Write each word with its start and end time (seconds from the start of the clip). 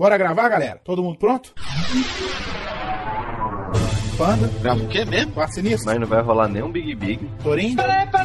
Bora 0.00 0.16
gravar, 0.16 0.48
galera? 0.48 0.80
Todo 0.82 1.02
mundo 1.02 1.18
pronto? 1.18 1.52
Panda, 4.16 4.48
Grava 4.62 4.80
o 4.82 4.88
quê 4.88 5.04
mesmo? 5.04 5.32
quarto 5.32 5.52
sinistro, 5.56 5.84
Mas 5.84 6.00
não 6.00 6.06
vai 6.06 6.22
rolar 6.22 6.48
nenhum 6.48 6.72
Big 6.72 6.94
Big. 6.94 7.30
Torinho, 7.42 7.76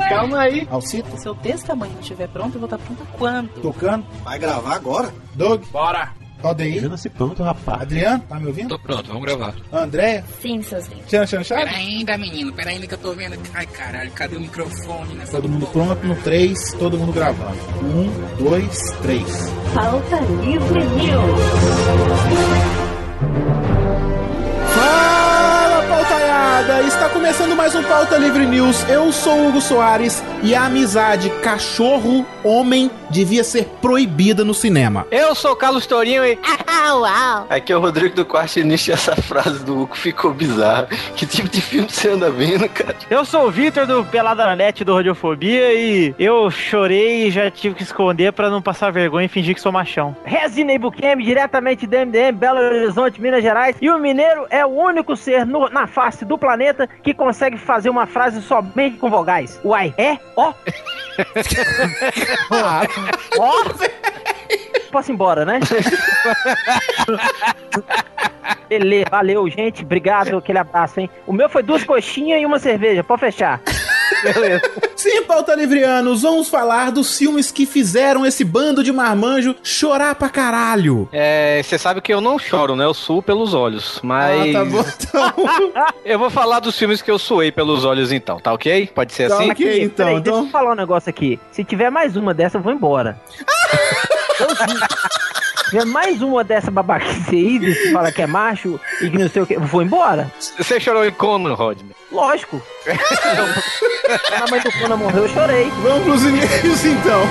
Calma 0.07 0.39
aí. 0.39 0.65
Alcito, 0.71 1.17
Se 1.17 1.27
eu 1.27 1.33
desse 1.33 1.65
tamanho 1.65 1.91
não 1.91 1.99
estiver 1.99 2.29
pronto, 2.29 2.55
eu 2.55 2.61
vou 2.61 2.67
estar 2.69 2.77
pronta 2.77 3.03
quando? 3.17 3.49
Tocando, 3.61 4.05
Vai 4.23 4.39
gravar 4.39 4.73
agora? 4.75 5.13
Doug, 5.33 5.65
Bora. 5.65 6.13
Aldeir, 6.43 6.77
Ajuda-se 6.79 7.09
pronto, 7.09 7.41
rapaz. 7.43 7.81
Adriano, 7.81 8.23
tá 8.29 8.39
me 8.39 8.47
ouvindo? 8.47 8.69
Tô 8.69 8.79
pronto, 8.79 9.07
vamos 9.07 9.23
gravar. 9.23 9.55
Andréia, 9.71 10.23
Sim, 10.41 10.61
seus 10.61 10.87
lindos. 10.87 11.05
Tchan 11.07 11.25
Chan 11.25 11.43
Chá? 11.43 11.55
Pera 11.55 11.71
ainda, 11.71 12.17
menino, 12.17 12.53
pera 12.53 12.69
ainda 12.69 12.85
que 12.85 12.93
eu 12.93 12.97
tô 12.99 13.13
vendo. 13.13 13.35
Ai, 13.53 13.65
caralho, 13.67 14.11
cadê 14.11 14.35
o 14.35 14.39
microfone 14.39 15.15
nessa 15.15 15.31
Todo 15.31 15.49
mundo 15.49 15.65
porra? 15.67 15.95
pronto 15.95 16.07
no 16.07 16.15
3, 16.23 16.73
todo 16.73 16.97
mundo 16.97 17.11
gravando. 17.13 17.57
1, 18.39 18.43
2, 18.43 18.91
3. 19.01 19.23
Pauta 19.73 20.19
Livre 20.43 20.83
News. 20.83 21.39
Pautaiada! 26.65 26.87
Está 26.87 27.09
começando 27.09 27.55
mais 27.55 27.75
um 27.75 27.83
Pauta 27.83 28.17
Livre 28.17 28.45
News. 28.45 28.87
Eu 28.89 29.11
sou 29.11 29.33
o 29.37 29.49
Hugo 29.49 29.61
Soares 29.61 30.23
e 30.43 30.53
a 30.55 30.65
amizade 30.65 31.29
cachorro-homem 31.41 32.89
devia 33.09 33.43
ser 33.43 33.65
proibida 33.81 34.43
no 34.43 34.53
cinema. 34.53 35.05
Eu 35.11 35.35
sou 35.35 35.51
o 35.51 35.55
Carlos 35.55 35.85
Tourinho 35.85 36.25
e. 36.25 36.37
Aqui 37.49 37.71
é 37.73 37.77
o 37.77 37.79
Rodrigo 37.79 38.15
do 38.15 38.25
Quarto 38.25 38.59
e 38.59 38.91
essa 38.91 39.15
frase 39.15 39.63
do 39.63 39.81
Hugo 39.81 39.95
ficou 39.95 40.31
bizarra. 40.31 40.87
Que 41.15 41.25
tipo 41.25 41.49
de 41.49 41.61
filme 41.61 41.89
você 41.89 42.09
anda 42.09 42.29
vendo, 42.29 42.67
cara? 42.69 42.95
Eu 43.09 43.25
sou 43.25 43.47
o 43.47 43.51
Vitor 43.51 43.85
do 43.87 44.03
Pelada 44.05 44.45
na 44.45 44.55
Net 44.55 44.83
do 44.83 44.93
Radiofobia 44.95 45.73
e 45.73 46.13
eu 46.19 46.49
chorei 46.51 47.27
e 47.27 47.31
já 47.31 47.49
tive 47.49 47.75
que 47.75 47.83
esconder 47.83 48.33
pra 48.33 48.49
não 48.49 48.61
passar 48.61 48.91
vergonha 48.91 49.25
e 49.25 49.29
fingir 49.29 49.55
que 49.55 49.61
sou 49.61 49.71
machão. 49.71 50.15
Resident 50.25 50.79
Buquem, 50.79 51.17
diretamente 51.17 51.87
do 51.87 51.95
MDM, 51.97 52.33
Belo 52.37 52.59
Horizonte, 52.59 53.19
Minas 53.21 53.41
Gerais. 53.41 53.75
E 53.81 53.89
o 53.89 53.97
mineiro 53.99 54.45
é 54.49 54.65
o 54.65 54.69
único 54.69 55.15
ser 55.15 55.45
no- 55.45 55.69
na 55.69 55.87
face 55.87 56.23
do 56.25 56.37
planeta 56.37 56.54
que 57.03 57.13
consegue 57.13 57.57
fazer 57.57 57.89
uma 57.89 58.05
frase 58.05 58.41
somente 58.41 58.97
com 58.97 59.09
vogais. 59.09 59.59
Uai, 59.63 59.93
é? 59.97 60.17
Ó? 60.35 60.51
Ó? 63.39 63.51
Posso 64.91 65.11
ir 65.11 65.13
embora, 65.13 65.45
né? 65.45 65.59
Beleza, 68.69 69.05
valeu, 69.09 69.49
gente. 69.49 69.83
Obrigado, 69.83 70.37
aquele 70.37 70.59
abraço, 70.59 70.99
hein? 70.99 71.09
O 71.27 71.33
meu 71.33 71.49
foi 71.49 71.63
duas 71.63 71.83
coxinhas 71.83 72.41
e 72.41 72.45
uma 72.45 72.59
cerveja, 72.59 73.03
pode 73.03 73.19
fechar. 73.19 73.61
Beleza. 74.23 74.61
Sim, 74.95 75.23
pauta 75.23 75.53
livrianos, 75.55 76.21
vamos 76.23 76.49
falar 76.49 76.91
dos 76.91 77.17
filmes 77.17 77.51
que 77.51 77.65
fizeram 77.65 78.25
esse 78.25 78.43
bando 78.43 78.83
de 78.83 78.91
marmanjo 78.91 79.55
chorar 79.63 80.15
pra 80.15 80.29
caralho. 80.29 81.07
É, 81.11 81.61
você 81.63 81.77
sabe 81.77 82.01
que 82.01 82.13
eu 82.13 82.21
não 82.21 82.39
choro, 82.39 82.75
né? 82.75 82.85
Eu 82.85 82.93
suo 82.93 83.21
pelos 83.21 83.53
olhos. 83.53 83.99
Mas. 84.03 84.55
Ah, 84.55 84.59
tá 84.59 84.65
bom, 84.65 84.79
então. 84.81 85.85
Eu 86.05 86.19
vou 86.19 86.29
falar 86.29 86.59
dos 86.59 86.77
filmes 86.77 87.01
que 87.01 87.09
eu 87.09 87.17
suei 87.17 87.51
pelos 87.51 87.83
olhos 87.83 88.11
então, 88.11 88.39
tá 88.39 88.53
ok? 88.53 88.87
Pode 88.93 89.11
ser 89.11 89.27
Tá 89.27 89.35
assim? 89.35 89.51
ok. 89.51 89.69
Aqui. 89.69 89.81
então, 89.83 90.05
Peraí, 90.05 90.19
então- 90.19 90.33
Deixa 90.33 90.47
eu 90.47 90.51
falar 90.51 90.71
um 90.71 90.75
negócio 90.75 91.09
aqui. 91.09 91.39
Se 91.51 91.63
tiver 91.63 91.89
mais 91.89 92.15
uma 92.15 92.33
dessa, 92.33 92.57
eu 92.57 92.61
vou 92.61 92.71
embora. 92.71 93.19
Eu 94.39 94.47
tiver 95.69 95.85
mais 95.85 96.21
uma 96.21 96.43
dessa 96.43 96.71
babaquice 96.71 97.35
aí, 97.35 97.59
desse 97.59 97.83
que 97.83 97.91
fala 97.91 98.11
que 98.11 98.21
é 98.21 98.27
macho 98.27 98.79
e 99.01 99.09
que 99.09 99.17
não 99.17 99.29
sei 99.29 99.41
o 99.41 99.47
que, 99.47 99.55
eu 99.55 99.61
vou 99.61 99.81
embora. 99.81 100.31
Você 100.57 100.79
chorou 100.79 101.05
em 101.05 101.11
Conan, 101.11 101.53
Rodney? 101.53 101.95
Lógico. 102.11 102.61
Quando 102.83 104.43
a 104.43 104.51
mãe 104.51 104.61
do 104.61 104.71
Conan 104.71 104.97
morreu, 104.97 105.23
eu 105.23 105.29
chorei. 105.29 105.69
Vamos 105.81 106.03
pros 106.03 106.23
e-mails 106.23 106.85
então. 106.85 107.21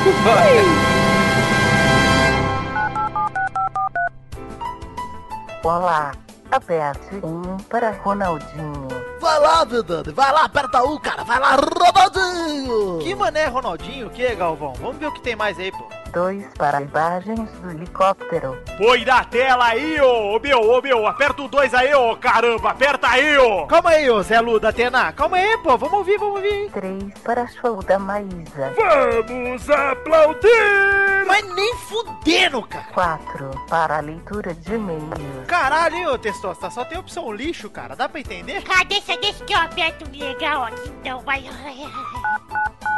Olá. 5.62 6.12
Aperte 6.50 7.16
um 7.22 7.56
para 7.68 7.90
Ronaldinho. 7.90 8.86
Vai 9.20 9.40
lá, 9.40 9.64
Vidani, 9.64 10.12
vai 10.12 10.30
lá, 10.30 10.44
aperta 10.44 10.84
um, 10.84 10.98
cara, 10.98 11.24
vai 11.24 11.40
lá, 11.40 11.56
Ronaldinho! 11.56 12.98
Que 12.98 13.14
mané, 13.14 13.46
Ronaldinho? 13.46 14.06
O 14.06 14.10
que, 14.10 14.34
Galvão? 14.34 14.74
Vamos 14.74 14.98
ver 14.98 15.06
o 15.06 15.12
que 15.12 15.22
tem 15.22 15.34
mais 15.34 15.58
aí, 15.58 15.72
pô. 15.72 16.03
Dois 16.14 16.46
para 16.56 16.80
imagens 16.80 17.50
do 17.60 17.72
helicóptero. 17.72 18.56
Põe 18.78 19.04
na 19.04 19.24
tela 19.24 19.66
aí, 19.66 20.00
ô, 20.00 20.36
ô 20.36 20.38
meu, 20.38 20.60
ô 20.60 20.80
meu, 20.80 21.06
aperta 21.08 21.42
o 21.42 21.48
dois 21.48 21.74
aí, 21.74 21.92
ô, 21.92 22.16
caramba, 22.16 22.70
aperta 22.70 23.08
aí, 23.08 23.36
ô. 23.36 23.66
Calma 23.66 23.90
aí, 23.90 24.08
ô, 24.08 24.22
Zé 24.22 24.40
Lu 24.40 24.60
da 24.60 24.68
Atena, 24.68 25.12
calma 25.12 25.38
aí, 25.38 25.58
pô, 25.58 25.76
vamos 25.76 25.98
ouvir, 25.98 26.16
vamos 26.16 26.36
ouvir. 26.36 26.70
Três 26.70 27.12
para 27.24 27.48
show 27.48 27.82
da 27.82 27.98
Maísa. 27.98 28.72
Vamos 28.76 29.68
aplaudir! 29.68 31.24
Mas 31.26 31.52
nem 31.52 31.74
fudendo, 31.78 32.62
cara! 32.62 32.84
Quatro 32.92 33.50
para 33.68 33.96
a 33.96 34.00
leitura 34.00 34.54
de 34.54 34.74
e-mails. 34.74 35.46
Caralho, 35.48 35.96
hein, 35.96 36.06
ô, 36.06 36.16
Testosta, 36.16 36.70
só 36.70 36.84
tem 36.84 36.96
opção 36.96 37.32
lixo, 37.32 37.68
cara, 37.68 37.96
dá 37.96 38.08
pra 38.08 38.20
entender? 38.20 38.62
Ah, 38.70 38.84
deixa, 38.84 39.16
deixa 39.16 39.44
que 39.44 39.52
eu 39.52 39.58
aperto 39.58 40.08
legal 40.16 40.62
aqui, 40.62 40.88
então 41.00 41.18
vai. 41.22 41.44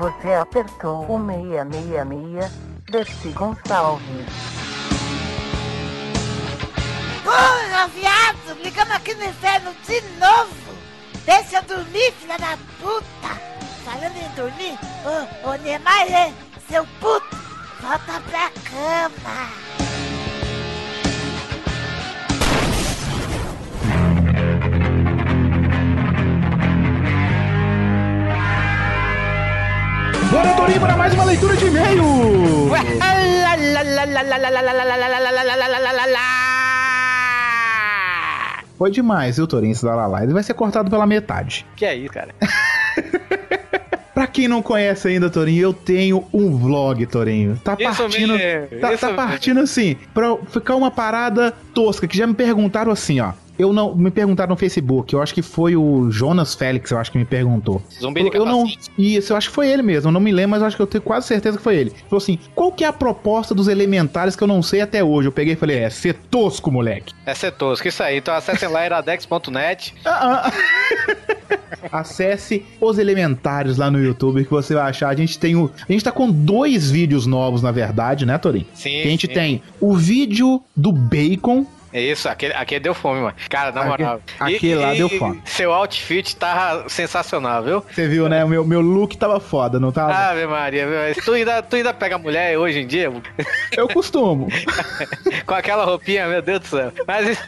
Você 0.00 0.32
apertou 0.32 1.02
o 1.02 1.26
666 1.26 2.50
Dercy 2.90 3.28
Gonçalves. 3.32 4.26
Porra, 7.22 7.86
viado, 7.88 8.62
ligamos 8.62 8.94
aqui 8.94 9.12
no 9.12 9.24
inferno 9.26 9.74
de 9.86 10.00
novo. 10.18 10.54
Deixa 11.26 11.58
eu 11.58 11.62
dormir, 11.64 12.12
filha 12.12 12.38
da 12.38 12.56
puta. 12.80 13.38
Falando 13.84 14.16
em 14.16 14.34
dormir, 14.34 14.78
ô, 15.04 15.50
ô 15.50 15.54
Neymar, 15.56 16.32
seu 16.66 16.86
puto, 16.98 17.36
volta 17.82 18.22
pra 18.30 18.50
cama. 18.70 19.69
Bora, 30.30 30.54
Torinho, 30.54 30.80
para 30.80 30.96
mais 30.96 31.12
uma 31.12 31.24
leitura 31.24 31.56
de 31.56 31.66
e-mail. 31.66 32.04
Foi 38.78 38.90
demais, 38.90 39.36
viu, 39.36 39.46
Torinho, 39.46 39.72
esse 39.72 39.84
Lalala. 39.84 40.22
Ele 40.22 40.32
vai 40.32 40.42
ser 40.42 40.54
cortado 40.54 40.88
pela 40.88 41.04
metade. 41.06 41.66
Que 41.74 41.84
é 41.84 41.96
isso, 41.96 42.12
cara? 42.12 42.34
Pra 44.14 44.26
quem 44.26 44.46
não 44.46 44.60
conhece 44.62 45.08
ainda, 45.08 45.30
Torinho, 45.30 45.62
eu 45.62 45.72
tenho 45.72 46.24
um 46.32 46.56
vlog, 46.56 47.06
Torinho. 47.06 47.58
Tá 47.64 47.76
partindo. 47.76 48.34
Tá, 48.80 48.92
isso 48.92 49.06
tá 49.06 49.14
partindo 49.14 49.60
assim, 49.60 49.96
pra 50.12 50.36
ficar 50.48 50.76
uma 50.76 50.90
parada 50.90 51.54
tosca, 51.74 52.06
que 52.06 52.16
já 52.16 52.26
me 52.26 52.34
perguntaram 52.34 52.92
assim, 52.92 53.18
ó. 53.20 53.32
Eu 53.60 53.74
não. 53.74 53.94
Me 53.94 54.10
perguntaram 54.10 54.50
no 54.50 54.56
Facebook, 54.56 55.12
eu 55.12 55.20
acho 55.20 55.34
que 55.34 55.42
foi 55.42 55.76
o 55.76 56.10
Jonas 56.10 56.54
Félix, 56.54 56.90
eu 56.90 56.98
acho 56.98 57.12
que 57.12 57.18
me 57.18 57.26
perguntou. 57.26 57.82
Zumbi 58.00 58.22
de 58.22 58.34
eu 58.34 58.46
não. 58.46 58.64
capacete. 58.64 58.90
Isso, 58.96 59.32
eu 59.32 59.36
acho 59.36 59.48
que 59.50 59.54
foi 59.54 59.68
ele 59.68 59.82
mesmo, 59.82 60.08
eu 60.08 60.12
não 60.12 60.20
me 60.20 60.32
lembro, 60.32 60.52
mas 60.52 60.62
eu 60.62 60.66
acho 60.66 60.76
que 60.76 60.82
eu 60.82 60.86
tenho 60.86 61.02
quase 61.02 61.26
certeza 61.26 61.58
que 61.58 61.62
foi 61.62 61.76
ele. 61.76 61.90
Falou 62.08 62.16
assim: 62.16 62.38
qual 62.54 62.72
que 62.72 62.84
é 62.84 62.86
a 62.86 62.92
proposta 62.92 63.54
dos 63.54 63.68
elementares 63.68 64.34
que 64.34 64.42
eu 64.42 64.48
não 64.48 64.62
sei 64.62 64.80
até 64.80 65.04
hoje? 65.04 65.28
Eu 65.28 65.32
peguei 65.32 65.52
e 65.52 65.56
falei: 65.56 65.78
é 65.78 65.90
ser 65.90 66.14
tosco, 66.14 66.70
moleque. 66.70 67.12
É 67.26 67.34
ser 67.34 67.52
tosco, 67.52 67.86
isso 67.86 68.02
aí. 68.02 68.16
Então 68.16 68.34
acessem 68.34 68.68
lá 68.68 68.84
iradex.net. 68.86 69.94
Ah, 70.10 70.50
ah. 70.50 72.00
Acesse 72.00 72.64
os 72.80 72.98
elementares 72.98 73.76
lá 73.76 73.90
no 73.90 74.02
YouTube 74.02 74.44
que 74.44 74.50
você 74.50 74.74
vai 74.74 74.90
achar. 74.90 75.08
A 75.08 75.14
gente 75.14 75.38
tem 75.38 75.56
o. 75.56 75.70
A 75.88 75.92
gente 75.92 76.04
tá 76.04 76.12
com 76.12 76.30
dois 76.30 76.90
vídeos 76.90 77.26
novos, 77.26 77.62
na 77.62 77.70
verdade, 77.70 78.26
né, 78.26 78.36
Torin? 78.38 78.66
Sim. 78.74 78.90
Que 78.90 79.08
a 79.08 79.10
gente 79.10 79.26
sim. 79.26 79.32
tem 79.32 79.62
o 79.80 79.96
vídeo 79.96 80.62
do 80.76 80.92
bacon. 80.92 81.66
É 81.92 82.00
isso, 82.00 82.28
aquele, 82.28 82.54
aquele 82.54 82.80
deu 82.80 82.94
fome, 82.94 83.20
mano. 83.20 83.34
Cara, 83.48 83.72
na 83.72 83.84
moral. 83.84 84.20
aquele 84.38 84.76
lá 84.76 84.94
deu 84.94 85.08
fome. 85.08 85.42
Seu 85.44 85.72
outfit 85.72 86.36
tava 86.36 86.88
sensacional, 86.88 87.62
viu? 87.62 87.84
Você 87.92 88.06
viu, 88.06 88.28
né? 88.28 88.44
O 88.44 88.48
meu, 88.48 88.64
meu 88.64 88.80
look 88.80 89.16
tava 89.16 89.40
foda, 89.40 89.80
não 89.80 89.90
tava? 89.90 90.12
Ave 90.12 90.46
Maria? 90.46 90.86
Tu 91.24 91.32
ainda, 91.32 91.62
tu 91.62 91.76
ainda 91.76 91.92
pega 91.92 92.16
mulher 92.16 92.56
hoje 92.56 92.80
em 92.80 92.86
dia? 92.86 93.12
Eu 93.76 93.88
costumo. 93.88 94.48
Com 95.46 95.54
aquela 95.54 95.84
roupinha, 95.84 96.28
meu 96.28 96.40
Deus 96.40 96.60
do 96.60 96.66
céu. 96.66 96.92
Mas. 97.06 97.38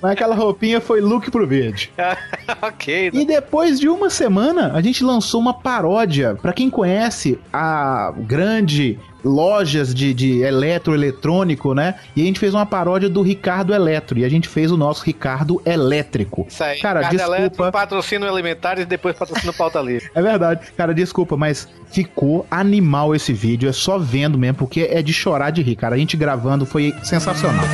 Mas 0.00 0.12
aquela 0.12 0.34
roupinha 0.34 0.80
foi 0.80 1.00
look 1.00 1.30
pro 1.30 1.46
vídeo. 1.46 1.90
ok. 2.60 3.10
E 3.12 3.24
depois 3.24 3.78
de 3.78 3.88
uma 3.88 4.10
semana, 4.10 4.72
a 4.74 4.80
gente 4.80 5.04
lançou 5.04 5.40
uma 5.40 5.54
paródia. 5.54 6.34
Pra 6.40 6.52
quem 6.52 6.68
conhece 6.68 7.38
a 7.52 8.12
grande 8.16 8.98
lojas 9.24 9.94
de, 9.94 10.12
de 10.12 10.40
eletroeletrônico, 10.42 11.74
né? 11.74 11.94
E 12.14 12.22
a 12.22 12.24
gente 12.24 12.38
fez 12.40 12.54
uma 12.54 12.66
paródia 12.66 13.08
do 13.08 13.22
Ricardo 13.22 13.74
Eletro. 13.74 14.18
E 14.18 14.24
a 14.24 14.28
gente 14.28 14.48
fez 14.48 14.70
o 14.70 14.76
nosso 14.76 15.04
Ricardo 15.04 15.60
Elétrico. 15.64 16.46
Isso 16.48 16.62
aí. 16.62 16.80
Cara, 16.80 17.00
Cada 17.00 17.10
desculpa. 17.16 17.36
eletro 17.38 17.72
patrocina 17.72 18.26
o 18.26 18.28
Elementares 18.28 18.84
e 18.84 18.86
depois 18.86 19.16
patrocina 19.16 19.50
o 19.52 19.54
Pauta 19.54 19.80
Livre. 19.80 20.10
É 20.14 20.22
verdade. 20.22 20.72
Cara, 20.76 20.94
desculpa, 20.94 21.36
mas 21.36 21.68
ficou 21.90 22.46
animal 22.50 23.14
esse 23.14 23.32
vídeo. 23.32 23.68
É 23.68 23.72
só 23.72 23.98
vendo 23.98 24.38
mesmo, 24.38 24.58
porque 24.58 24.88
é 24.90 25.02
de 25.02 25.12
chorar 25.12 25.50
de 25.50 25.62
rir, 25.62 25.74
cara. 25.76 25.94
A 25.94 25.98
gente 25.98 26.16
gravando 26.16 26.64
foi 26.66 26.94
sensacional. 27.02 27.64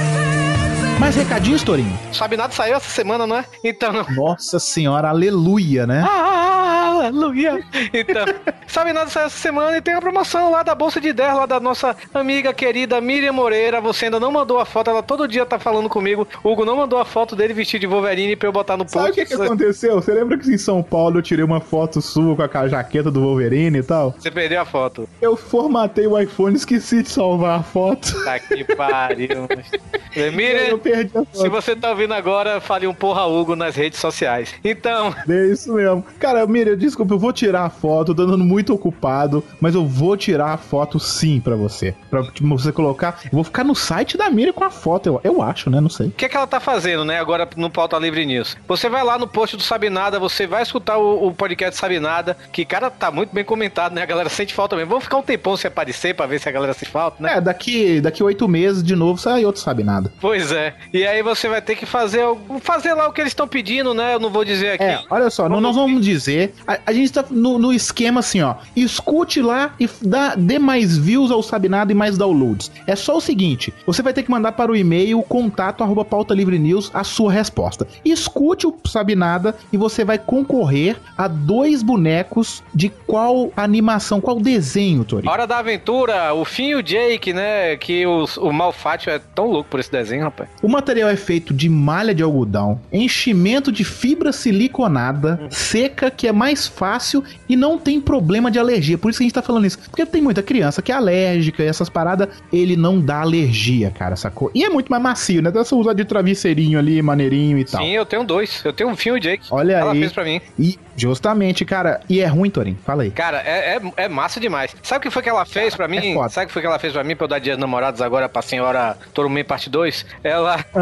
Mais 0.98 1.14
recadinhos, 1.14 1.62
Torinho? 1.62 1.96
Sabe 2.12 2.36
nada 2.36 2.52
saiu 2.52 2.76
essa 2.76 2.90
semana, 2.90 3.26
não 3.26 3.36
é? 3.36 3.44
Então 3.62 3.92
não. 3.92 4.04
Nossa 4.10 4.58
senhora, 4.58 5.08
aleluia, 5.08 5.86
né? 5.86 6.04
Ah, 6.04 6.58
Aleluia. 6.98 7.64
Então, 7.92 8.24
sabe 8.66 8.92
nada 8.92 9.08
saiu 9.08 9.26
essa 9.26 9.38
semana 9.38 9.76
e 9.76 9.80
tem 9.80 9.94
a 9.94 10.00
promoção 10.00 10.50
lá 10.50 10.62
da 10.62 10.74
Bolsa 10.74 11.00
de 11.00 11.12
10, 11.12 11.34
lá 11.34 11.46
da 11.46 11.60
nossa 11.60 11.96
amiga 12.12 12.52
querida 12.52 13.00
Miriam 13.00 13.32
Moreira. 13.32 13.80
Você 13.80 14.06
ainda 14.06 14.18
não 14.18 14.32
mandou 14.32 14.58
a 14.58 14.64
foto, 14.64 14.90
ela 14.90 15.02
todo 15.02 15.28
dia 15.28 15.46
tá 15.46 15.58
falando 15.58 15.88
comigo. 15.88 16.26
O 16.42 16.50
Hugo 16.50 16.64
não 16.64 16.76
mandou 16.76 16.98
a 16.98 17.04
foto 17.04 17.36
dele 17.36 17.54
vestido 17.54 17.80
de 17.82 17.86
Wolverine 17.86 18.36
pra 18.36 18.48
eu 18.48 18.52
botar 18.52 18.76
no 18.76 18.84
post. 18.84 18.98
Sabe 18.98 19.10
o 19.10 19.14
que, 19.14 19.26
que 19.26 19.34
aconteceu? 19.34 19.94
Você 19.96 20.12
lembra 20.12 20.36
que 20.36 20.52
em 20.52 20.58
São 20.58 20.82
Paulo 20.82 21.18
eu 21.18 21.22
tirei 21.22 21.44
uma 21.44 21.60
foto 21.60 22.02
sua 22.02 22.48
com 22.48 22.58
a 22.58 22.68
jaqueta 22.68 23.10
do 23.10 23.20
Wolverine 23.20 23.78
e 23.78 23.82
tal? 23.82 24.14
Você 24.18 24.30
perdeu 24.30 24.60
a 24.60 24.64
foto. 24.64 25.08
Eu 25.20 25.36
formatei 25.36 26.06
o 26.06 26.18
iPhone 26.18 26.54
e 26.54 26.58
esqueci 26.58 27.02
de 27.02 27.08
salvar 27.10 27.60
a 27.60 27.62
foto. 27.62 28.24
Tá 28.24 28.38
que 28.38 28.64
pariu. 28.64 29.48
Miriam, 30.34 30.78
perdi 30.90 31.18
a 31.18 31.24
se 31.32 31.48
você 31.48 31.76
tá 31.76 31.90
ouvindo 31.90 32.14
agora, 32.14 32.60
fale 32.60 32.86
um 32.86 32.94
porra 32.94 33.26
Hugo 33.26 33.54
nas 33.54 33.76
redes 33.76 33.98
sociais. 33.98 34.54
Então, 34.64 35.14
É 35.28 35.46
isso 35.46 35.72
mesmo. 35.72 36.04
Cara, 36.18 36.46
Miriam, 36.46 36.76
desculpa, 36.76 37.14
eu 37.14 37.18
vou 37.18 37.32
tirar 37.32 37.64
a 37.64 37.70
foto, 37.70 38.14
tô 38.14 38.22
andando 38.22 38.44
muito 38.44 38.72
ocupado, 38.74 39.44
mas 39.60 39.74
eu 39.74 39.86
vou 39.86 40.16
tirar 40.16 40.52
a 40.52 40.56
foto 40.56 40.98
sim 40.98 41.40
pra 41.40 41.56
você. 41.56 41.94
Pra 42.10 42.22
você 42.40 42.72
colocar. 42.72 43.20
Eu 43.24 43.30
vou 43.32 43.44
ficar 43.44 43.64
no 43.64 43.74
site 43.74 44.16
da 44.16 44.30
Miriam 44.30 44.52
com 44.52 44.64
a 44.64 44.70
foto, 44.70 45.08
eu, 45.08 45.20
eu 45.24 45.42
acho, 45.42 45.70
né? 45.70 45.80
Não 45.80 45.90
sei. 45.90 46.08
O 46.08 46.10
que, 46.10 46.24
é 46.24 46.28
que 46.28 46.36
ela 46.36 46.46
tá 46.46 46.60
fazendo, 46.60 47.04
né, 47.04 47.18
agora 47.18 47.48
no 47.56 47.70
Pauta 47.70 47.98
Livre 47.98 48.24
News? 48.26 48.56
Você 48.66 48.88
vai 48.88 49.04
lá 49.04 49.18
no 49.18 49.26
post 49.26 49.56
do 49.56 49.62
Sabe 49.62 49.90
Nada, 49.90 50.18
você 50.18 50.46
vai 50.46 50.62
escutar 50.62 50.98
o, 50.98 51.28
o 51.28 51.34
podcast 51.34 51.78
Sabe 51.78 52.00
Nada, 52.00 52.36
que, 52.52 52.64
cara, 52.64 52.90
tá 52.90 53.10
muito 53.10 53.34
bem 53.34 53.44
comentado, 53.44 53.94
né? 53.94 54.02
A 54.02 54.06
galera 54.06 54.28
sente 54.28 54.54
falta 54.54 54.76
mesmo. 54.76 54.90
Vamos 54.90 55.04
ficar 55.04 55.18
um 55.18 55.22
tempão 55.22 55.56
sem 55.56 55.68
aparecer 55.68 56.14
pra 56.14 56.26
ver 56.26 56.40
se 56.40 56.48
a 56.48 56.52
galera 56.52 56.72
sente 56.72 56.90
falta, 56.90 57.22
né? 57.22 57.34
É, 57.34 57.40
daqui, 57.40 58.00
daqui 58.00 58.22
oito 58.22 58.48
meses 58.48 58.82
de 58.82 58.96
novo 58.96 59.18
sai 59.20 59.44
outro 59.44 59.60
sabe 59.60 59.84
nada. 59.84 60.12
Pois 60.20 60.52
é. 60.52 60.74
E 60.92 61.06
aí 61.06 61.22
você 61.22 61.48
vai 61.48 61.60
ter 61.60 61.76
que 61.76 61.84
fazer, 61.86 62.24
fazer 62.60 62.94
lá 62.94 63.08
o 63.08 63.12
que 63.12 63.20
eles 63.20 63.30
estão 63.32 63.46
pedindo, 63.46 63.92
né? 63.92 64.14
Eu 64.14 64.20
não 64.20 64.30
vou 64.30 64.44
dizer 64.44 64.72
aqui. 64.72 64.84
É, 64.84 65.00
olha 65.10 65.28
só, 65.30 65.48
nós 65.48 65.76
vamos 65.76 66.04
dizer. 66.04 66.54
A, 66.66 66.78
a 66.86 66.92
gente 66.92 67.12
tá 67.12 67.24
no, 67.30 67.58
no 67.58 67.72
esquema 67.72 68.20
assim, 68.20 68.40
ó. 68.40 68.54
Escute 68.74 69.40
lá 69.42 69.74
e 69.78 69.88
dá, 70.02 70.34
dê 70.34 70.58
mais 70.58 70.96
views 70.96 71.30
ao 71.30 71.42
Sabe 71.42 71.68
Nada 71.68 71.92
e 71.92 71.94
mais 71.94 72.16
downloads. 72.16 72.70
É 72.86 72.96
só 72.96 73.16
o 73.16 73.20
seguinte: 73.20 73.72
você 73.86 74.02
vai 74.02 74.12
ter 74.12 74.22
que 74.22 74.30
mandar 74.30 74.52
para 74.52 74.72
o 74.72 74.76
e-mail 74.76 75.22
contato 75.22 75.82
arroba 75.84 76.04
pauta 76.04 76.34
livre 76.34 76.58
news 76.58 76.90
a 76.94 77.04
sua 77.04 77.30
resposta. 77.32 77.86
Escute 78.04 78.66
o 78.66 78.74
Sabe 78.86 79.14
Nada 79.14 79.54
e 79.72 79.76
você 79.76 80.04
vai 80.04 80.18
concorrer 80.18 80.96
a 81.16 81.28
dois 81.28 81.82
bonecos 81.82 82.62
de 82.74 82.88
qual 82.88 83.52
animação, 83.56 84.20
qual 84.20 84.40
desenho, 84.40 85.04
Tori? 85.04 85.28
Hora 85.28 85.46
da 85.46 85.58
Aventura, 85.58 86.32
o 86.34 86.44
Finn 86.44 86.68
e 86.70 86.74
o 86.76 86.82
Jake, 86.82 87.32
né? 87.32 87.76
Que 87.76 88.06
os- 88.06 88.36
o 88.36 88.52
Malfátio 88.52 89.10
é 89.10 89.18
tão 89.18 89.46
louco 89.50 89.68
por 89.70 89.80
esse 89.80 89.90
desenho, 89.90 90.22
rapaz. 90.24 90.48
O 90.62 90.67
material 90.68 91.08
é 91.08 91.16
feito 91.16 91.54
de 91.54 91.68
malha 91.68 92.14
de 92.14 92.22
algodão, 92.22 92.80
enchimento 92.92 93.70
de 93.72 93.84
fibra 93.84 94.32
siliconada, 94.32 95.40
seca, 95.50 96.10
que 96.10 96.26
é 96.26 96.32
mais 96.32 96.66
fácil 96.66 97.22
e 97.48 97.56
não 97.56 97.78
tem 97.78 98.00
problema 98.00 98.50
de 98.50 98.58
alergia. 98.58 98.98
Por 98.98 99.10
isso 99.10 99.18
que 99.18 99.24
a 99.24 99.26
gente 99.26 99.34
tá 99.34 99.42
falando 99.42 99.66
isso. 99.66 99.78
Porque 99.78 100.04
tem 100.04 100.22
muita 100.22 100.42
criança 100.42 100.82
que 100.82 100.92
é 100.92 100.94
alérgica 100.94 101.62
e 101.62 101.66
essas 101.66 101.88
paradas, 101.88 102.28
ele 102.52 102.76
não 102.76 103.00
dá 103.00 103.20
alergia, 103.20 103.90
cara, 103.90 104.16
sacou? 104.16 104.50
E 104.54 104.64
é 104.64 104.68
muito 104.68 104.88
mais 104.88 105.02
macio, 105.02 105.42
né? 105.42 105.50
Dá 105.50 105.64
pra 105.64 105.76
usar 105.76 105.92
de 105.92 106.04
travesseirinho 106.04 106.78
ali, 106.78 107.00
maneirinho 107.02 107.58
e 107.58 107.64
tal. 107.64 107.82
Sim, 107.82 107.90
eu 107.90 108.06
tenho 108.06 108.24
dois. 108.24 108.62
Eu 108.64 108.72
tenho 108.72 108.90
um 108.90 108.96
Finn 108.96 109.14
e 109.14 109.18
o 109.18 109.20
Jake. 109.20 109.46
Olha 109.50 109.74
Ela 109.74 109.92
aí. 109.92 110.00
fez 110.00 110.12
pra 110.12 110.24
mim. 110.24 110.40
E 110.58 110.78
justamente, 110.98 111.64
cara, 111.64 112.00
e 112.08 112.20
é 112.20 112.26
ruim, 112.26 112.50
Torin? 112.50 112.76
Fala 112.84 113.04
aí. 113.04 113.10
Cara, 113.10 113.40
é, 113.44 113.76
é, 113.76 113.80
é 114.04 114.08
massa 114.08 114.40
demais. 114.40 114.74
Sabe 114.82 114.98
o 114.98 115.02
que 115.02 115.10
foi 115.10 115.22
que 115.22 115.28
ela 115.28 115.44
fez 115.46 115.74
pra 115.74 115.86
mim? 115.88 116.10
é 116.10 116.14
foda. 116.14 116.28
Sabe 116.28 116.44
o 116.44 116.48
que 116.48 116.52
foi 116.52 116.62
que 116.62 116.68
ela 116.68 116.78
fez 116.78 116.92
pra 116.92 117.04
mim 117.04 117.14
pra 117.16 117.24
eu 117.24 117.28
dar 117.28 117.38
dia 117.38 117.54
dos 117.54 117.60
namorados 117.60 118.02
agora 118.02 118.28
pra 118.28 118.42
senhora 118.42 118.96
Torumem 119.14 119.44
parte 119.44 119.70
2? 119.70 120.04
Ela. 120.24 120.64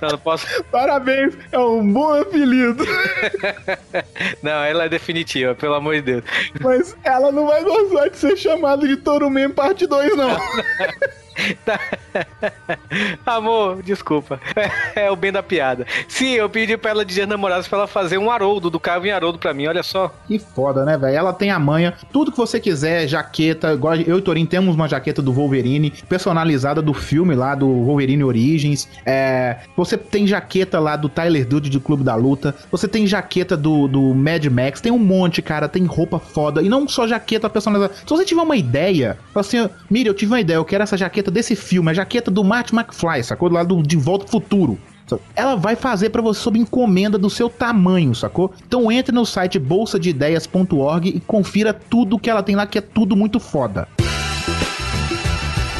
não, 0.00 0.08
não 0.10 0.18
posso. 0.18 0.46
Parabéns, 0.70 1.36
é 1.52 1.58
um 1.58 1.92
bom 1.92 2.20
apelido. 2.20 2.84
Não, 4.42 4.62
ela 4.64 4.84
é 4.84 4.88
definitiva, 4.88 5.54
pelo 5.54 5.74
amor 5.74 5.94
de 5.96 6.02
Deus. 6.02 6.24
Mas 6.60 6.96
ela 7.02 7.32
não 7.32 7.46
vai 7.46 7.62
gostar 7.64 8.08
de 8.08 8.16
ser 8.16 8.36
chamada 8.36 8.86
de 8.86 8.96
Torumem 8.96 9.48
parte 9.50 9.86
2, 9.86 10.16
não. 10.16 10.36
Amor, 13.24 13.82
desculpa. 13.82 14.40
É, 14.94 15.10
o 15.10 15.16
bem 15.16 15.32
da 15.32 15.42
piada. 15.42 15.86
Sim, 16.08 16.32
eu 16.32 16.48
pedi 16.48 16.76
pra 16.76 16.90
ela 16.90 17.04
de 17.04 17.26
namorados 17.26 17.68
pra 17.68 17.78
ela 17.78 17.86
fazer 17.86 18.18
um 18.18 18.30
Haroldo 18.30 18.70
do 18.70 18.80
em 19.04 19.10
Haroldo 19.10 19.38
pra 19.38 19.52
mim, 19.52 19.66
olha 19.66 19.82
só. 19.82 20.14
Que 20.26 20.38
foda, 20.38 20.84
né, 20.84 20.96
velho? 20.96 21.16
Ela 21.16 21.32
tem 21.32 21.50
a 21.50 21.58
manha, 21.58 21.94
tudo 22.12 22.30
que 22.30 22.36
você 22.36 22.60
quiser, 22.60 23.06
jaqueta, 23.06 23.72
igual 23.72 23.96
eu 23.96 24.18
e 24.18 24.22
Torin 24.22 24.46
temos 24.46 24.74
uma 24.74 24.88
jaqueta 24.88 25.20
do 25.20 25.32
Wolverine, 25.32 25.92
personalizada 26.08 26.80
do 26.80 26.94
filme 26.94 27.34
lá, 27.34 27.54
do 27.54 27.68
Wolverine 27.84 28.24
Origins. 28.24 28.88
É, 29.04 29.56
você 29.76 29.96
tem 29.98 30.26
jaqueta 30.26 30.78
lá 30.78 30.96
do 30.96 31.08
Tyler 31.08 31.46
Dude 31.46 31.70
do 31.70 31.80
Clube 31.80 32.04
da 32.04 32.14
Luta, 32.14 32.54
você 32.70 32.88
tem 32.88 33.06
jaqueta 33.06 33.56
do, 33.56 33.88
do 33.88 34.14
Mad 34.14 34.44
Max, 34.46 34.80
tem 34.80 34.92
um 34.92 34.98
monte, 34.98 35.42
cara, 35.42 35.68
tem 35.68 35.84
roupa 35.84 36.18
foda, 36.18 36.62
e 36.62 36.68
não 36.68 36.88
só 36.88 37.06
jaqueta 37.06 37.50
personalizada. 37.50 37.94
Se 37.94 38.08
você 38.08 38.24
tiver 38.24 38.42
uma 38.42 38.56
ideia, 38.56 39.18
assim, 39.34 39.68
Mira, 39.90 40.08
eu 40.08 40.14
tive 40.14 40.32
uma 40.32 40.40
ideia, 40.40 40.56
eu 40.56 40.64
quero 40.64 40.82
essa 40.82 40.96
jaqueta 40.96 41.25
desse 41.30 41.54
filme, 41.54 41.90
a 41.90 41.94
jaqueta 41.94 42.30
do 42.30 42.44
Marty 42.44 42.74
McFly, 42.74 43.22
sacou? 43.22 43.50
Lá 43.50 43.62
do 43.62 43.82
De 43.82 43.96
Volta 43.96 44.24
ao 44.24 44.30
Futuro. 44.30 44.78
Ela 45.36 45.54
vai 45.54 45.76
fazer 45.76 46.10
pra 46.10 46.20
você 46.20 46.40
sob 46.40 46.58
encomenda 46.58 47.16
do 47.16 47.30
seu 47.30 47.48
tamanho, 47.48 48.14
sacou? 48.14 48.52
Então 48.66 48.90
entre 48.90 49.14
no 49.14 49.24
site 49.24 49.58
bolsadeideias.org 49.58 51.08
e 51.08 51.20
confira 51.20 51.72
tudo 51.72 52.18
que 52.18 52.28
ela 52.28 52.42
tem 52.42 52.56
lá, 52.56 52.66
que 52.66 52.78
é 52.78 52.80
tudo 52.80 53.14
muito 53.14 53.38
foda. 53.38 53.86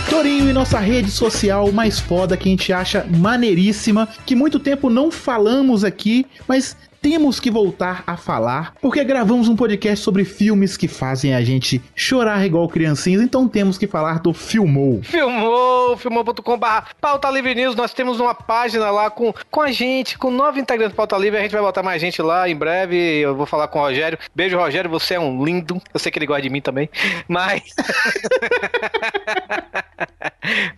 Torinho 0.08 0.48
e 0.48 0.52
nossa 0.52 0.78
rede 0.78 1.10
social 1.10 1.72
mais 1.72 1.98
foda 1.98 2.36
que 2.36 2.48
a 2.48 2.50
gente 2.50 2.72
acha 2.72 3.04
maneiríssima, 3.18 4.08
que 4.24 4.36
muito 4.36 4.60
tempo 4.60 4.88
não 4.88 5.10
falamos 5.10 5.82
aqui, 5.82 6.24
mas 6.46 6.76
temos 7.00 7.40
que 7.40 7.50
voltar 7.50 8.02
a 8.06 8.16
falar, 8.16 8.74
porque 8.80 9.02
gravamos 9.04 9.48
um 9.48 9.56
podcast 9.56 10.04
sobre 10.04 10.24
filmes 10.24 10.76
que 10.76 10.88
fazem 10.88 11.34
a 11.34 11.42
gente 11.42 11.82
chorar 11.94 12.44
igual 12.44 12.68
criancinhas, 12.68 13.22
então 13.22 13.48
temos 13.48 13.78
que 13.78 13.86
falar 13.86 14.20
do 14.20 14.32
Filmou. 14.32 15.02
Filmou, 15.02 15.96
filmou.com.br 15.96 16.66
Pauta 17.00 17.30
Livre 17.30 17.54
News, 17.54 17.74
nós 17.74 17.92
temos 17.92 18.20
uma 18.20 18.34
página 18.34 18.90
lá 18.90 19.10
com, 19.10 19.32
com 19.50 19.60
a 19.60 19.70
gente, 19.70 20.18
com 20.18 20.30
nove 20.30 20.60
integrantes 20.60 20.94
do 20.94 20.96
Pauta 20.96 21.16
Livre, 21.16 21.38
a 21.38 21.42
gente 21.42 21.52
vai 21.52 21.62
botar 21.62 21.82
mais 21.82 22.00
gente 22.00 22.20
lá 22.20 22.48
em 22.48 22.56
breve, 22.56 22.96
eu 22.96 23.34
vou 23.34 23.46
falar 23.46 23.68
com 23.68 23.78
o 23.78 23.82
Rogério. 23.82 24.18
Beijo, 24.34 24.58
Rogério, 24.58 24.90
você 24.90 25.14
é 25.14 25.20
um 25.20 25.44
lindo, 25.44 25.80
eu 25.92 26.00
sei 26.00 26.10
que 26.10 26.18
ele 26.18 26.26
gosta 26.26 26.42
de 26.42 26.50
mim 26.50 26.60
também, 26.60 26.88
mas... 27.28 27.62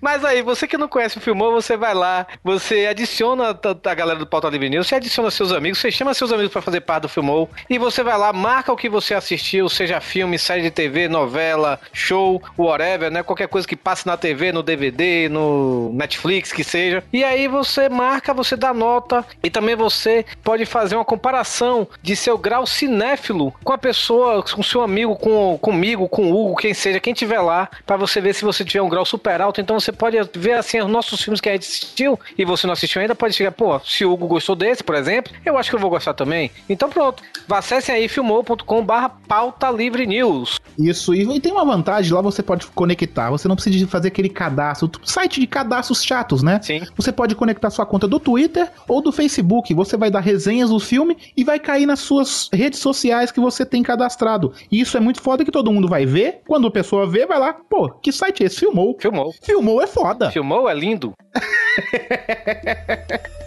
Mas 0.01 0.25
aí, 0.25 0.43
você 0.43 0.67
que 0.67 0.79
não 0.79 0.89
conhece 0.89 1.19
o 1.19 1.21
Filmou, 1.21 1.53
você 1.53 1.77
vai 1.77 1.95
lá, 1.95 2.27
você 2.43 2.87
adiciona 2.87 3.51
a, 3.51 3.91
a 3.91 3.95
galera 3.95 4.19
do 4.19 4.27
Pauta 4.27 4.49
Livre 4.49 4.71
News, 4.71 4.87
você 4.87 4.95
adiciona 4.95 5.31
seus 5.31 5.53
amigos, 5.53 5.79
você 5.79 5.91
chama 5.91 6.08
seus 6.17 6.33
amigos 6.33 6.53
pra 6.53 6.63
fazer 6.63 6.81
parte 6.81 7.03
do 7.03 7.09
Filmou, 7.09 7.49
e 7.69 7.79
você 7.79 8.03
vai 8.03 8.17
lá, 8.17 8.33
marca 8.33 8.73
o 8.73 8.77
que 8.77 8.89
você 8.89 9.15
assistiu, 9.15 9.69
seja 9.69 10.01
filme, 10.01 10.39
série 10.39 10.63
de 10.63 10.71
TV, 10.71 11.09
novela, 11.09 11.81
show, 11.93 12.43
whatever, 12.57 13.11
né? 13.11 13.23
Qualquer 13.23 13.49
coisa 13.49 13.67
que 13.67 13.77
passe 13.77 14.07
na 14.07 14.17
TV, 14.17 14.53
no 14.53 14.63
DVD, 14.63 15.29
no 15.29 15.91
Netflix, 15.93 16.53
que 16.53 16.65
seja. 16.65 17.03
E 17.13 17.25
aí 17.25 17.49
você 17.49 17.89
marca, 17.89 18.33
você 18.33 18.57
dá 18.57 18.73
nota, 18.73 19.25
e 19.43 19.51
também 19.51 19.77
você 19.77 20.25
pode 20.43 20.65
fazer 20.65 20.97
uma 20.97 21.05
comparação 21.05 21.87
de 22.03 22.17
seu 22.17 22.39
grau 22.39 22.67
cinéfilo 22.67 23.53
com 23.63 23.73
a 23.73 23.79
pessoa, 23.79 24.43
com 24.43 24.63
seu 24.63 24.83
amigo, 24.83 25.17
com, 25.17 25.59
comigo, 25.59 26.09
com 26.09 26.31
o 26.31 26.35
Hugo, 26.35 26.57
quem 26.57 26.75
seja, 26.75 27.01
quem 27.01 27.15
tiver 27.15 27.41
lá, 27.41 27.69
pra 27.87 27.97
você 27.97 28.21
ver 28.21 28.35
se 28.35 28.45
você 28.45 28.65
tiver 28.65 28.83
um 28.83 28.89
grau 28.89 29.05
super 29.05 29.41
alto. 29.41 29.61
Então 29.61 29.79
você 29.79 29.93
pode 29.93 30.17
ver 30.35 30.55
assim 30.55 30.81
os 30.81 30.91
nossos 30.91 31.23
filmes 31.23 31.41
que 31.41 31.49
a 31.49 31.53
gente 31.53 31.67
assistiu 31.67 32.19
e 32.37 32.45
você 32.45 32.67
não 32.67 32.73
assistiu 32.73 33.01
ainda, 33.01 33.15
pode 33.15 33.35
chegar, 33.35 33.53
pô, 33.53 33.79
se 33.81 34.05
o 34.05 34.13
Hugo 34.13 34.27
gostou 34.27 34.55
desse, 34.55 34.83
por 34.83 34.95
exemplo, 34.95 35.33
eu 35.45 35.57
acho 35.59 35.71
que 35.71 35.77
eu 35.77 35.81
vou 35.81 35.91
gostar 35.91 35.98
também. 36.15 36.51
Então 36.69 36.89
pronto, 36.89 37.23
acessem 37.51 37.95
aí 37.95 38.09
filmou.com 38.09 38.85
barra 38.85 39.09
pauta 39.09 39.71
livre 39.71 40.07
news. 40.07 40.59
Isso, 40.79 41.15
e, 41.15 41.41
tem 41.41 41.53
uma 41.53 41.65
vantagem, 41.65 42.13
lá 42.13 42.21
você 42.21 42.43
pode 42.43 42.67
conectar, 42.69 43.31
você 43.31 43.49
não 43.49 43.57
precisa 43.57 43.87
fazer 43.89 44.09
aquele 44.09 44.29
cadastro, 44.29 44.91
site 45.05 45.41
de 45.41 45.47
cadastros 45.47 46.05
chatos, 46.05 46.43
né? 46.43 46.61
Sim. 46.63 46.83
Você 46.97 47.11
pode 47.11 47.35
conectar 47.35 47.71
sua 47.71 47.85
conta 47.85 48.07
do 48.07 48.21
Twitter 48.21 48.71
ou 48.87 49.03
do 49.03 49.11
Facebook, 49.11 49.75
você 49.75 49.97
vai 49.97 50.11
dar 50.11 50.21
resenhas 50.21 50.71
do 50.71 50.79
filme 50.79 51.17
e 51.37 51.43
vai 51.43 51.59
cair 51.59 51.87
nas 51.87 52.01
suas 52.01 52.49
redes 52.53 52.79
sociais 52.79 53.33
que 53.33 53.41
você 53.41 53.67
tem 53.67 53.83
cadastrado. 53.83 54.53
E 54.71 54.81
isso 54.81 54.97
é 54.97 55.01
muito 55.01 55.21
foda 55.21 55.45
que 55.45 55.51
todo 55.51 55.73
mundo 55.73 55.89
vai 55.89 56.07
ver, 56.07 56.41
quando 56.47 56.67
a 56.67 56.71
pessoa 56.71 57.07
vê, 57.07 57.27
vai 57.27 57.39
lá, 57.39 57.53
pô, 57.53 57.91
que 57.91 58.13
site 58.13 58.43
é 58.43 58.47
esse? 58.47 58.61
Filmou. 58.61 58.97
Filmou. 59.01 59.35
Filmou 59.43 59.83
é 59.83 59.87
foda. 59.87 60.31
Filmou 60.31 60.69
é 60.69 60.75
lindo. 60.75 61.13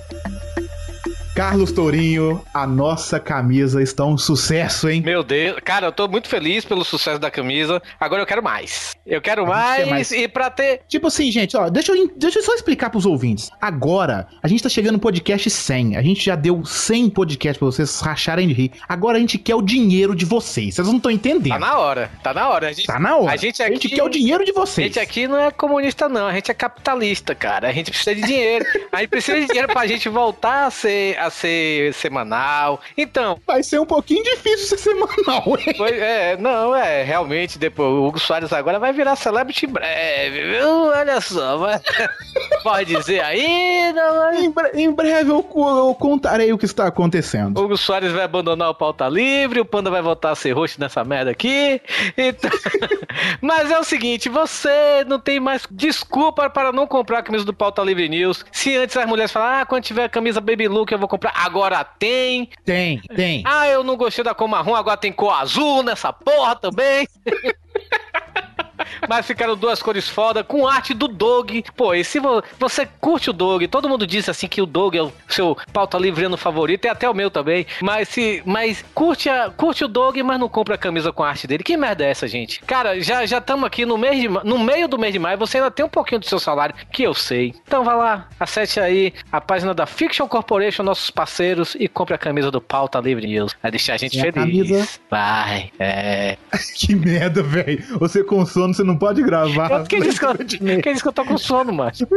Carlos 1.41 1.71
Tourinho, 1.71 2.39
a 2.53 2.67
nossa 2.67 3.19
camisa 3.19 3.81
está 3.81 4.05
um 4.05 4.15
sucesso, 4.15 4.87
hein? 4.87 5.01
Meu 5.03 5.23
Deus, 5.23 5.57
cara, 5.65 5.87
eu 5.87 5.91
tô 5.91 6.07
muito 6.07 6.27
feliz 6.29 6.63
pelo 6.63 6.85
sucesso 6.85 7.17
da 7.17 7.31
camisa. 7.31 7.81
Agora 7.99 8.21
eu 8.21 8.27
quero 8.27 8.43
mais. 8.43 8.95
Eu 9.07 9.19
quero 9.19 9.45
A 9.45 9.47
mais, 9.47 9.87
mais. 9.87 10.11
e 10.11 10.27
pra 10.27 10.51
ter. 10.51 10.81
Tipo 10.87 11.07
assim, 11.07 11.31
gente, 11.31 11.57
ó, 11.57 11.67
deixa 11.67 11.93
eu, 11.93 12.11
deixa 12.15 12.37
eu 12.37 12.43
só 12.43 12.53
explicar 12.53 12.91
pros 12.91 13.07
ouvintes. 13.07 13.49
Agora, 13.59 14.27
a 14.43 14.47
gente 14.47 14.61
tá 14.61 14.69
chegando 14.69 14.93
no 14.93 14.99
podcast 14.99 15.49
100. 15.49 15.97
A 15.97 16.03
gente 16.03 16.23
já 16.23 16.35
deu 16.35 16.63
100 16.63 17.09
podcasts 17.09 17.57
pra 17.57 17.65
vocês 17.65 17.99
racharem 18.01 18.47
de 18.47 18.53
rir. 18.53 18.71
Agora 18.87 19.17
a 19.17 19.19
gente 19.19 19.39
quer 19.39 19.55
o 19.55 19.63
dinheiro 19.63 20.15
de 20.15 20.25
vocês. 20.25 20.75
Vocês 20.75 20.87
não 20.87 20.97
estão 20.97 21.09
entendendo. 21.09 21.53
Tá 21.53 21.57
na 21.59 21.75
hora, 21.79 22.11
tá 22.21 22.35
na 22.35 22.49
hora. 22.49 22.67
A 22.69 22.71
gente, 22.71 22.85
Tá 22.85 22.99
na 22.99 23.17
hora. 23.17 23.31
A 23.31 23.35
gente 23.35 23.63
A 23.63 23.65
aqui. 23.65 23.73
gente 23.73 23.89
quer 23.89 24.03
o 24.03 24.09
dinheiro 24.09 24.45
de 24.45 24.51
A 24.51 24.53
vocês. 24.53 24.85
gente 24.93 24.99
aqui 24.99 25.27
não 25.27 25.39
é 25.39 25.49
comunista, 25.49 26.07
não. 26.07 26.27
A 26.27 26.33
gente 26.35 26.51
é 26.51 26.53
capitalista, 26.53 27.33
cara. 27.33 27.67
A 27.67 27.73
gente 27.73 27.89
precisa 27.89 28.13
de 28.13 28.21
dinheiro. 28.21 28.63
A 28.91 28.99
gente 28.99 29.09
precisa 29.09 29.39
de 29.39 29.47
dinheiro 29.47 29.67
pra 29.73 29.87
gente 29.87 30.07
voltar 30.07 30.67
a 30.67 30.69
ser, 30.69 31.17
a 31.17 31.30
ser 31.31 31.93
semanal. 31.93 32.79
Então. 32.97 33.39
Vai 33.47 33.63
ser 33.63 33.79
um 33.79 33.85
pouquinho 33.85 34.23
difícil 34.23 34.67
ser 34.67 34.77
semanal, 34.77 35.43
hein? 35.57 35.73
Foi, 35.75 35.97
é, 35.97 36.37
não, 36.37 36.75
é, 36.75 37.03
realmente, 37.03 37.57
depois 37.57 37.89
o 37.89 38.05
Hugo 38.05 38.19
Soares 38.19 38.53
agora 38.53 38.79
vai 38.79 38.93
virar 38.93 39.15
celebrity 39.15 39.65
em 39.65 39.69
breve, 39.69 40.43
viu? 40.43 40.85
Olha 40.87 41.19
só, 41.21 41.57
mas, 41.57 41.81
pode 42.63 42.95
dizer 42.95 43.21
ainda, 43.21 44.01
mas... 44.13 44.43
Em, 44.43 44.51
bre 44.51 44.71
em 44.75 44.91
breve 44.91 45.31
eu, 45.31 45.45
eu, 45.55 45.95
contarei 45.99 46.51
o 46.53 46.57
que 46.57 46.65
está 46.65 46.87
acontecendo. 46.87 47.57
O 47.57 47.63
Hugo 47.63 47.77
Soares 47.77 48.11
vai 48.11 48.23
abandonar 48.23 48.69
o 48.69 48.75
pauta 48.75 49.07
livre, 49.07 49.59
o 49.59 49.65
Panda 49.65 49.89
vai 49.89 50.01
voltar 50.01 50.31
a 50.31 50.35
ser 50.35 50.51
host 50.51 50.79
nessa 50.79 51.03
merda 51.03 51.31
aqui. 51.31 51.81
Então... 52.17 52.49
mas 53.41 53.71
é 53.71 53.79
o 53.79 53.83
seguinte, 53.83 54.29
você 54.29 55.03
não 55.07 55.19
tem 55.19 55.39
mais 55.39 55.63
desculpa 55.69 56.49
para 56.49 56.71
não 56.71 56.87
comprar 56.87 57.19
a 57.19 57.23
camisa 57.23 57.45
do 57.45 57.53
Pauta 57.53 57.81
Livre 57.81 58.07
News. 58.09 58.45
Se 58.51 58.75
antes 58.75 58.95
as 58.97 59.05
mulheres 59.05 59.31
falavam, 59.31 59.61
ah, 59.61 59.65
quando 59.65 59.83
tiver 59.83 60.05
a 60.05 60.09
camisa 60.09 60.41
Baby 60.41 60.67
Look 60.67 60.91
eu 60.91 60.99
vou 60.99 61.07
comprar, 61.11 61.33
agora 61.35 61.83
tem. 61.83 62.49
Tem, 62.63 63.01
tem. 63.15 63.43
Ah, 63.45 63.67
eu 63.67 63.83
não 63.83 63.97
gostei 63.97 64.23
da 64.23 64.33
cor 64.33 64.47
marrom, 64.47 64.75
agora 64.75 64.95
tem 64.95 65.11
cor 65.11 65.33
azul 65.33 65.83
nessa 65.83 66.13
porra 66.13 66.55
também. 66.55 67.05
Mas 69.07 69.25
ficaram 69.25 69.55
duas 69.55 69.81
cores 69.81 70.07
foda, 70.07 70.43
com 70.43 70.67
arte 70.67 70.93
do 70.93 71.07
Dog. 71.07 71.63
Pô, 71.75 71.93
e 71.93 72.03
se 72.03 72.19
você 72.59 72.87
curte 72.99 73.29
o 73.29 73.33
Dog, 73.33 73.67
todo 73.67 73.89
mundo 73.89 74.05
disse 74.07 74.29
assim 74.29 74.47
que 74.47 74.61
o 74.61 74.65
Dog 74.65 74.97
é 74.97 75.01
o 75.01 75.11
seu 75.27 75.57
pauta 75.73 75.97
livreano 75.97 76.37
favorito, 76.37 76.85
e 76.85 76.89
até 76.89 77.09
o 77.09 77.13
meu 77.13 77.29
também. 77.29 77.65
Mas 77.81 78.09
se. 78.09 78.41
Mas 78.45 78.83
curte, 78.93 79.29
a, 79.29 79.49
curte 79.49 79.83
o 79.83 79.87
Dog, 79.87 80.21
mas 80.23 80.39
não 80.39 80.49
compra 80.49 80.75
a 80.75 80.77
camisa 80.77 81.11
com 81.11 81.23
a 81.23 81.29
arte 81.29 81.47
dele. 81.47 81.63
Que 81.63 81.77
merda 81.77 82.03
é 82.05 82.09
essa, 82.09 82.27
gente? 82.27 82.61
Cara, 82.61 82.99
já 83.01 83.23
estamos 83.23 83.65
aqui 83.65 83.85
no, 83.85 83.97
mês 83.97 84.19
de, 84.19 84.27
no 84.27 84.59
meio 84.59 84.87
do 84.87 84.97
mês 84.97 85.13
de 85.13 85.19
maio, 85.19 85.37
você 85.37 85.57
ainda 85.57 85.71
tem 85.71 85.85
um 85.85 85.89
pouquinho 85.89 86.19
do 86.19 86.25
seu 86.25 86.39
salário, 86.39 86.75
que 86.91 87.03
eu 87.03 87.13
sei. 87.13 87.53
Então 87.65 87.83
vá 87.83 87.93
lá, 87.93 88.27
acesse 88.39 88.79
aí 88.79 89.13
a 89.31 89.39
página 89.39 89.73
da 89.73 89.85
Fiction 89.85 90.27
Corporation, 90.27 90.83
nossos 90.83 91.09
parceiros, 91.09 91.75
e 91.79 91.87
compre 91.87 92.15
a 92.15 92.17
camisa 92.17 92.51
do 92.51 92.61
Pauta 92.61 92.99
Livre 92.99 93.27
News. 93.27 93.55
Vai 93.61 93.71
deixar 93.71 93.93
a 93.93 93.97
gente 93.97 94.19
a 94.19 94.23
feliz. 94.23 94.33
camisa? 94.33 94.87
Vai, 95.09 95.71
é. 95.79 96.37
que 96.75 96.95
merda, 96.95 97.43
velho. 97.43 97.83
Você 97.99 98.23
com 98.23 98.45
sono, 98.45 98.73
você 98.81 98.83
não 98.83 98.97
pode 98.97 99.21
gravar. 99.21 99.85
Quem 99.87 100.01
disse 100.01 100.19
que 100.19 100.25
eu, 100.25 100.35
quem 100.35 100.93
disse 100.93 101.01
que 101.01 101.07
eu 101.07 101.13
tô 101.13 101.23
com 101.23 101.37
sono, 101.37 101.71
macho? 101.71 102.05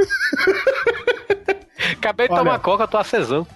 Acabei 1.92 2.26
de 2.26 2.33
Olha. 2.33 2.42
tomar 2.42 2.59
coca, 2.61 2.88
tô 2.88 2.97
acesão. 2.97 3.47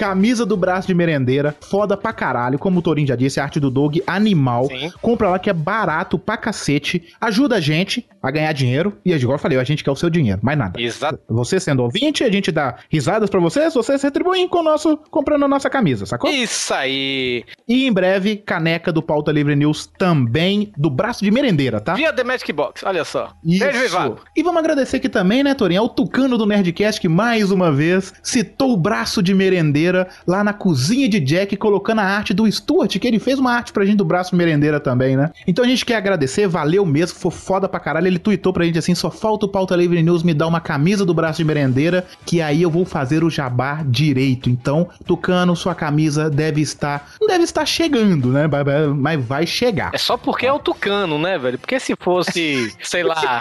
Camisa 0.00 0.46
do 0.46 0.56
braço 0.56 0.88
de 0.88 0.94
merendeira, 0.94 1.54
foda 1.60 1.94
pra 1.94 2.10
caralho, 2.10 2.58
como 2.58 2.78
o 2.78 2.82
Torinho 2.82 3.06
já 3.06 3.14
disse, 3.14 3.38
a 3.38 3.42
arte 3.42 3.60
do 3.60 3.70
Dog, 3.70 4.02
animal. 4.06 4.66
Compra 5.02 5.28
lá 5.28 5.38
que 5.38 5.50
é 5.50 5.52
barato 5.52 6.18
pra 6.18 6.38
cacete, 6.38 7.12
ajuda 7.20 7.56
a 7.56 7.60
gente 7.60 8.08
a 8.22 8.30
ganhar 8.30 8.50
dinheiro. 8.54 8.96
E 9.04 9.12
igual 9.12 9.34
eu 9.34 9.38
falei, 9.38 9.58
a 9.58 9.64
gente 9.64 9.84
quer 9.84 9.90
o 9.90 9.96
seu 9.96 10.08
dinheiro, 10.08 10.40
mais 10.42 10.56
nada. 10.56 10.80
Exato. 10.80 11.20
Você 11.28 11.60
sendo 11.60 11.82
ouvinte, 11.82 12.24
a 12.24 12.32
gente 12.32 12.50
dá 12.50 12.76
risadas 12.88 13.28
pra 13.28 13.38
vocês, 13.40 13.74
vocês 13.74 14.02
retribuem 14.02 14.48
com 14.48 14.60
o 14.60 14.62
nosso, 14.62 14.96
comprando 15.10 15.44
a 15.44 15.48
nossa 15.48 15.68
camisa, 15.68 16.06
sacou? 16.06 16.30
Isso 16.30 16.72
aí. 16.72 17.44
E 17.68 17.86
em 17.86 17.92
breve, 17.92 18.36
caneca 18.36 18.90
do 18.90 19.02
Pauta 19.02 19.30
Livre 19.30 19.54
News 19.54 19.86
também, 19.98 20.72
do 20.78 20.88
braço 20.88 21.22
de 21.22 21.30
merendeira, 21.30 21.78
tá? 21.78 21.92
Via 21.92 22.10
The 22.10 22.24
Magic 22.24 22.50
Box, 22.54 22.86
olha 22.86 23.04
só. 23.04 23.34
Isso. 23.44 23.66
Beijo. 23.66 24.16
E 24.34 24.42
vamos 24.42 24.60
agradecer 24.60 24.96
aqui 24.96 25.10
também, 25.10 25.42
né, 25.42 25.52
Torinho? 25.52 25.82
Ao 25.82 25.90
Tucano 25.90 26.38
do 26.38 26.46
Nerdcast, 26.46 26.98
que 26.98 27.08
mais 27.08 27.50
uma 27.50 27.70
vez 27.70 28.14
citou 28.22 28.72
o 28.72 28.78
braço 28.78 29.22
de 29.22 29.34
merendeira 29.34 29.89
lá 30.26 30.42
na 30.42 30.52
cozinha 30.52 31.08
de 31.08 31.20
Jack, 31.20 31.56
colocando 31.56 32.00
a 32.00 32.04
arte 32.04 32.32
do 32.34 32.50
Stuart, 32.50 32.98
que 32.98 33.06
ele 33.06 33.18
fez 33.18 33.38
uma 33.38 33.52
arte 33.52 33.72
pra 33.72 33.84
gente 33.84 33.96
do 33.96 34.04
braço 34.04 34.30
de 34.30 34.36
merendeira 34.36 34.80
também, 34.80 35.16
né? 35.16 35.30
Então 35.46 35.64
a 35.64 35.68
gente 35.68 35.84
quer 35.84 35.96
agradecer, 35.96 36.46
valeu 36.46 36.84
mesmo, 36.84 37.18
foi 37.18 37.30
foda 37.30 37.68
pra 37.68 37.80
caralho. 37.80 38.06
Ele 38.06 38.18
tweetou 38.18 38.52
pra 38.52 38.64
gente 38.64 38.78
assim: 38.78 38.94
só 38.94 39.10
falta 39.10 39.46
o 39.46 39.48
Pauta 39.48 39.76
Livre 39.76 40.02
News 40.02 40.22
me 40.22 40.34
dar 40.34 40.46
uma 40.46 40.60
camisa 40.60 41.04
do 41.04 41.14
braço 41.14 41.38
de 41.38 41.44
merendeira, 41.44 42.06
que 42.24 42.40
aí 42.40 42.62
eu 42.62 42.70
vou 42.70 42.84
fazer 42.84 43.24
o 43.24 43.30
jabá 43.30 43.82
direito. 43.86 44.48
Então, 44.48 44.88
Tucano, 45.06 45.56
sua 45.56 45.74
camisa 45.74 46.30
deve 46.30 46.60
estar. 46.60 47.10
Não 47.20 47.28
deve 47.28 47.44
estar 47.44 47.64
chegando, 47.66 48.28
né? 48.28 48.48
Mas 48.96 49.24
vai 49.24 49.46
chegar. 49.46 49.90
É 49.92 49.98
só 49.98 50.16
porque 50.16 50.46
é 50.46 50.52
o 50.52 50.58
Tucano, 50.58 51.18
né, 51.18 51.38
velho? 51.38 51.58
Porque 51.58 51.78
se 51.78 51.94
fosse, 51.98 52.74
sei 52.82 53.02
lá, 53.02 53.40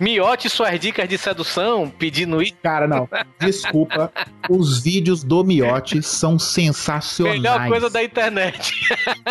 Miote 0.00 0.48
suas 0.48 0.78
dicas 0.78 1.08
de 1.08 1.18
sedução 1.18 1.92
pedindo 1.98 2.42
isso. 2.42 2.54
Cara, 2.62 2.86
não. 2.86 3.08
Desculpa. 3.38 4.12
Os 4.48 4.80
vídeos 4.82 5.22
do 5.22 5.44
Miote 5.44 5.75
são 6.02 6.38
sensacionais. 6.38 7.40
Melhor 7.40 7.68
coisa 7.68 7.90
da 7.90 8.02
internet. 8.02 8.72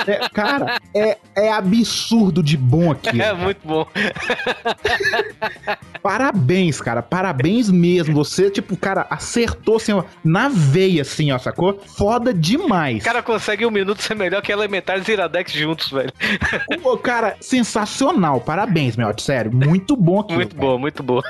É, 0.07 0.29
cara, 0.29 0.79
é, 0.93 1.17
é 1.35 1.51
absurdo 1.51 2.43
de 2.43 2.57
bom 2.57 2.91
aqui. 2.91 3.21
É 3.21 3.33
muito 3.33 3.59
bom. 3.63 3.87
Parabéns, 6.01 6.79
cara. 6.79 7.01
Parabéns 7.01 7.69
mesmo. 7.69 8.13
Você, 8.15 8.49
tipo, 8.49 8.77
cara, 8.77 9.07
acertou 9.09 9.77
assim, 9.77 9.93
ó, 9.93 10.03
na 10.23 10.49
veia, 10.49 11.01
assim, 11.01 11.31
ó, 11.31 11.37
sacou? 11.39 11.81
Foda 11.97 12.33
demais. 12.33 13.01
O 13.01 13.05
cara 13.05 13.23
consegue 13.23 13.65
um 13.65 13.71
minuto 13.71 14.01
ser 14.01 14.15
melhor 14.15 14.41
que 14.41 14.51
Elementares 14.51 15.07
e 15.07 15.13
Iradex 15.13 15.51
juntos, 15.51 15.89
velho. 15.89 16.13
Pô, 16.81 16.97
cara, 16.97 17.35
sensacional. 17.41 18.39
Parabéns, 18.39 18.95
Miote. 18.95 19.23
Sério, 19.23 19.51
muito 19.53 19.95
bom 19.95 20.19
aqui. 20.19 20.35
Muito 20.35 20.55
bom, 20.55 20.77
muito 20.77 21.01
bom. 21.01 21.21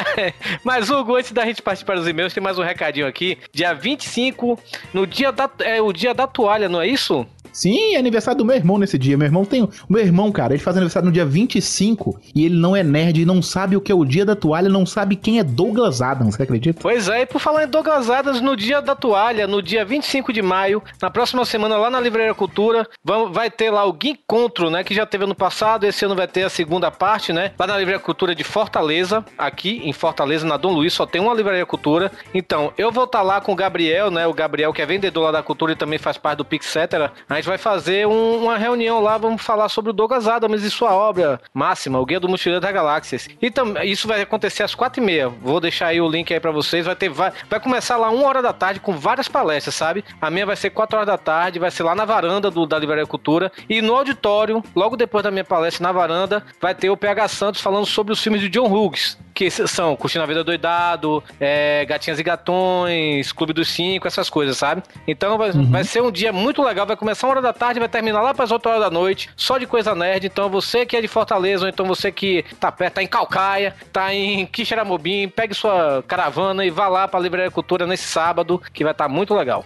Mas, 0.64 0.90
Hugo, 0.90 1.16
antes 1.16 1.32
da 1.32 1.44
gente 1.46 1.62
partir 1.62 1.84
para 1.84 1.98
os 1.98 2.06
e-mails, 2.06 2.34
tem 2.34 2.42
mais 2.42 2.58
um 2.58 2.62
recadinho 2.62 3.06
aqui. 3.06 3.38
Dia 3.52 3.72
25, 3.72 4.49
no 4.92 5.06
dia 5.06 5.32
da, 5.32 5.50
é 5.60 5.80
o 5.80 5.92
dia 5.92 6.14
da 6.14 6.26
toalha, 6.26 6.68
não 6.68 6.80
é 6.80 6.86
isso? 6.86 7.26
Sim, 7.52 7.94
é 7.94 7.98
aniversário 7.98 8.38
do 8.38 8.44
meu 8.44 8.56
irmão 8.56 8.78
nesse 8.78 8.98
dia. 8.98 9.16
Meu 9.16 9.26
irmão 9.26 9.44
tem. 9.44 9.62
O 9.62 9.70
meu 9.88 10.02
irmão, 10.02 10.30
cara, 10.32 10.54
ele 10.54 10.62
faz 10.62 10.76
aniversário 10.76 11.06
no 11.06 11.12
dia 11.12 11.24
25 11.24 12.20
e 12.34 12.44
ele 12.44 12.56
não 12.56 12.74
é 12.74 12.82
nerd 12.82 13.20
e 13.20 13.24
não 13.24 13.42
sabe 13.42 13.76
o 13.76 13.80
que 13.80 13.90
é 13.90 13.94
o 13.94 14.04
dia 14.04 14.24
da 14.24 14.36
toalha, 14.36 14.68
não 14.68 14.86
sabe 14.86 15.16
quem 15.16 15.38
é 15.38 15.44
Douglas 15.44 16.02
Adams, 16.02 16.34
você 16.34 16.42
acredita? 16.42 16.80
Pois 16.80 17.08
é, 17.08 17.22
e 17.22 17.26
por 17.26 17.40
falar 17.40 17.64
em 17.64 17.68
Douglas 17.68 18.10
Adams, 18.10 18.40
no 18.40 18.56
dia 18.56 18.80
da 18.80 18.94
toalha, 18.94 19.46
no 19.46 19.62
dia 19.62 19.84
25 19.84 20.32
de 20.32 20.42
maio, 20.42 20.82
na 21.00 21.10
próxima 21.10 21.44
semana 21.44 21.76
lá 21.76 21.90
na 21.90 22.00
Livraria 22.00 22.34
Cultura, 22.34 22.86
vai 23.30 23.50
ter 23.50 23.70
lá 23.70 23.88
o 23.88 23.96
Encontro, 24.02 24.70
né? 24.70 24.82
Que 24.82 24.94
já 24.94 25.06
teve 25.06 25.24
ano 25.24 25.34
passado, 25.34 25.84
esse 25.84 26.04
ano 26.04 26.14
vai 26.14 26.26
ter 26.26 26.42
a 26.42 26.48
segunda 26.48 26.90
parte, 26.90 27.32
né? 27.32 27.52
Lá 27.58 27.66
na 27.66 27.78
Livraria 27.78 28.00
Cultura 28.00 28.34
de 28.34 28.42
Fortaleza, 28.42 29.24
aqui 29.38 29.80
em 29.84 29.92
Fortaleza, 29.92 30.46
na 30.46 30.56
Dom 30.56 30.72
Luiz, 30.72 30.92
só 30.92 31.06
tem 31.06 31.20
uma 31.20 31.34
Livraria 31.34 31.64
Cultura. 31.66 32.10
Então, 32.34 32.72
eu 32.76 32.90
vou 32.90 33.04
estar 33.04 33.22
lá 33.22 33.40
com 33.40 33.52
o 33.52 33.56
Gabriel, 33.56 34.10
né? 34.10 34.26
O 34.26 34.34
Gabriel 34.34 34.72
que 34.72 34.82
é 34.82 34.86
vendedor 34.86 35.24
lá 35.24 35.32
da 35.32 35.42
cultura 35.42 35.72
e 35.72 35.76
também 35.76 35.98
faz 35.98 36.18
parte 36.18 36.38
do 36.38 36.44
Pixetera. 36.44 37.12
A 37.28 37.39
gente 37.40 37.48
vai 37.48 37.58
fazer 37.58 38.06
um- 38.06 38.44
uma 38.44 38.56
reunião 38.56 39.00
lá, 39.00 39.18
vamos 39.18 39.42
falar 39.42 39.68
sobre 39.68 39.90
o 39.90 39.92
Douglas 39.92 40.26
Adams 40.28 40.62
e 40.62 40.70
sua 40.70 40.94
obra 40.94 41.40
máxima, 41.52 41.98
o 41.98 42.04
Guia 42.06 42.20
do 42.20 42.28
Mochileiro 42.28 42.60
das 42.60 42.72
Galáxias. 42.72 43.28
E 43.40 43.50
também 43.50 43.90
isso 43.90 44.06
vai 44.08 44.20
acontecer 44.22 44.62
às 44.62 44.74
quatro 44.74 45.02
e 45.02 45.04
meia. 45.06 45.28
Vou 45.28 45.60
deixar 45.60 45.86
aí 45.88 46.00
o 46.00 46.08
link 46.08 46.32
aí 46.32 46.40
pra 46.40 46.50
vocês. 46.50 46.86
Vai 46.86 46.94
ter, 46.96 47.08
vai, 47.08 47.32
vai 47.48 47.60
começar 47.60 47.96
lá 47.96 48.10
uma 48.10 48.26
hora 48.26 48.42
da 48.42 48.52
tarde 48.52 48.80
com 48.80 48.92
várias 48.96 49.28
palestras, 49.28 49.74
sabe? 49.74 50.04
A 50.20 50.30
minha 50.30 50.46
vai 50.46 50.56
ser 50.56 50.70
quatro 50.70 50.96
horas 50.96 51.06
da 51.06 51.18
tarde, 51.18 51.58
vai 51.58 51.70
ser 51.70 51.82
lá 51.82 51.94
na 51.94 52.04
varanda 52.04 52.50
do, 52.50 52.66
da 52.66 52.78
Livraria 52.78 53.06
Cultura 53.06 53.50
e 53.68 53.80
no 53.82 53.94
auditório, 53.96 54.62
logo 54.74 54.96
depois 54.96 55.24
da 55.24 55.30
minha 55.30 55.44
palestra 55.44 55.82
na 55.82 55.92
varanda, 55.92 56.42
vai 56.60 56.74
ter 56.74 56.90
o 56.90 56.96
PH 56.96 57.28
Santos 57.28 57.60
falando 57.60 57.86
sobre 57.86 58.12
os 58.12 58.22
filmes 58.22 58.40
de 58.40 58.48
John 58.48 58.66
Hughes. 58.70 59.18
Que 59.32 59.48
são 59.50 59.96
Curtindo 59.96 60.22
a 60.22 60.26
Vida 60.26 60.44
Doidado, 60.44 61.24
é, 61.40 61.86
Gatinhas 61.86 62.18
e 62.18 62.22
Gatões, 62.22 63.32
Clube 63.32 63.54
dos 63.54 63.68
Cinco, 63.68 64.06
essas 64.06 64.28
coisas, 64.28 64.58
sabe? 64.58 64.82
Então 65.08 65.38
vai, 65.38 65.50
vai 65.52 65.82
ser 65.84 66.02
um 66.02 66.10
dia 66.10 66.30
muito 66.32 66.62
legal. 66.62 66.84
Vai 66.84 66.96
começar 66.96 67.26
hora 67.30 67.42
da 67.42 67.52
tarde, 67.52 67.80
vai 67.80 67.88
terminar 67.88 68.22
lá 68.22 68.34
para 68.34 68.44
as 68.44 68.50
8 68.50 68.68
horas 68.68 68.80
da 68.80 68.90
noite, 68.90 69.30
só 69.36 69.58
de 69.58 69.66
coisa 69.66 69.94
nerd. 69.94 70.26
Então 70.26 70.48
você 70.48 70.84
que 70.84 70.96
é 70.96 71.00
de 71.00 71.08
Fortaleza, 71.08 71.64
ou 71.64 71.68
então 71.68 71.86
você 71.86 72.10
que 72.10 72.44
tá 72.58 72.70
perto, 72.70 72.94
tá 72.94 73.02
em 73.02 73.06
Calcaia, 73.06 73.74
tá 73.92 74.14
em 74.14 74.46
Quixeramobim, 74.46 75.28
pegue 75.28 75.54
sua 75.54 76.04
caravana 76.06 76.64
e 76.64 76.70
vá 76.70 76.88
lá 76.88 77.08
pra 77.08 77.20
Livraria 77.20 77.50
Cultura 77.50 77.86
nesse 77.86 78.04
sábado, 78.04 78.60
que 78.72 78.84
vai 78.84 78.92
estar 78.92 79.08
muito 79.08 79.34
legal. 79.34 79.62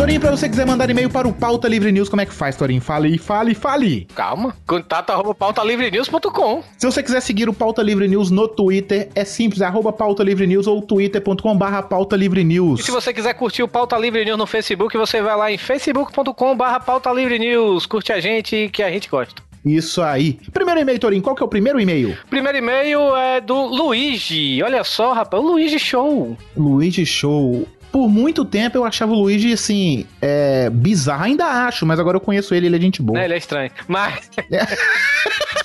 Torinho, 0.00 0.18
pra 0.18 0.30
você 0.30 0.48
quiser 0.48 0.66
mandar 0.66 0.88
e-mail 0.88 1.10
para 1.10 1.28
o 1.28 1.32
Pauta 1.32 1.68
Livre 1.68 1.92
News, 1.92 2.08
como 2.08 2.22
é 2.22 2.24
que 2.24 2.32
faz, 2.32 2.56
Torinho? 2.56 2.80
Fale, 2.80 3.18
fale, 3.18 3.54
fale. 3.54 4.06
Calma, 4.14 4.56
contato 4.66 5.10
arroba 5.10 5.34
pautalivrenews.com. 5.34 6.62
Se 6.78 6.86
você 6.86 7.02
quiser 7.02 7.20
seguir 7.20 7.50
o 7.50 7.52
Pauta 7.52 7.82
Livre 7.82 8.08
News 8.08 8.30
no 8.30 8.48
Twitter, 8.48 9.10
é 9.14 9.26
simples, 9.26 9.60
é 9.60 9.66
arroba 9.66 9.92
Pauta 9.92 10.22
Livre 10.22 10.46
News 10.46 10.66
ou 10.66 10.80
twitter.com 10.80 11.54
barra 11.54 11.82
Pauta 11.82 12.16
Livre 12.16 12.42
News. 12.42 12.80
E 12.80 12.82
se 12.84 12.90
você 12.90 13.12
quiser 13.12 13.34
curtir 13.34 13.62
o 13.62 13.68
Pauta 13.68 13.98
Livre 13.98 14.24
News 14.24 14.38
no 14.38 14.46
Facebook, 14.46 14.96
você 14.96 15.20
vai 15.20 15.36
lá 15.36 15.52
em 15.52 15.58
facebook.com 15.58 16.56
barra 16.56 16.80
Pauta 16.80 17.12
Livre 17.12 17.38
News. 17.38 17.84
Curte 17.84 18.10
a 18.10 18.20
gente 18.20 18.70
que 18.72 18.82
a 18.82 18.90
gente 18.90 19.06
gosta. 19.06 19.42
Isso 19.62 20.00
aí. 20.00 20.40
Primeiro 20.50 20.80
e-mail, 20.80 20.98
Torinho, 20.98 21.22
qual 21.22 21.36
que 21.36 21.42
é 21.42 21.44
o 21.44 21.48
primeiro 21.48 21.78
e-mail? 21.78 22.16
Primeiro 22.30 22.56
e-mail 22.56 23.14
é 23.14 23.38
do 23.38 23.66
Luigi. 23.66 24.62
Olha 24.62 24.82
só, 24.82 25.12
rapaz, 25.12 25.42
o 25.42 25.46
Luigi 25.46 25.78
Show. 25.78 26.38
Luigi 26.56 27.04
Show. 27.04 27.68
Por 27.92 28.08
muito 28.08 28.44
tempo 28.44 28.78
eu 28.78 28.84
achava 28.84 29.12
o 29.12 29.16
Luigi, 29.16 29.52
assim, 29.52 30.06
é, 30.20 30.70
bizarro. 30.70 31.24
Ainda 31.24 31.44
acho, 31.66 31.84
mas 31.84 31.98
agora 31.98 32.16
eu 32.16 32.20
conheço 32.20 32.54
ele, 32.54 32.66
ele 32.66 32.76
é 32.76 32.80
gente 32.80 33.02
boa. 33.02 33.18
Né, 33.18 33.24
ele 33.24 33.34
é 33.34 33.38
estranho. 33.38 33.70
Mas. 33.88 34.30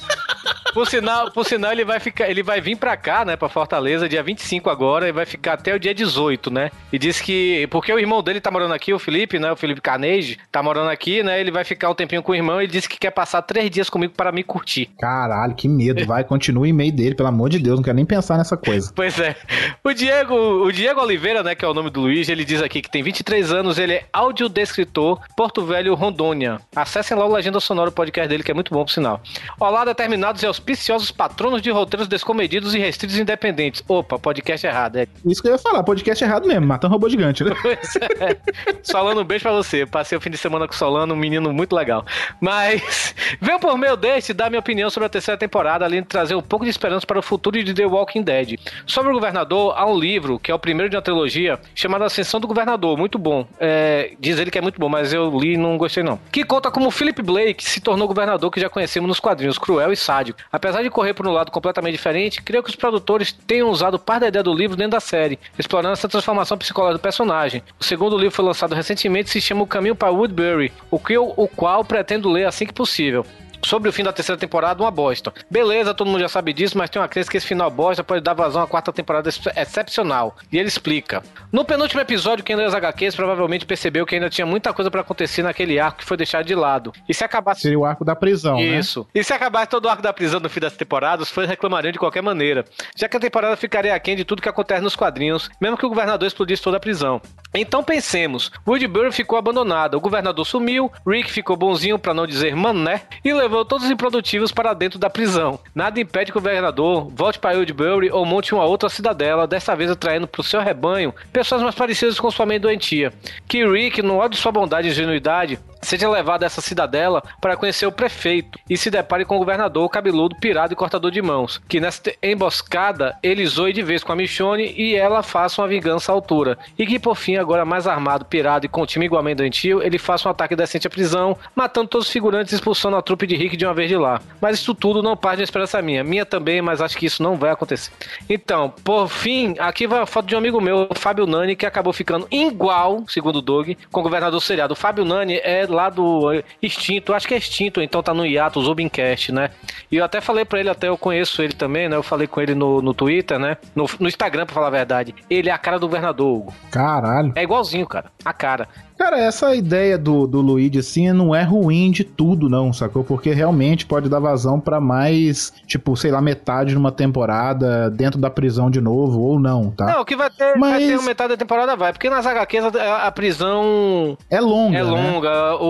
por 0.76 0.88
sinal, 0.88 1.32
por 1.32 1.46
sinal 1.46 1.72
ele 1.72 1.86
vai 1.86 2.02
ficar, 2.02 2.30
ele 2.30 2.44
vai 2.44 2.60
vir 2.60 2.76
pra 2.76 2.98
cá, 2.98 3.24
né, 3.24 3.38
pra 3.38 3.48
Fortaleza, 3.48 4.10
dia 4.10 4.22
25 4.22 4.70
agora, 4.70 5.08
e 5.08 5.12
vai 5.14 5.26
ficar 5.26 5.54
até 5.54 5.74
o 5.74 5.80
dia 5.80 5.96
18, 5.96 6.52
né? 6.52 6.70
E 6.92 7.00
disse 7.00 7.24
que, 7.24 7.66
porque 7.72 7.94
o 7.94 7.98
irmão 7.98 8.22
dele 8.22 8.42
tá 8.42 8.52
morando 8.52 8.74
aqui, 8.74 8.94
o 8.94 9.00
Felipe, 9.00 9.40
né, 9.40 9.50
o 9.54 9.56
Felipe 9.56 9.80
Carnegie, 9.80 10.38
tá 10.52 10.62
morando 10.62 10.90
aqui, 10.90 11.24
né, 11.24 11.40
ele 11.40 11.50
vai 11.50 11.64
ficar 11.64 11.90
um 11.90 11.96
tempinho 11.96 12.22
com 12.22 12.34
o 12.34 12.36
irmão 12.36 12.62
e 12.62 12.68
disse 12.68 12.90
que 12.90 13.00
quer 13.00 13.12
passar 13.12 13.42
três 13.44 13.72
dias 13.72 13.90
comigo 13.90 14.14
para 14.18 14.34
me 14.34 14.44
curtir. 14.44 14.90
Caralho, 15.00 15.56
que 15.56 15.70
medo. 15.70 16.06
Vai, 16.06 16.26
continua 16.26 16.64
o 16.64 16.68
e-mail 16.68 16.92
dele, 16.92 17.16
pelo 17.16 17.30
amor 17.30 17.50
de 17.50 17.58
Deus, 17.58 17.78
não 17.78 17.84
quero 17.84 17.96
nem 17.96 18.06
pensar 18.06 18.38
nessa 18.38 18.58
coisa. 18.58 18.92
Pois 19.06 19.20
é. 19.20 19.36
O 19.84 19.94
Diego, 19.94 20.36
o 20.36 20.72
Diego 20.72 21.00
Oliveira, 21.00 21.42
né, 21.42 21.56
que 21.56 21.64
é 21.64 21.68
o 21.68 21.74
nome 21.74 21.90
do 21.90 22.02
Luiz, 22.02 22.28
ele 22.28 22.44
diz 22.44 22.62
aqui 22.62 22.82
que 22.82 22.90
tem 22.90 23.02
23 23.02 23.52
anos, 23.54 23.78
ele 23.78 23.94
é 23.94 24.06
audiodescritor, 24.12 25.22
Porto 25.38 25.66
Velho, 25.66 25.94
Rondônia. 25.96 26.60
Acessem 26.76 27.16
lá 27.16 27.26
o 27.26 27.32
Legenda 27.32 27.60
Sonora, 27.60 27.90
o 27.90 27.94
podcast 27.94 28.28
dele, 28.28 28.44
que 28.44 28.52
é 28.52 28.54
muito 28.54 28.74
bom, 28.74 28.84
por 28.84 28.92
sinal. 28.92 29.22
Olá, 29.60 29.86
determinados 29.86 30.42
e 30.44 30.46
auspiciosos 30.66 31.12
patronos 31.12 31.62
de 31.62 31.70
roteiros 31.70 32.08
descomedidos 32.08 32.74
e 32.74 32.80
restritos 32.80 33.18
independentes. 33.18 33.84
Opa, 33.88 34.18
podcast 34.18 34.66
errado, 34.66 34.98
é. 34.98 35.08
Isso 35.24 35.42
que 35.42 35.48
eu 35.48 35.54
ia 35.54 35.60
falar, 35.60 35.84
podcast 35.84 36.24
errado 36.24 36.48
mesmo, 36.48 36.66
matando 36.66 36.94
robô 36.94 37.08
gigante, 37.08 37.44
né? 37.44 37.52
Pois 37.62 37.96
é. 37.96 38.38
Solano, 38.82 39.22
um 39.22 39.24
beijo 39.24 39.44
pra 39.44 39.52
você. 39.52 39.86
Passei 39.86 40.18
o 40.18 40.22
fim 40.22 40.32
de 40.32 40.38
semana 40.38 40.68
com 40.68 40.74
o 40.74 40.78
Solano, 40.78 41.14
um 41.14 41.18
menino 41.18 41.54
muito 41.54 41.76
legal. 41.76 42.04
Mas 42.42 43.14
venho 43.40 43.60
por 43.60 43.78
meio 43.78 43.96
deste 43.96 44.34
dar 44.34 44.50
minha 44.50 44.60
opinião 44.60 44.90
sobre 44.90 45.06
a 45.06 45.10
terceira 45.10 45.38
temporada, 45.38 45.86
além 45.86 46.02
de 46.02 46.08
trazer 46.08 46.34
um 46.34 46.42
pouco 46.42 46.66
de 46.66 46.72
esperança 46.72 47.06
para 47.06 47.20
o 47.20 47.22
futuro 47.22 47.64
de 47.64 47.74
The 47.74 47.86
Walking 47.86 48.24
Dead. 48.24 48.60
Sobre 48.88 49.12
o 49.12 49.14
governador, 49.14 49.76
há 49.78 49.86
um 49.86 49.98
livro, 49.98 50.40
que 50.40 50.52
é 50.52 50.56
o 50.56 50.60
primeiro 50.60 50.90
de 50.90 50.96
uma 50.96 51.02
trilogia, 51.02 51.60
chamado 51.76 52.04
Ascensão 52.04 52.40
do 52.40 52.48
Governador, 52.48 52.98
muito 52.98 53.20
bom. 53.20 53.48
É, 53.60 54.14
diz 54.20 54.40
ele 54.40 54.50
que 54.50 54.58
é 54.58 54.62
muito 54.62 54.80
bom, 54.80 54.90
mas 54.90 55.14
eu 55.14 55.30
li 55.38 55.54
e 55.54 55.58
não 55.58 55.78
gostei 55.78 56.02
não. 56.02 56.20
Que 56.32 56.44
conta 56.44 56.72
como 56.72 56.90
Philip 56.90 57.22
Blake 57.22 57.64
se 57.64 57.80
tornou 57.80 58.08
governador 58.08 58.50
que 58.50 58.60
já 58.60 58.70
conhecemos 58.70 59.08
nos 59.08 59.20
quadrinhos, 59.20 59.58
cruel 59.58 59.92
e 59.92 59.96
sádico. 59.96 60.40
Apesar 60.56 60.82
de 60.82 60.90
correr 60.90 61.14
por 61.14 61.28
um 61.28 61.34
lado 61.34 61.52
completamente 61.52 61.96
diferente, 61.96 62.42
creio 62.42 62.64
que 62.64 62.70
os 62.70 62.78
produtores 62.78 63.34
tenham 63.34 63.70
usado 63.70 64.00
parte 64.00 64.22
da 64.22 64.28
ideia 64.30 64.42
do 64.42 64.54
livro 64.54 64.78
dentro 64.78 64.92
da 64.92 65.02
série, 65.02 65.38
explorando 65.60 65.92
essa 65.92 66.08
transformação 66.08 66.58
psicológica 66.58 66.98
do 66.98 67.02
personagem. 67.02 67.62
O 67.78 67.84
segundo 67.84 68.18
livro 68.18 68.34
foi 68.34 68.46
lançado 68.46 68.74
recentemente 68.74 69.28
e 69.28 69.32
se 69.34 69.42
chama 69.42 69.64
O 69.64 69.68
Caminho 69.68 69.98
para 69.98 70.12
Woodbury, 70.12 70.72
o, 70.90 70.98
que 70.98 71.12
eu, 71.12 71.34
o 71.36 71.46
qual 71.46 71.84
pretendo 71.84 72.30
ler 72.30 72.46
assim 72.46 72.66
que 72.66 72.74
possível. 72.74 73.26
Sobre 73.64 73.90
o 73.90 73.94
fim 73.94 74.04
da 74.04 74.14
terceira 74.14 74.40
temporada, 74.40 74.82
uma 74.84 74.92
bosta. 74.92 75.34
Beleza, 75.50 75.94
todo 75.94 76.08
mundo 76.08 76.20
já 76.20 76.30
sabe 76.30 76.54
disso, 76.54 76.78
mas 76.78 76.90
tem 76.90 77.02
uma 77.02 77.08
crença 77.08 77.30
que 77.30 77.38
esse 77.38 77.48
final 77.48 77.70
bosta 77.72 78.04
pode 78.04 78.22
dar 78.22 78.34
vazão 78.34 78.62
à 78.62 78.68
quarta 78.68 78.92
temporada 78.94 79.28
ex- 79.30 79.42
excepcional. 79.56 80.36
E 80.52 80.58
ele 80.58 80.68
explica. 80.68 81.24
No 81.52 81.66
penúltimo 81.66 82.02
episódio, 82.02 82.44
quem 82.44 82.56
leu 82.56 82.68
as 82.68 82.74
HQs 82.74 83.16
provavelmente 83.16 83.66
percebeu 83.66 84.06
que 84.06 84.16
ainda 84.16 84.30
tinha 84.30 84.46
muita 84.46 84.74
coisa 84.74 84.90
pra 84.92 85.02
acontecer 85.02 85.44
naquele 85.44 85.80
arco 85.80 86.00
que 86.00 86.06
foi 86.06 86.18
deixado 86.18 86.46
de 86.46 86.56
lado. 86.56 86.92
E 87.08 87.14
se 87.14 87.24
acabasse 87.24 87.62
Seria 87.62 87.80
o 87.80 87.86
arco 87.86 88.04
da 88.06 88.16
prisão, 88.16 88.56
né? 88.58 88.64
isso. 88.80 89.08
E 89.14 89.24
se 89.24 89.34
acabasse 89.34 89.68
todo 89.70 89.86
o 89.86 89.90
arco 89.90 90.02
da 90.02 90.14
prisão 90.14 90.40
no 90.40 90.50
fim 90.50 90.60
das 90.60 90.76
temporadas, 90.76 91.28
os 91.28 91.34
fãs 91.34 91.48
reclamariam 91.48 91.92
de 91.92 92.00
qualquer 92.00 92.22
maneira, 92.22 92.66
já 92.96 93.08
que 93.08 93.18
a 93.18 93.20
temporada 93.20 93.56
ficaria 93.56 93.94
aquém 93.96 94.16
de 94.16 94.24
tudo 94.26 94.42
que 94.42 94.50
acontece 94.50 94.82
nos 94.82 94.96
quadrinhos, 94.96 95.50
mesmo 95.60 95.78
que 95.78 95.86
o 95.86 95.90
governador 95.90 96.28
explodisse 96.28 96.62
toda 96.62 96.78
a 96.78 96.80
prisão. 96.80 97.22
Então 97.54 97.84
pensemos, 97.84 98.52
Woodbury 98.68 99.12
ficou 99.12 99.38
abandonado, 99.38 99.96
o 99.96 100.00
governador 100.02 100.46
sumiu, 100.46 100.92
Rick 101.08 101.32
ficou 101.32 101.56
bonzinho 101.56 101.98
pra 101.98 102.14
não 102.14 102.28
dizer 102.28 102.56
mané, 102.56 103.04
e 103.24 103.34
levou 103.46 103.64
todos 103.64 103.86
os 103.86 103.92
improdutivos 103.92 104.52
para 104.52 104.74
dentro 104.74 104.98
da 104.98 105.10
prisão. 105.10 105.60
Nada 105.74 106.00
impede 106.00 106.32
que 106.32 106.38
o 106.38 106.42
governador 106.42 107.10
volte 107.12 107.40
para 107.40 107.58
Woodbury 107.58 108.10
ou 108.12 108.26
monte 108.26 108.54
uma 108.54 108.66
outra 108.66 108.90
cidadela, 108.90 109.48
desta 109.48 109.76
vez 109.76 109.90
atraindo 109.90 110.28
pro 110.28 110.44
seu 110.44 110.62
rebanho 110.62 111.14
pessoas 111.32 111.62
mais 111.62 111.76
parecidas 111.76 112.20
com 112.20 112.32
sua 112.32 112.46
mãe 112.46 112.60
doentia. 112.60 113.14
Que 113.48 113.66
Rick, 113.66 114.02
no 114.02 114.18
ódio 114.18 114.32
de 114.32 114.38
sua 114.38 114.52
bondade 114.52 114.88
e 114.88 114.92
ingenuidade, 114.92 115.60
seja 115.86 116.10
levado 116.10 116.44
a 116.44 116.46
essa 116.46 116.62
cidadela 116.62 117.24
para 117.40 117.56
conhecer 117.56 117.86
o 117.86 117.92
prefeito 117.92 118.60
e 118.70 118.78
se 118.78 118.90
depare 118.90 119.26
com 119.26 119.36
o 119.36 119.40
governador 119.40 119.88
cabeludo, 119.90 120.36
pirado 120.36 120.74
e 120.74 120.76
cortador 120.76 121.12
de 121.12 121.22
mãos, 121.22 121.62
que 121.68 121.80
nessa 121.80 122.02
emboscada 122.22 123.18
ele 123.22 123.46
zoe 123.46 123.74
de 123.74 123.82
vez 123.82 124.04
com 124.04 124.12
a 124.12 124.16
Michonne 124.16 124.74
e 124.76 124.96
ela 124.96 125.24
faça 125.24 125.62
uma 125.62 125.68
vingança 125.68 126.12
à 126.12 126.16
altura. 126.16 126.58
E 126.78 126.86
que 126.86 127.00
por 127.00 127.16
fim, 127.16 127.38
agora 127.38 127.66
mais 127.66 127.88
armado, 127.88 128.26
pirado 128.26 128.66
e 128.66 128.70
com 128.70 128.82
um 128.82 128.86
time 128.86 129.06
igualmente 129.06 129.38
doentio, 129.38 129.82
ele 129.82 129.98
faça 129.98 130.28
um 130.28 130.32
ataque 130.32 130.56
decente 130.56 130.88
à 130.88 130.90
prisão, 130.90 131.38
matando 131.56 131.88
todos 131.88 132.08
os 132.08 132.14
figurantes 132.14 132.52
e 132.52 132.56
expulsando 132.56 132.98
a 132.98 133.02
trupe 133.02 133.28
de 133.28 133.36
Rick 133.36 133.56
de 133.56 133.66
uma 133.66 133.74
vez 133.74 133.90
de 133.90 133.98
lá. 133.98 134.22
Mas 134.42 134.60
isso 134.60 134.74
tudo 134.74 135.04
não 135.04 135.16
parte 135.16 135.38
da 135.38 135.44
esperança 135.44 135.82
minha. 135.82 136.04
Minha 136.04 136.26
também, 136.26 136.62
mas 136.62 136.82
acho 136.82 136.98
que 136.98 137.06
isso 137.06 137.22
não 137.22 137.36
vai 137.36 137.52
acontecer. 137.52 137.92
Então, 138.30 138.74
por 138.84 139.08
fim, 139.08 139.56
aqui 139.60 139.88
vai 139.88 140.02
a 140.02 140.06
foto 140.06 140.26
de 140.26 140.36
um 140.36 140.38
amigo 140.38 140.60
meu, 140.60 140.88
Fábio 140.96 141.26
Nani, 141.26 141.56
que 141.56 141.66
acabou 141.66 141.94
ficando 141.94 142.28
igual, 142.32 143.04
segundo 143.08 143.38
o 143.38 143.42
Doug, 143.42 143.72
com 143.92 144.00
o 144.00 144.04
governador 144.04 144.42
seriado. 144.42 144.74
O 144.74 144.76
Fábio 144.76 145.06
Nani 145.06 145.40
é 145.44 145.68
lá 145.76 145.90
do 145.90 146.32
Extinto, 146.62 147.14
acho 147.14 147.28
que 147.28 147.34
é 147.34 147.38
Extinto, 147.38 147.82
então 147.82 148.02
tá 148.02 148.14
no 148.14 148.26
hiato, 148.26 148.62
Zubincast, 148.62 149.32
né? 149.32 149.50
E 149.92 149.98
eu 149.98 150.06
até 150.06 150.22
falei 150.22 150.46
pra 150.46 150.60
ele, 150.60 150.70
até 150.70 150.88
eu 150.88 150.98
conheço 150.98 151.42
ele 151.42 151.54
também, 151.54 151.90
né? 151.90 151.96
Eu 151.96 152.04
falei 152.04 152.28
com 152.28 152.42
ele 152.42 152.56
no, 152.56 152.82
no 152.82 152.94
Twitter, 152.94 153.38
né? 153.38 153.58
No, 153.76 153.86
no 154.00 154.08
Instagram, 154.08 154.46
pra 154.46 154.56
falar 154.56 154.68
a 154.68 154.72
verdade. 154.72 155.14
Ele 155.30 155.50
é 155.50 155.54
a 155.54 155.58
cara 155.58 155.78
do 155.78 155.88
governador, 155.88 156.38
Hugo. 156.38 156.54
Caralho. 156.72 157.34
É 157.36 157.44
igualzinho, 157.44 157.86
cara. 157.86 158.12
A 158.24 158.34
cara. 158.34 158.68
Cara, 158.98 159.20
essa 159.20 159.54
ideia 159.54 159.98
do, 159.98 160.26
do 160.26 160.40
Luigi, 160.42 160.80
assim, 160.80 161.12
não 161.12 161.36
é 161.36 161.44
ruim 161.44 161.92
de 161.92 162.04
tudo, 162.04 162.48
não, 162.50 162.72
sacou? 162.72 163.04
Porque 163.04 163.32
realmente 163.34 163.86
pode 163.86 164.08
dar 164.08 164.20
vazão 164.20 164.60
pra 164.60 164.80
mais, 164.80 165.52
tipo, 165.68 165.96
sei 165.98 166.12
lá, 166.12 166.22
metade 166.22 166.70
de 166.72 166.78
uma 166.78 166.92
temporada 166.92 167.90
dentro 167.90 168.20
da 168.20 168.30
prisão 168.30 168.72
de 168.72 168.80
novo, 168.80 169.20
ou 169.20 169.38
não, 169.40 169.70
tá? 169.72 169.86
Não, 169.86 170.02
o 170.02 170.06
que 170.06 170.16
vai 170.16 170.30
ter, 170.30 170.58
vai 170.58 170.72
Mas- 170.72 170.86
ter 170.88 170.94
uma 170.98 171.04
metade 171.08 171.30
da 171.30 171.38
temporada 171.38 171.76
vai. 171.76 171.92
Porque 171.92 172.10
nas 172.10 172.26
HQs 172.26 172.64
a, 172.76 173.08
a 173.08 173.12
prisão 173.12 174.18
É 174.30 174.40
longa, 174.40 174.78
é 174.78 174.84
né? 174.84 174.90
longa. 174.90 175.56
O, 175.58 175.66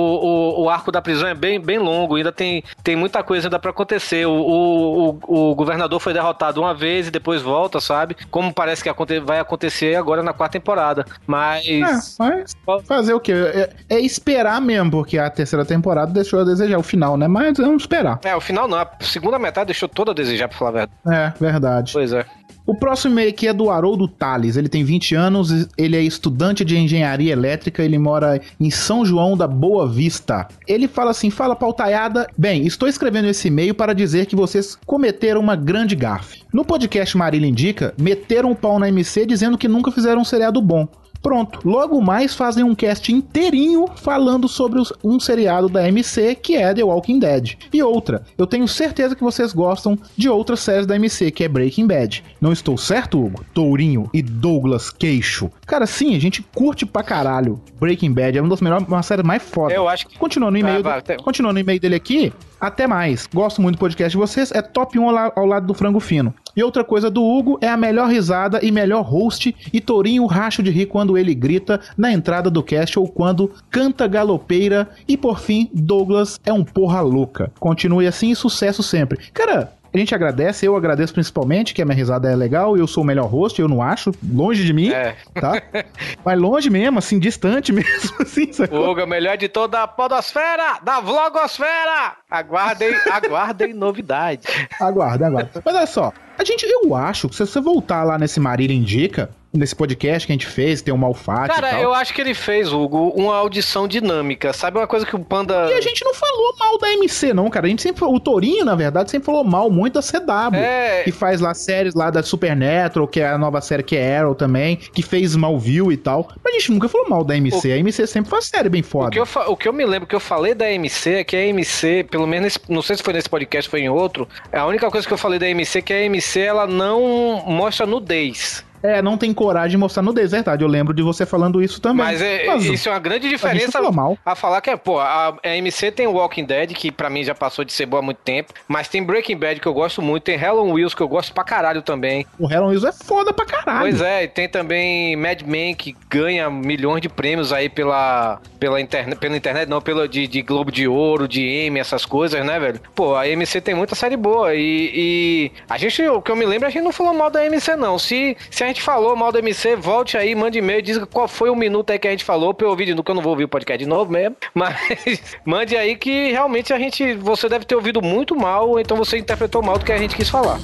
o, 0.60 0.64
o 0.64 0.70
arco 0.70 0.92
da 0.92 1.02
prisão 1.02 1.28
é 1.28 1.34
bem, 1.34 1.60
bem 1.60 1.80
longo. 1.80 2.16
Ainda 2.16 2.32
tem, 2.32 2.64
tem 2.84 2.96
muita 2.96 3.24
coisa 3.24 3.48
ainda 3.48 3.58
pra 3.60 3.72
acontecer. 3.72 4.28
O, 4.28 4.32
o, 4.32 5.10
o, 5.28 5.52
o 5.52 5.56
governador 5.56 6.00
foi 6.00 6.14
derrotado 6.14 6.62
uma 6.62 6.74
vez 6.76 7.08
e 7.08 7.12
depois 7.12 7.42
volta, 7.42 7.80
sabe? 7.80 8.16
Como 8.30 8.54
parece 8.54 8.84
que 8.84 9.20
vai 9.22 9.40
acontecer 9.40 9.96
agora 9.96 10.22
na 10.22 10.32
quarta 10.34 10.54
temporada. 10.60 11.06
Mas. 11.26 11.66
É, 11.68 11.82
mas 12.20 12.56
fazer 12.86 13.15
o 13.16 13.20
quê? 13.20 13.34
É, 13.34 13.70
é 13.90 14.00
esperar 14.00 14.62
mesmo, 14.62 14.92
porque 14.92 15.18
a 15.18 15.30
terceira 15.30 15.66
temporada 15.66 16.12
deixou 16.12 16.42
a 16.42 16.44
desejar 16.44 16.78
o 16.78 16.84
final, 16.84 17.18
né? 17.18 17.28
Mas 17.28 17.58
vamos 17.58 17.84
esperar. 17.84 18.20
É, 18.24 18.36
o 18.36 18.42
final 18.42 18.68
não. 18.68 18.78
A 18.78 18.90
segunda 19.02 19.40
metade 19.40 19.68
deixou 19.68 19.90
toda 19.90 20.12
a 20.12 20.14
desejar, 20.14 20.48
pra 20.48 20.58
falar 20.58 20.70
a 20.70 20.74
verdade. 20.74 20.94
É, 21.08 21.34
verdade. 21.40 21.94
Pois 21.94 22.14
é. 22.14 22.26
O 22.68 22.74
próximo 22.74 23.14
e-mail 23.14 23.30
aqui 23.30 23.48
é 23.48 23.54
do 23.54 23.70
Haroldo 23.70 24.08
Tales. 24.08 24.58
Ele 24.58 24.68
tem 24.68 24.84
20 24.84 25.14
anos, 25.14 25.68
ele 25.78 25.96
é 25.96 26.02
estudante 26.02 26.66
de 26.66 26.76
engenharia 26.76 27.32
elétrica, 27.32 27.84
ele 27.84 28.00
mora 28.00 28.42
em 28.60 28.72
São 28.72 29.06
João 29.06 29.38
da 29.38 29.48
Boa 29.48 29.88
Vista. 29.88 30.48
Ele 30.68 30.88
fala 30.88 31.12
assim: 31.12 31.30
Fala 31.30 31.56
pautaiada. 31.56 32.28
Bem, 32.36 32.66
estou 32.66 32.90
escrevendo 32.90 33.28
esse 33.28 33.50
e-mail 33.50 33.76
para 33.76 33.94
dizer 33.94 34.26
que 34.26 34.36
vocês 34.36 34.76
cometeram 34.84 35.42
uma 35.42 35.56
grande 35.56 35.96
gafe. 35.96 36.42
No 36.52 36.66
podcast 36.66 37.16
Marília 37.16 37.48
Indica, 37.48 37.94
meteram 38.00 38.52
o 38.52 38.56
pau 38.56 38.80
na 38.80 38.90
MC 38.90 39.28
dizendo 39.28 39.60
que 39.60 39.68
nunca 39.68 39.92
fizeram 39.92 40.22
um 40.22 40.26
seriado 40.26 40.60
bom. 40.60 40.88
Pronto, 41.26 41.60
logo 41.68 42.00
mais 42.04 42.36
fazem 42.36 42.64
um 42.64 42.76
cast 42.76 43.12
inteirinho 43.12 43.88
falando 43.96 44.48
sobre 44.48 44.80
os- 44.80 44.94
um 45.04 45.20
seriado 45.20 45.68
da 45.68 45.88
MC 45.88 46.36
que 46.36 46.56
é 46.56 46.72
The 46.72 46.84
Walking 46.84 47.18
Dead. 47.18 47.54
E 47.74 47.82
outra, 47.82 48.22
eu 48.38 48.46
tenho 48.46 48.68
certeza 48.68 49.16
que 49.16 49.24
vocês 49.24 49.52
gostam 49.52 49.98
de 50.16 50.30
outras 50.30 50.60
séries 50.60 50.86
da 50.86 50.96
MC 50.96 51.32
que 51.32 51.44
é 51.44 51.48
Breaking 51.48 51.88
Bad. 51.88 52.24
Não 52.40 52.52
estou 52.54 52.78
certo, 52.78 53.20
Hugo? 53.20 53.44
Tourinho 53.56 54.08
e 54.14 54.22
Douglas 54.22 54.92
Queixo. 54.92 55.50
Cara, 55.66 55.88
sim, 55.88 56.16
a 56.16 56.20
gente 56.20 56.44
curte 56.54 56.86
pra 56.86 57.02
caralho. 57.02 57.60
Breaking 57.80 58.14
Bad 58.14 58.38
é 58.38 58.42
uma 58.42 58.50
das 58.52 58.62
melhores, 58.62 58.88
uma 58.88 59.02
série 59.02 59.24
mais 59.24 59.42
foda. 59.42 59.74
Eu 59.74 59.88
acho 59.90 60.06
que. 60.08 60.20
Continuando 60.20 60.56
o 60.56 60.60
e-mail, 60.60 60.84
Vai, 60.84 60.92
vai, 60.92 61.00
até- 61.00 61.16
continuando 61.18 61.58
o 61.58 61.60
e-mail 61.60 61.80
dele 61.80 61.96
aqui, 61.96 62.32
até 62.60 62.88
mais. 62.88 63.28
Gosto 63.34 63.62
muito 63.62 63.76
do 63.76 63.80
podcast 63.80 64.12
de 64.12 64.18
vocês, 64.18 64.52
é 64.52 64.62
top 64.62 64.98
1 65.00 65.06
ao, 65.08 65.12
la- 65.14 65.32
ao 65.36 65.46
lado 65.46 65.68
do 65.68 65.74
frango 65.74 66.00
fino. 66.00 66.34
E 66.56 66.64
outra 66.64 66.84
coisa 66.84 67.10
do 67.10 67.22
Hugo 67.24 67.58
é 67.62 67.68
a 67.68 67.76
melhor 67.76 68.10
risada 68.10 68.60
e 68.64 68.72
melhor 68.72 69.02
host 69.02 69.54
e 69.74 69.82
Tourinho 69.82 70.26
racho 70.26 70.64
de 70.64 70.72
rir 70.72 70.86
quando 70.86 71.18
ele 71.18 71.36
grita 71.36 71.82
na 71.98 72.12
entrada 72.14 72.50
do 72.50 72.64
cast 72.64 72.98
ou 72.98 73.08
quando 73.08 73.52
canta 73.70 74.08
galopeira. 74.08 74.90
E 75.08 75.18
por 75.18 75.40
fim, 75.40 75.70
Douglas 75.74 76.40
é 76.46 76.54
um 76.54 76.64
porra 76.64 77.02
louca. 77.02 77.52
Continue 77.60 78.08
assim 78.08 78.32
e 78.32 78.36
sucesso 78.36 78.82
sempre. 78.82 79.20
Cara, 79.34 79.74
a 79.96 80.00
gente 80.00 80.14
agradece, 80.14 80.66
eu 80.66 80.76
agradeço 80.76 81.14
principalmente, 81.14 81.74
que 81.74 81.82
a 81.82 81.86
minha 81.86 81.96
risada 81.96 82.30
é 82.32 82.36
legal, 82.36 82.76
eu 82.78 82.86
sou 82.88 83.04
o 83.04 83.06
melhor 83.06 83.28
host, 83.28 83.60
eu 83.60 83.68
não 83.68 83.82
acho, 83.82 84.12
longe 84.34 84.64
de 84.66 84.74
mim, 84.74 84.90
É. 84.92 85.16
tá? 85.34 85.62
Mas 86.24 86.40
longe 86.40 86.70
mesmo, 86.70 87.00
assim, 87.00 87.18
distante 87.20 87.72
mesmo, 87.74 88.16
assim, 88.20 88.52
sacou? 88.52 88.90
Hugo 88.92 89.02
é 89.02 89.06
melhor 89.06 89.34
editor 89.36 89.68
da 89.68 89.88
podosfera, 89.88 90.80
da 90.84 91.00
vlogosfera. 91.00 92.14
Aguardem, 92.30 92.94
aguardem 93.12 93.74
novidades. 93.74 94.46
Aguarda, 94.80 95.28
aguarda. 95.28 95.52
Mas 95.64 95.76
olha 95.76 95.88
só, 95.88 96.14
a 96.38 96.44
gente, 96.44 96.66
eu 96.66 96.94
acho 96.96 97.30
que 97.30 97.36
se 97.36 97.46
você 97.46 97.62
voltar 97.62 98.04
lá 98.04 98.18
nesse 98.18 98.40
Marília 98.40 98.76
Indica, 98.76 99.30
nesse 99.58 99.76
podcast 99.76 100.26
que 100.28 100.32
a 100.32 100.36
gente 100.36 100.48
fez, 100.48 100.82
tem 100.82 100.94
o 100.94 100.98
Malfatti 100.98 101.52
e 101.52 101.56
Cara, 101.62 101.80
eu 101.82 101.94
acho 101.94 102.14
que 102.14 102.22
ele 102.22 102.34
fez, 102.34 102.72
Hugo, 102.72 103.10
uma 103.16 103.36
audição 103.36 103.88
dinâmica. 103.88 104.54
Sabe 104.54 104.78
uma 104.78 104.88
coisa 104.88 105.06
que 105.06 105.16
o 105.16 105.20
Panda. 105.20 105.70
E 105.72 105.74
a 105.74 105.82
gente 105.82 106.04
não 106.04 106.14
falou 106.14 106.56
mal 106.60 106.78
da 106.78 106.92
MC, 106.94 107.34
não, 107.34 107.50
cara. 107.50 107.66
A 107.66 107.70
gente 107.70 107.82
sempre 107.82 108.04
O 108.06 108.20
Torinho, 108.20 108.64
na 108.66 108.76
verdade, 108.76 109.12
sempre 109.12 109.26
falou 109.26 109.44
mal 109.44 109.70
muito 109.70 109.94
da 109.96 110.02
CW. 110.02 110.56
É. 110.58 111.04
Que 111.04 111.12
faz 111.12 111.40
lá 111.42 111.54
séries 111.54 111.94
lá 111.94 112.10
da 112.10 112.22
Supernatural, 112.24 113.08
que 113.08 113.20
é 113.20 113.28
a 113.28 113.38
nova 113.38 113.62
série 113.62 113.84
que 113.84 113.96
é 113.96 114.18
Arrow 114.20 114.36
também, 114.36 114.76
que 114.78 115.02
fez 115.02 115.32
Smallville 115.32 115.94
e 115.94 115.98
tal. 115.98 116.28
Mas 116.44 116.56
a 116.56 116.60
gente 116.60 116.72
nunca 116.72 116.88
falou 116.90 117.10
mal 117.10 117.24
da 117.24 117.36
MC. 117.36 117.72
A 117.72 117.78
MC 117.78 118.06
sempre 118.08 118.30
faz 118.30 118.46
série 118.46 118.70
bem 118.70 118.82
O 118.82 118.84
foda. 118.84 119.12
que, 119.12 119.20
eu, 119.20 119.26
fa- 119.26 119.48
o 119.48 119.56
que 119.58 119.68
eu 119.68 119.74
me 119.74 119.86
lembro 119.86 120.08
que 120.08 120.16
eu 120.16 120.20
falei 120.20 120.54
da 120.54 120.70
MC 120.72 121.16
é 121.16 121.24
que 121.24 121.36
a 121.36 121.42
MC, 121.46 122.06
pelo 122.10 122.28
menos, 122.28 122.44
nesse- 122.46 122.60
não 122.70 122.82
sei 122.82 122.96
se 122.98 123.04
foi 123.04 123.14
nesse 123.14 123.30
podcast, 123.30 123.70
foi 123.70 123.82
em 123.82 123.90
outro, 123.90 124.28
é 124.52 124.58
a 124.60 124.66
única 124.66 124.90
coisa 124.90 125.08
que 125.08 125.14
eu 125.14 125.18
falei 125.18 125.40
da 125.40 125.48
MC 125.48 125.80
é 125.80 125.82
que 125.82 125.94
a 125.94 126.02
MC 126.02 126.40
ela 126.40 126.68
não 126.68 127.44
mostra 127.46 127.86
nudez. 127.86 128.64
É, 128.86 129.02
não 129.02 129.18
tem 129.18 129.34
coragem 129.34 129.72
de 129.72 129.78
mostrar 129.78 130.04
nudez, 130.04 130.32
verdade. 130.32 130.64
Eu 130.64 130.68
lembro 130.68 130.94
de 130.94 131.02
você 131.02 131.26
falando 131.26 131.62
isso 131.62 131.82
também. 131.82 132.06
Mas, 132.06 132.22
é, 132.22 132.46
Mas 132.46 132.66
isso 132.66 132.88
é 132.88 132.92
uma 132.92 133.00
grande 133.00 133.28
a 133.28 133.30
diferença 133.30 133.82
mal. 133.92 134.18
a 134.24 134.36
falar 134.36 134.62
que 134.62 134.70
é, 134.70 134.76
pô, 134.76 135.00
a, 135.00 135.36
a 135.44 135.58
MC 135.58 135.92
tem 135.92 136.08
Walking 136.08 136.46
Dead, 136.46 136.74
que 136.74 136.92
pra 136.92 137.10
mim 137.10 137.24
já 137.24 137.34
passou 137.34 137.66
de 137.66 137.74
ser 137.74 137.86
boa 137.86 138.02
há 138.02 138.06
muito 138.06 138.20
tempo, 138.20 138.54
mas 138.68 138.88
tem 138.88 139.04
Breaking 139.04 139.38
Bad, 139.38 139.60
que 139.60 139.68
eu 139.68 139.74
gosto 139.74 140.02
muito, 140.02 140.24
tem 140.24 140.40
Hell 140.40 140.62
on 140.62 140.72
Wheels, 140.74 140.94
que 140.94 141.02
eu 141.02 141.08
gosto 141.08 141.34
pra 141.34 141.44
caralho 141.44 141.82
também. 141.82 142.26
O 142.38 142.52
Hell 142.52 142.64
on 142.64 142.68
Wheels 142.68 142.84
é 142.84 142.92
foda 142.92 143.34
pra 143.34 143.46
caralho. 143.46 143.80
Pois 143.80 144.02
é, 144.02 144.24
e 144.24 144.28
tem 144.28 144.48
também 144.48 145.16
Mad 145.16 145.42
Men, 145.42 145.74
que 145.74 145.96
ganha 146.10 146.50
milhões 146.50 147.02
de 147.02 147.10
prêmios 147.10 147.52
aí 147.52 147.70
pela, 147.70 148.40
pela, 148.60 148.80
internet, 148.80 149.18
pela 149.18 149.36
internet, 149.36 149.68
não, 149.68 149.82
pela 149.82 150.08
de, 150.08 150.28
de 150.28 150.42
Globo 150.42 150.72
de 150.72 150.88
Ouro, 150.88 151.28
de 151.28 151.42
Emmy, 151.42 151.80
essas 151.80 152.06
coisas, 152.06 152.46
né, 152.46 152.60
velho? 152.60 152.80
Pô, 152.94 153.16
a 153.16 153.28
MC 153.28 153.62
tem 153.62 153.74
muita 153.74 153.96
série 153.96 154.18
boa 154.18 154.54
e, 154.54 154.92
e 154.94 155.52
a 155.70 155.78
gente, 155.78 156.02
o 156.08 156.22
que 156.22 156.32
eu 156.32 156.36
me 156.36 156.46
lembro, 156.46 156.68
a 156.68 156.72
gente 156.72 156.84
não 156.84 156.92
falou 156.92 157.14
mal 157.14 157.30
da 157.30 157.46
MC, 157.46 157.76
não. 157.76 157.98
Se, 157.98 158.38
se 158.50 158.64
a 158.64 158.68
gente 158.68 158.75
falou 158.82 159.16
mal 159.16 159.32
da 159.32 159.40
MC, 159.40 159.76
volte 159.76 160.18
aí, 160.18 160.36
mande 160.36 160.60
e-mail, 160.60 160.82
diz 160.82 160.98
qual 161.12 161.28
foi 161.28 161.50
o 161.50 161.56
minuto 161.56 161.92
aí 161.92 162.00
que 162.00 162.08
a 162.08 162.12
gente 162.12 162.24
falou, 162.24 162.54
pra 162.54 162.66
eu 162.66 162.72
ouvir 162.72 162.86
de 162.86 162.92
novo, 162.92 163.04
que 163.04 163.12
eu 163.12 163.16
não 163.16 163.22
vou 163.22 163.32
ouvir 163.32 163.44
o 163.44 163.48
podcast 163.48 163.84
de 163.84 163.90
novo 163.90 164.12
mesmo, 164.12 164.36
mas 164.54 165.22
mande 165.46 165.76
aí 165.76 165.96
que 165.96 166.32
realmente 166.32 166.74
a 166.74 166.80
gente, 166.80 167.14
você 167.16 167.48
deve 167.50 167.66
ter 167.66 167.76
ouvido 167.76 168.02
muito 168.02 168.36
mal, 168.36 168.80
então 168.80 168.98
você 168.98 169.18
interpretou 169.18 169.62
mal 169.62 169.78
do 169.78 169.86
que 169.86 169.92
a 169.92 169.98
gente 169.98 170.16
quis 170.16 170.30
falar. 170.30 170.60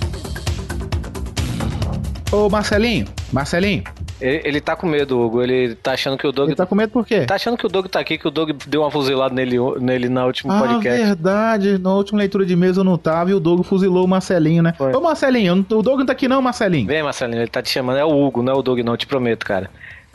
Ô, 2.32 2.50
Marcelinho, 2.50 3.08
Marcelinho, 3.32 3.84
Ele, 4.22 4.42
ele 4.46 4.62
tá 4.62 4.76
com 4.76 4.86
medo, 4.88 5.20
Hugo, 5.20 5.42
ele 5.42 5.74
tá 5.76 5.94
achando 5.94 6.16
que 6.18 6.28
o 6.28 6.32
Doug 6.32 6.50
ele 6.50 6.56
tá 6.56 6.66
com 6.66 6.76
medo 6.76 6.92
por 6.92 7.06
quê? 7.06 7.26
Tá 7.26 7.36
achando 7.36 7.58
que 7.58 7.66
o 7.66 7.70
Doug 7.70 7.88
tá 7.88 8.00
aqui, 8.00 8.18
que 8.18 8.28
o 8.28 8.32
Doug 8.32 8.52
deu 8.68 8.82
uma 8.82 8.92
fuzilada 8.92 9.34
nele, 9.34 9.58
nele 9.80 10.08
na 10.10 10.26
última 10.26 10.58
Ah, 10.58 10.62
podcast. 10.76 11.04
verdade. 11.04 11.78
Na 11.80 11.94
última 11.96 12.20
leitura 12.20 12.46
de 12.46 12.56
mesa 12.56 12.82
eu 12.82 12.84
não 12.84 12.98
tava 12.98 13.32
e 13.32 13.34
o 13.34 13.40
Doug 13.40 13.64
fuzilou 13.66 14.06
o 14.06 14.08
Marcelinho, 14.08 14.62
né? 14.62 14.74
Foi. 14.78 14.94
Ô, 14.94 15.02
Marcelinho, 15.02 15.66
o 15.72 15.82
Doug 15.82 16.00
não 16.00 16.06
tá 16.06 16.14
aqui 16.14 16.28
não, 16.28 16.42
Marcelinho. 16.42 16.86
Vem, 16.88 17.02
Marcelinho, 17.02 17.42
ele 17.42 17.50
tá 17.50 17.62
te 17.62 17.70
chamando. 17.70 17.98
É 17.98 18.06
o 18.06 18.10
Hugo, 18.26 18.44
não 18.44 18.54
é 18.54 18.56
o 18.56 18.62
Doug, 18.62 18.80
não, 18.82 18.96
te 18.96 19.08
prometo, 19.08 19.46
cara. 19.46 19.70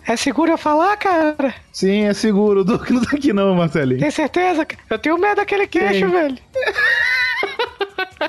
É 0.06 0.14
seguro 0.14 0.52
eu 0.52 0.58
falar, 0.58 0.96
cara? 0.98 1.52
Sim, 1.72 2.04
é 2.04 2.14
seguro. 2.14 2.60
O 2.60 2.64
Doug 2.64 2.88
não 2.90 3.02
tá 3.02 3.16
aqui 3.16 3.32
não, 3.32 3.54
Marcelinho. 3.56 3.98
Tem 4.00 4.10
certeza? 4.12 4.64
Eu 4.88 4.98
tenho 5.00 5.18
medo 5.18 5.34
daquele 5.36 5.66
queixo, 5.66 5.90
Tem. 6.02 6.08
velho. 6.08 6.36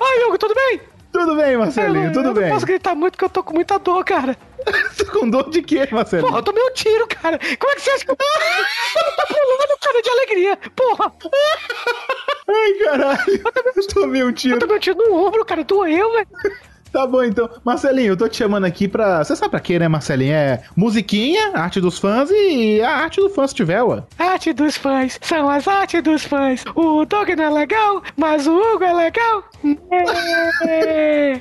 Oi, 0.00 0.26
Hugo, 0.26 0.38
tudo 0.38 0.54
bem? 0.54 0.80
Tudo 1.10 1.36
bem, 1.36 1.56
Marcelinho, 1.56 2.04
eu, 2.06 2.12
tudo 2.12 2.28
eu 2.28 2.34
bem. 2.34 2.44
não 2.44 2.50
posso 2.50 2.66
gritar 2.66 2.94
muito 2.94 3.12
porque 3.14 3.24
eu 3.24 3.30
tô 3.30 3.42
com 3.42 3.54
muita 3.54 3.78
dor, 3.78 4.04
cara. 4.04 4.36
Tá 4.72 5.04
com 5.12 5.28
dor 5.30 5.50
de 5.50 5.62
quê, 5.62 5.88
Marcelinho? 5.90 6.28
Porra, 6.28 6.38
eu 6.38 6.42
tomei 6.42 6.62
um 6.62 6.72
tiro, 6.72 7.06
cara. 7.08 7.38
Como 7.38 7.72
é 7.72 7.74
que 7.76 7.80
você 7.82 7.90
acha 7.90 8.04
que 8.04 8.10
eu 8.10 8.16
eu 8.16 9.16
tô 9.16 9.34
pulando, 9.34 9.78
cara, 9.80 10.02
de 10.02 10.10
alegria? 10.10 10.58
Porra, 10.76 11.12
Ai, 12.48 12.72
caralho. 12.84 13.42
Eu 13.76 13.88
tomei 13.88 14.22
um 14.22 14.28
eu 14.28 14.32
tiro. 14.32 14.58
tomei 14.58 14.76
um 14.76 14.80
tiro 14.80 14.96
no 14.98 15.14
ombro, 15.26 15.44
cara. 15.44 15.64
Doeu, 15.64 16.12
velho. 16.12 16.28
Tá 16.92 17.06
bom, 17.06 17.22
então. 17.22 17.48
Marcelinho, 17.64 18.12
eu 18.12 18.16
tô 18.16 18.26
te 18.28 18.38
chamando 18.38 18.64
aqui 18.64 18.88
pra... 18.88 19.22
Você 19.22 19.36
sabe 19.36 19.50
pra 19.50 19.60
quê, 19.60 19.78
né, 19.78 19.88
Marcelinho? 19.88 20.32
É 20.32 20.62
musiquinha, 20.74 21.50
arte 21.54 21.80
dos 21.80 21.98
fãs 21.98 22.30
e 22.30 22.80
a 22.80 22.90
arte 22.90 23.20
do 23.20 23.28
fã 23.28 23.46
se 23.46 23.54
tiver, 23.54 23.82
ué. 23.82 24.02
Arte 24.18 24.52
dos 24.54 24.76
fãs, 24.76 25.18
são 25.20 25.50
as 25.50 25.68
artes 25.68 26.02
dos 26.02 26.24
fãs. 26.24 26.64
O 26.74 27.04
não 27.36 27.44
é 27.44 27.50
legal, 27.50 28.02
mas 28.16 28.46
o 28.46 28.56
Hugo 28.56 28.84
é 28.84 28.92
legal. 28.94 29.44
É. 30.66 31.40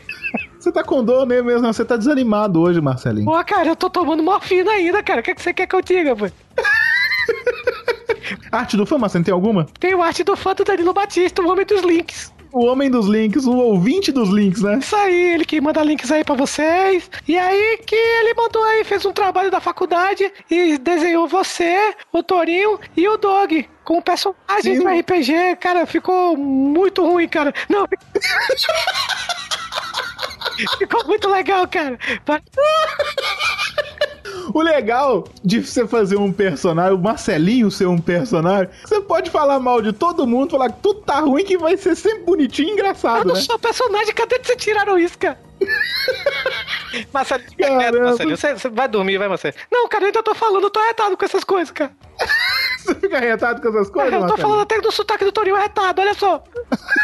Você 0.60 0.72
tá 0.72 0.84
com 0.84 1.04
dor 1.04 1.26
né, 1.26 1.42
mesmo, 1.42 1.68
você 1.68 1.86
tá 1.86 1.96
desanimado 1.96 2.62
hoje, 2.62 2.82
Marcelinho. 2.82 3.26
Pô, 3.26 3.44
cara, 3.44 3.70
eu 3.70 3.76
tô 3.76 3.90
tomando 3.90 4.24
morfina 4.24 4.72
ainda, 4.72 5.04
cara. 5.04 5.22
O 5.22 5.24
que, 5.24 5.36
que 5.36 5.42
você 5.42 5.54
quer 5.54 5.68
que 5.68 5.76
eu 5.76 5.82
diga, 5.82 6.16
mano? 6.16 6.34
Arte 8.52 8.76
do 8.76 8.86
fã, 8.86 8.98
Marcelinho, 8.98 9.26
tem 9.26 9.34
alguma? 9.34 9.66
Tem 9.80 9.94
o 9.94 10.02
arte 10.02 10.24
do 10.24 10.36
fã 10.36 10.54
do 10.54 10.64
Danilo 10.64 10.94
Batista, 10.94 11.42
o 11.42 11.50
homem 11.50 11.66
dos 11.66 11.82
links. 11.82 12.34
O 12.52 12.66
homem 12.66 12.90
dos 12.90 13.08
links, 13.08 13.46
o 13.46 13.56
ouvinte 13.56 14.12
dos 14.12 14.30
links, 14.30 14.62
né? 14.62 14.80
Isso 14.80 14.96
aí, 14.96 15.34
ele 15.34 15.46
que 15.46 15.60
manda 15.62 15.84
links 15.84 16.12
aí 16.12 16.24
pra 16.24 16.36
vocês. 16.36 17.10
E 17.28 17.38
aí 17.38 17.80
que 17.86 17.96
ele 17.96 18.34
mandou 18.34 18.64
aí, 18.64 18.84
fez 18.84 19.06
um 19.06 19.12
trabalho 19.12 19.52
da 19.52 19.60
faculdade 19.60 20.32
e 20.50 20.78
desenhou 20.78 21.28
você, 21.28 21.94
o 22.12 22.24
Torinho 22.24 22.80
e 22.96 23.08
o 23.08 23.18
Dog. 23.18 23.68
Com 23.84 24.02
personagem 24.02 24.78
Sim. 24.78 24.80
do 24.80 24.88
RPG, 24.88 25.58
cara, 25.60 25.86
ficou 25.86 26.36
muito 26.36 27.06
ruim, 27.06 27.28
cara. 27.28 27.54
Não. 27.70 27.88
Ficou 30.78 31.06
muito 31.06 31.30
legal, 31.30 31.68
cara. 31.68 31.98
O 34.54 34.62
legal 34.62 35.26
de 35.44 35.64
você 35.64 35.86
fazer 35.88 36.18
um 36.18 36.32
personagem, 36.32 36.94
o 36.94 36.98
Marcelinho 36.98 37.70
ser 37.70 37.86
um 37.88 37.98
personagem, 37.98 38.70
você 38.84 39.02
pode 39.02 39.30
falar 39.30 39.60
mal 39.60 39.82
de 39.82 39.92
todo 39.92 40.26
mundo, 40.26 40.52
falar 40.52 40.72
que 40.72 40.82
tudo 40.82 41.02
tá 41.02 41.20
ruim, 41.20 41.44
que 41.44 41.58
vai 41.58 41.76
ser 41.78 41.96
sempre 41.96 42.24
bonitinho 42.24 42.70
e 42.70 42.72
Eu 42.72 42.76
engraçado, 42.76 43.28
não 43.28 43.36
né? 43.36 43.42
sou 43.42 43.60
personagem, 43.60 44.14
cadê 44.14 44.40
que 44.40 44.48
vocês 44.48 44.62
tiraram 44.62 44.98
isso, 44.98 45.18
cara? 45.18 45.38
Marcelinho, 47.14 47.48
Caramba. 47.60 48.18
Você, 48.18 48.54
você 48.56 48.70
vai 48.70 48.88
dormir, 48.88 49.18
vai, 49.18 49.28
Marcelinho. 49.28 49.60
Não, 49.72 49.88
cara, 49.88 50.04
eu 50.04 50.08
ainda 50.08 50.24
tô 50.24 50.34
falando, 50.34 50.64
eu 50.64 50.70
tô 50.70 50.80
arretado 50.80 51.18
com 51.18 51.26
essas 51.26 51.44
coisas, 51.44 51.72
cara. 51.72 51.92
Você 52.78 52.96
fica 52.96 53.18
arretado 53.18 53.62
com 53.62 53.68
essas 53.68 53.90
coisas, 53.90 54.14
eu 54.14 54.20
tô 54.20 54.26
Marcelinho? 54.28 54.48
falando 54.48 54.62
até 54.62 54.80
do 54.80 54.92
sotaque 54.92 55.26
do 55.26 55.32
Torinho 55.32 55.58
arretado, 55.58 56.02
olha 56.02 56.14
só. 56.14 56.42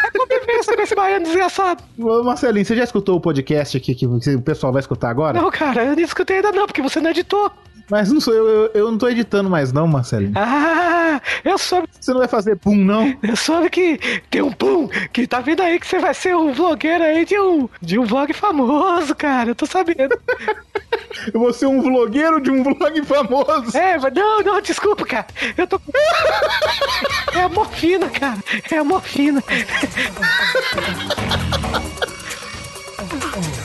É 0.06 0.18
convivência 0.18 0.76
com 0.76 0.82
esse 0.82 0.96
baiano 0.96 1.26
desgraçado. 1.26 1.84
Marcelinho, 1.98 2.66
você 2.66 2.76
já 2.76 2.86
escutou 2.86 3.18
o 3.18 3.22
podcast 3.22 3.76
aqui 3.78 3.94
que 3.94 4.06
o 4.06 4.42
pessoal 4.42 4.72
vai 4.72 4.80
escutar 4.80 5.10
agora? 5.10 5.40
Não, 5.42 5.52
cara, 5.52 5.84
eu 5.84 5.96
não 5.96 6.02
escutei 6.04 6.38
ainda 6.38 6.52
não, 6.54 6.66
porque 6.68 6.82
você 6.82 7.02
não 7.02 7.10
editou. 7.12 7.52
Mas 7.92 8.10
não 8.10 8.22
sou 8.22 8.34
eu, 8.34 8.48
eu, 8.48 8.72
eu 8.74 8.92
não 8.92 8.98
tô 8.98 9.10
editando 9.10 9.50
mais 9.50 9.74
não, 9.74 9.86
Marcelinho. 9.86 10.32
Ah, 10.38 11.20
eu 11.44 11.58
soube, 11.58 11.86
Você 12.00 12.12
não 12.14 12.20
vai 12.20 12.30
fazer 12.30 12.56
pum, 12.56 12.76
não? 12.78 13.14
eu 13.22 13.36
soube 13.36 13.70
que 13.70 14.00
tem 14.30 14.42
um 14.42 14.54
pum, 14.54 14.88
que 15.12 15.28
tá 15.28 15.42
vindo 15.42 15.62
aí 15.62 15.78
que 15.78 15.86
você 15.86 16.00
vai 16.00 16.14
ser 16.14 16.34
um 16.34 16.54
vlogueiro 16.54 17.04
aí 17.04 17.26
de 17.26 17.38
um, 17.38 17.68
de 17.82 18.00
um 18.00 18.06
vlog 18.06 18.32
famoso, 18.44 19.16
cara, 19.16 19.52
eu 19.52 19.56
tô 19.56 19.66
sabendo. 19.66 20.20
Eu 21.34 21.40
vou 21.40 21.54
ser 21.54 21.68
um 21.68 21.82
vlogueiro 21.82 22.42
de 22.42 22.52
um 22.52 22.62
vlog 22.62 23.06
famoso. 23.06 23.78
É, 23.78 23.98
não, 24.12 24.42
não, 24.42 24.60
desculpa, 24.60 25.06
cara, 25.06 25.28
eu 25.58 25.66
tô... 25.66 25.80
É 27.34 27.42
a 27.42 27.48
morfina, 27.48 28.10
cara, 28.10 28.44
é 28.70 28.78
a 28.78 28.84
morfina. 28.84 29.42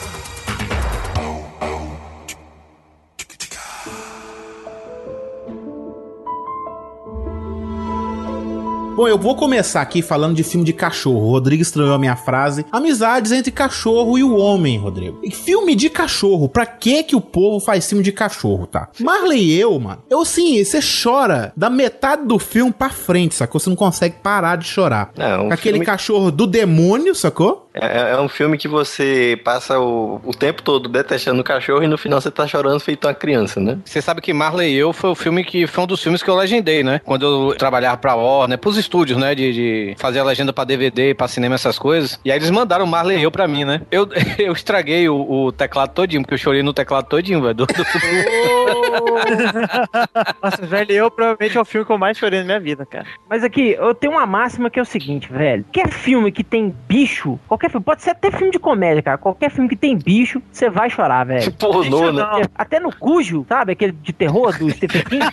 Bom, 8.99 9.07
eu 9.07 9.17
vou 9.17 9.33
começar 9.33 9.79
aqui 9.79 10.01
falando 10.01 10.35
de 10.35 10.43
filme 10.43 10.65
de 10.65 10.73
cachorro. 10.73 11.27
O 11.27 11.31
Rodrigo 11.31 11.61
estranhou 11.61 11.93
a 11.93 11.97
minha 11.97 12.17
frase. 12.17 12.65
Amizades 12.69 13.31
entre 13.31 13.49
cachorro 13.49 14.17
e 14.17 14.23
o 14.25 14.35
homem, 14.35 14.77
Rodrigo. 14.77 15.21
E 15.23 15.31
filme 15.31 15.73
de 15.73 15.89
cachorro. 15.89 16.49
Pra 16.49 16.65
que 16.65 17.01
que 17.03 17.15
o 17.15 17.21
povo 17.21 17.61
faz 17.61 17.87
filme 17.87 18.03
de 18.03 18.11
cachorro, 18.11 18.67
tá? 18.67 18.89
Marley 18.99 19.39
e 19.41 19.57
eu, 19.57 19.79
mano. 19.79 20.03
Eu 20.09 20.25
sim, 20.25 20.61
você 20.61 20.81
chora 20.81 21.53
da 21.55 21.69
metade 21.69 22.25
do 22.25 22.37
filme 22.37 22.73
pra 22.73 22.89
frente, 22.89 23.35
sacou? 23.35 23.57
Você 23.57 23.69
não 23.69 23.77
consegue 23.77 24.15
parar 24.21 24.57
de 24.57 24.65
chorar. 24.65 25.11
Não, 25.15 25.45
um 25.45 25.51
Aquele 25.53 25.75
filme- 25.75 25.85
cachorro 25.85 26.29
do 26.29 26.45
demônio, 26.45 27.15
sacou? 27.15 27.69
É, 27.73 28.11
é 28.11 28.19
um 28.19 28.27
filme 28.27 28.57
que 28.57 28.67
você 28.67 29.39
passa 29.45 29.79
o, 29.79 30.19
o 30.25 30.31
tempo 30.31 30.61
todo 30.61 30.89
detestando 30.89 31.39
o 31.39 31.43
cachorro 31.43 31.83
e 31.83 31.87
no 31.87 31.97
final 31.97 32.19
você 32.19 32.29
tá 32.29 32.45
chorando 32.45 32.79
feito 32.79 33.07
uma 33.07 33.13
criança, 33.13 33.61
né? 33.61 33.77
Você 33.85 34.01
sabe 34.01 34.21
que 34.21 34.33
Marley 34.33 34.73
e 34.73 34.77
eu 34.77 34.91
foi 34.91 35.09
o 35.11 35.15
filme 35.15 35.45
que 35.45 35.65
foi 35.67 35.83
um 35.85 35.87
dos 35.87 36.01
filmes 36.03 36.21
que 36.21 36.29
eu 36.29 36.35
legendei, 36.35 36.83
né? 36.83 36.99
Quando 37.05 37.25
eu 37.51 37.55
trabalhava 37.55 37.95
pra 37.95 38.15
Warner, 38.15 38.57
pros 38.57 38.77
estúdios, 38.89 39.19
né? 39.19 39.35
De, 39.35 39.53
de 39.53 39.95
fazer 39.97 40.19
a 40.19 40.23
legenda 40.23 40.51
pra 40.51 40.63
DVD, 40.63 41.13
pra 41.13 41.27
cinema, 41.27 41.53
essas 41.55 41.77
coisas. 41.77 42.19
E 42.25 42.31
aí 42.31 42.37
eles 42.39 42.49
mandaram 42.49 42.87
Marley 42.87 43.19
e 43.19 43.23
eu 43.23 43.31
pra 43.31 43.47
mim, 43.47 43.63
né? 43.63 43.81
Eu, 43.91 44.09
eu 44.39 44.51
estraguei 44.51 45.07
o, 45.07 45.15
o 45.45 45.51
teclado 45.51 45.93
todinho, 45.93 46.23
porque 46.23 46.33
eu 46.33 46.37
chorei 46.39 46.63
no 46.63 46.73
teclado 46.73 47.05
todinho, 47.07 47.39
velho. 47.41 47.53
do- 47.53 47.67
do- 47.67 47.73
Nossa, 50.41 50.65
velho, 50.65 50.91
eu 50.91 51.11
provavelmente 51.11 51.57
é 51.57 51.61
o 51.61 51.65
filme 51.65 51.85
que 51.85 51.91
eu 51.91 51.97
mais 51.97 52.17
chorei 52.17 52.39
na 52.39 52.45
minha 52.45 52.59
vida, 52.59 52.85
cara. 52.85 53.05
Mas 53.29 53.43
aqui, 53.43 53.75
eu 53.77 53.93
tenho 53.93 54.13
uma 54.13 54.25
máxima 54.25 54.69
que 54.69 54.79
é 54.79 54.81
o 54.81 54.85
seguinte, 54.85 55.31
velho. 55.31 55.63
Qualquer 55.65 55.89
filme 55.91 56.31
que 56.31 56.43
tem 56.43 56.73
bicho, 56.87 57.39
qualquer 57.47 57.69
filme, 57.69 57.83
pode 57.83 58.01
ser 58.01 58.11
até 58.11 58.31
filme 58.31 58.51
de 58.51 58.59
comédia, 58.59 59.01
cara. 59.03 59.17
Qualquer 59.17 59.51
filme 59.51 59.69
que 59.69 59.75
tem 59.75 59.97
bicho, 59.97 60.41
você 60.51 60.69
vai 60.69 60.89
chorar, 60.89 61.25
velho. 61.25 61.51
Pornô, 61.53 62.11
né? 62.11 62.23
Até 62.55 62.79
no 62.79 62.95
Cujo, 62.95 63.45
sabe? 63.47 63.73
Aquele 63.73 63.91
de 63.91 64.13
terror 64.13 64.57
do 64.57 64.69
Stephen 64.71 65.03
King. 65.03 65.25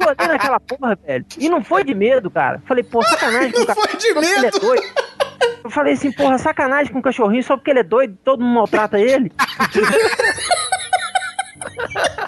olhei 0.00 0.28
naquela 0.32 0.60
porra, 0.60 0.98
velho. 1.06 1.24
E 1.38 1.48
não 1.48 1.62
foi 1.62 1.84
de 1.84 1.94
medo, 1.94 2.30
cara. 2.30 2.62
Falei, 2.66 2.77
pô, 2.84 3.02
sacanagem 3.02 3.52
com 3.52 3.62
o 3.62 3.66
cachorro. 3.66 3.88
Foi 3.88 3.98
de 3.98 4.14
porque 4.14 4.26
ele 4.26 4.46
é 4.46 4.50
doido. 4.50 4.82
Eu 5.64 5.70
falei 5.70 5.92
assim, 5.94 6.12
porra, 6.12 6.38
sacanagem 6.38 6.92
com 6.92 6.98
o 6.98 7.02
cachorrinho 7.02 7.42
só 7.42 7.56
porque 7.56 7.70
ele 7.70 7.80
é 7.80 7.84
doido, 7.84 8.16
todo 8.24 8.42
mundo 8.42 8.54
maltrata 8.54 8.98
ele. 8.98 9.30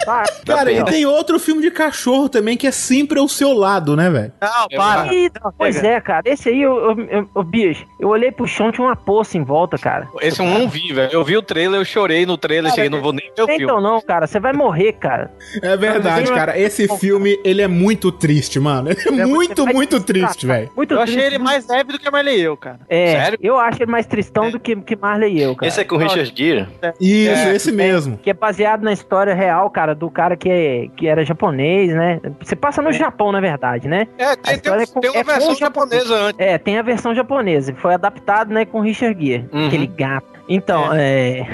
Tá, 0.05 0.23
Cara, 0.45 0.71
e 0.71 0.83
tem 0.85 1.05
outro 1.05 1.39
filme 1.39 1.61
de 1.61 1.69
cachorro 1.71 2.27
também 2.27 2.57
que 2.57 2.65
é 2.65 2.71
sempre 2.71 3.19
ao 3.19 3.27
seu 3.27 3.53
lado, 3.53 3.95
né, 3.95 4.09
velho? 4.09 4.33
Não, 4.41 4.67
para. 4.77 5.13
Ih, 5.13 5.29
pois 5.57 5.83
é, 5.83 5.99
cara. 6.01 6.23
Esse 6.25 6.49
aí, 6.49 6.61
eu, 6.61 6.77
eu, 6.77 6.99
eu, 7.05 7.29
eu, 7.35 7.43
bicho, 7.43 7.85
eu 7.99 8.09
olhei 8.09 8.31
pro 8.31 8.47
chão, 8.47 8.71
tinha 8.71 8.85
uma 8.85 8.95
poça 8.95 9.37
em 9.37 9.43
volta, 9.43 9.77
cara. 9.77 10.07
Esse 10.21 10.39
eu 10.39 10.45
não 10.45 10.67
vi, 10.67 10.93
velho. 10.93 11.11
Eu 11.11 11.23
vi 11.23 11.37
o 11.37 11.41
trailer, 11.41 11.79
eu 11.79 11.85
chorei 11.85 12.25
no 12.25 12.37
trailer, 12.37 12.71
cheguei, 12.71 12.89
não 12.89 13.01
vou 13.01 13.13
nem 13.13 13.31
ver 13.35 13.43
o 13.43 13.47
filme. 13.47 13.63
Então 13.63 13.81
não, 13.81 14.01
cara, 14.01 14.25
você 14.27 14.39
vai 14.39 14.53
morrer, 14.53 14.93
cara. 14.93 15.31
É 15.61 15.75
verdade, 15.77 16.31
cara. 16.31 16.57
Esse 16.59 16.87
filme, 16.97 17.39
ele 17.43 17.61
é 17.61 17.67
muito 17.67 18.11
triste, 18.11 18.59
mano. 18.59 18.89
Ele 18.91 19.21
é 19.21 19.25
muito, 19.25 19.63
vai 19.63 19.73
muito 19.73 19.99
desgraçar. 19.99 20.29
triste, 20.29 20.45
velho. 20.45 20.71
Muito 20.75 20.93
Eu 20.93 21.01
achei 21.01 21.21
ele 21.21 21.37
mais 21.37 21.67
leve 21.67 21.93
do 21.93 21.99
que 21.99 22.07
a 22.07 22.11
Marley 22.11 22.39
e 22.39 22.41
eu, 22.41 22.57
cara. 22.57 22.79
É, 22.89 23.11
Sério? 23.13 23.39
eu 23.41 23.57
acho 23.57 23.81
ele 23.81 23.91
mais 23.91 24.05
tristão 24.05 24.51
do 24.51 24.59
que, 24.59 24.75
que 24.75 24.95
Marley 24.95 25.37
e 25.37 25.41
eu, 25.41 25.55
cara. 25.55 25.67
Esse 25.67 25.81
é 25.81 25.83
com 25.83 25.95
o 25.95 25.97
Richard 25.97 26.31
Gere? 26.35 26.67
Isso, 26.99 27.47
É, 27.47 27.55
esse 27.55 27.71
mesmo. 27.71 28.17
Que 28.17 28.29
é 28.29 28.33
baseado 28.33 28.81
na 28.83 28.91
história 28.93 29.33
real, 29.41 29.69
cara, 29.69 29.93
do 29.95 30.09
cara 30.09 30.35
que, 30.35 30.49
é, 30.49 30.87
que 30.95 31.07
era 31.07 31.23
japonês, 31.25 31.93
né? 31.93 32.19
Você 32.41 32.55
passa 32.55 32.81
no 32.81 32.91
Japão, 32.93 33.31
na 33.31 33.39
verdade, 33.41 33.87
né? 33.87 34.07
É, 34.17 34.35
tem, 34.35 34.59
tem, 34.59 34.73
é 34.73 34.85
com- 34.85 34.99
tem 34.99 35.09
uma 35.09 35.19
é 35.19 35.23
versão 35.23 35.55
japonesa 35.55 36.15
antes. 36.15 36.39
É, 36.39 36.57
tem 36.57 36.77
a 36.77 36.81
versão 36.81 37.13
japonesa. 37.15 37.73
Foi 37.75 37.93
adaptado, 37.93 38.53
né, 38.53 38.65
com 38.65 38.79
Richard 38.79 39.23
Gere. 39.25 39.49
Uhum. 39.51 39.67
Aquele 39.67 39.87
gato. 39.87 40.40
Então, 40.53 40.89
é. 40.93 41.45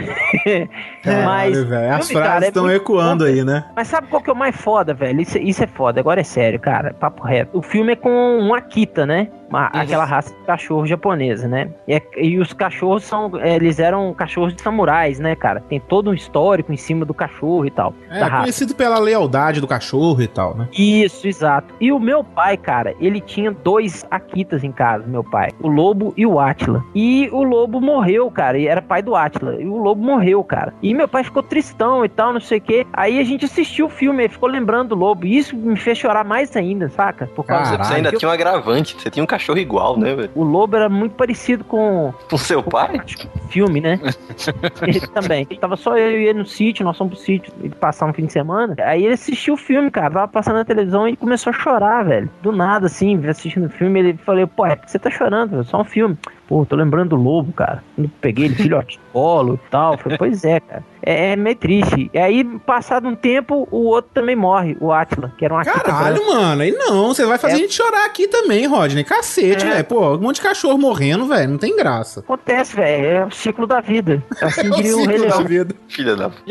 Mas. 1.05 1.55
Caralho, 1.55 1.67
velho. 1.67 1.93
As 1.93 2.07
filme, 2.07 2.13
cara, 2.21 2.25
frases 2.31 2.43
é 2.43 2.47
estão 2.47 2.63
muito 2.63 2.75
ecoando 2.75 3.23
bom, 3.23 3.29
aí, 3.29 3.43
né? 3.43 3.65
Mas 3.75 3.87
sabe 3.87 4.07
qual 4.07 4.21
que 4.21 4.29
é 4.29 4.33
o 4.33 4.35
mais 4.35 4.55
foda, 4.55 4.93
velho? 4.93 5.21
Isso, 5.21 5.37
isso 5.37 5.63
é 5.63 5.67
foda, 5.67 5.99
agora 5.99 6.21
é 6.21 6.23
sério, 6.23 6.59
cara. 6.59 6.93
Papo 6.93 7.23
reto. 7.23 7.57
O 7.57 7.61
filme 7.61 7.93
é 7.93 7.95
com 7.95 8.09
um 8.39 8.53
Akita, 8.53 9.05
né? 9.05 9.29
Uma-. 9.49 9.67
Aquela 9.67 10.03
raça 10.03 10.33
de 10.33 10.45
cachorro 10.45 10.85
japonesa, 10.85 11.47
né? 11.47 11.69
E, 11.87 11.93
é- 11.93 12.01
e 12.17 12.37
os 12.39 12.51
cachorros 12.53 13.03
são. 13.03 13.31
é, 13.39 13.55
Eles 13.55 13.79
eram 13.79 14.13
cachorros 14.13 14.53
de 14.53 14.61
samurais, 14.61 15.19
né, 15.19 15.35
cara? 15.35 15.61
Tem 15.61 15.79
todo 15.79 16.09
um 16.09 16.13
histórico 16.13 16.73
em 16.73 16.77
cima 16.77 17.05
do 17.05 17.13
cachorro 17.13 17.65
e 17.65 17.71
tal. 17.71 17.93
É, 18.09 18.19
da 18.19 18.25
raça. 18.27 18.41
conhecido 18.43 18.75
pela 18.75 18.99
lealdade 18.99 19.61
do 19.61 19.67
cachorro 19.67 20.21
e 20.21 20.27
tal, 20.27 20.55
né? 20.57 20.67
Isso, 20.77 21.27
exato. 21.27 21.73
E 21.79 21.91
o 21.91 21.99
meu 21.99 22.23
pai, 22.23 22.57
cara, 22.57 22.93
ele 22.99 23.21
tinha 23.21 23.51
dois 23.51 24.05
Akitas 24.11 24.63
em 24.63 24.71
casa, 24.71 25.05
meu 25.07 25.23
pai. 25.23 25.49
O 25.61 25.67
Lobo 25.69 26.13
e 26.17 26.25
o 26.25 26.39
Átila. 26.39 26.83
E 26.93 27.29
o 27.31 27.43
Lobo 27.43 27.79
morreu, 27.79 28.29
cara. 28.29 28.57
E 28.57 28.67
era 28.67 28.81
pai 28.87 29.01
do 29.01 29.15
Átila. 29.15 29.55
E 29.61 29.65
o 29.67 29.77
Lobo 29.77 30.01
morreu, 30.03 30.43
cara. 30.43 30.73
E 30.81 30.93
meu 30.93 31.07
pai 31.07 31.23
ficou 31.23 31.43
tristão 31.43 32.03
e 32.03 32.09
tal, 32.09 32.33
não 32.33 32.39
sei 32.39 32.57
o 32.57 32.61
quê. 32.61 32.87
Aí 32.93 33.19
a 33.19 33.23
gente 33.23 33.45
assistiu 33.45 33.87
o 33.87 33.89
filme, 33.89 34.23
ele 34.23 34.33
ficou 34.33 34.49
lembrando 34.49 34.89
do 34.89 34.95
Lobo. 34.95 35.25
E 35.25 35.37
isso 35.37 35.55
me 35.55 35.77
fez 35.77 35.97
chorar 35.97 36.23
mais 36.23 36.55
ainda, 36.55 36.89
saca? 36.89 37.27
Por 37.27 37.45
causa 37.45 37.71
Você, 37.71 37.77
você 37.77 37.93
ainda 37.95 38.11
que 38.11 38.17
tinha 38.17 38.29
um 38.29 38.31
agravante. 38.31 38.95
Você 38.99 39.09
tinha 39.09 39.23
um 39.23 39.27
cachorro 39.27 39.59
igual, 39.59 39.97
né, 39.97 40.15
velho? 40.15 40.31
o 40.33 40.43
Lobo 40.43 40.75
era 40.75 40.89
muito 40.89 41.15
parecido 41.15 41.63
com 41.63 42.13
Com 42.29 42.37
seu 42.37 42.63
pai? 42.63 42.99
o 43.35 43.47
filme, 43.49 43.81
né? 43.81 43.99
ele 44.81 44.99
também. 45.07 45.45
Tava 45.45 45.75
só 45.75 45.97
eu 45.97 46.19
e 46.19 46.27
ele 46.27 46.39
no 46.39 46.45
sítio, 46.45 46.85
nós 46.85 46.97
fomos 46.97 47.15
pro 47.15 47.23
sítio 47.23 47.53
ele 47.61 47.75
passar 47.75 48.05
um 48.05 48.13
fim 48.13 48.25
de 48.25 48.33
semana. 48.33 48.75
Aí 48.79 49.03
ele 49.03 49.13
assistiu 49.13 49.55
o 49.55 49.57
filme, 49.57 49.89
cara. 49.91 50.11
Tava 50.11 50.27
passando 50.27 50.55
na 50.55 50.65
televisão 50.65 51.05
e 51.07 51.11
ele 51.11 51.17
começou 51.17 51.51
a 51.51 51.53
chorar, 51.53 52.03
velho. 52.03 52.29
Do 52.41 52.51
nada, 52.51 52.85
assim, 52.87 53.25
assistindo 53.27 53.65
o 53.65 53.69
filme, 53.69 53.99
ele 53.99 54.13
falou, 54.17 54.47
pô, 54.47 54.65
é 54.65 54.75
porque 54.75 54.91
você 54.91 54.99
tá 54.99 55.09
chorando, 55.09 55.51
velho, 55.51 55.63
só 55.63 55.81
um 55.81 55.85
filme. 55.85 56.17
Pô, 56.47 56.65
tô 56.65 56.77
lembrando 56.77 57.09
do 57.09 57.15
lobo, 57.17 57.51
cara. 57.51 57.83
Quando 57.95 58.09
peguei 58.21 58.45
ele, 58.45 58.55
filhote 58.55 58.97
de 58.97 58.99
colo 59.11 59.59
e 59.65 59.69
tal. 59.69 59.97
Falei, 59.97 60.17
pois 60.17 60.45
é, 60.45 60.61
cara. 60.61 60.83
É, 61.03 61.31
é 61.31 61.35
meio 61.35 61.55
triste. 61.57 62.09
E 62.13 62.17
aí, 62.17 62.43
passado 62.65 63.05
um 63.07 63.15
tempo, 63.15 63.67
o 63.69 63.83
outro 63.87 64.11
também 64.13 64.35
morre, 64.35 64.77
o 64.79 64.93
Atila, 64.93 65.33
que 65.37 65.43
era 65.43 65.53
um 65.53 65.57
Akita 65.57 65.79
Caralho, 65.81 66.15
branco. 66.15 66.33
mano. 66.33 66.61
Aí 66.61 66.71
não, 66.71 67.07
você 67.09 67.25
vai 67.25 67.37
fazer 67.37 67.53
É. 67.53 67.55
a 67.57 67.59
gente 67.59 67.73
chorar 67.73 68.05
aqui 68.05 68.29
também, 68.29 68.65
Rodney. 68.65 69.03
Cacete, 69.03 69.65
É. 69.65 69.69
velho. 69.71 69.83
Pô, 69.85 70.15
um 70.15 70.19
monte 70.19 70.35
de 70.35 70.41
cachorro 70.41 70.77
morrendo, 70.77 71.25
velho. 71.27 71.49
Não 71.51 71.57
tem 71.57 71.75
graça. 71.75 72.21
Acontece, 72.21 72.75
velho. 72.77 73.05
É 73.05 73.25
o 73.25 73.31
ciclo 73.31 73.67
da 73.67 73.81
vida. 73.81 74.23
Assim 74.41 74.67
É 74.67 74.69
o 74.69 74.75
diria 74.75 74.95
o 74.95 75.05
Rei 75.05 75.17
ciclo 75.17 75.29
da 75.29 75.35
Leão. 75.37 75.47
vida. 75.49 75.75
Filha 75.89 76.15
da. 76.15 76.31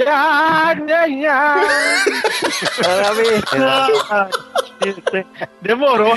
Demorou. 5.62 6.14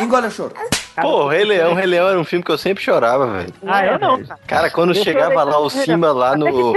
Engole 0.00 0.28
o 0.28 0.30
choro. 0.30 0.54
Pô, 1.00 1.26
Rei 1.28 1.44
Leão, 1.44 1.74
Rei 1.74 1.86
Leão 1.86 2.08
era 2.08 2.18
um 2.18 2.24
filme 2.24 2.44
que 2.44 2.50
eu 2.50 2.58
sempre 2.58 2.82
chorava, 2.82 3.26
velho. 3.26 3.52
Ah, 3.66 3.84
eu 3.86 3.98
não, 3.98 4.22
cara. 4.24 4.40
Cara, 4.46 4.70
quando 4.70 4.90
Eu 4.94 5.02
chegava 5.02 5.42
lá 5.44 5.58
o 5.58 5.68
Simba 5.70 6.12
lá 6.12 6.36
no. 6.36 6.74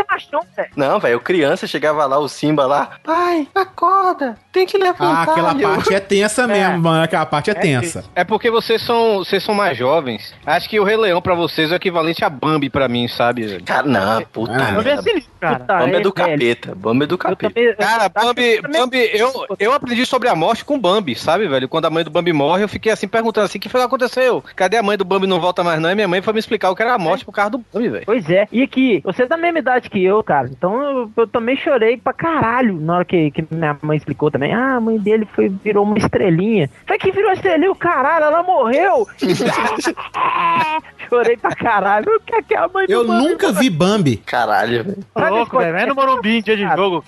Não, 0.76 1.00
velho, 1.00 1.14
eu 1.14 1.20
criança 1.20 1.68
chegava 1.68 2.06
lá 2.06 2.18
o 2.20 2.28
Simba 2.28 2.66
lá. 2.66 2.92
Pai, 3.04 3.48
acorda, 3.54 4.36
tem 4.52 4.66
que 4.66 4.78
Ah, 4.78 4.84
levantar. 4.84 5.24
aquela 5.24 5.54
E 5.54 5.62
eu- 5.62 5.70
parte 5.70 5.94
é 5.94 6.00
tensa 6.00 6.48
mesmo, 6.48 6.80
mano. 6.80 7.04
Aquela 7.04 7.26
parte 7.26 7.50
é 7.50 7.54
tensa. 7.54 8.04
É 8.16 8.24
porque 8.24 8.50
vocês 8.52 8.82
são, 8.82 9.20
vocês 9.20 9.44
são 9.44 9.54
mais 9.56 9.78
jovens. 9.78 10.34
Acho 10.46 10.70
que 10.70 10.80
o 10.80 10.84
Rei 10.84 10.98
Leão 10.98 11.22
pra 11.22 11.36
vocês 11.36 11.72
é 11.72 11.74
o 11.74 11.78
equivalente 11.78 12.24
a 12.24 12.30
Bambi 12.30 12.70
pra 12.70 12.88
mim, 12.88 13.08
sabe? 13.08 13.46
velho? 13.46 13.64
Cara, 13.64 13.88
não, 13.88 14.22
puta. 14.24 14.54
Ah, 14.54 14.72
merda. 14.74 14.94
esse 14.94 15.14
livro, 15.14 15.30
cara. 15.40 15.60
Puta, 15.60 15.74
Bambi 15.78 15.96
é 15.96 16.00
do 16.00 16.14
velho. 16.14 16.14
capeta. 16.14 16.76
Bambi 16.76 17.04
é 17.04 17.08
do 17.08 17.16
Eu 17.16 17.18
capeta. 17.18 17.54
também, 17.54 17.64
eu- 17.70 17.76
Cara, 17.78 18.10
Bambi, 18.10 18.62
também- 18.62 18.82
Bambi 18.82 19.10
eu, 19.14 19.46
eu 19.60 19.74
aprendi 19.74 20.06
sobre 20.06 20.30
a 20.30 20.36
morte 20.36 20.64
com 20.66 20.80
Bambi, 20.80 21.16
sabe, 21.16 21.48
velho? 21.48 21.68
Quando 21.68 21.86
a 21.86 21.90
mãe 21.90 22.04
do 22.04 22.10
Bambi 22.12 22.34
morre, 22.34 22.64
eu 22.64 22.70
fiquei 22.70 22.92
assim 22.92 23.08
perguntando 23.08 23.46
assim: 23.46 23.58
o 23.58 23.62
que 23.62 23.70
foi 23.70 23.80
que 23.82 23.86
aconteceu? 23.88 24.11
Cadê 24.56 24.78
a 24.78 24.84
mãe 24.84 24.98
do 24.98 25.06
Bambi 25.06 25.28
não 25.28 25.40
volta 25.40 25.64
mais, 25.64 25.80
não? 25.80 25.90
E 25.90 25.96
minha 25.96 26.08
mãe 26.08 26.22
foi 26.22 26.34
me 26.34 26.40
explicar 26.40 26.70
o 26.70 26.76
que 26.76 26.82
era 26.82 26.94
a 26.94 27.00
morte 27.00 27.24
por 27.24 27.32
causa 27.32 27.52
do 27.52 27.64
Bambi, 27.74 27.90
velho. 27.90 28.06
Pois 28.06 28.30
é. 28.30 28.48
E 28.52 28.62
aqui, 28.62 29.02
você 29.04 29.24
é 29.24 29.28
da 29.28 29.38
mesma 29.38 29.60
idade 29.60 29.90
que 29.90 30.04
eu, 30.04 30.24
cara. 30.24 30.48
Então 30.48 30.82
eu, 30.82 31.12
eu 31.16 31.28
também 31.28 31.56
chorei 31.56 31.98
pra 31.98 32.14
caralho 32.14 32.80
na 32.80 32.96
hora 32.96 33.06
que, 33.06 33.32
que 33.32 33.46
minha 33.52 33.78
mãe 33.82 33.98
explicou 33.98 34.30
também. 34.32 34.54
Ah, 34.54 34.76
a 34.76 34.82
mãe 34.82 34.98
dele 34.98 35.28
foi, 35.34 35.50
virou 35.50 35.84
uma 35.86 35.98
estrelinha. 35.98 36.70
Foi 36.86 36.98
que 36.98 37.12
virou 37.12 37.32
estrelinha, 37.32 37.72
o 37.72 37.76
caralho, 37.76 38.26
ela 38.26 38.44
morreu. 38.44 39.08
chorei 41.10 41.38
pra 41.38 41.56
caralho. 41.56 42.16
O 42.16 42.20
que 42.20 42.36
é 42.36 42.42
que 42.42 42.56
a 42.56 42.68
mãe 42.68 42.88
do 42.88 42.92
Eu 42.92 43.06
Bambi 43.06 43.28
nunca 43.28 43.52
vi 43.52 43.70
Bambi. 43.70 44.18
Caralho, 44.18 44.84
velho. 44.84 44.98
Louco, 45.16 45.58
velho. 45.58 45.74
Vai 45.74 45.86
no 45.86 45.96
Morumbi, 45.96 46.42
dia 46.42 46.56
de 46.56 46.68
jogo. 46.76 47.04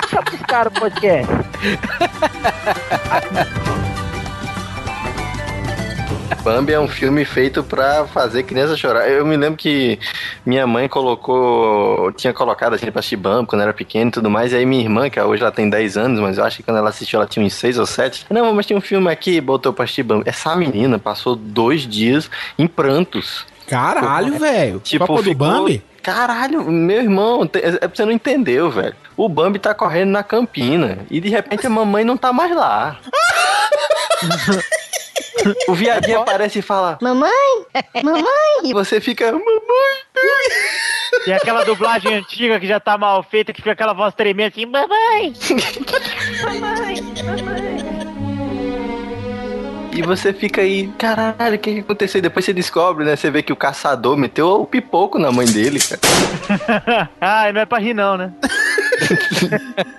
Deixa 0.00 0.22
pros 0.22 0.42
caras 0.42 0.72
o 0.76 0.80
podcast. 0.80 1.32
Bambi 6.42 6.72
é 6.72 6.80
um 6.80 6.88
filme 6.88 7.24
feito 7.24 7.62
pra 7.62 8.06
fazer 8.06 8.42
criança 8.42 8.76
chorar. 8.76 9.08
Eu 9.08 9.24
me 9.24 9.36
lembro 9.36 9.56
que 9.56 9.98
minha 10.44 10.66
mãe 10.66 10.88
colocou, 10.88 12.12
tinha 12.12 12.32
colocado 12.34 12.74
assim 12.74 12.90
pra 12.90 13.00
assistir 13.00 13.16
Bambi 13.16 13.46
quando 13.48 13.62
era 13.62 13.72
pequeno 13.72 14.08
e 14.08 14.12
tudo 14.12 14.28
mais. 14.30 14.52
E 14.52 14.56
aí 14.56 14.66
minha 14.66 14.82
irmã, 14.82 15.08
que 15.08 15.18
hoje 15.20 15.42
ela 15.42 15.50
tem 15.52 15.68
10 15.70 15.96
anos, 15.96 16.20
mas 16.20 16.36
eu 16.38 16.44
acho 16.44 16.58
que 16.58 16.62
quando 16.62 16.76
ela 16.78 16.90
assistiu 16.90 17.18
ela 17.18 17.28
tinha 17.28 17.44
uns 17.44 17.54
6 17.54 17.78
ou 17.78 17.86
7. 17.86 18.26
Não, 18.30 18.52
mas 18.52 18.66
tinha 18.66 18.76
um 18.78 18.82
filme 18.82 19.10
aqui, 19.10 19.40
botou 19.40 19.72
pra 19.72 19.84
assistir 19.84 20.02
Bambi. 20.02 20.24
Essa 20.28 20.54
menina 20.54 20.98
passou 20.98 21.34
dois 21.34 21.82
dias 21.86 22.30
em 22.58 22.66
prantos. 22.66 23.46
Caralho, 23.66 24.38
velho. 24.38 24.80
Tipo, 24.80 25.06
Papo 25.06 25.22
do 25.22 25.30
ficou- 25.30 25.46
Bambi? 25.48 25.82
Caralho, 26.02 26.62
meu 26.70 27.00
irmão, 27.00 27.44
é 27.44 27.46
porque 27.88 27.96
você 27.96 28.04
não 28.04 28.12
entendeu, 28.12 28.70
velho. 28.70 28.94
O 29.16 29.26
Bambi 29.26 29.58
tá 29.58 29.72
correndo 29.72 30.10
na 30.10 30.22
campina 30.22 30.98
e 31.10 31.18
de 31.18 31.30
repente 31.30 31.66
a 31.66 31.70
mamãe 31.70 32.04
não 32.04 32.14
tá 32.18 32.30
mais 32.30 32.54
lá. 32.54 32.98
O 35.68 35.74
viadinho 35.74 36.20
aparece 36.20 36.60
e 36.60 36.62
fala: 36.62 36.98
Mamãe, 37.00 37.30
mamãe. 38.02 38.24
E 38.64 38.72
você 38.74 39.00
fica: 39.00 39.32
Mamãe. 39.32 40.04
E 41.26 41.32
aquela 41.32 41.64
dublagem 41.64 42.14
antiga 42.14 42.60
que 42.60 42.66
já 42.66 42.78
tá 42.78 42.98
mal 42.98 43.22
feita, 43.22 43.52
que 43.52 43.60
fica 43.60 43.72
aquela 43.72 43.92
voz 43.92 44.14
tremenda 44.14 44.52
assim, 44.52 44.66
mamãe! 44.66 45.32
E 49.92 50.02
você 50.02 50.32
fica 50.32 50.60
aí, 50.60 50.88
caralho, 50.98 51.54
o 51.54 51.58
que, 51.58 51.74
que 51.74 51.80
aconteceu? 51.80 52.18
E 52.18 52.22
depois 52.22 52.44
você 52.44 52.52
descobre, 52.52 53.04
né? 53.04 53.14
Você 53.14 53.30
vê 53.30 53.42
que 53.42 53.52
o 53.52 53.56
caçador 53.56 54.16
meteu 54.16 54.60
o 54.60 54.66
pipoco 54.66 55.20
na 55.20 55.30
mãe 55.30 55.46
dele, 55.46 55.78
cara. 55.78 56.00
ah, 57.20 57.52
não 57.52 57.60
é 57.60 57.64
pra 57.64 57.78
rir 57.78 57.94
não, 57.94 58.16
né? 58.16 58.32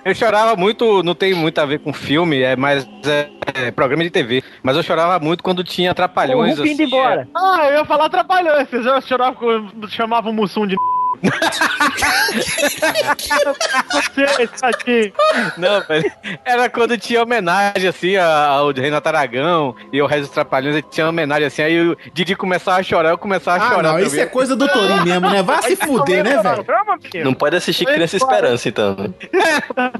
Eu 0.04 0.14
chorava 0.14 0.56
muito, 0.56 1.02
não 1.02 1.14
tem 1.14 1.34
muito 1.34 1.58
a 1.60 1.66
ver 1.66 1.78
com 1.80 1.92
filme, 1.92 2.42
é 2.42 2.56
mais 2.56 2.88
é, 3.06 3.28
é, 3.54 3.70
programa 3.70 4.02
de 4.04 4.10
TV. 4.10 4.42
Mas 4.62 4.76
eu 4.76 4.82
chorava 4.82 5.18
muito 5.24 5.42
quando 5.42 5.62
tinha 5.64 5.90
O 5.90 5.92
atrapalhões. 5.92 6.58
Rufo 6.58 6.66
indo 6.66 6.82
assim, 6.82 6.84
embora. 6.84 7.28
Ah, 7.34 7.66
eu 7.68 7.78
ia 7.78 7.84
falar 7.84 8.06
atrapalhões, 8.06 8.68
vocês 8.68 8.84
já 8.84 9.00
choravam 9.00 9.34
com- 9.34 9.88
chamavam 9.88 10.32
o 10.32 10.34
Mussum 10.34 10.66
de 10.66 10.74
é. 10.74 10.95
Não, 15.56 15.80
velho. 15.82 16.12
Era 16.44 16.68
quando 16.68 16.96
tinha 16.98 17.22
homenagem, 17.22 17.88
assim, 17.88 18.16
ao 18.16 18.70
Renato 18.72 19.08
Aragão 19.08 19.74
e 19.92 20.00
o 20.00 20.06
resto 20.06 20.22
dos 20.22 20.30
Trapalhões, 20.30 20.82
tinha 20.90 21.08
homenagem, 21.08 21.46
assim, 21.46 21.62
aí 21.62 21.80
o 21.88 21.96
Didi 22.12 22.34
começava 22.34 22.78
a 22.78 22.82
chorar, 22.82 23.10
eu 23.10 23.18
começava 23.18 23.62
a 23.62 23.66
Ah, 23.66 23.70
chorar. 23.74 23.92
não, 23.92 23.98
isso 23.98 24.18
é 24.18 24.26
coisa 24.26 24.54
do 24.56 24.68
Torinho 24.68 25.04
mesmo, 25.04 25.28
né? 25.30 25.42
Vai 25.42 25.62
se 25.62 25.76
fuder, 25.76 26.24
né, 26.24 26.42
velho? 26.42 26.64
Não 27.24 27.34
pode 27.34 27.56
assistir 27.56 27.84
Criança 27.86 28.16
Esperança, 28.16 28.68
então. 28.68 28.96
né? 28.96 29.10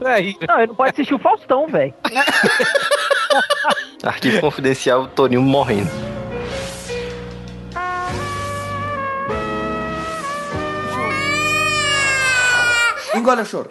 Aí, 0.04 0.36
Não, 0.48 0.58
ele 0.58 0.66
não 0.68 0.74
pode 0.74 0.90
assistir 0.90 1.14
o 1.14 1.18
Faustão, 1.18 1.66
velho. 1.68 1.94
Arquivo 4.02 4.40
confidencial, 4.40 5.06
Toninho 5.08 5.42
morrendo. 5.42 5.90
Engole 13.16 13.42
o 13.42 13.44
choro. 13.44 13.68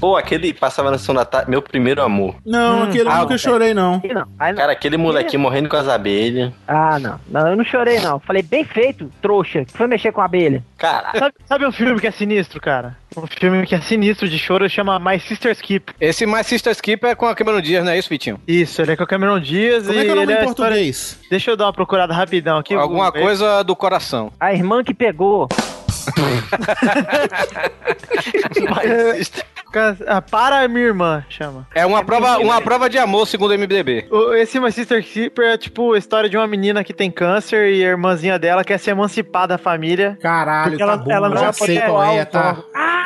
Pô, 0.00 0.16
aquele 0.16 0.52
passava 0.54 0.90
na 0.90 0.98
sessão 0.98 1.14
da 1.14 1.24
tarde, 1.24 1.50
meu 1.50 1.60
primeiro 1.60 2.00
amor. 2.02 2.36
Não, 2.46 2.78
Hum, 2.80 2.82
aquele 2.84 3.08
eu 3.08 3.10
ah, 3.10 3.18
nunca 3.18 3.30
não, 3.30 3.38
chorei, 3.38 3.74
não. 3.74 4.00
Não. 4.14 4.54
Cara, 4.54 4.72
aquele 4.72 4.96
molequinho 4.96 5.42
morrendo 5.42 5.68
com 5.68 5.76
as 5.76 5.88
abelhas. 5.88 6.52
Ah, 6.68 6.98
não. 7.00 7.20
Não, 7.28 7.48
eu 7.48 7.56
não 7.56 7.64
chorei, 7.64 7.98
não. 7.98 8.20
Falei, 8.20 8.42
bem 8.42 8.64
feito, 8.64 9.10
trouxa. 9.20 9.64
Que 9.64 9.72
foi 9.72 9.86
mexer 9.88 10.12
com 10.12 10.20
a 10.20 10.24
abelha. 10.24 10.62
Caralho. 10.76 11.18
Sabe, 11.18 11.34
sabe 11.46 11.66
um 11.66 11.72
filme 11.72 12.00
que 12.00 12.06
é 12.06 12.10
sinistro, 12.12 12.60
cara? 12.60 12.96
Um 13.16 13.26
filme 13.26 13.66
que 13.66 13.74
é 13.74 13.80
sinistro 13.80 14.28
de 14.28 14.38
choro 14.38 14.68
chama 14.68 14.98
My 15.00 15.18
Sister's 15.18 15.60
Keep. 15.60 15.94
Esse 16.00 16.26
My 16.26 16.44
Sister 16.44 16.72
Skip 16.72 17.04
é 17.04 17.14
com 17.16 17.26
a 17.26 17.34
Cameron 17.34 17.60
Diaz, 17.60 17.84
não 17.84 17.90
é 17.90 17.98
isso, 17.98 18.08
Vitinho? 18.08 18.38
Isso, 18.46 18.80
ele 18.80 18.92
é 18.92 18.96
com 18.96 19.02
a 19.02 19.06
Cameron 19.06 19.40
Diaz 19.40 19.86
Como 19.86 19.98
e 19.98 20.02
é 20.02 20.04
que 20.04 20.10
é 20.10 20.12
o 20.12 20.14
nome 20.14 20.26
ele 20.26 20.32
é 20.32 20.44
em 20.44 20.46
a 20.46 20.50
história... 20.50 20.70
português? 20.72 21.18
Deixa 21.28 21.50
eu 21.50 21.56
dar 21.56 21.66
uma 21.66 21.72
procurada 21.72 22.14
rapidão 22.14 22.58
aqui. 22.58 22.74
Alguma 22.74 23.10
coisa 23.10 23.62
do 23.64 23.74
coração. 23.74 24.30
A 24.38 24.52
irmã 24.52 24.84
que 24.84 24.94
pegou. 24.94 25.48
Ah, 30.06 30.22
Para 30.22 30.60
a 30.60 30.68
minha 30.68 30.86
irmã, 30.86 31.24
chama. 31.28 31.66
É 31.74 31.84
uma 31.84 32.02
prova, 32.02 32.38
uma 32.38 32.60
prova 32.60 32.88
de 32.88 32.96
amor, 32.98 33.26
segundo 33.26 33.50
o 33.50 33.54
MDB. 33.58 34.06
Esse 34.38 34.58
My 34.58 34.72
Sister 34.72 35.04
Keeper 35.04 35.44
é 35.50 35.58
tipo 35.58 35.92
a 35.92 35.98
história 35.98 36.28
de 36.28 36.36
uma 36.38 36.46
menina 36.46 36.82
que 36.82 36.94
tem 36.94 37.10
câncer 37.10 37.72
e 37.74 37.84
a 37.84 37.88
irmãzinha 37.88 38.38
dela 38.38 38.64
quer 38.64 38.78
se 38.78 38.90
emancipar 38.90 39.46
da 39.46 39.58
família. 39.58 40.16
Caralho, 40.22 40.70
Porque 40.70 40.82
ela- 40.82 40.96
tá 40.98 41.04
bom, 41.04 41.12
ela 41.12 41.28
não 41.28 41.36
já 41.36 41.52
sei 41.52 41.78
qual 41.80 42.02
é, 42.02 42.24
doar 42.24 42.26
tá? 42.26 42.56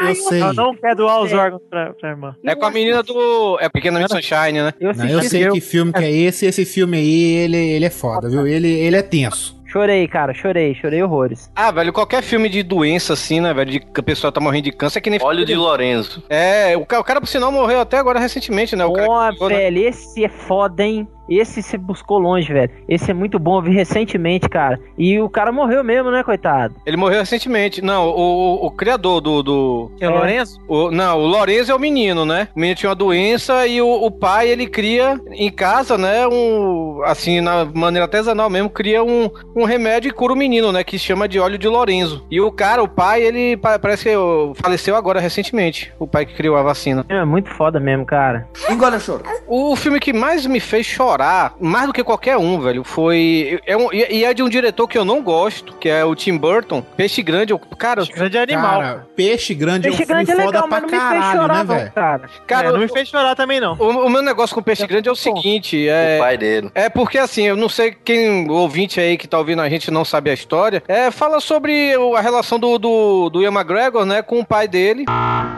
os 0.03 0.09
Eu 0.09 0.15
sei. 0.15 0.41
Ela 0.41 0.53
não 0.53 0.75
quer 0.75 0.95
doar 0.95 1.21
os 1.21 1.33
órgãos 1.33 1.63
pra, 1.69 1.93
pra 1.95 2.11
irmã. 2.11 2.37
É 2.45 2.55
com 2.55 2.65
a 2.65 2.71
menina 2.71 3.03
do. 3.03 3.59
É 3.61 3.69
Pequena 3.69 3.99
Miss 3.99 4.09
Sunshine, 4.11 4.63
né? 4.63 4.73
Eu 4.81 4.95
Não, 4.95 5.05
eu 5.07 5.23
sei 5.23 5.49
que 5.51 5.61
filme 5.61 5.93
que 5.93 6.05
é 6.05 6.11
esse, 6.11 6.47
esse 6.47 6.65
filme 6.65 6.97
aí, 6.97 7.23
ele, 7.45 7.57
ele 7.57 7.85
é 7.85 7.91
foda, 7.91 8.29
viu? 8.31 8.47
Ele, 8.47 8.69
ele 8.69 8.97
é 8.97 9.03
tenso. 9.03 9.61
Chorei, 9.73 10.07
cara, 10.07 10.35
chorei, 10.35 10.75
chorei 10.75 11.03
horrores. 11.03 11.51
Ah, 11.57 11.71
velho, 11.71 11.95
qualquer 11.95 12.23
filme 12.23 12.47
de 12.51 12.63
doença 12.63 13.15
assim, 13.15 13.41
né, 13.41 13.55
velho? 13.55 13.71
De 13.71 13.81
que 13.81 14.01
a 14.01 14.03
pessoa 14.03 14.31
tá 14.31 14.39
morrendo 14.39 14.65
de 14.65 14.73
câncer 14.73 14.99
é 14.99 15.01
que 15.01 15.09
nem. 15.09 15.19
Óleo 15.23 15.47
de 15.47 15.55
Lorenzo. 15.55 16.23
É, 16.29 16.77
o, 16.77 16.85
ca- 16.85 17.01
o 17.01 17.05
cara, 17.05 17.21
por 17.23 17.27
sinal, 17.27 17.51
morreu 17.51 17.81
até 17.81 17.97
agora 17.97 18.19
recentemente, 18.21 18.77
né? 18.77 18.85
O 18.85 18.93
cara 18.93 19.09
Ó, 19.09 19.49
né? 19.49 19.57
velho, 19.57 19.89
esse 19.89 20.23
é 20.25 20.29
foda, 20.29 20.83
hein? 20.85 21.09
Esse 21.39 21.63
você 21.63 21.77
buscou 21.79 22.19
longe, 22.19 22.53
velho. 22.53 22.71
Esse 22.89 23.11
é 23.11 23.15
muito 23.15 23.39
bom, 23.39 23.59
eu 23.59 23.63
vi 23.63 23.73
recentemente, 23.73 24.49
cara. 24.49 24.79
E 24.99 25.19
o 25.21 25.29
cara 25.29 25.53
morreu 25.53 25.83
mesmo, 25.85 26.11
né, 26.11 26.23
coitado? 26.23 26.75
Ele 26.87 26.97
morreu 26.97 27.21
recentemente. 27.21 27.83
Não, 27.83 28.07
o, 28.09 28.63
o, 28.63 28.67
o 28.67 28.71
criador 28.71 29.21
do. 29.21 29.43
do 29.43 29.93
é 30.01 30.09
o 30.09 30.13
Lourenço? 30.13 30.61
o- 30.69 30.91
não, 30.91 31.19
o 31.19 31.27
Lorenzo 31.27 31.73
é 31.73 31.75
o 31.75 31.79
menino, 31.79 32.25
né? 32.25 32.49
O 32.55 32.61
menino 32.61 32.77
tinha 32.77 32.91
uma 32.91 32.97
doença 32.97 33.67
e 33.67 33.81
o, 33.81 33.89
o 33.89 34.11
pai, 34.11 34.49
ele 34.49 34.67
cria 34.67 35.21
em 35.31 35.51
casa, 35.51 35.97
né? 35.99 36.27
Um. 36.27 37.01
Assim, 37.05 37.41
na 37.41 37.65
maneira 37.65 38.05
artesanal 38.05 38.49
mesmo, 38.51 38.69
cria 38.71 39.03
um, 39.03 39.29
um 39.57 39.65
remédio 39.65 40.09
e 40.09 40.13
cura 40.13 40.33
o 40.33 40.37
menino, 40.37 40.71
né? 40.73 40.85
Que 40.85 40.99
chama 40.99 41.29
de 41.29 41.39
óleo 41.41 41.59
de 41.59 41.69
Lorenzo. 41.69 42.25
E 42.31 42.41
o 42.41 42.51
cara, 42.53 42.83
o 42.83 42.89
pai, 42.89 43.23
ele 43.23 43.57
pa- 43.57 43.79
parece 43.79 44.05
que 44.05 44.17
ó, 44.17 44.53
faleceu 44.55 44.95
agora 44.97 45.21
recentemente. 45.21 45.93
O 45.99 46.07
pai 46.07 46.27
que 46.27 46.35
criou 46.35 46.57
a 46.57 46.63
vacina. 46.63 47.05
É 47.09 47.25
muito 47.25 47.51
foda 47.51 47.81
mesmo, 47.81 48.05
cara. 48.05 48.47
Engole 48.71 48.97
o 48.97 49.01
choro. 49.01 49.23
O 49.47 49.75
filme 49.77 49.99
que 50.01 50.13
mais 50.13 50.47
me 50.47 50.61
fez 50.61 50.87
chorar, 50.87 51.22
mais 51.61 51.87
do 51.87 51.93
que 51.93 52.03
qualquer 52.05 52.37
um, 52.37 52.61
velho, 52.61 52.85
foi. 52.85 53.61
É 53.67 53.77
um, 53.77 53.93
e 53.93 54.25
é 54.25 54.33
de 54.35 54.43
um 54.43 54.49
diretor 54.49 54.87
que 54.89 54.97
eu 54.99 55.05
não 55.05 55.23
gosto, 55.23 55.75
que 55.75 55.89
é 55.89 56.05
o 56.05 56.15
Tim 56.15 56.37
Burton. 56.37 56.83
Peixe 56.97 57.23
Grande. 57.23 57.53
eu- 57.53 57.59
Cara, 57.59 58.05
Grande 58.05 58.39
animal. 58.39 58.81
Cara, 58.81 59.07
Peixe 59.17 59.55
Grande 59.55 59.89
Peixe 59.89 60.03
é 60.03 60.05
um 60.05 60.07
filme 60.07 60.25
grande 60.25 60.31
é 60.41 60.45
foda 60.45 60.59
legal, 60.59 60.69
pra 60.69 60.81
me 60.81 60.89
fez 60.89 61.03
caralho, 61.03 61.41
chorar, 61.41 61.65
né, 61.65 61.75
velho? 61.77 61.93
cara. 61.93 62.23
cara, 62.47 62.69
É, 62.69 62.73
não 62.73 62.79
me 62.81 62.89
fez 62.89 63.09
chorar 63.09 63.35
também, 63.35 63.61
não. 63.61 63.75
o, 63.79 64.07
o 64.07 64.11
meu 64.11 64.23
negócio 64.23 64.55
com 64.55 64.63
Peixe 64.63 64.87
Grande 64.87 65.09
é 65.09 65.13
o 65.13 65.17
seguinte: 65.17 65.89
é. 65.89 66.17
O 66.19 66.23
pai 66.23 66.37
dele. 66.39 66.71
É 66.75 66.89
porque 66.89 67.19
assim, 67.19 67.43
eu 67.45 67.57
não 67.57 67.69
sei 67.69 67.93
quem, 67.93 68.49
o 68.49 68.55
ouvinte 68.55 69.01
aí 69.01 69.17
que 69.17 69.27
tá 69.29 69.39
ouvindo 69.39 69.61
a 69.63 69.69
gente 69.69 69.91
não 69.91 70.05
sabe 70.05 70.31
a 70.31 70.35
história. 70.35 70.83
É, 70.89 71.11
fala 71.11 71.41
sobre 71.41 71.93
a 72.17 72.21
relação 72.21 72.59
do, 72.59 72.79
do, 72.79 73.31
do 73.31 73.43
Ian 73.43 73.53
McGregor, 73.53 74.05
né, 74.05 74.23
com 74.23 74.41
o 74.41 74.45
pai 74.47 74.67
dele. 74.69 75.05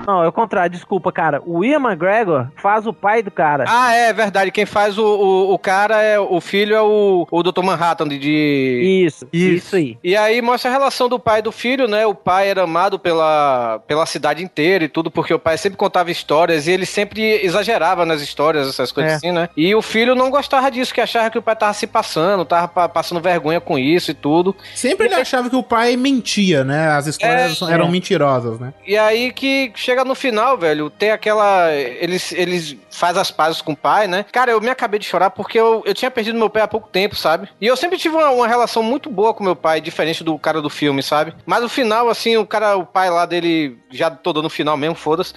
Não, 0.07 0.23
é 0.23 0.29
o 0.29 0.33
contrário, 0.33 0.71
desculpa, 0.71 1.11
cara. 1.13 1.43
O 1.47 1.65
Ian 1.65 1.79
McGregor 1.81 2.49
faz 2.57 2.87
o 2.87 2.93
pai 2.93 3.23
do 3.23 3.31
cara. 3.31 3.65
Ah, 3.69 3.93
é 3.95 4.13
verdade. 4.13 4.51
Quem 4.51 4.67
faz 4.67 4.99
o, 4.99 5.05
o, 5.05 5.55
o 5.55 5.59
cara 5.59 6.03
é 6.03 6.19
o 6.19 6.41
filho 6.41 6.75
é 6.75 6.83
o, 6.83 7.27
o 7.31 7.43
Dr. 7.43 7.63
Manhattan 7.63 8.09
de- 8.09 8.19
de, 8.19 9.05
Isso, 9.07 9.27
isso, 9.33 9.77
aí. 9.77 9.99
E 10.03 10.17
aí 10.17 10.41
mostra 10.43 10.71
a 10.71 10.73
relação 10.73 11.09
do 11.09 11.19
pai 11.19 11.39
e 11.41 11.43
do 11.43 11.53
filho, 11.53 11.87
né? 11.89 12.07
O 12.07 12.15
pai 12.15 12.49
era 12.49 12.63
amado 12.63 12.99
pela, 12.99 13.81
pela 13.87 14.07
cidade 14.07 14.43
inteira 14.43 14.85
e 14.85 14.89
tudo, 14.89 15.11
porque 15.11 15.33
o 15.35 15.39
pai 15.39 15.57
sempre 15.59 15.77
contava 15.77 16.11
histórias 16.11 16.67
e 16.67 16.71
ele 16.73 16.87
sempre 16.87 17.23
exagerava 17.45 18.05
nas 18.07 18.21
histórias, 18.21 18.69
essas 18.69 18.93
coisas 18.93 19.13
É. 19.13 19.17
assim, 19.17 19.33
né? 19.33 19.49
E 19.57 19.75
o 19.75 19.83
filho 19.83 20.15
não 20.15 20.31
gostava 20.31 20.71
disso, 20.71 20.93
que 20.95 21.01
achava 21.01 21.31
que 21.31 21.39
o 21.39 21.43
pai 21.43 21.57
tava 21.57 21.73
se 21.75 21.87
passando, 21.87 22.45
tava 22.45 22.69
pa- 22.69 22.89
passando 22.89 23.21
vergonha 23.21 23.61
com 23.61 23.79
isso 23.79 24.11
e 24.11 24.15
tudo. 24.15 24.55
Sempre 24.75 25.07
ele 25.07 25.15
achava 25.15 25.49
que 25.51 25.57
o 25.57 25.63
pai 25.63 25.97
mentia, 25.97 26.65
né? 26.65 26.89
As 26.91 27.07
histórias 27.07 27.61
É, 27.63 27.73
eram 27.73 27.87
é. 27.87 27.91
mentirosas, 27.91 28.59
né? 28.59 28.73
E 28.87 28.97
aí 28.97 29.33
que 29.33 29.73
chega 29.75 29.94
no 30.03 30.15
final, 30.15 30.57
velho, 30.57 30.89
tem 30.89 31.11
aquela. 31.11 31.71
Eles, 31.71 32.33
eles 32.33 32.77
fazem 32.91 33.21
as 33.21 33.31
pazes 33.31 33.61
com 33.61 33.73
o 33.73 33.77
pai, 33.77 34.07
né? 34.09 34.25
Cara, 34.33 34.53
eu 34.53 34.61
me 34.61 34.71
acabei 34.71 34.99
de 34.99 35.05
chorar 35.05 35.31
porque 35.31 35.61
eu, 35.61 35.83
eu 35.85 35.93
tinha 35.93 36.11
perdido 36.11 36.39
meu 36.39 36.49
pai 36.49 36.63
há 36.63 36.69
pouco 36.69 36.89
tempo, 36.89 37.15
sabe? 37.15 37.49
E 37.61 37.67
eu 37.67 37.77
sempre 37.77 37.99
tive 37.99 38.17
uma, 38.17 38.31
uma 38.31 38.49
relação 38.49 38.83
muito 38.83 39.11
boa 39.11 39.35
com 39.35 39.45
meu 39.45 39.55
pai, 39.55 39.81
diferente 39.81 40.25
do 40.25 40.39
cara 40.39 40.63
do 40.63 40.71
filme, 40.71 41.03
sabe? 41.03 41.35
Mas 41.45 41.63
no 41.63 41.69
final, 41.69 42.09
assim, 42.09 42.37
o 42.37 42.47
cara, 42.47 42.77
o 42.77 42.87
pai 42.87 43.11
lá 43.11 43.27
dele, 43.27 43.79
já 43.91 44.11
todo 44.11 44.43
no 44.43 44.49
final 44.49 44.77
mesmo, 44.77 44.95
foda-se. 44.95 45.35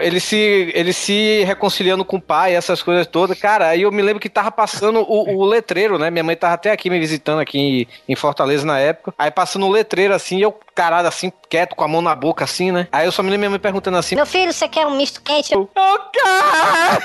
Ele 0.00 0.20
se, 0.20 0.72
ele 0.74 0.92
se 0.92 1.42
reconciliando 1.44 2.04
com 2.04 2.16
o 2.16 2.22
pai, 2.22 2.54
essas 2.54 2.82
coisas 2.82 3.06
todas. 3.06 3.38
Cara, 3.38 3.68
aí 3.68 3.82
eu 3.82 3.90
me 3.90 4.02
lembro 4.02 4.20
que 4.20 4.28
tava 4.28 4.52
passando 4.52 5.00
o, 5.00 5.38
o 5.38 5.44
letreiro, 5.44 5.98
né? 5.98 6.10
Minha 6.10 6.24
mãe 6.24 6.36
tava 6.36 6.54
até 6.54 6.70
aqui 6.70 6.88
me 6.88 7.00
visitando 7.00 7.40
aqui 7.40 7.58
em, 7.58 7.88
em 8.08 8.14
Fortaleza 8.14 8.64
na 8.64 8.78
época. 8.78 9.14
Aí 9.18 9.30
passando 9.30 9.66
o 9.66 9.70
letreiro 9.70 10.14
assim, 10.14 10.40
eu 10.40 10.54
carado 10.74 11.06
assim, 11.08 11.32
quieto, 11.48 11.76
com 11.76 11.84
a 11.84 11.88
mão 11.88 12.02
na 12.02 12.14
boca 12.14 12.44
assim, 12.44 12.72
né? 12.72 12.88
Aí 12.90 13.06
eu 13.06 13.12
só 13.12 13.22
me 13.22 13.30
lembro 13.30 13.40
minha 13.40 13.50
mãe 13.50 13.60
perguntando 13.60 13.96
assim: 13.96 14.16
Meu 14.16 14.26
filho, 14.26 14.52
você 14.52 14.68
quer 14.68 14.86
um 14.86 14.96
misto 14.96 15.22
quente? 15.22 15.54
Ô, 15.54 15.66
cara! 15.68 16.98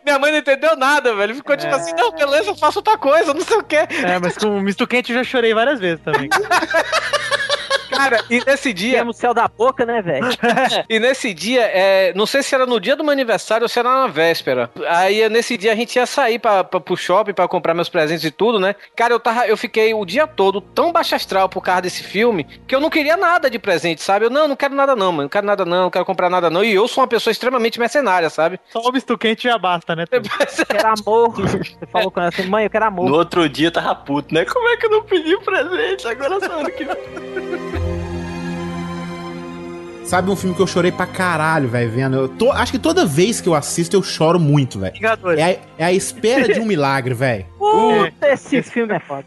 Minha 0.04 0.18
mãe 0.18 0.32
não 0.32 0.38
entendeu 0.38 0.76
nada, 0.76 1.14
velho. 1.14 1.34
Ficou 1.34 1.56
tipo 1.56 1.74
assim: 1.74 1.92
não, 1.94 2.10
beleza, 2.12 2.50
eu 2.50 2.56
faço 2.56 2.78
outra 2.80 2.98
coisa, 2.98 3.32
não 3.32 3.42
sei 3.42 3.56
o 3.56 3.62
quê. 3.62 3.86
É, 4.04 4.18
mas 4.18 4.36
com 4.36 4.48
o 4.48 4.60
misto 4.60 4.86
quente 4.86 5.12
eu 5.12 5.18
já 5.18 5.24
chorei 5.24 5.54
várias 5.54 5.78
vezes 5.78 6.02
também. 6.04 6.28
Cara, 7.90 8.24
e 8.30 8.42
nesse 8.44 8.72
dia. 8.72 8.98
Temos 8.98 9.16
céu 9.16 9.34
da 9.34 9.48
boca, 9.48 9.84
né, 9.84 10.00
velho? 10.00 10.26
E 10.88 10.98
nesse 10.98 11.34
dia, 11.34 11.62
é, 11.62 12.12
não 12.14 12.26
sei 12.26 12.42
se 12.42 12.54
era 12.54 12.66
no 12.66 12.80
dia 12.80 12.96
do 12.96 13.02
meu 13.04 13.12
aniversário 13.12 13.64
ou 13.64 13.68
se 13.68 13.78
era 13.78 13.88
na 13.88 14.06
véspera. 14.06 14.70
Aí 14.88 15.28
nesse 15.28 15.56
dia 15.56 15.72
a 15.72 15.74
gente 15.74 15.96
ia 15.96 16.06
sair 16.06 16.38
pra, 16.38 16.64
pra, 16.64 16.80
pro 16.80 16.96
shopping 16.96 17.32
pra 17.32 17.48
comprar 17.48 17.74
meus 17.74 17.88
presentes 17.88 18.24
e 18.24 18.30
tudo, 18.30 18.58
né? 18.58 18.74
Cara, 18.96 19.12
eu, 19.12 19.20
tava, 19.20 19.46
eu 19.46 19.56
fiquei 19.56 19.92
o 19.94 20.04
dia 20.04 20.26
todo 20.26 20.60
tão 20.60 20.92
baixo 20.92 21.14
astral 21.14 21.48
por 21.48 21.62
causa 21.62 21.82
desse 21.82 22.02
filme 22.02 22.44
que 22.44 22.74
eu 22.74 22.80
não 22.80 22.90
queria 22.90 23.16
nada 23.16 23.50
de 23.50 23.58
presente, 23.58 24.02
sabe? 24.02 24.26
Eu 24.26 24.30
não, 24.30 24.48
não 24.48 24.56
quero 24.56 24.74
nada 24.74 24.94
não, 24.96 25.12
mano. 25.12 25.22
Não 25.22 25.28
quero 25.28 25.46
nada 25.46 25.64
não, 25.64 25.82
não 25.84 25.90
quero 25.90 26.04
comprar 26.04 26.30
nada 26.30 26.50
não. 26.50 26.64
E 26.64 26.74
eu 26.74 26.86
sou 26.88 27.02
uma 27.02 27.08
pessoa 27.08 27.32
extremamente 27.32 27.78
mercenária, 27.78 28.30
sabe? 28.30 28.58
Só 28.68 28.80
o 28.80 28.92
misto 28.92 29.16
quente 29.18 29.44
já 29.44 29.58
basta, 29.58 29.94
né? 29.94 30.04
Eu 30.10 30.22
quero 30.66 30.88
amor. 30.88 31.30
Você 31.34 31.86
falou 31.90 32.10
com 32.10 32.20
ela 32.20 32.28
assim, 32.28 32.46
mãe, 32.46 32.64
eu 32.64 32.70
quero 32.70 32.84
amor. 32.84 33.08
No 33.08 33.16
outro 33.16 33.48
dia 33.48 33.68
eu 33.68 33.72
tava 33.72 33.94
puto, 33.94 34.34
né? 34.34 34.44
Como 34.44 34.68
é 34.68 34.76
que 34.76 34.86
eu 34.86 34.90
não 34.90 35.02
pedi 35.02 35.36
presente? 35.38 36.06
Agora 36.06 36.40
só 36.40 36.60
ano 36.60 36.70
que. 36.70 36.86
Sabe 40.10 40.28
um 40.28 40.34
filme 40.34 40.56
que 40.56 40.60
eu 40.60 40.66
chorei 40.66 40.90
pra 40.90 41.06
caralho, 41.06 41.68
velho, 41.68 41.88
vendo? 41.88 42.16
Eu 42.16 42.28
tô- 42.28 42.50
acho 42.50 42.72
que 42.72 42.80
toda 42.80 43.06
vez 43.06 43.40
que 43.40 43.48
eu 43.48 43.54
assisto 43.54 43.94
eu 43.96 44.02
choro 44.02 44.40
muito, 44.40 44.76
velho. 44.80 44.92
É, 45.38 45.44
a- 45.44 45.56
é 45.78 45.84
a 45.84 45.92
espera 45.92 46.52
de 46.52 46.58
um 46.58 46.64
milagre, 46.64 47.14
velho. 47.14 47.46
Puta, 47.56 48.26
esse 48.32 48.60
filme 48.60 48.92
é 48.92 48.98
foda. 48.98 49.24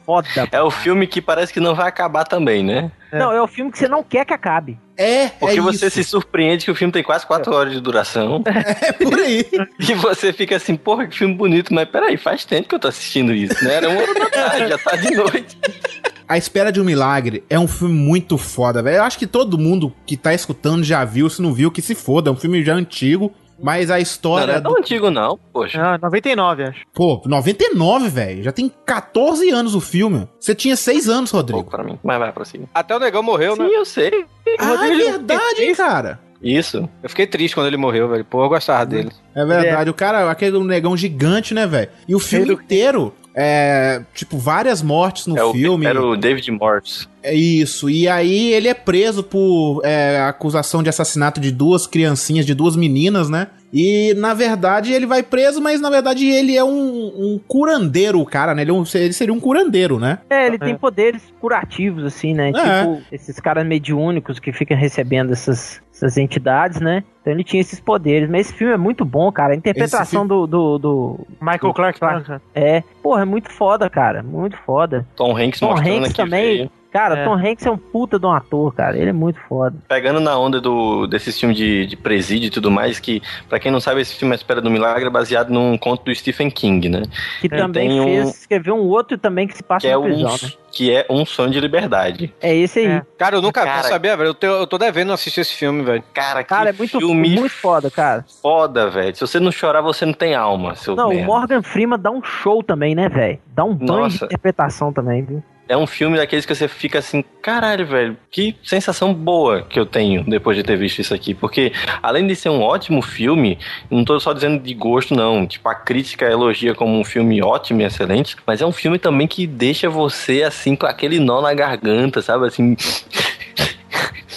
É 0.52 0.62
o 0.62 0.70
filme 0.70 1.08
que 1.08 1.22
parece 1.22 1.54
que 1.54 1.62
não 1.62 1.74
vai 1.74 1.88
acabar 1.88 2.26
também, 2.26 2.62
né? 2.66 2.92
Não, 3.20 3.32
é 3.32 3.42
o 3.42 3.48
filme 3.48 3.72
que 3.72 3.78
você 3.78 3.88
não 3.88 4.04
quer 4.04 4.26
que 4.26 4.34
acabe. 4.34 4.80
É, 4.96 5.30
Porque 5.30 5.60
você 5.60 5.90
se 5.90 6.04
surpreende 6.04 6.66
que 6.66 6.72
o 6.72 6.76
filme 6.76 6.92
tem 6.92 7.02
quase 7.04 7.26
4 7.26 7.54
horas 7.54 7.74
de 7.74 7.80
duração. 7.80 8.44
É 8.82 8.92
por 8.92 9.20
aí. 9.20 9.46
E 9.80 9.94
você 9.96 10.32
fica 10.32 10.56
assim, 10.56 10.76
porra, 10.76 11.08
que 11.08 11.18
filme 11.18 11.34
bonito, 11.34 11.74
mas 11.74 11.88
peraí, 11.90 12.18
faz 12.18 12.46
tempo 12.46 12.68
que 12.70 12.76
eu 12.76 12.80
tô 12.80 12.88
assistindo 12.88 13.34
isso, 13.34 13.64
né? 13.64 13.76
Era 13.76 13.90
uma 13.90 14.02
hora 14.02 14.14
da 14.14 14.30
tarde, 14.30 14.68
já 14.68 14.78
tá 14.78 14.96
de 14.96 15.16
noite. 15.16 15.58
A 16.28 16.38
Espera 16.38 16.72
de 16.72 16.80
um 16.80 16.86
Milagre 16.86 17.44
é 17.50 17.60
um 17.60 17.68
filme 17.68 17.94
muito 17.94 18.38
foda, 18.38 18.82
velho. 18.82 18.98
Eu 18.98 19.04
acho 19.04 19.20
que 19.20 19.28
todo 19.28 19.58
mundo 19.58 19.94
que 20.06 20.16
tá 20.16 20.34
escutando 20.34 20.84
já 20.84 21.04
viu, 21.04 21.30
se 21.30 21.42
não 21.42 21.54
viu, 21.54 21.70
que 21.70 21.82
se 21.82 21.94
foda. 21.94 22.30
É 22.30 22.34
um 22.34 22.36
filme 22.36 22.64
já 22.64 22.74
antigo, 22.74 23.32
mas 23.62 23.90
a 23.90 23.96
Não, 23.96 24.02
história. 24.02 24.48
não 24.48 24.54
é 24.56 24.62
tão 24.62 24.72
do- 24.74 24.78
antigo 24.80 25.10
não, 25.12 25.40
poxa. 25.52 25.82
Ah, 25.82 25.98
99, 26.02 26.64
acho. 26.64 26.82
Pô, 26.94 27.22
99, 27.26 28.10
velho. 28.10 28.44
Já 28.44 28.52
tem 28.52 28.72
14 28.86 29.50
anos 29.50 29.76
o 29.76 29.82
filme. 29.82 30.28
Você 30.40 30.54
tinha 30.56 30.76
6 30.76 31.08
anos, 31.10 31.32
Rodrigo. 31.32 31.64
pra 31.64 31.84
mim. 31.84 31.98
Mas 32.04 32.20
vai, 32.20 32.32
prosseguir. 32.32 32.68
Até 32.74 32.96
o 32.96 33.00
negão 33.00 33.24
morreu, 33.24 33.56
né? 33.56 33.66
Sim, 33.68 33.74
eu 33.74 33.86
sei. 33.86 34.26
Ah, 34.60 34.88
é 34.88 34.96
verdade, 34.96 35.64
hein, 35.64 35.76
cara. 35.76 36.20
Isso. 36.42 36.90
Eu 37.02 37.10
fiquei 37.10 37.26
triste 37.26 37.56
quando 37.56 37.68
ele 37.68 37.78
morreu, 37.78 38.10
velho. 38.10 38.26
Pô, 38.26 38.44
eu 38.44 38.50
gostava 38.50 38.86
dele. 38.86 39.10
É 39.34 39.46
verdade. 39.46 39.90
O 39.90 39.94
cara, 39.94 40.30
aquele 40.30 40.60
negão 40.60 40.96
gigante, 40.98 41.54
né, 41.54 41.66
velho? 41.66 41.90
E 42.06 42.14
o 42.14 42.20
filme 42.20 42.54
inteiro, 42.54 43.14
é. 43.36 44.02
Tipo, 44.14 44.38
várias 44.38 44.82
mortes 44.82 45.28
no 45.28 45.38
É 45.38 45.44
o, 45.44 45.52
filme. 45.52 45.86
Era 45.86 46.02
o 46.02 46.16
David 46.16 46.50
Morse. 46.52 47.08
É 47.22 47.34
isso. 47.34 47.90
E 47.90 48.08
aí 48.08 48.52
ele 48.54 48.68
é 48.68 48.74
preso 48.74 49.24
por 49.24 49.82
é, 49.84 50.20
acusação 50.22 50.84
de 50.84 50.90
assassinato 50.90 51.40
de 51.40 51.52
duas 51.52 51.88
criancinhas, 51.88 52.46
de 52.46 52.54
duas 52.54 52.76
meninas, 52.76 53.30
né? 53.30 53.48
E 53.76 54.14
na 54.16 54.34
verdade 54.36 54.94
ele 54.94 55.06
vai 55.08 55.24
preso, 55.24 55.60
mas 55.60 55.82
na 55.82 55.90
verdade 55.90 56.28
ele 56.28 56.56
é 56.56 56.64
um, 56.64 56.70
um 56.70 57.40
curandeiro, 57.48 58.20
o 58.20 58.26
cara, 58.26 58.54
né? 58.54 58.62
Ele, 58.62 58.70
é 58.70 58.74
um- 58.74 58.84
ele 58.94 59.14
seria 59.14 59.34
um 59.34 59.40
curandeiro, 59.40 59.98
né? 60.00 60.20
É, 60.30 60.46
ele 60.46 60.60
tem 60.60 60.76
poderes 60.78 61.24
curativos, 61.42 62.04
assim, 62.04 62.34
né? 62.36 62.50
É. 62.50 62.52
Tipo, 62.82 63.02
esses 63.12 63.40
caras 63.40 63.66
mediúnicos 63.66 64.38
que 64.38 64.52
ficam 64.54 64.78
recebendo 64.78 65.32
essas, 65.34 65.82
essas 65.94 66.18
entidades, 66.18 66.82
né? 66.82 67.04
Então 67.22 67.32
ele 67.32 67.44
tinha 67.44 67.62
esses 67.62 67.80
poderes. 67.80 68.28
Mas 68.30 68.48
esse 68.48 68.54
filme 68.54 68.74
é 68.74 68.78
muito 68.78 69.06
bom, 69.06 69.32
cara. 69.32 69.54
A 69.54 69.56
interpretação 69.56 70.26
do, 70.28 70.48
do, 70.48 70.78
do- 70.80 71.20
Michael 71.40 71.74
Clark 71.74 72.00
Duncan. 72.00 72.42
É, 72.54 72.82
porra, 73.02 73.22
é 73.22 73.26
muito 73.26 73.50
foda, 73.52 73.90
cara. 73.90 74.24
Muito 74.24 74.58
foda. 74.66 75.06
Tom 75.16 75.38
Hanks 75.38 75.60
Tom 75.60 75.70
mostrando 75.70 75.98
Hanks 75.98 76.10
aqui 76.10 76.18
também. 76.18 76.58
veio. 76.58 76.72
Cara, 76.94 77.18
É. 77.20 77.26
Tom 77.26 77.34
Hanks 77.34 77.66
é 77.66 77.72
um 77.72 77.78
puta 77.78 78.20
de 78.20 78.26
um 78.26 78.32
ator, 78.32 78.72
cara. 78.74 78.96
Ele 78.98 79.10
é 79.10 79.14
muito 79.14 79.40
foda. 79.50 79.76
Pegando 79.90 80.20
na 80.20 80.38
onda 80.38 80.62
do, 80.62 81.08
desses 81.08 81.38
filmes 81.40 81.58
de, 81.58 81.88
de 81.88 81.98
presídio 81.98 82.48
e 82.48 82.52
tudo 82.52 82.70
mais, 82.70 83.00
que, 83.00 83.20
pra 83.50 83.60
quem 83.60 83.72
não 83.72 83.80
sabe, 83.82 84.00
esse 84.02 84.14
filme 84.16 84.34
A 84.34 84.36
Espera 84.36 84.62
do 84.62 84.70
Milagre 84.70 85.08
é 85.08 85.10
baseado 85.10 85.50
num 85.50 85.76
conto 85.78 86.06
do 86.06 86.14
Stephen 86.16 86.52
King, 86.52 86.90
né? 86.90 87.02
Que 87.42 87.50
também 87.50 87.90
tem 87.90 88.00
um- 88.00 88.04
fez, 88.06 88.42
escreveu 88.42 88.76
um 88.76 88.88
outro 88.88 89.18
também 89.18 89.48
que 89.48 89.58
se 89.58 89.64
passa 89.64 89.82
Que 89.82 89.88
é, 89.88 89.94
na 89.94 90.00
um, 90.00 90.04
prisão, 90.04 90.32
né? 90.44 90.50
que 90.72 90.92
é 90.94 91.06
Um 91.10 91.26
Sonho 91.26 91.50
de 91.52 91.60
Liberdade. 91.60 92.34
É 92.40 92.56
esse 92.56 92.80
aí. 92.80 93.02
Cara, 93.18 93.38
eu 93.38 93.42
nunca 93.42 93.64
Cara- 93.64 93.82
vou 93.82 93.90
saber, 93.90 94.16
velho. 94.16 94.30
Eu, 94.30 94.34
tenho- 94.36 94.54
eu 94.54 94.68
tô 94.68 94.78
devendo 94.78 95.12
assistir 95.14 95.42
esse 95.42 95.56
filme, 95.56 95.82
velho. 95.84 96.04
Cara, 96.14 96.44
que 96.44 96.50
Cara, 96.50 96.70
é 96.70 96.74
muito, 96.74 97.00
filme 97.00 97.30
muito 97.36 97.50
foda, 97.50 97.90
cara. 97.90 98.24
foda, 98.42 98.90
velho. 98.90 99.16
Se 99.16 99.22
você 99.22 99.40
não 99.40 99.52
chorar, 99.52 99.82
você 99.82 100.06
não 100.06 100.14
tem 100.14 100.36
alma, 100.36 100.76
seu 100.76 100.96
Não, 100.96 101.08
o 101.08 101.10
merda. 101.10 101.26
Morgan 101.26 101.64
Freeman 101.64 101.98
dá 102.00 102.12
um 102.12 102.24
show 102.24 102.62
também, 102.62 102.94
né, 102.94 103.10
velho? 103.10 103.40
Dá 103.48 103.64
um 103.64 103.74
banho 103.74 104.08
de 104.10 104.14
Nossa. 104.14 104.26
interpretação 104.26 104.94
também, 104.94 105.24
viu? 105.24 105.44
É 105.68 105.78
um 105.78 105.88
filme 105.88 106.18
daqueles 106.18 106.46
que 106.46 106.54
você 106.54 106.68
fica 106.68 107.00
assim, 107.00 107.24
caralho, 107.42 107.86
velho, 107.86 108.18
que 108.30 108.56
sensação 108.64 109.14
boa 109.14 109.62
que 109.62 109.80
eu 109.80 109.86
tenho 109.86 110.24
depois 110.24 110.58
de 110.58 110.64
ter 110.64 110.78
visto 110.78 111.00
isso 111.00 111.14
aqui. 111.14 111.34
Porque, 111.34 111.72
além 112.02 112.28
de 112.28 112.36
ser 112.36 112.50
um 112.50 112.62
ótimo 112.62 113.02
filme, 113.02 113.58
não 113.90 114.04
tô 114.04 114.20
só 114.20 114.34
dizendo 114.34 114.62
de 114.62 114.74
gosto, 114.74 115.16
não. 115.16 115.48
Tipo, 115.48 115.70
a 115.70 115.76
crítica 115.76 116.26
elogia 116.26 116.76
como 116.76 117.00
um 117.00 117.04
filme 117.04 117.42
ótimo 117.42 117.82
e 117.82 117.86
excelente, 117.86 118.36
mas 118.46 118.62
é 118.62 118.66
um 118.66 118.72
filme 118.74 119.00
também 119.00 119.26
que 119.26 119.48
deixa 119.48 119.90
você, 119.90 120.44
assim, 120.44 120.76
com 120.76 120.86
aquele 120.86 121.20
nó 121.20 121.42
na 121.42 121.54
garganta, 121.54 122.22
sabe? 122.22 122.46
Assim, 122.48 122.76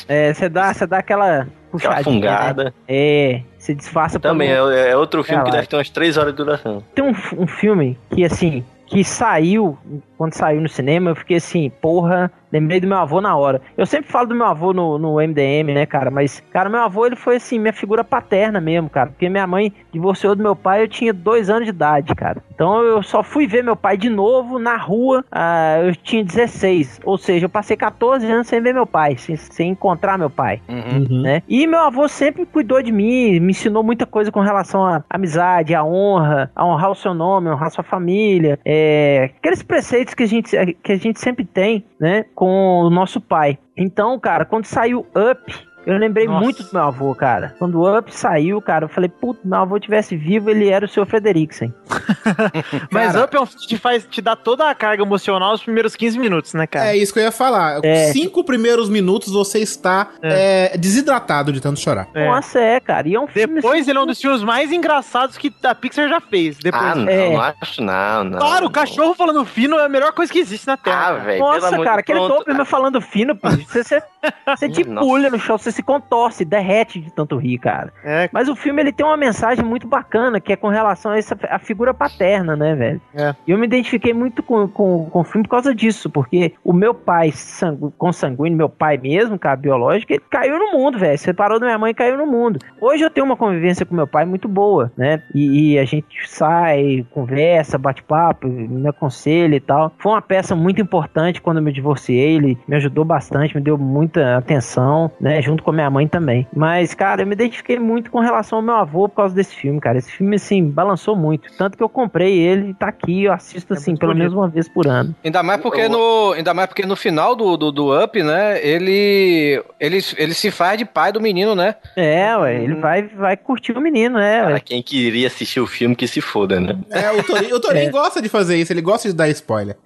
É, 0.09 0.33
você 0.33 0.49
dá, 0.49 0.72
você 0.72 0.87
dá 0.87 0.99
aquela 0.99 1.49
puxadinha. 1.70 2.01
aquela 2.01 2.14
fungada. 2.14 2.64
né? 2.66 2.72
É, 2.87 3.41
se 3.59 3.74
disfarça 3.74 4.20
pra 4.20 4.31
Também 4.31 4.51
é, 4.51 4.91
é 4.91 4.97
outro 4.97 5.24
filme 5.24 5.43
que 5.43 5.51
Relaxa. 5.51 5.57
deve 5.57 5.66
ter 5.68 5.77
umas 5.77 5.91
três 5.91 6.16
horas 6.16 6.33
de 6.33 6.37
duração. 6.37 6.83
Tem 6.95 7.05
um, 7.05 7.14
um 7.37 7.47
filme 7.47 7.99
que, 8.14 8.24
assim, 8.24 8.64
que 8.87 9.03
saiu, 9.03 9.77
quando 10.16 10.34
saiu 10.34 10.60
no 10.60 10.68
cinema, 10.68 11.10
eu 11.10 11.16
fiquei 11.16 11.36
assim, 11.36 11.70
porra, 11.80 12.30
lembrei 12.52 12.80
do 12.80 12.86
meu 12.86 12.98
avô 12.98 13.20
na 13.20 13.36
hora. 13.36 13.60
Eu 13.76 13.86
sempre 13.86 14.10
falo 14.10 14.28
do 14.28 14.34
meu 14.34 14.46
avô 14.46 14.72
no, 14.72 14.98
no 14.98 15.16
MDM, 15.16 15.74
né, 15.74 15.86
cara? 15.86 16.10
Mas, 16.10 16.42
cara, 16.50 16.68
meu 16.68 16.80
avô, 16.80 17.06
ele 17.06 17.16
foi, 17.16 17.36
assim, 17.36 17.58
minha 17.58 17.72
figura 17.72 18.02
paterna 18.04 18.60
mesmo, 18.60 18.88
cara. 18.88 19.10
Porque 19.10 19.28
minha 19.28 19.46
mãe 19.46 19.72
divorciou 19.92 20.34
do 20.34 20.42
meu 20.42 20.56
pai, 20.56 20.82
eu 20.82 20.88
tinha 20.88 21.12
dois 21.12 21.50
anos 21.50 21.64
de 21.64 21.70
idade, 21.70 22.14
cara. 22.14 22.42
Então 22.54 22.82
eu 22.82 23.02
só 23.02 23.22
fui 23.22 23.46
ver 23.46 23.62
meu 23.62 23.76
pai 23.76 23.96
de 23.96 24.08
novo 24.08 24.58
na 24.58 24.76
rua, 24.76 25.24
ah, 25.30 25.78
eu 25.84 25.94
tinha 25.94 26.24
16. 26.24 27.00
Ou 27.04 27.18
seja, 27.18 27.46
eu 27.46 27.50
passei 27.50 27.76
14 27.76 28.26
anos 28.30 28.46
sem 28.46 28.60
ver 28.60 28.72
meu 28.72 28.86
pai, 28.86 29.16
sem, 29.18 29.36
sem 29.36 29.70
encontrar 29.70 30.18
meu 30.18 30.30
pai 30.30 30.60
Uhum. 30.68 31.22
né? 31.22 31.42
E 31.48 31.66
meu 31.66 31.80
avô 31.80 32.08
sempre 32.08 32.46
cuidou 32.46 32.82
de 32.82 32.90
mim, 32.92 33.38
me 33.40 33.50
ensinou 33.50 33.82
muita 33.82 34.06
coisa 34.06 34.32
com 34.32 34.40
relação 34.40 34.84
à 34.84 35.02
amizade, 35.10 35.74
à 35.74 35.84
honra, 35.84 36.50
a 36.54 36.64
honrar 36.64 36.90
o 36.90 36.94
seu 36.94 37.12
nome, 37.14 37.48
honrar 37.50 37.70
sua 37.70 37.84
família, 37.84 38.58
é, 38.64 39.30
aqueles 39.38 39.62
preceitos 39.62 40.05
que 40.14 40.22
a 40.22 40.26
gente 40.26 40.57
que 40.82 40.92
a 40.92 40.96
gente 40.96 41.18
sempre 41.18 41.44
tem, 41.44 41.84
né, 41.98 42.24
com 42.34 42.82
o 42.82 42.90
nosso 42.90 43.20
pai. 43.20 43.59
Então, 43.76 44.18
cara, 44.18 44.44
quando 44.44 44.64
saiu 44.66 45.00
Up 45.00 45.65
eu 45.87 45.97
lembrei 45.99 46.26
Nossa. 46.26 46.41
muito 46.41 46.62
do 46.62 46.68
meu 46.72 46.82
avô, 46.82 47.14
cara. 47.14 47.55
Quando 47.59 47.80
o 47.80 47.99
Up 47.99 48.14
saiu, 48.14 48.61
cara, 48.61 48.84
eu 48.84 48.89
falei, 48.89 49.09
puto, 49.09 49.41
meu 49.45 49.59
avô 49.61 49.78
tivesse 49.78 50.16
vivo, 50.16 50.51
ele 50.51 50.68
era 50.68 50.84
o 50.84 50.89
seu 50.89 51.07
Frederiksen. 51.07 51.72
Mas 52.91 53.12
Cara- 53.12 53.24
Up 53.24 53.37
é 53.37 53.41
um 53.41 53.47
filme 53.47 53.61
que 53.62 53.68
te, 53.68 53.78
faz, 53.78 54.07
te 54.09 54.20
dá 54.20 54.34
toda 54.37 54.68
a 54.68 54.74
carga 54.74 55.03
emocional 55.03 55.53
nos 55.53 55.62
primeiros 55.62 55.95
15 55.97 56.18
minutos, 56.18 56.55
né, 56.55 56.66
cara? 56.66 56.89
É 56.89 56.97
isso 56.97 57.12
que 57.12 57.18
eu 57.18 57.24
ia 57.24 57.32
falar. 57.32 57.80
É. 57.84 58.12
Cinco 58.12 58.45
primeiros 58.45 58.89
minutos 58.89 59.32
você 59.32 59.59
está 59.61 60.09
é, 60.22 60.76
desidratado 60.76 61.53
de 61.53 61.61
tanto 61.61 61.80
chorar. 61.80 62.09
É. 62.14 62.26
Nossa, 62.28 62.59
é, 62.59 62.80
cara. 62.80 63.09
E 63.09 63.14
é 63.14 63.20
um 63.20 63.26
filme. 63.26 63.55
Depois 63.57 63.87
ele 63.89 63.99
é 63.99 64.01
um 64.01 64.07
dos 64.07 64.20
filmes 64.20 64.43
mais 64.43 64.72
engraçados 64.72 65.37
que 65.39 65.53
a 65.62 65.74
Pixar 65.74 66.09
já 66.09 66.20
fez. 66.20 66.57
Depois. 66.59 66.82
Ah, 66.82 66.95
não, 66.95 67.09
É. 67.09 67.30
não 67.32 67.41
acho 67.41 67.82
não, 67.82 68.24
não. 68.24 68.39
Claro, 68.39 68.66
o 68.66 68.70
cachorro 68.70 69.14
falando 69.14 69.45
fino 69.45 69.78
é 69.78 69.84
a 69.84 69.89
melhor 69.89 70.12
coisa 70.12 70.32
que 70.32 70.39
existe 70.39 70.66
na 70.66 70.74
Ah, 70.74 70.76
Terra. 70.76 71.12
velho, 71.14 71.39
pelo 71.45 71.53
Nossa, 71.53 71.78
cara, 71.82 72.01
aquele. 72.01 72.16
Doberman 72.26 72.64
falando 72.64 73.01
fino, 73.01 73.37
pô, 73.37 73.49
você, 73.51 73.82
você, 73.84 74.03
você 74.47 74.68
te 74.68 74.84
Nossa. 74.84 75.07
pulha 75.07 75.30
no 75.30 75.39
chão, 75.39 75.57
você 75.59 75.72
se 75.77 75.83
contorce, 75.83 76.45
derrete 76.45 77.01
de 77.01 77.12
tanto 77.12 77.37
rir, 77.37 77.59
cara. 77.59 77.93
É, 78.03 78.29
Mas 78.33 78.49
o 78.49 78.57
filme 78.57 78.81
ele 78.83 78.93
tem 78.93 79.05
uma 79.05 79.16
mensagem 79.16 79.64
muito 79.64 79.87
bacana, 79.87 80.41
que 80.41 80.53
é 80.53 80.57
com 80.57 80.68
relação 80.68 81.12
a 81.12 81.18
essa 81.18 81.37
a 81.51 81.59
figura 81.59 81.93
paterna, 81.93 82.57
né, 82.57 82.74
velho? 82.74 83.01
É. 83.14 83.35
E 83.47 83.51
eu 83.51 83.59
me 83.59 83.66
identifiquei 83.66 84.12
muito 84.14 84.43
com, 84.43 84.66
com, 84.68 85.09
com 85.11 85.20
o 85.20 85.24
filme 85.24 85.45
por 85.47 85.51
causa 85.51 85.74
disso, 85.74 86.09
porque 86.09 86.55
o 86.64 86.72
meu 86.72 86.95
pai 86.95 87.31
sangu, 87.33 87.93
consanguíneo, 87.99 88.57
meu 88.57 88.68
pai 88.68 88.97
mesmo, 88.97 89.39
cara, 89.39 89.57
biológico, 89.57 90.12
ele 90.12 90.22
caiu 90.31 90.59
no 90.59 90.72
mundo, 90.72 90.99
velho. 90.99 91.18
Separou 91.18 91.61
da 91.61 91.66
minha 91.66 91.79
mãe 91.79 91.91
e 91.91 91.95
caiu 91.95 92.16
no 92.16 92.27
mundo. 92.27 92.59
Hoje 92.81 93.05
eu 93.05 93.11
tenho 93.11 93.27
uma 93.27 93.37
convivência 93.37 93.85
com 93.85 93.95
meu 93.95 94.07
pai 94.07 94.24
muito 94.24 94.49
boa, 94.49 94.91
né? 94.97 95.22
E, 95.35 95.74
e 95.74 95.79
a 95.79 95.85
gente 95.85 96.07
sai, 96.27 97.05
conversa, 97.11 97.77
bate 97.77 98.03
papo, 98.03 98.49
me 98.49 98.89
aconselha 98.89 99.57
e 99.57 99.61
tal. 99.61 99.93
Foi 99.99 100.12
uma 100.12 100.22
peça 100.22 100.57
muito 100.57 100.81
importante 100.81 101.41
quando 101.41 101.59
eu 101.59 101.62
me 101.62 101.72
divorciei, 101.72 102.37
ele 102.37 102.59
me 102.66 102.77
ajudou 102.77 103.05
bastante, 103.05 103.55
me 103.55 103.62
deu 103.62 103.77
muita 103.77 104.37
atenção, 104.37 105.11
né? 105.20 105.43
Junto 105.43 105.62
com 105.66 105.72
a 105.72 105.74
minha 105.74 105.90
mãe 105.90 106.06
também. 106.06 106.46
Mas, 106.54 106.94
cara, 106.94 107.22
eu 107.22 107.26
me 107.26 107.32
identifiquei 107.32 107.76
muito 107.78 108.08
com 108.10 108.20
relação 108.20 108.58
ao 108.58 108.62
meu 108.64 108.74
avô 108.76 109.08
por 109.08 109.16
causa 109.16 109.34
desse 109.34 109.54
filme, 109.54 109.80
cara. 109.80 109.98
Esse 109.98 110.12
filme, 110.12 110.36
assim, 110.36 110.64
balançou 110.70 111.16
muito. 111.16 111.50
Tanto 111.58 111.76
que 111.76 111.82
eu 111.82 111.88
comprei 111.88 112.38
ele 112.38 112.70
e 112.70 112.74
tá 112.74 112.86
aqui, 112.88 113.24
eu 113.24 113.32
assisto, 113.32 113.72
assim, 113.74 113.90
muito 113.90 114.00
pelo 114.00 114.12
bonito. 114.12 114.22
menos 114.22 114.34
uma 114.38 114.48
vez 114.48 114.68
por 114.68 114.86
ano. 114.86 115.14
Ainda 115.24 115.42
mais 115.42 115.60
porque 115.60 115.88
no, 115.88 116.32
ainda 116.32 116.54
mais 116.54 116.68
porque 116.68 116.86
no 116.86 116.94
final 116.94 117.34
do, 117.34 117.56
do, 117.56 117.72
do 117.72 118.04
Up, 118.04 118.22
né, 118.22 118.64
ele, 118.64 119.60
ele, 119.80 119.98
ele 120.16 120.34
se 120.34 120.50
faz 120.52 120.78
de 120.78 120.84
pai 120.84 121.10
do 121.10 121.20
menino, 121.20 121.54
né? 121.56 121.74
É, 121.96 122.36
ué, 122.36 122.62
ele 122.62 122.74
vai, 122.76 123.02
vai 123.02 123.36
curtir 123.36 123.72
o 123.72 123.80
menino, 123.80 124.18
né, 124.18 124.42
Cara, 124.42 124.52
ué. 124.54 124.60
quem 124.60 124.80
queria 124.82 125.26
assistir 125.26 125.58
o 125.58 125.66
filme 125.66 125.96
que 125.96 126.06
se 126.06 126.20
foda, 126.20 126.60
né? 126.60 126.78
É, 126.90 127.10
o 127.10 127.22
Torinho, 127.24 127.56
o 127.56 127.60
Torinho 127.60 127.90
gosta 127.92 128.22
de 128.22 128.28
fazer 128.28 128.56
isso, 128.56 128.72
ele 128.72 128.82
gosta 128.82 129.08
de 129.08 129.14
dar 129.14 129.28
spoiler. 129.30 129.76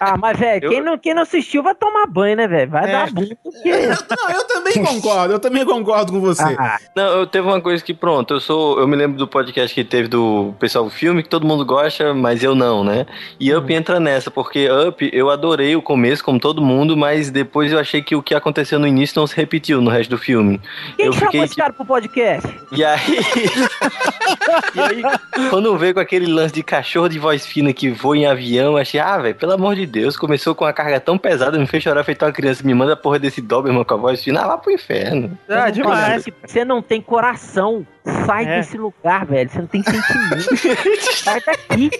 Ah, 0.00 0.16
mas, 0.16 0.38
velho, 0.38 0.64
Eu- 0.64 0.70
quem, 0.70 0.80
não, 0.80 0.96
quem 0.98 1.12
não 1.14 1.22
assistiu 1.22 1.62
vai 1.62 1.74
tomar 1.74 2.06
banho, 2.06 2.36
né, 2.36 2.46
velho? 2.48 2.70
Vai 2.70 2.88
É. 2.88 2.92
dar 2.92 3.10
bunda. 3.12 3.36
porque- 3.42 3.68
Eu- 3.68 3.88
não, 3.90 4.30
eu 4.30 4.46
também 4.46 4.72
concordo, 4.94 5.34
eu 5.34 5.38
também 5.38 5.64
concordo 5.64 6.12
com 6.12 6.20
você. 6.20 6.56
Ah, 6.58 6.78
Não, 6.94 7.04
eu 7.18 7.26
teve 7.26 7.46
uma 7.46 7.60
coisa 7.60 7.82
que, 7.82 7.94
pronto, 7.94 8.34
eu 8.34 8.40
sou. 8.40 8.78
Eu 8.78 8.86
me 8.86 8.96
lembro 8.96 9.16
do 9.18 9.26
podcast 9.26 9.74
que 9.74 9.84
teve 9.84 10.08
do 10.08 10.54
pessoal 10.58 10.84
do 10.84 10.90
filme, 10.90 11.22
que 11.22 11.28
todo 11.28 11.46
mundo 11.46 11.64
gosta, 11.64 12.14
mas 12.14 12.42
eu 12.42 12.54
não, 12.54 12.84
né? 12.84 13.06
E 13.38 13.54
Up 13.54 13.72
entra 13.72 13.98
nessa, 13.98 14.30
porque 14.30 14.68
Up 14.70 15.10
eu 15.12 15.30
adorei 15.30 15.74
o 15.76 15.82
começo, 15.82 16.24
como 16.24 16.38
todo 16.38 16.62
mundo, 16.62 16.96
mas 16.96 17.30
depois 17.30 17.72
eu 17.72 17.78
achei 17.78 18.02
que 18.02 18.14
o 18.14 18.22
que 18.22 18.34
aconteceu 18.34 18.78
no 18.78 18.86
início 18.86 19.18
não 19.18 19.26
se 19.26 19.36
repetiu 19.36 19.80
no 19.80 19.90
resto 19.90 20.10
do 20.10 20.18
filme. 20.18 20.60
quem 20.96 21.06
eu 21.06 21.12
chamou 21.12 21.30
fiquei 21.30 21.42
esse 21.42 21.56
cara 21.56 21.72
pro 21.72 21.84
podcast? 21.84 22.48
E 22.72 22.84
aí. 22.84 23.00
e 24.74 24.80
aí, 24.80 25.02
quando 25.50 25.76
veio 25.76 25.94
com 25.94 26.00
aquele 26.00 26.26
lance 26.26 26.54
de 26.54 26.62
cachorro 26.62 27.08
de 27.08 27.18
voz 27.18 27.46
fina 27.46 27.72
que 27.72 27.90
voa 27.90 28.16
em 28.16 28.26
avião, 28.26 28.72
eu 28.72 28.78
achei, 28.78 29.00
ah, 29.00 29.18
velho, 29.18 29.34
pelo 29.34 29.52
amor 29.52 29.74
de 29.74 29.86
Deus, 29.86 30.16
começou 30.16 30.54
com 30.54 30.64
uma 30.64 30.72
carga 30.72 31.00
tão 31.00 31.18
pesada, 31.18 31.58
me 31.58 31.66
fez 31.66 31.82
chorar 31.82 32.04
feito 32.04 32.24
uma 32.24 32.32
criança, 32.32 32.64
me 32.64 32.74
manda 32.74 32.92
a 32.92 32.96
porra 32.96 33.18
desse 33.18 33.40
Doberman 33.40 33.84
com 33.84 33.94
a 33.94 33.96
voz 33.96 34.22
fina, 34.22 34.42
ah, 34.42 34.46
lá 34.46 34.58
pro 34.58 34.72
inferno. 34.72 34.81
Ah, 34.90 35.54
Eu 35.54 35.60
não 35.66 35.70
demais. 35.70 36.14
consigo. 36.16 36.36
Você 36.46 36.64
não 36.64 36.82
tem 36.82 37.00
coração. 37.00 37.86
Sai 38.26 38.44
É. 38.44 38.56
desse 38.58 38.76
lugar, 38.76 39.24
velho. 39.26 39.48
Você 39.50 39.58
não 39.58 39.66
tem 39.66 39.82
sentimento. 39.82 40.56
Sai 41.22 41.40
daqui. 41.46 41.90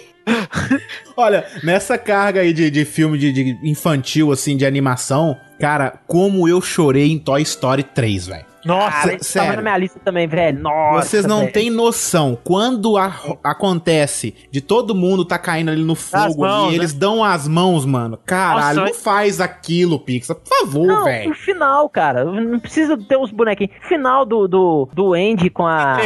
Olha, 1.17 1.45
nessa 1.63 1.97
carga 1.97 2.41
aí 2.41 2.53
de, 2.53 2.69
de 2.71 2.85
filme 2.85 3.17
de, 3.17 3.31
de 3.31 3.57
infantil, 3.69 4.31
assim, 4.31 4.55
de 4.55 4.65
animação, 4.65 5.37
cara, 5.59 5.99
como 6.07 6.47
eu 6.47 6.61
chorei 6.61 7.11
em 7.11 7.19
Toy 7.19 7.41
Story 7.41 7.83
3, 7.83 8.27
velho. 8.27 8.45
Nossa, 8.65 8.91
Cara, 8.91 9.15
isso 9.15 9.33
tava 9.33 9.45
sério. 9.47 9.55
na 9.57 9.61
minha 9.61 9.77
lista 9.77 9.99
também, 10.03 10.27
velho. 10.27 10.59
Nossa. 10.59 11.07
Vocês 11.07 11.25
não 11.25 11.41
velho. 11.41 11.51
têm 11.53 11.69
noção 11.69 12.37
quando 12.43 12.97
a- 12.97 13.13
acontece 13.43 14.33
de 14.51 14.61
todo 14.61 14.93
mundo 14.95 15.25
tá 15.25 15.37
caindo 15.37 15.69
ali 15.71 15.83
no 15.83 15.95
fogo 15.95 16.41
mãos, 16.41 16.63
ali, 16.67 16.71
né? 16.71 16.75
eles 16.83 16.93
dão 16.93 17.23
as 17.23 17.47
mãos, 17.47 17.85
mano. 17.85 18.17
Caralho, 18.25 18.81
Nossa, 18.81 18.91
não 18.93 18.99
faz 18.99 19.39
aquilo, 19.41 19.99
Pixar, 19.99 20.35
por 20.35 20.47
favor, 20.59 20.87
Não, 20.87 21.03
velho. 21.05 21.31
o 21.31 21.35
final, 21.35 21.89
cara. 21.89 22.23
Não 22.25 22.59
precisa 22.59 22.97
ter 22.97 23.17
os 23.17 23.31
bonequinhos. 23.31 23.71
Final 23.81 24.25
do, 24.25 24.47
do, 24.47 24.89
do 24.93 25.13
Andy 25.13 25.49
com 25.49 25.65
a. 25.65 25.97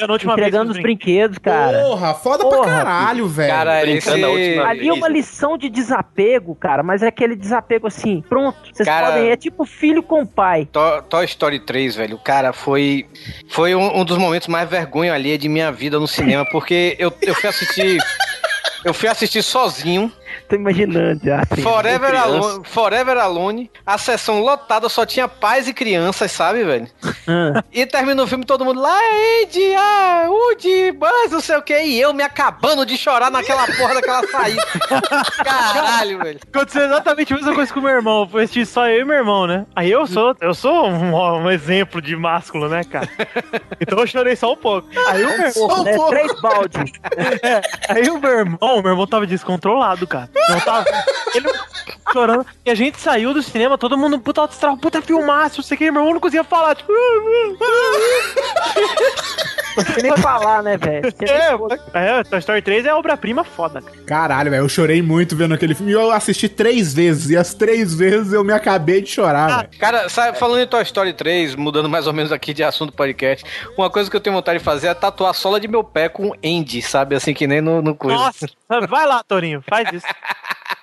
Entregando 0.00 0.66
vez 0.72 0.76
os 0.76 0.82
brinquedos, 0.82 1.38
cara. 1.38 1.82
Porra, 1.82 2.14
foda 2.14 2.44
Porra, 2.44 2.62
pra 2.62 2.66
caralho, 2.72 3.26
velho. 3.28 3.52
Cara, 3.52 3.80
Brincando 3.82 4.16
esse... 4.16 4.24
a 4.24 4.28
última 4.30 4.66
Ali 4.68 4.88
é 4.88 4.92
uma 4.92 5.08
lição 5.08 5.56
de 5.58 5.68
desapego, 5.68 6.54
cara, 6.54 6.82
mas 6.82 7.02
é 7.02 7.06
aquele 7.08 7.36
desapego 7.36 7.86
assim, 7.86 8.22
pronto. 8.28 8.56
Vocês 8.72 8.86
Cara- 8.88 9.06
podem. 9.12 9.30
É 9.30 9.36
tipo 9.36 9.64
filho 9.64 10.02
com 10.02 10.26
pai. 10.26 10.68
To- 10.72 11.02
Toy 11.08 11.24
Story 11.24 11.60
3, 11.60 11.94
velho, 11.96 12.01
cara, 12.18 12.52
foi 12.52 13.06
foi 13.48 13.74
um, 13.74 14.00
um 14.00 14.04
dos 14.04 14.18
momentos 14.18 14.48
mais 14.48 14.68
vergonha 14.68 15.14
alheia 15.14 15.38
de 15.38 15.48
minha 15.48 15.70
vida 15.70 15.98
no 15.98 16.06
cinema, 16.08 16.44
porque 16.50 16.96
eu, 16.98 17.12
eu 17.22 17.34
fui 17.34 17.48
assistir 17.48 17.98
eu 18.84 18.92
fui 18.92 19.08
assistir 19.08 19.42
sozinho 19.42 20.12
Tô 20.48 20.56
imaginando 20.56 21.20
já. 21.24 21.42
assim. 21.50 21.62
Forever. 21.62 22.14
Alone, 22.14 22.64
Forever 22.64 23.18
Alone, 23.18 23.70
a 23.86 23.98
sessão 23.98 24.40
lotada 24.40 24.88
só 24.88 25.04
tinha 25.06 25.26
pais 25.26 25.68
e 25.68 25.74
crianças, 25.74 26.30
sabe, 26.30 26.64
velho? 26.64 26.86
Ah. 27.26 27.62
E 27.72 27.86
termina 27.86 28.22
o 28.22 28.26
filme 28.26 28.44
todo 28.44 28.64
mundo 28.64 28.80
lá, 28.80 28.98
Andy, 29.42 29.74
ah, 29.74 30.26
Woody, 30.28 30.92
Buzz, 30.92 31.30
não 31.30 31.40
sei 31.40 31.56
o 31.56 31.62
que, 31.62 31.78
e 31.78 32.00
eu 32.00 32.12
me 32.12 32.22
acabando 32.22 32.84
de 32.84 32.96
chorar 32.96 33.30
naquela 33.30 33.66
porra 33.66 33.94
daquela 33.94 34.26
saída. 34.28 34.62
Caralho, 35.44 36.18
velho. 36.18 36.40
Aconteceu 36.52 36.84
exatamente 36.84 37.32
a 37.32 37.36
mesma 37.36 37.54
coisa 37.54 37.72
com 37.72 37.80
o 37.80 37.82
meu 37.82 37.92
irmão. 37.92 38.28
Foi 38.28 38.42
assistir 38.44 38.66
só 38.66 38.88
eu 38.88 39.00
e 39.00 39.04
meu 39.04 39.16
irmão, 39.16 39.46
né? 39.46 39.66
Aí 39.74 39.90
eu 39.90 40.06
sou, 40.06 40.36
eu 40.40 40.54
sou 40.54 40.88
um, 40.88 41.14
um 41.14 41.50
exemplo 41.50 42.00
de 42.00 42.14
másculo, 42.16 42.68
né, 42.68 42.84
cara? 42.84 43.08
Então 43.80 43.98
eu 43.98 44.06
chorei 44.06 44.36
só 44.36 44.52
um 44.52 44.56
pouco. 44.56 44.88
Aí 45.08 45.24
o 45.24 45.38
meu 45.38 45.48
irmão, 45.48 45.84
né? 45.84 45.96
Três 46.08 46.40
baldes. 46.40 46.92
Aí 47.88 48.10
o 48.10 48.18
meu 48.18 48.30
irmão, 48.30 48.78
o 48.78 48.82
meu 48.82 48.92
irmão 48.92 49.06
tava 49.06 49.26
descontrolado, 49.26 50.06
cara. 50.06 50.21
Não 50.48 50.60
tava. 50.60 50.86
Ele 51.34 51.48
chorando. 52.12 52.46
E 52.64 52.70
a 52.70 52.74
gente 52.74 53.00
saiu 53.00 53.32
do 53.32 53.42
cinema, 53.42 53.78
todo 53.78 53.96
mundo 53.96 54.20
puta 54.20 54.48
puta 54.80 55.02
filmaço, 55.02 55.60
o 55.60 55.64
que. 55.76 55.90
Meu 55.90 56.02
irmão 56.02 56.14
não 56.14 56.20
conseguia 56.20 56.44
falar, 56.44 56.74
tipo. 56.74 56.92
Não 59.76 59.84
sei 59.84 60.02
nem 60.02 60.16
falar, 60.16 60.62
né, 60.62 60.76
velho? 60.76 61.12
É, 61.94 62.18
é, 62.20 62.24
Toy 62.24 62.38
Story 62.38 62.62
3 62.62 62.86
é 62.86 62.94
obra-prima 62.94 63.44
foda, 63.44 63.80
cara. 63.80 63.96
Caralho, 64.06 64.50
velho, 64.50 64.62
eu 64.62 64.68
chorei 64.68 65.02
muito 65.02 65.36
vendo 65.36 65.54
aquele 65.54 65.74
filme. 65.74 65.92
E 65.92 65.94
eu 65.94 66.10
assisti 66.10 66.48
três 66.48 66.92
vezes. 66.94 67.30
E 67.30 67.36
as 67.36 67.54
três 67.54 67.94
vezes 67.94 68.32
eu 68.32 68.44
me 68.44 68.52
acabei 68.52 69.00
de 69.00 69.10
chorar, 69.10 69.58
velho. 69.58 69.68
Cara, 69.78 70.08
sabe, 70.08 70.38
falando 70.38 70.62
em 70.62 70.66
Toy 70.66 70.82
Story 70.82 71.12
3, 71.12 71.54
mudando 71.54 71.88
mais 71.88 72.06
ou 72.06 72.12
menos 72.12 72.32
aqui 72.32 72.52
de 72.52 72.62
assunto 72.62 72.90
do 72.90 72.96
podcast, 72.96 73.44
uma 73.76 73.90
coisa 73.90 74.10
que 74.10 74.16
eu 74.16 74.20
tenho 74.20 74.36
vontade 74.36 74.58
de 74.58 74.64
fazer 74.64 74.88
é 74.88 74.94
tatuar 74.94 75.30
a 75.30 75.34
sola 75.34 75.58
de 75.60 75.68
meu 75.68 75.82
pé 75.84 76.08
com 76.08 76.32
Andy, 76.44 76.82
sabe? 76.82 77.14
Assim 77.14 77.34
que 77.34 77.46
nem 77.46 77.60
no, 77.60 77.80
no 77.80 77.94
coisa. 77.94 78.16
Nossa, 78.16 78.46
vai 78.88 79.06
lá, 79.06 79.22
Torinho, 79.22 79.62
faz 79.68 79.92
isso. 79.92 80.06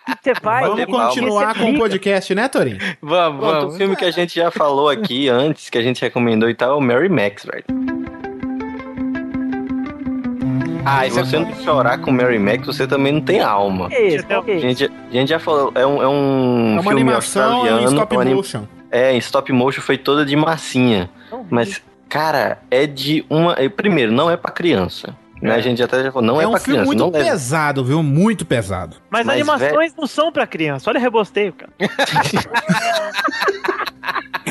O 0.10 0.12
que 0.18 0.24
você 0.24 0.36
faz? 0.36 0.68
Vamos 0.68 0.86
continuar 0.86 1.56
com 1.56 1.72
o 1.72 1.78
podcast, 1.78 2.34
né, 2.34 2.48
Torinho? 2.48 2.80
Vamos, 3.02 3.40
Pronto, 3.40 3.60
vamos. 3.60 3.76
o 3.76 3.78
filme 3.78 3.96
que 3.96 4.06
a 4.06 4.12
gente 4.12 4.36
já 4.36 4.50
falou 4.50 4.90
aqui 4.90 5.30
antes, 5.30 5.70
que 5.70 5.78
a 5.78 5.84
gente 5.84 6.02
recomendou 6.02 6.50
e 6.50 6.56
tal, 6.56 6.72
é 6.72 6.76
o 6.76 6.82
Mary 6.82 7.10
Max, 7.10 7.46
velho. 7.46 7.64
Ah, 10.86 11.01
Se 11.01 11.07
isso 11.09 11.19
é 11.19 11.23
você 11.23 11.39
não 11.39 11.53
chorar 11.55 11.97
com 11.99 12.11
Mary 12.11 12.39
Max, 12.39 12.65
você 12.65 12.88
também 12.88 13.13
não 13.13 13.21
tem 13.21 13.41
alma. 13.41 13.89
Que 13.89 13.97
isso? 13.99 14.25
É 14.30 14.36
A 14.55 14.59
gente, 14.59 14.86
a 14.86 15.11
gente 15.13 15.30
já 15.30 15.39
falou, 15.39 15.71
é 15.75 15.86
um, 15.86 16.01
é 16.01 16.07
um 16.07 16.69
É 16.69 16.73
uma 16.73 16.82
filme 16.84 17.01
animação 17.01 17.53
australiano. 17.57 17.82
em 17.82 17.93
stop 17.93 18.17
anim- 18.17 18.34
motion. 18.34 18.63
É, 18.91 19.13
em 19.13 19.17
stop 19.17 19.51
motion 19.51 19.82
foi 19.82 19.97
toda 19.97 20.25
de 20.25 20.36
massinha. 20.36 21.09
Mas, 21.49 21.82
cara, 22.07 22.59
é 22.71 22.88
de 22.88 23.23
uma. 23.30 23.53
é, 23.53 23.69
Primeiro, 23.69 24.11
não 24.11 24.32
é 24.32 24.38
pra 24.38 24.51
criança. 24.51 25.15
Né? 25.42 25.56
A 25.56 25.62
gente 25.62 25.82
até 25.82 26.04
já 26.04 26.12
falou, 26.12 26.28
não 26.28 26.42
é, 26.42 26.44
é 26.44 26.48
um 26.48 26.52
pra 26.52 26.60
filme 26.60 26.82
criança. 26.82 27.04
muito 27.04 27.18
pesado, 27.18 27.86
viu? 27.86 28.04
Muito 28.04 28.46
pesado. 28.46 28.98
Mas, 29.10 29.26
Mas, 29.26 29.36
animações 29.36 29.94
não 29.98 30.06
são 30.08 30.32
pra 30.32 30.46
criança. 30.46 30.90
Olha 30.90 31.00
o 31.00 31.02
rebosteio, 31.02 31.54
cara. 31.54 31.72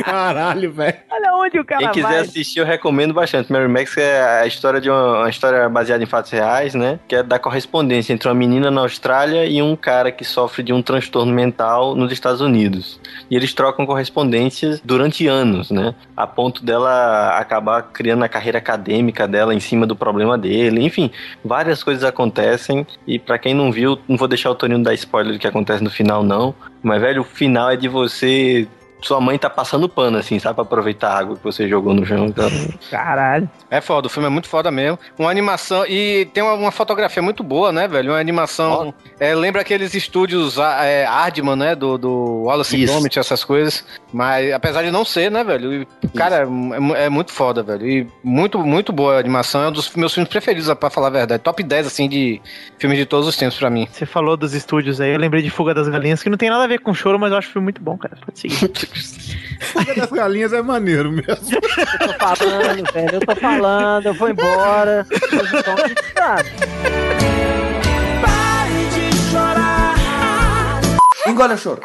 Caralho, 0.04 0.72
velho. 0.72 0.96
Olha 1.10 1.34
onde 1.36 1.58
o 1.58 1.64
cara 1.64 1.80
Quem 1.82 1.90
quiser 1.90 2.08
vai. 2.08 2.18
assistir, 2.20 2.60
eu 2.60 2.66
recomendo 2.66 3.12
bastante. 3.12 3.50
Mary 3.52 3.68
Max 3.68 3.96
é 3.96 4.40
a 4.42 4.46
história 4.46 4.80
de 4.80 4.88
uma, 4.88 5.20
uma 5.20 5.30
história 5.30 5.68
baseada 5.68 6.02
em 6.02 6.06
fatos 6.06 6.30
reais, 6.30 6.74
né? 6.74 6.98
Que 7.08 7.16
é 7.16 7.22
da 7.22 7.38
correspondência 7.38 8.12
entre 8.12 8.28
uma 8.28 8.34
menina 8.34 8.70
na 8.70 8.82
Austrália 8.82 9.44
e 9.46 9.60
um 9.60 9.74
cara 9.74 10.12
que 10.12 10.24
sofre 10.24 10.62
de 10.62 10.72
um 10.72 10.82
transtorno 10.82 11.32
mental 11.32 11.94
nos 11.94 12.12
Estados 12.12 12.40
Unidos. 12.40 13.00
E 13.30 13.36
eles 13.36 13.52
trocam 13.52 13.86
correspondências 13.86 14.80
durante 14.84 15.26
anos, 15.26 15.70
né? 15.70 15.94
A 16.16 16.26
ponto 16.26 16.64
dela 16.64 17.36
acabar 17.36 17.82
criando 17.82 18.22
a 18.22 18.28
carreira 18.28 18.58
acadêmica 18.58 19.26
dela 19.26 19.54
em 19.54 19.60
cima 19.60 19.86
do 19.86 19.96
problema 19.96 20.38
dele. 20.38 20.77
Enfim, 20.80 21.10
várias 21.44 21.82
coisas 21.82 22.04
acontecem. 22.04 22.86
E 23.06 23.18
pra 23.18 23.38
quem 23.38 23.54
não 23.54 23.70
viu, 23.70 23.98
não 24.08 24.16
vou 24.16 24.28
deixar 24.28 24.50
o 24.50 24.54
Toninho 24.54 24.82
dar 24.82 24.94
spoiler 24.94 25.32
do 25.32 25.38
que 25.38 25.46
acontece 25.46 25.82
no 25.82 25.90
final, 25.90 26.22
não. 26.22 26.54
Mas, 26.82 27.00
velho, 27.00 27.22
o 27.22 27.24
final 27.24 27.70
é 27.70 27.76
de 27.76 27.88
você. 27.88 28.66
Sua 29.00 29.20
mãe 29.20 29.38
tá 29.38 29.48
passando 29.48 29.88
pano, 29.88 30.18
assim, 30.18 30.40
sabe? 30.40 30.56
Pra 30.56 30.64
aproveitar 30.64 31.10
a 31.10 31.18
água 31.18 31.36
que 31.36 31.44
você 31.44 31.68
jogou 31.68 31.94
no 31.94 32.04
chão. 32.04 32.26
Então... 32.26 32.50
Caralho. 32.90 33.48
É 33.70 33.80
foda, 33.80 34.08
o 34.08 34.10
filme 34.10 34.26
é 34.26 34.30
muito 34.30 34.48
foda 34.48 34.72
mesmo. 34.72 34.98
Uma 35.16 35.30
animação. 35.30 35.86
E 35.86 36.28
tem 36.34 36.42
uma, 36.42 36.54
uma 36.54 36.72
fotografia 36.72 37.22
muito 37.22 37.44
boa, 37.44 37.70
né, 37.70 37.86
velho? 37.86 38.10
Uma 38.10 38.18
animação. 38.18 38.92
É, 39.20 39.34
lembra 39.34 39.62
aqueles 39.62 39.94
estúdios 39.94 40.58
ah, 40.58 40.84
é, 40.84 41.04
Aardman, 41.04 41.56
né? 41.56 41.74
Do, 41.74 41.98
do 41.98 42.42
Wallace 42.44 42.76
e 42.76 42.84
Isso. 42.84 42.92
Gromit, 42.92 43.18
essas 43.18 43.42
coisas. 43.42 43.84
Mas 44.12 44.52
apesar 44.52 44.82
de 44.82 44.90
não 44.90 45.04
ser, 45.04 45.30
né, 45.30 45.42
velho? 45.42 45.82
E, 45.82 46.08
cara, 46.16 46.46
é, 46.96 47.04
é 47.04 47.08
muito 47.08 47.32
foda, 47.32 47.62
velho. 47.62 47.86
E 47.86 48.06
muito, 48.22 48.58
muito 48.60 48.92
boa 48.92 49.16
a 49.16 49.18
animação. 49.18 49.64
É 49.64 49.68
um 49.68 49.72
dos 49.72 49.94
meus 49.94 50.14
filmes 50.14 50.30
preferidos, 50.30 50.72
pra 50.74 50.90
falar 50.90 51.08
a 51.08 51.10
verdade. 51.10 51.42
Top 51.42 51.62
10, 51.62 51.86
assim, 51.86 52.08
de 52.08 52.40
filmes 52.78 52.98
de 52.98 53.06
todos 53.06 53.26
os 53.26 53.36
tempos 53.36 53.58
pra 53.58 53.70
mim. 53.70 53.88
Você 53.90 54.06
falou 54.06 54.36
dos 54.36 54.54
estúdios 54.54 55.00
aí, 55.00 55.12
eu 55.12 55.18
lembrei 55.18 55.42
de 55.42 55.50
Fuga 55.50 55.74
das 55.74 55.88
Galinhas, 55.88 56.22
que 56.22 56.30
não 56.30 56.36
tem 56.36 56.50
nada 56.50 56.64
a 56.64 56.68
ver 56.68 56.80
com 56.80 56.94
choro, 56.94 57.18
mas 57.18 57.32
eu 57.32 57.38
acho 57.38 57.48
o 57.48 57.52
filme 57.52 57.64
muito 57.64 57.82
bom, 57.82 57.96
cara. 57.98 58.16
Pode 58.24 58.38
seguir. 58.38 58.56
Fuga 59.60 59.94
das 59.94 60.10
galinhas 60.10 60.52
é 60.52 60.62
maneiro 60.62 61.10
mesmo. 61.10 61.34
eu 62.00 62.08
tô 62.08 62.12
falando, 62.18 62.92
velho, 62.92 63.14
eu 63.14 63.20
tô 63.20 63.36
falando, 63.36 64.06
eu 64.06 64.14
vou 64.14 64.28
embora. 64.28 65.06
A 65.10 65.86
gente 65.88 67.17
Engole 71.28 71.54
o 71.54 71.58
choro. 71.58 71.80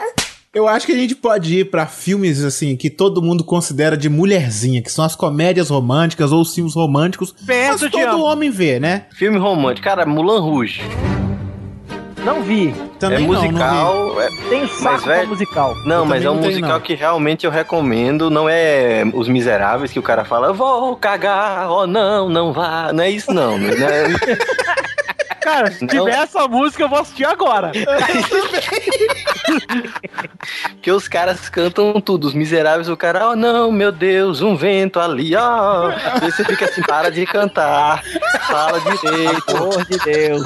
Eu 0.53 0.67
acho 0.67 0.85
que 0.85 0.91
a 0.91 0.95
gente 0.95 1.15
pode 1.15 1.59
ir 1.61 1.65
pra 1.71 1.87
filmes 1.87 2.43
assim 2.43 2.75
que 2.75 2.87
todo 2.89 3.23
mundo 3.23 3.43
considera 3.43 3.97
de 3.97 4.07
mulherzinha, 4.07 4.83
que 4.83 4.91
são 4.91 5.03
as 5.03 5.15
comédias 5.15 5.69
românticas 5.69 6.31
ou 6.31 6.41
os 6.41 6.53
filmes 6.53 6.75
românticos. 6.75 7.33
Penso, 7.45 7.83
mas 7.85 7.91
todo 7.91 8.03
amo. 8.07 8.23
homem 8.23 8.51
vê, 8.51 8.79
né? 8.79 9.05
Filme 9.15 9.39
romântico, 9.39 9.83
cara, 9.85 10.05
Mulan 10.05 10.39
Rouge. 10.41 10.81
Não 12.23 12.41
vi. 12.43 12.73
Também 12.99 13.25
é 13.25 13.27
não, 13.27 13.33
não 13.33 13.41
vi. 13.41 13.47
musical. 13.49 14.21
é- 14.21 14.29
Tem 14.49 14.67
saco 14.67 15.05
velho, 15.07 15.27
musical. 15.27 15.75
Não, 15.85 15.97
Eu 16.03 16.05
mas 16.05 16.23
é 16.23 16.29
um 16.29 16.35
musical 16.35 16.69
não. 16.73 16.79
que 16.81 16.93
realmente 16.93 17.45
eu 17.45 17.51
recomendo. 17.51 18.29
Não 18.29 18.47
é 18.47 19.03
Os 19.13 19.27
Miseráveis 19.27 19.91
que 19.91 19.99
o 19.99 20.03
cara 20.03 20.23
fala, 20.23 20.47
"Eu 20.47 20.53
vou 20.53 20.95
cagar, 20.95 21.69
oh 21.69 21.85
não, 21.87 22.29
não 22.29 22.53
vá. 22.53 22.93
Não 22.93 23.03
é 23.03 23.09
isso, 23.09 23.33
não. 23.33 23.57
Não 23.57 23.67
é- 23.69 24.07
Cara, 25.43 25.71
se 25.71 25.81
Não. 25.81 25.87
tiver 26.05 26.15
essa 26.17 26.47
música, 26.47 26.83
eu 26.83 26.89
vou 26.89 26.99
assistir 26.99 27.25
agora. 27.25 27.71
Porque 30.73 30.91
os 30.91 31.07
caras 31.07 31.49
cantam 31.49 31.99
tudo. 32.01 32.25
Os 32.27 32.33
miseráveis, 32.33 32.89
o 32.89 32.97
cara, 32.97 33.29
oh 33.29 33.35
não, 33.35 33.71
meu 33.71 33.91
Deus, 33.91 34.41
um 34.41 34.55
vento 34.55 34.99
ali, 34.99 35.35
ó. 35.35 35.89
Aí 36.21 36.31
você 36.31 36.43
fica 36.43 36.65
assim, 36.65 36.81
para 36.81 37.09
de 37.11 37.25
cantar. 37.25 38.03
Fala 38.47 38.79
direito. 38.79 39.45
Pelo 39.45 39.57
amor 39.73 39.85
de 39.85 39.97
Deus. 39.99 40.43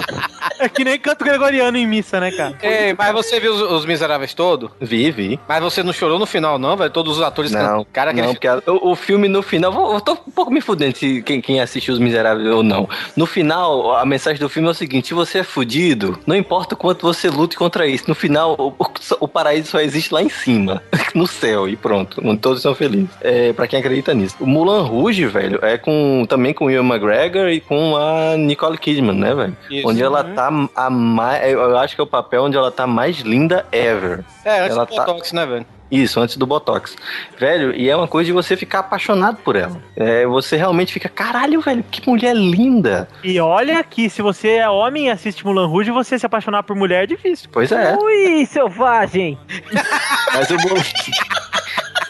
É 0.59 0.69
que 0.69 0.83
nem 0.83 0.99
canto 0.99 1.23
gregoriano 1.23 1.77
em 1.77 1.85
missa, 1.85 2.19
né, 2.19 2.31
cara? 2.31 2.55
Ei, 2.61 2.93
mas 2.97 3.11
você 3.13 3.39
viu 3.39 3.53
os, 3.53 3.61
os 3.61 3.85
Miseráveis 3.85 4.33
todo? 4.33 4.71
Vi, 4.81 5.11
vi. 5.11 5.39
Mas 5.47 5.61
você 5.61 5.83
não 5.83 5.93
chorou 5.93 6.17
no 6.19 6.25
final, 6.25 6.57
não, 6.57 6.75
velho? 6.75 6.89
Todos 6.89 7.17
os 7.17 7.23
atores 7.23 7.51
Não, 7.51 7.59
cantam. 7.61 7.87
Cara, 7.93 8.13
não, 8.13 8.33
porque 8.33 8.47
a- 8.47 8.61
o, 8.67 8.91
o 8.91 8.95
filme 8.95 9.27
no 9.27 9.41
final, 9.43 9.71
vou- 9.71 9.93
eu 9.93 10.01
tô 10.01 10.13
um 10.13 10.31
pouco 10.31 10.51
me 10.51 10.61
fudendo 10.61 10.97
se 10.97 11.21
quem, 11.21 11.41
quem 11.41 11.61
assistiu 11.61 11.93
Os 11.93 11.99
Miseráveis 11.99 12.47
ou 12.49 12.63
não. 12.63 12.89
No 13.15 13.25
final, 13.25 13.95
a 13.95 14.05
mensagem 14.05 14.39
do 14.39 14.49
filme 14.49 14.67
é 14.67 14.71
o 14.71 14.73
seguinte: 14.73 14.86
se 15.07 15.13
você 15.13 15.39
é 15.39 15.43
fudido, 15.43 16.17
não 16.25 16.35
importa 16.35 16.73
o 16.75 16.77
quanto 16.77 17.01
você 17.05 17.29
lute 17.29 17.55
contra 17.57 17.85
isso. 17.87 18.05
No 18.07 18.15
final, 18.15 18.55
o, 18.57 18.67
o- 18.69 18.87
o 19.21 19.27
paraíso 19.27 19.69
só 19.71 19.79
existe 19.79 20.13
lá 20.13 20.21
em 20.21 20.29
cima, 20.29 20.81
no 21.13 21.27
céu, 21.27 21.67
e 21.67 21.75
pronto. 21.75 22.21
onde 22.23 22.39
Todos 22.39 22.61
são 22.61 22.73
felizes. 22.75 23.09
É, 23.21 23.53
pra 23.53 23.67
quem 23.67 23.79
acredita 23.79 24.13
nisso. 24.13 24.35
O 24.39 24.45
Mulan 24.45 24.81
Rouge, 24.83 25.25
velho, 25.25 25.59
é 25.63 25.77
com 25.77 26.25
também 26.27 26.53
com 26.53 26.65
o 26.65 26.71
Ian 26.71 26.83
McGregor 26.85 27.49
e 27.49 27.59
com 27.59 27.95
a 27.97 28.35
Nicole 28.37 28.77
Kidman, 28.77 29.15
né, 29.17 29.33
velho? 29.35 29.57
Isso. 29.69 29.87
Onde 29.87 30.01
ela 30.03 30.23
tá 30.23 30.49
a 30.75 30.89
mais. 30.89 31.51
Eu 31.51 31.77
acho 31.77 31.95
que 31.95 32.01
é 32.01 32.03
o 32.03 32.07
papel 32.07 32.43
onde 32.43 32.55
ela 32.57 32.71
tá 32.71 32.85
mais 32.87 33.17
linda 33.19 33.65
ever. 33.71 34.23
É, 34.45 34.61
antes 34.61 34.71
ela 34.75 34.85
do 34.85 34.95
tá- 34.95 35.05
Botox, 35.05 35.31
né, 35.33 35.45
velho? 35.45 35.65
Isso, 35.89 36.19
antes 36.19 36.37
do 36.37 36.45
Botox. 36.45 36.95
Velho, 37.39 37.73
e 37.75 37.89
é 37.89 37.95
uma 37.95 38.07
coisa 38.07 38.27
de 38.27 38.33
você 38.33 38.57
ficar 38.57 38.79
apaixonado 38.79 39.37
por 39.37 39.55
ela. 39.55 39.81
É, 39.95 40.25
você 40.25 40.57
realmente 40.57 40.91
fica, 40.93 41.07
caralho, 41.07 41.61
velho, 41.61 41.83
que 41.89 42.07
mulher 42.07 42.35
linda. 42.35 43.07
E 43.23 43.39
olha 43.39 43.83
que 43.83 44.09
se 44.09 44.21
você 44.21 44.57
é 44.57 44.69
homem 44.69 45.07
e 45.07 45.09
assiste 45.09 45.45
Mulan 45.45 45.67
Rouge, 45.67 45.91
você 45.91 46.19
se 46.19 46.25
apaixonar 46.25 46.63
por 46.63 46.75
mulher 46.75 47.03
é 47.03 47.07
difícil. 47.07 47.49
Pois 47.51 47.71
é. 47.71 47.95
Ui, 47.95 48.45
selvagem. 48.45 49.37
Mas 50.33 50.49
o 50.49 50.55
Mulan, 50.55 50.81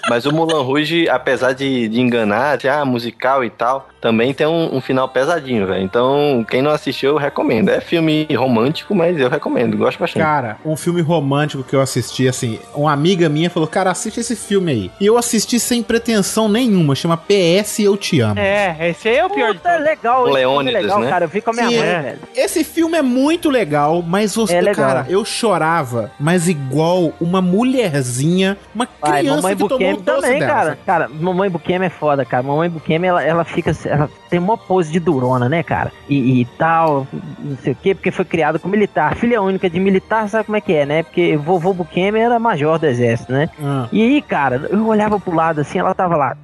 mas 0.10 0.26
o 0.26 0.32
Mulan 0.34 0.62
Rouge, 0.62 1.08
apesar 1.10 1.54
de, 1.54 1.88
de 1.88 2.00
enganar, 2.02 2.58
de, 2.58 2.68
ah, 2.68 2.84
musical 2.86 3.44
e 3.44 3.50
tal, 3.50 3.90
também 4.00 4.34
tem 4.34 4.48
um, 4.48 4.76
um 4.76 4.82
final 4.82 5.08
pesadinho, 5.10 5.66
velho. 5.68 5.84
Então, 5.84 6.46
quem 6.50 6.62
não 6.62 6.72
assistiu, 6.72 7.12
eu 7.12 7.18
recomendo. 7.18 7.70
É 7.70 7.82
filme 7.82 8.28
romântico, 8.36 8.94
mas 8.96 9.20
eu 9.20 9.30
recomendo, 9.30 9.78
gosto 9.78 10.00
bastante. 10.00 10.24
Cara, 10.24 10.58
um 10.66 10.76
filme 10.76 11.02
romântico 11.02 11.64
que 11.64 11.76
eu 11.76 11.82
assisti, 11.82 12.28
assim, 12.28 12.60
uma 12.74 12.92
amiga 12.94 13.28
minha 13.30 13.50
falou, 13.50 13.68
cara, 13.68 13.92
assiste 13.92 14.20
esse 14.20 14.36
filme 14.36 14.72
aí. 14.72 14.92
E 15.00 15.06
eu 15.06 15.18
assisti 15.18 15.60
sem 15.60 15.82
pretensão 15.84 16.48
nenhuma, 16.48 16.96
chama 16.96 17.18
PS 17.18 17.80
Eu 17.80 17.98
Te 17.98 18.20
Amo. 18.22 18.40
É, 18.40 18.90
esse 18.90 19.10
aí 19.10 19.18
é 19.18 19.26
o 19.26 19.30
pior 19.30 19.54
Puta, 19.54 19.70
é 19.70 19.78
legal. 19.78 20.28
é 20.28 20.32
Leônidas, 20.32 20.82
legal, 20.84 21.00
né? 21.00 21.10
cara. 21.10 21.26
Eu 21.26 21.30
vi 21.30 21.42
com 21.42 21.50
a 21.50 21.54
minha 21.54 21.70
Sim, 21.70 21.78
mãe, 21.78 21.88
é. 21.88 22.02
velho. 22.02 22.20
Esse 22.36 22.64
filme 22.64 22.98
é 22.98 23.02
muito 23.02 23.50
legal, 23.50 24.04
mas 24.06 24.36
você, 24.36 24.56
É 24.56 24.62
legal. 24.62 24.88
cara, 24.88 25.06
eu 25.10 25.24
chorava, 25.26 26.12
mas 26.20 26.48
igual 26.48 27.12
uma 27.20 27.42
mulherzinha, 27.42 28.58
uma 28.74 28.88
Vai, 29.02 29.22
criança 29.22 29.56
que 29.56 29.68
tomou 29.68 29.97
também, 30.02 30.40
dela, 30.40 30.54
cara. 30.54 30.78
Cara, 30.86 31.10
Mamãe 31.10 31.50
Bukemi 31.50 31.86
é 31.86 31.90
foda, 31.90 32.26
cara. 32.26 32.44
Mamãe 32.44 32.70
Bukemi, 32.70 33.08
ela, 33.08 33.24
ela 33.24 33.44
fica. 33.44 33.72
Ela 33.86 34.10
tem 34.30 34.40
uma 34.40 34.58
pose 34.58 34.92
de 34.92 35.00
durona, 35.00 35.48
né, 35.48 35.64
cara? 35.64 35.92
E, 36.10 36.42
e 36.42 36.46
tal, 36.58 37.08
não 37.40 37.58
sei 37.58 37.74
o 37.74 37.76
quê, 37.76 37.96
porque 37.96 38.12
foi 38.12 38.26
criada 38.26 38.60
com 38.60 38.68
militar. 38.68 39.16
Filha 39.16 39.42
única 39.42 39.70
de 39.70 39.80
militar, 39.80 40.28
sabe 40.30 40.46
como 40.46 40.58
é 40.58 40.62
que 40.62 40.74
é, 40.74 40.86
né? 40.86 41.04
Porque 41.04 41.38
vovô 41.38 41.74
Bukemi 41.74 42.20
era 42.20 42.40
major 42.40 42.80
do 42.80 42.86
exército, 42.86 43.32
né? 43.32 43.50
Ah. 43.62 43.88
E 43.92 44.02
aí, 44.02 44.22
cara, 44.22 44.68
eu 44.70 44.86
olhava 44.88 45.20
pro 45.20 45.36
lado 45.36 45.62
assim, 45.62 45.80
ela 45.80 45.94
tava 45.94 46.16
lá. 46.16 46.38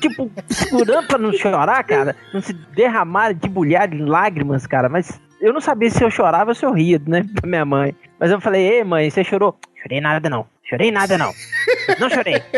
Tipo, 0.00 0.30
segurando 0.48 1.06
pra 1.06 1.18
não 1.18 1.32
chorar, 1.32 1.82
cara. 1.84 2.14
Não 2.32 2.40
se 2.40 2.52
derramar 2.52 3.32
de 3.32 3.48
bulhar 3.48 3.88
de 3.88 3.98
lágrimas, 3.98 4.66
cara. 4.66 4.88
Mas 4.88 5.20
eu 5.40 5.52
não 5.52 5.60
sabia 5.60 5.90
se 5.90 6.04
eu 6.04 6.10
chorava 6.10 6.50
ou 6.50 6.54
se 6.54 6.64
eu 6.64 6.72
ria, 6.72 7.00
né? 7.06 7.24
Pra 7.34 7.48
minha 7.48 7.64
mãe. 7.64 7.94
Mas 8.18 8.30
eu 8.30 8.40
falei, 8.40 8.66
ei, 8.66 8.84
mãe, 8.84 9.08
você 9.08 9.24
chorou? 9.24 9.56
Chorei 9.82 10.00
nada, 10.00 10.28
não. 10.28 10.46
Chorei 10.70 10.92
nada, 10.92 11.18
não. 11.18 11.34
Não 11.98 12.08
chorei. 12.08 12.40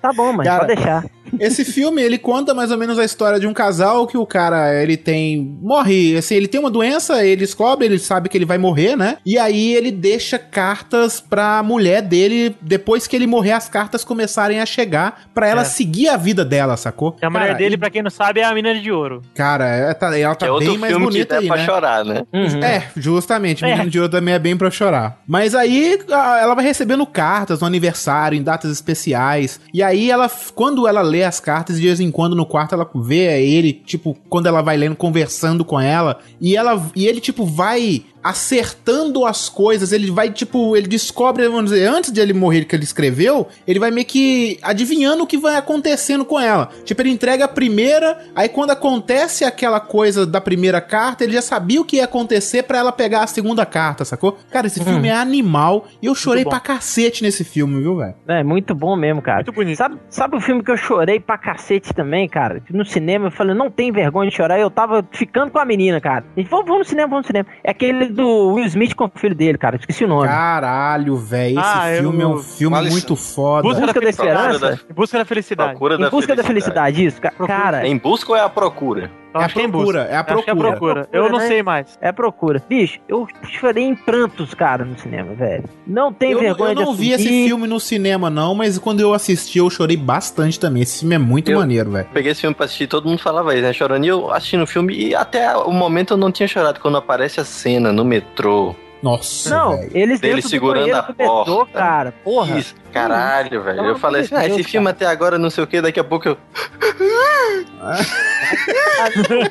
Tá 0.00 0.14
bom, 0.14 0.34
Cara, 0.38 0.60
pode 0.64 0.74
deixar. 0.74 1.04
Esse 1.38 1.64
filme, 1.64 2.02
ele 2.02 2.18
conta 2.18 2.52
mais 2.54 2.70
ou 2.70 2.78
menos 2.78 2.98
a 2.98 3.04
história 3.04 3.38
de 3.38 3.46
um 3.46 3.52
casal 3.54 4.06
que 4.06 4.16
o 4.16 4.26
cara, 4.26 4.74
ele 4.82 4.96
tem... 4.96 5.56
Morre, 5.62 6.16
assim, 6.16 6.34
ele 6.34 6.48
tem 6.48 6.60
uma 6.60 6.70
doença, 6.70 7.24
ele 7.24 7.36
descobre, 7.36 7.86
ele 7.86 7.98
sabe 7.98 8.28
que 8.28 8.36
ele 8.36 8.44
vai 8.44 8.58
morrer, 8.58 8.96
né? 8.96 9.18
E 9.24 9.38
aí 9.38 9.74
ele 9.74 9.90
deixa 9.90 10.38
cartas 10.38 11.20
pra 11.20 11.62
mulher 11.62 12.02
dele, 12.02 12.54
depois 12.60 13.06
que 13.06 13.14
ele 13.16 13.26
morrer, 13.26 13.52
as 13.52 13.68
cartas 13.68 14.04
começarem 14.04 14.60
a 14.60 14.66
chegar 14.66 15.24
pra 15.34 15.46
ela 15.48 15.62
É. 15.62 15.64
seguir 15.64 16.08
a 16.08 16.16
vida 16.16 16.44
dela, 16.44 16.76
sacou? 16.76 17.16
A 17.22 17.30
mulher 17.30 17.46
Cara, 17.48 17.58
dele, 17.58 17.74
e- 17.74 17.78
pra 17.78 17.90
quem 17.90 18.02
não 18.02 18.10
sabe, 18.10 18.40
é 18.40 18.44
a 18.44 18.54
mina 18.54 18.74
de 18.78 18.90
ouro. 18.90 19.22
Cara, 19.34 19.66
ela 19.68 19.94
tá, 19.94 20.18
ela 20.18 20.34
tá 20.34 20.46
é 20.46 20.50
outro 20.50 20.70
bem 20.70 20.78
mais 20.78 20.94
que 20.94 21.00
bonita 21.00 21.38
aí, 21.38 21.46
pra 21.46 21.56
né? 21.56 21.64
chorar, 21.64 22.04
né? 22.04 22.22
É, 22.62 22.82
justamente. 22.96 23.64
É. 23.64 23.70
Menino 23.70 23.90
de 23.90 23.98
Ouro 24.00 24.10
também 24.10 24.34
é 24.34 24.38
bem 24.38 24.56
pra 24.56 24.70
chorar. 24.70 25.18
Mas 25.26 25.54
aí 25.54 25.98
ela 26.08 26.54
vai 26.54 26.64
recebendo 26.64 27.06
cartas 27.06 27.60
no 27.60 27.66
aniversário, 27.66 28.36
em 28.36 28.42
datas 28.42 28.70
especiais. 28.70 29.60
E 29.72 29.82
aí 29.82 30.10
ela, 30.10 30.30
quando 30.54 30.86
ela 30.86 31.02
lê 31.02 31.19
as 31.24 31.40
cartas, 31.40 31.76
de 31.76 31.86
vez 31.86 32.00
em 32.00 32.10
quando 32.10 32.36
no 32.36 32.46
quarto 32.46 32.74
ela 32.74 32.88
vê 32.94 33.42
ele, 33.42 33.72
tipo, 33.72 34.16
quando 34.28 34.46
ela 34.46 34.62
vai 34.62 34.76
lendo, 34.76 34.96
conversando 34.96 35.64
com 35.64 35.80
ela. 35.80 36.18
E 36.40 36.56
ela 36.56 36.90
e 36.94 37.06
ele, 37.06 37.20
tipo, 37.20 37.44
vai 37.44 38.04
acertando 38.22 39.24
as 39.24 39.48
coisas, 39.48 39.92
ele 39.92 40.10
vai, 40.10 40.30
tipo, 40.30 40.76
ele 40.76 40.86
descobre, 40.86 41.48
vamos 41.48 41.70
dizer, 41.70 41.86
antes 41.86 42.12
de 42.12 42.20
ele 42.20 42.32
morrer 42.32 42.64
que 42.64 42.76
ele 42.76 42.84
escreveu, 42.84 43.48
ele 43.66 43.78
vai 43.78 43.90
meio 43.90 44.06
que 44.06 44.58
adivinhando 44.62 45.24
o 45.24 45.26
que 45.26 45.38
vai 45.38 45.56
acontecendo 45.56 46.24
com 46.24 46.38
ela. 46.38 46.70
Tipo, 46.84 47.02
ele 47.02 47.10
entrega 47.10 47.44
a 47.44 47.48
primeira, 47.48 48.18
aí 48.34 48.48
quando 48.48 48.70
acontece 48.70 49.44
aquela 49.44 49.80
coisa 49.80 50.26
da 50.26 50.40
primeira 50.40 50.80
carta, 50.80 51.24
ele 51.24 51.32
já 51.32 51.42
sabia 51.42 51.80
o 51.80 51.84
que 51.84 51.96
ia 51.96 52.04
acontecer 52.04 52.64
pra 52.64 52.78
ela 52.78 52.92
pegar 52.92 53.22
a 53.22 53.26
segunda 53.26 53.64
carta, 53.64 54.04
sacou? 54.04 54.38
Cara, 54.50 54.66
esse 54.66 54.82
filme 54.82 55.08
é 55.08 55.14
animal 55.14 55.86
e 56.02 56.06
eu 56.06 56.14
chorei 56.14 56.44
pra 56.44 56.60
cacete 56.60 57.22
nesse 57.22 57.44
filme, 57.44 57.80
viu, 57.80 57.96
velho? 57.96 58.14
É, 58.28 58.42
muito 58.42 58.74
bom 58.74 58.96
mesmo, 58.96 59.22
cara. 59.22 59.38
Muito 59.38 59.52
bonito. 59.52 59.76
Sabe, 59.76 59.96
sabe 60.08 60.36
o 60.36 60.40
filme 60.40 60.62
que 60.62 60.70
eu 60.70 60.76
chorei 60.76 61.18
pra 61.18 61.38
cacete 61.38 61.94
também, 61.94 62.28
cara? 62.28 62.62
No 62.70 62.84
cinema, 62.84 63.28
eu 63.28 63.30
falei, 63.30 63.54
não 63.54 63.70
tem 63.70 63.90
vergonha 63.90 64.30
de 64.30 64.36
chorar. 64.36 64.58
Eu 64.58 64.70
tava 64.70 65.06
ficando 65.12 65.50
com 65.50 65.58
a 65.58 65.64
menina, 65.64 66.00
cara. 66.00 66.24
A 66.36 66.40
gente, 66.40 66.50
vamos, 66.50 66.66
vamos 66.66 66.80
no 66.80 66.84
cinema, 66.84 67.08
vamos 67.08 67.24
no 67.24 67.26
cinema. 67.28 67.46
É 67.64 67.70
aquele 67.70 68.09
do 68.10 68.54
Will 68.54 68.66
Smith 68.66 68.94
com 68.94 69.04
o 69.04 69.10
filho 69.14 69.34
dele, 69.34 69.56
cara. 69.58 69.76
Esqueci 69.76 70.04
o 70.04 70.08
nome. 70.08 70.26
Caralho, 70.28 71.16
velho, 71.16 71.58
esse 71.60 71.68
Ah, 71.68 71.94
filme 71.98 72.22
é 72.22 72.26
um 72.26 72.32
eu- 72.32 72.38
filme 72.38 72.76
Alisson. 72.76 72.92
muito 72.92 73.16
foda. 73.16 73.62
Busca 73.62 73.80
Busca 73.80 73.94
da 73.94 74.00
da 74.04 74.10
Esperança? 74.10 74.58
Procura 74.58 74.80
Em 74.90 74.94
busca 74.94 75.18
da 75.18 75.24
felicidade. 75.24 75.70
Procura 75.70 75.94
em 75.94 76.10
busca 76.10 76.36
da 76.36 76.42
felicidade, 76.44 77.04
isso. 77.04 77.20
Ca- 77.20 77.32
Cara, 77.46 77.86
em 77.86 77.96
busca 77.98 78.32
ou 78.32 78.36
é 78.36 78.40
a 78.40 78.48
procura? 78.48 79.10
É 79.34 79.38
a 79.38 79.42
é 79.42 79.46
em 79.46 79.70
procura, 79.70 80.00
busca. 80.00 80.14
é 80.14 80.16
a 80.16 80.24
que 80.24 80.30
é 80.30 80.34
a 80.34 80.56
procura. 80.56 80.70
procura. 80.70 81.08
Eu 81.12 81.30
não 81.30 81.38
né? 81.38 81.46
sei 81.46 81.62
mais. 81.62 81.98
é 82.00 82.10
procura. 82.12 82.62
Bicho, 82.68 82.98
eu 83.08 83.26
chorei 83.48 83.84
em 83.84 83.94
prantos, 83.94 84.54
cara, 84.54 84.84
no 84.84 84.98
cinema, 84.98 85.34
velho. 85.34 85.64
Não 85.86 86.12
tem 86.12 86.32
Eu, 86.32 86.40
vergonha 86.40 86.72
eu 86.72 86.74
não 86.84 86.92
de 86.92 86.98
vi 86.98 87.12
esse 87.12 87.28
filme 87.28 87.66
no 87.66 87.78
cinema, 87.78 88.28
não, 88.28 88.54
mas 88.54 88.78
quando 88.78 89.00
eu 89.00 89.14
assisti, 89.14 89.58
eu 89.58 89.70
chorei 89.70 89.96
bastante 89.96 90.58
também. 90.58 90.82
Esse 90.82 91.00
filme 91.00 91.14
é 91.14 91.18
muito 91.18 91.50
Eu- 91.50 91.58
maneiro, 91.58 91.90
velho. 91.90 92.08
Peguei 92.12 92.32
esse 92.32 92.40
filme 92.40 92.54
pra 92.54 92.64
assistir, 92.66 92.86
todo 92.86 93.08
mundo 93.08 93.20
falava 93.20 93.54
isso, 93.54 93.62
né? 93.62 93.72
Chorando. 93.72 94.04
E 94.04 94.08
eu 94.08 94.32
assistindo 94.32 94.62
o 94.62 94.66
filme 94.66 94.94
e 94.94 95.14
até 95.14 95.56
o 95.56 95.70
momento 95.72 96.14
eu 96.14 96.16
não 96.16 96.32
tinha 96.32 96.48
chorado. 96.48 96.80
Quando 96.80 96.96
aparece 96.96 97.40
a 97.40 97.44
cena 97.44 97.92
no 97.92 98.04
metrô. 98.04 98.74
Nossa, 99.02 99.50
Não, 99.50 99.76
velho. 99.78 99.90
eles 99.94 100.20
Dele 100.20 100.42
segurando 100.42 100.94
a 100.94 101.00
do 101.00 101.14
metrô, 101.16 101.44
porta. 101.44 101.72
cara. 101.78 102.14
Porra. 102.22 102.58
Isso, 102.58 102.74
caralho, 102.92 103.62
velho. 103.62 103.84
Eu 103.86 103.98
falei 103.98 104.22
assim, 104.22 104.34
ah, 104.34 104.46
esse 104.46 104.62
filme 104.62 104.88
até 104.88 105.06
agora 105.06 105.38
não 105.38 105.48
sei 105.50 105.64
o 105.64 105.66
que, 105.66 105.80
daqui 105.80 105.98
a 106.00 106.04
pouco 106.04 106.28
eu. 106.28 106.36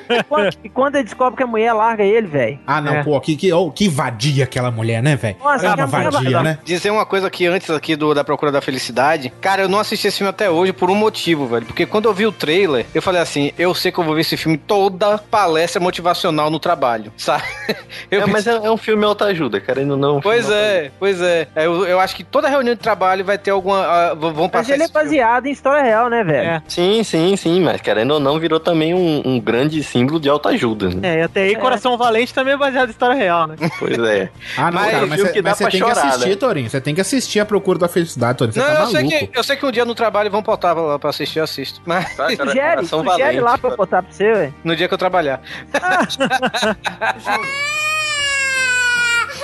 E 0.10 0.24
quando, 0.24 0.50
e 0.64 0.70
quando 0.70 0.96
ele 0.96 1.04
descobre 1.06 1.38
que 1.38 1.44
a 1.44 1.48
mulher 1.48 1.74
larga 1.74 2.04
ele, 2.04 2.28
velho. 2.28 2.60
Ah, 2.68 2.80
não, 2.82 2.94
É. 2.96 3.04
pô, 3.04 3.20
que, 3.20 3.36
que, 3.36 3.52
oh, 3.52 3.72
que 3.72 3.88
vadia 3.90 4.44
aquela 4.44 4.70
mulher, 4.72 5.02
né, 5.02 5.16
velho? 5.16 5.38
Nossa, 5.42 5.66
É 5.66 5.70
uma 5.74 5.84
a 5.84 5.88
mulher 5.88 6.12
vadia, 6.12 6.32
vai- 6.32 6.44
né? 6.44 6.60
Dizer 6.64 6.92
uma 6.92 7.06
coisa 7.06 7.28
aqui 7.28 7.48
antes 7.48 7.70
aqui 7.70 7.96
do 7.96 8.14
da 8.14 8.24
Procura 8.24 8.52
da 8.52 8.62
Felicidade. 8.62 9.32
Cara, 9.42 9.62
eu 9.64 9.70
não 9.70 9.80
assisti 9.80 10.08
esse 10.08 10.18
filme 10.18 10.30
até 10.30 10.50
hoje 10.50 10.74
por 10.74 10.90
um 10.92 10.96
motivo, 10.96 11.48
velho. 11.48 11.66
Porque 11.66 11.86
quando 11.86 12.06
eu 12.06 12.14
vi 12.14 12.26
o 12.26 12.32
trailer, 12.32 12.86
eu 12.94 13.02
falei 13.02 13.22
assim, 13.22 13.52
eu 13.58 13.74
sei 13.74 13.92
que 13.92 14.00
eu 14.00 14.04
vou 14.04 14.14
ver 14.16 14.22
esse 14.22 14.38
filme 14.38 14.58
toda 14.58 15.18
palestra 15.18 15.82
motivacional 15.82 16.50
no 16.50 16.60
trabalho, 16.60 17.12
sabe? 17.18 17.44
Eu 18.12 18.22
É, 18.22 18.26
mas 18.26 18.46
é, 18.48 18.52
é 18.56 18.72
um 18.72 18.78
filme 18.78 19.06
autoajuda, 19.44 19.60
querendo 19.60 19.92
ou 19.92 19.98
não. 19.98 20.18
é 20.18 20.22
Pois 20.22 20.50
é, 20.50 20.92
pois 21.00 21.22
é. 21.22 21.48
É, 21.56 21.66
Eu, 21.66 21.86
eu 21.86 22.00
acho 22.00 22.16
que 22.16 22.24
toda 22.24 22.48
reunião 22.50 22.74
de 22.76 22.82
trabalho 22.82 23.24
vai 23.24 23.38
ter 23.38 23.52
alguma. 23.52 23.80
ah, 23.86 24.14
v- 24.14 24.32
vão 24.32 24.44
Mas 24.44 24.52
passar 24.52 24.74
ele 24.74 24.84
é 24.84 24.86
esse 24.86 24.94
filme. 24.94 25.08
baseado 25.10 25.46
em 25.48 25.52
história 25.52 25.84
real, 25.84 26.10
né, 26.10 26.24
velho? 26.24 26.50
É. 26.50 26.62
Sim, 26.68 27.04
sim, 27.04 27.36
sim, 27.36 27.62
mas 27.62 27.82
querendo 27.82 28.12
ou 28.12 28.20
não, 28.20 28.40
virou 28.40 28.60
também 28.60 28.94
um, 28.94 29.22
um 29.26 29.40
grande 29.40 29.82
símbolo 29.84 30.20
de 30.20 30.30
autoajuda, 30.30 30.90
né? 30.90 31.16
É, 31.16 31.20
e 31.20 31.22
até 31.24 31.42
aí 31.44 31.56
Coração 31.56 31.98
Valente 31.98 32.34
também 32.34 32.54
é 32.54 32.58
baseado 32.58 32.88
em 32.88 32.92
história 32.92 33.16
real, 33.16 33.48
né? 33.48 33.56
Pois 33.80 33.98
é. 34.00 34.30
Ah, 34.58 34.72
não, 34.72 34.82
Mas 34.82 34.92
cara, 34.92 35.04
é 35.04 35.08
mas 35.08 35.32
que 35.32 35.42
dá 35.42 35.50
mas 35.52 35.58
você 35.58 35.64
pra 35.64 35.72
tem 35.72 35.82
que 35.82 35.88
chorar, 35.88 36.08
assistir, 36.08 36.30
né? 36.30 36.36
Torinho. 36.36 36.70
Você 36.70 36.82
tem 36.82 36.96
que 36.96 37.02
assistir 37.02 37.40
A 37.40 37.46
Procura 37.46 37.80
da 37.80 37.88
Felicidade, 37.88 38.38
Torinho. 38.38 38.54
Você 38.54 38.60
Não, 38.60 38.68
tá 38.68 38.82
eu 38.82 38.88
sei, 38.88 39.04
maluco. 39.04 39.28
que, 39.32 39.40
eu 39.40 39.44
sei 39.44 39.56
que 39.56 39.66
um 39.66 39.72
dia 39.72 39.86
no 39.86 39.96
trabalho 39.96 40.30
vão 40.30 40.42
botar 40.42 40.74
lá 40.74 41.00
pra 41.00 41.10
assistir, 41.10 41.40
eu 41.40 41.44
assisto. 41.44 41.82
Mas 41.86 42.16
Tá, 42.16 42.36
cara, 42.36 42.50
Sugere, 42.50 42.86
sugere 42.86 43.06
Valente, 43.08 43.40
lá 43.40 43.52
pra 43.58 43.70
cara. 43.70 43.76
botar 43.78 44.04
pra 44.04 44.12
você, 44.12 44.34
velho. 44.34 44.54
no 44.64 44.76
dia 44.76 44.88
que 44.88 44.94
eu 44.94 44.98
trabalhar. 44.98 45.42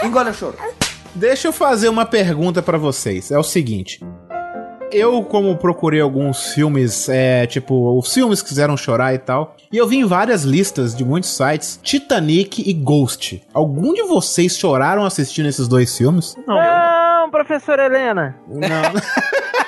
Engole 0.03 0.29
o 0.29 0.33
choro. 0.33 0.57
Deixa 1.13 1.47
eu 1.47 1.53
fazer 1.53 1.89
uma 1.89 2.05
pergunta 2.05 2.61
pra 2.61 2.77
vocês. 2.77 3.31
É 3.31 3.37
o 3.37 3.43
seguinte. 3.43 3.99
Eu, 4.91 5.23
como 5.23 5.57
procurei 5.57 5.99
alguns 5.99 6.53
filmes, 6.53 7.09
é, 7.09 7.45
tipo, 7.47 7.97
os 7.97 8.13
filmes 8.13 8.41
que 8.41 8.49
fizeram 8.49 8.77
chorar 8.77 9.13
e 9.13 9.17
tal, 9.17 9.55
e 9.71 9.77
eu 9.77 9.87
vi 9.87 9.97
em 9.97 10.05
várias 10.05 10.43
listas 10.43 10.95
de 10.95 11.03
muitos 11.03 11.35
sites 11.35 11.79
Titanic 11.81 12.61
e 12.65 12.71
Ghost. 12.71 13.41
Algum 13.53 13.93
de 13.93 14.03
vocês 14.03 14.57
choraram 14.57 15.03
assistindo 15.03 15.47
esses 15.49 15.67
dois 15.67 15.97
filmes? 15.97 16.35
Não, 16.47 16.55
Não, 16.55 17.29
professora 17.31 17.85
Helena. 17.85 18.35
Não. 18.47 18.67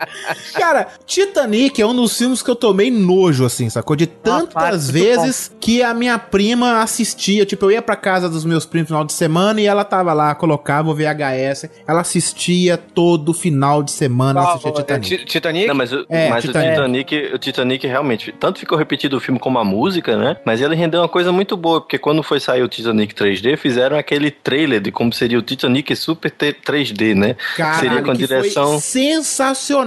Cara, 0.54 0.88
Titanic 1.06 1.80
é 1.80 1.86
um 1.86 1.94
dos 1.94 2.16
filmes 2.16 2.42
que 2.42 2.50
eu 2.50 2.56
tomei 2.56 2.90
nojo, 2.90 3.44
assim, 3.44 3.68
sacou? 3.68 3.94
De 3.96 4.06
tantas 4.06 4.54
Rapaz, 4.54 4.90
vezes 4.90 5.50
que 5.60 5.82
a 5.82 5.92
minha 5.94 6.18
prima 6.18 6.80
assistia. 6.82 7.44
Tipo, 7.46 7.66
eu 7.66 7.72
ia 7.72 7.82
pra 7.82 7.96
casa 7.96 8.28
dos 8.28 8.44
meus 8.44 8.64
primos 8.66 8.88
no 8.90 8.94
final 8.96 9.04
de 9.04 9.12
semana 9.12 9.60
e 9.60 9.66
ela 9.66 9.84
tava 9.84 10.12
lá, 10.12 10.34
colocava 10.34 10.90
o 10.90 10.94
VHS. 10.94 11.68
Ela 11.86 12.00
assistia 12.00 12.76
todo 12.76 13.32
final 13.34 13.82
de 13.82 13.90
semana, 13.92 14.40
assistia 14.40 14.70
É, 14.70 14.74
Titanic. 14.74 15.08
Ti- 15.18 15.24
Titanic? 15.24 15.66
Não, 15.68 15.74
mas, 15.74 15.92
o- 15.92 16.04
É, 16.08 16.28
mas 16.28 16.44
Titanic. 16.44 16.68
o 16.68 16.74
Titanic, 16.74 17.34
o 17.34 17.38
Titanic 17.38 17.86
realmente, 17.86 18.32
tanto 18.32 18.58
ficou 18.58 18.76
repetido 18.78 19.16
o 19.16 19.20
filme 19.20 19.38
como 19.38 19.58
a 19.58 19.64
música, 19.64 20.16
né? 20.16 20.36
Mas 20.44 20.60
ele 20.60 20.74
rendeu 20.74 21.00
uma 21.00 21.08
coisa 21.08 21.32
muito 21.32 21.56
boa, 21.56 21.80
porque 21.80 21.98
quando 21.98 22.22
foi 22.22 22.40
sair 22.40 22.62
o 22.62 22.68
Titanic 22.68 23.14
3D, 23.14 23.56
fizeram 23.56 23.96
aquele 23.98 24.30
trailer 24.30 24.80
de 24.80 24.90
como 24.90 25.12
seria 25.12 25.38
o 25.38 25.42
Titanic 25.42 25.94
Super 25.96 26.30
T- 26.30 26.52
3D, 26.64 27.14
né? 27.14 27.36
Caralho, 27.56 27.80
seria 27.80 28.02
com 28.02 28.10
a 28.10 28.14
que 28.14 28.26
direção. 28.26 28.66
foi 28.80 28.80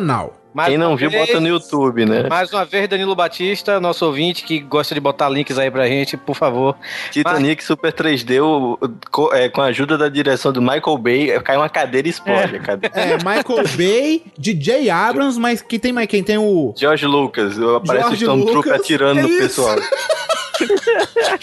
sensacional. 0.04 0.40
Mais 0.54 0.70
Quem 0.70 0.78
não 0.78 0.96
viu, 0.96 1.10
vez- 1.10 1.26
bota 1.26 1.40
no 1.40 1.48
YouTube, 1.48 2.06
né? 2.06 2.28
Mais 2.30 2.54
uma 2.54 2.64
vez, 2.64 2.88
Danilo 2.88 3.16
Batista, 3.16 3.80
nosso 3.80 4.06
ouvinte, 4.06 4.44
que 4.44 4.60
gosta 4.60 4.94
de 4.94 5.02
botar 5.02 5.28
links 5.28 5.58
aí 5.58 5.72
pra 5.72 5.88
gente, 5.88 6.16
por 6.16 6.36
favor. 6.36 6.76
Titanic 7.10 7.64
Super 7.64 7.92
3D, 7.92 8.40
o- 8.40 8.74
o- 8.80 8.90
co- 9.10 9.34
é, 9.34 9.50
com 9.50 9.62
a 9.62 9.66
ajuda 9.66 9.98
da 9.98 10.08
direção 10.10 10.54
do 10.54 10.62
Michael 10.62 10.98
Bay, 11.00 11.40
cai 11.44 11.58
uma 11.58 11.70
cadeira 11.70 12.08
e 12.08 12.12
explode. 12.12 12.60
cadeira. 12.60 12.96
É, 12.96 13.16
Michael 13.18 13.68
Bay, 13.76 14.24
DJ 14.38 14.92
Abrams, 14.92 15.40
mas 15.40 15.64
quem 15.64 15.80
tem 15.80 15.92
mais 15.92 16.06
quem? 16.08 16.24
Tem 16.24 16.38
o. 16.38 16.72
George 16.78 17.08
Lucas, 17.08 17.58
aparece 17.60 17.88
o 17.88 18.16
George 18.16 18.16
Stormtrooper 18.24 18.56
Lucas, 18.58 18.74
atirando 18.74 19.20
é 19.22 19.24
no 19.24 19.30
pessoal. 19.30 19.76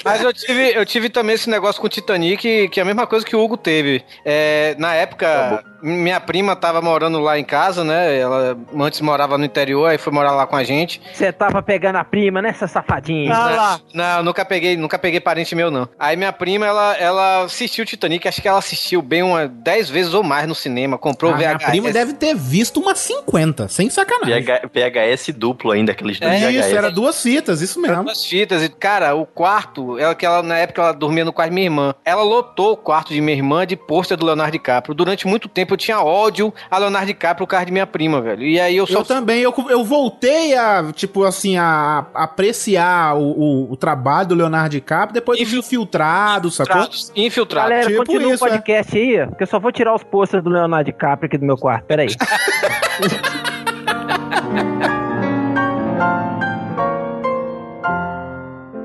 Mas 0.04 0.22
eu 0.22 0.32
tive, 0.32 0.72
eu 0.74 0.84
tive 0.86 1.08
também 1.08 1.34
esse 1.34 1.48
negócio 1.50 1.80
com 1.80 1.86
o 1.86 1.90
Titanic, 1.90 2.68
que 2.68 2.80
é 2.80 2.82
a 2.82 2.86
mesma 2.86 3.06
coisa 3.06 3.24
que 3.24 3.34
o 3.36 3.40
Hugo 3.42 3.56
teve. 3.56 4.02
É, 4.24 4.74
na 4.78 4.94
época, 4.94 5.64
minha 5.82 6.20
prima 6.20 6.54
tava 6.56 6.80
morando 6.80 7.18
lá 7.20 7.38
em 7.38 7.44
casa, 7.44 7.82
né? 7.84 8.18
Ela 8.18 8.56
antes 8.78 9.00
morava 9.00 9.36
no 9.38 9.44
interior, 9.44 9.86
aí 9.86 9.98
foi 9.98 10.12
morar 10.12 10.32
lá 10.32 10.46
com 10.46 10.56
a 10.56 10.62
gente. 10.64 11.00
Você 11.12 11.32
tava 11.32 11.62
pegando 11.62 11.96
a 11.96 12.04
prima, 12.04 12.40
né, 12.42 12.50
essa 12.50 12.66
safadinha? 12.66 13.32
Ah 13.34 13.50
lá. 13.50 13.80
Não, 13.94 14.22
nunca 14.22 14.44
peguei, 14.44 14.76
nunca 14.76 14.98
peguei 14.98 15.20
parente 15.20 15.54
meu, 15.54 15.70
não. 15.70 15.88
Aí 15.98 16.16
minha 16.16 16.32
prima, 16.32 16.66
ela, 16.66 16.96
ela 16.96 17.44
assistiu 17.44 17.82
o 17.82 17.86
Titanic, 17.86 18.26
acho 18.28 18.40
que 18.42 18.48
ela 18.48 18.58
assistiu 18.58 19.00
bem 19.02 19.22
uma 19.22 19.46
10 19.48 19.90
vezes 19.90 20.14
ou 20.14 20.22
mais 20.22 20.46
no 20.46 20.54
cinema, 20.54 20.98
comprou 20.98 21.30
A 21.32 21.34
o 21.34 21.36
minha 21.36 21.56
VHS. 21.56 21.64
prima 21.70 21.92
deve 21.92 22.12
ter 22.14 22.34
visto 22.34 22.80
umas 22.80 22.98
50, 22.98 23.68
sem 23.68 23.88
sacanagem. 23.90 24.44
PH, 24.44 24.68
PHS 24.68 25.32
duplo 25.36 25.70
ainda, 25.72 25.92
aqueles 25.92 26.18
dois 26.20 26.32
É, 26.32 26.50
Isso, 26.50 26.68
VHS. 26.68 26.76
era 26.76 26.90
duas 26.90 27.22
fitas, 27.22 27.60
isso 27.60 27.80
mesmo. 27.80 28.04
Duas 28.04 28.24
fitas. 28.24 28.62
E, 28.62 28.68
cara, 28.68 29.14
o 29.14 29.24
quarto, 29.26 29.79
ela, 29.98 30.14
que 30.14 30.24
ela, 30.24 30.42
na 30.42 30.58
época 30.58 30.82
ela 30.82 30.92
dormia 30.92 31.24
no 31.24 31.32
quarto 31.32 31.50
de 31.50 31.54
minha 31.54 31.66
irmã. 31.66 31.94
Ela 32.04 32.22
lotou 32.22 32.72
o 32.72 32.76
quarto 32.76 33.12
de 33.12 33.20
minha 33.20 33.36
irmã 33.36 33.66
de 33.66 33.76
pôster 33.76 34.16
do 34.16 34.26
Leonardo 34.26 34.52
DiCaprio. 34.52 34.94
Durante 34.94 35.26
muito 35.26 35.48
tempo 35.48 35.74
eu 35.74 35.78
tinha 35.78 36.00
ódio 36.00 36.52
a 36.70 36.78
Leonardo 36.78 37.06
DiCaprio, 37.06 37.44
o 37.44 37.46
carro 37.46 37.66
de 37.66 37.72
minha 37.72 37.86
prima, 37.86 38.20
velho. 38.20 38.42
E 38.42 38.60
aí 38.60 38.76
eu 38.76 38.86
só. 38.86 39.00
Eu 39.00 39.04
também, 39.04 39.42
eu, 39.42 39.54
eu 39.68 39.84
voltei 39.84 40.56
a, 40.56 40.92
tipo 40.92 41.24
assim, 41.24 41.56
a, 41.56 42.06
a 42.14 42.24
apreciar 42.24 43.16
o, 43.16 43.22
o, 43.22 43.72
o 43.72 43.76
trabalho 43.76 44.28
do 44.28 44.34
Leonardo 44.34 44.70
DiCaprio 44.70 45.14
depois 45.14 45.38
dos 45.38 45.52
infiltrados, 45.52 46.56
sacou? 46.56 46.88
Infiltrado. 47.14 47.68
Galera, 47.68 47.86
Tipo 47.86 48.04
continua 48.04 48.34
isso, 48.34 48.44
o 48.44 48.48
podcast 48.48 48.96
aí, 48.96 49.26
que 49.36 49.42
eu 49.42 49.46
só 49.46 49.58
vou 49.58 49.72
tirar 49.72 49.94
os 49.94 50.02
posters 50.02 50.42
do 50.42 50.50
Leonardo 50.50 50.86
DiCaprio 50.86 51.26
aqui 51.26 51.38
do 51.38 51.44
meu 51.44 51.56
quarto. 51.56 51.86
Pera 51.86 52.04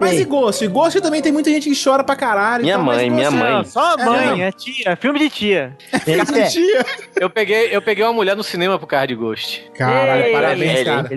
Mas 0.05 0.19
e 0.19 0.25
Ghost? 0.25 0.63
E 0.63 0.67
Ghost 0.67 1.01
também 1.01 1.21
tem 1.21 1.31
muita 1.31 1.49
gente 1.49 1.69
que 1.69 1.83
chora 1.83 2.03
pra 2.03 2.15
caralho. 2.15 2.63
Minha 2.63 2.75
então, 2.75 2.85
mãe, 2.85 3.09
minha 3.09 3.29
Ghost- 3.29 3.43
mãe. 3.43 3.63
Só 3.65 3.95
a 3.95 4.01
É, 4.01 4.05
mãe, 4.05 4.25
não. 4.27 4.41
é 4.41 4.51
tia, 4.51 4.95
filme 4.95 5.19
de 5.19 5.29
tia. 5.29 5.77
É 5.91 6.45
tia. 6.49 6.85
Eu 7.19 7.29
peguei, 7.29 7.69
eu 7.75 7.81
peguei 7.81 8.03
uma 8.03 8.13
mulher 8.13 8.35
no 8.35 8.43
cinema 8.43 8.77
pro 8.77 8.87
carro 8.87 9.07
de 9.07 9.15
Ghost. 9.15 9.69
Caralho, 9.77 10.23
Ei, 10.25 10.31
parabéns, 10.31 10.73
velho, 10.73 10.85
cara. 10.85 11.09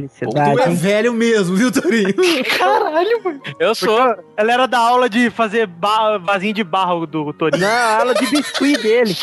Tu 0.55 0.61
é 0.61 0.68
velho 0.70 1.12
mesmo, 1.12 1.57
viu, 1.57 1.70
Torinho? 1.72 2.14
Caralho, 2.59 3.20
mano. 3.24 3.41
Eu 3.59 3.74
sou. 3.74 3.99
Ela 4.36 4.53
era 4.53 4.66
da 4.66 4.78
aula 4.78 5.09
de 5.09 5.30
fazer 5.30 5.68
vasinho 6.22 6.55
de 6.55 6.64
barro 6.64 7.07
do 7.07 7.32
Torinho. 7.32 7.61
Não, 7.62 7.68
a 7.68 7.99
aula 7.99 8.14
de 8.14 8.26
biscuit 8.30 8.76
dele. 8.82 9.16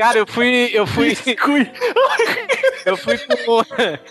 Cara, 0.00 0.18
eu 0.18 0.26
fui. 0.26 0.70
Eu 0.72 0.86
fui. 0.86 1.16
eu 2.86 2.96
fui 2.96 3.18
com. 3.18 3.62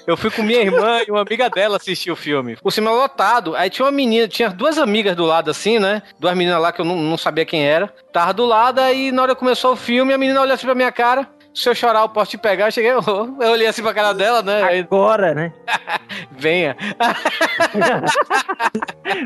Eu 0.05 0.15
fui 0.15 0.30
com 0.30 0.43
minha 0.43 0.61
irmã 0.61 1.01
e 1.07 1.09
uma 1.09 1.22
amiga 1.22 1.49
dela 1.49 1.78
assistir 1.78 2.11
o 2.11 2.15
filme. 2.15 2.57
O 2.63 2.70
cinema 2.70 2.95
lotado. 2.95 3.55
Aí 3.55 3.72
tinha 3.72 3.86
uma 3.86 3.91
menina, 3.91 4.28
tinha 4.28 4.49
duas 4.49 4.78
amigas 4.78 5.15
do 5.15 5.26
lado 5.26 5.49
assim, 5.49 5.80
né? 5.80 6.03
Duas 6.20 6.36
meninas 6.36 6.61
lá 6.61 6.72
que 6.72 6.80
eu 6.80 6.86
não, 6.86 6.95
não 6.95 7.17
sabia 7.17 7.43
quem 7.43 7.65
era. 7.65 7.88
Tava 8.13 8.34
do 8.34 8.45
lado, 8.45 8.80
aí 8.80 9.11
na 9.11 9.24
hora 9.24 9.34
que 9.34 9.39
começou 9.39 9.74
o 9.74 9.76
filme, 9.76 10.13
a 10.13 10.17
menina 10.17 10.39
olhou 10.41 10.53
assim 10.53 10.65
pra 10.65 10.76
minha 10.76 10.91
cara. 10.91 11.28
Se 11.54 11.68
eu 11.68 11.76
chorar, 11.76 12.02
eu 12.02 12.10
posso 12.10 12.32
te 12.32 12.38
pegar. 12.38 12.68
Eu 12.68 12.72
cheguei, 12.72 12.91
eu, 12.91 13.02
eu 13.41 13.52
olhei 13.52 13.68
assim 13.68 13.82
pra 13.82 13.93
cara 13.93 14.14
dela, 14.14 14.41
né? 14.41 14.80
Agora, 14.80 15.34
né? 15.34 15.52
venha. 16.38 16.76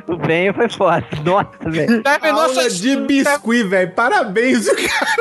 O 0.08 0.16
bem 0.16 0.52
foi 0.54 0.70
foda. 0.70 1.06
Nossa, 1.26 1.50
velho. 1.70 2.02
Terminou 2.04 2.42
Aula 2.44 2.62
essa- 2.66 2.70
de 2.82 2.96
biscuit, 2.96 3.64
velho. 3.64 3.92
Parabéns, 3.92 4.66
o 4.68 4.76
cara. 4.76 5.18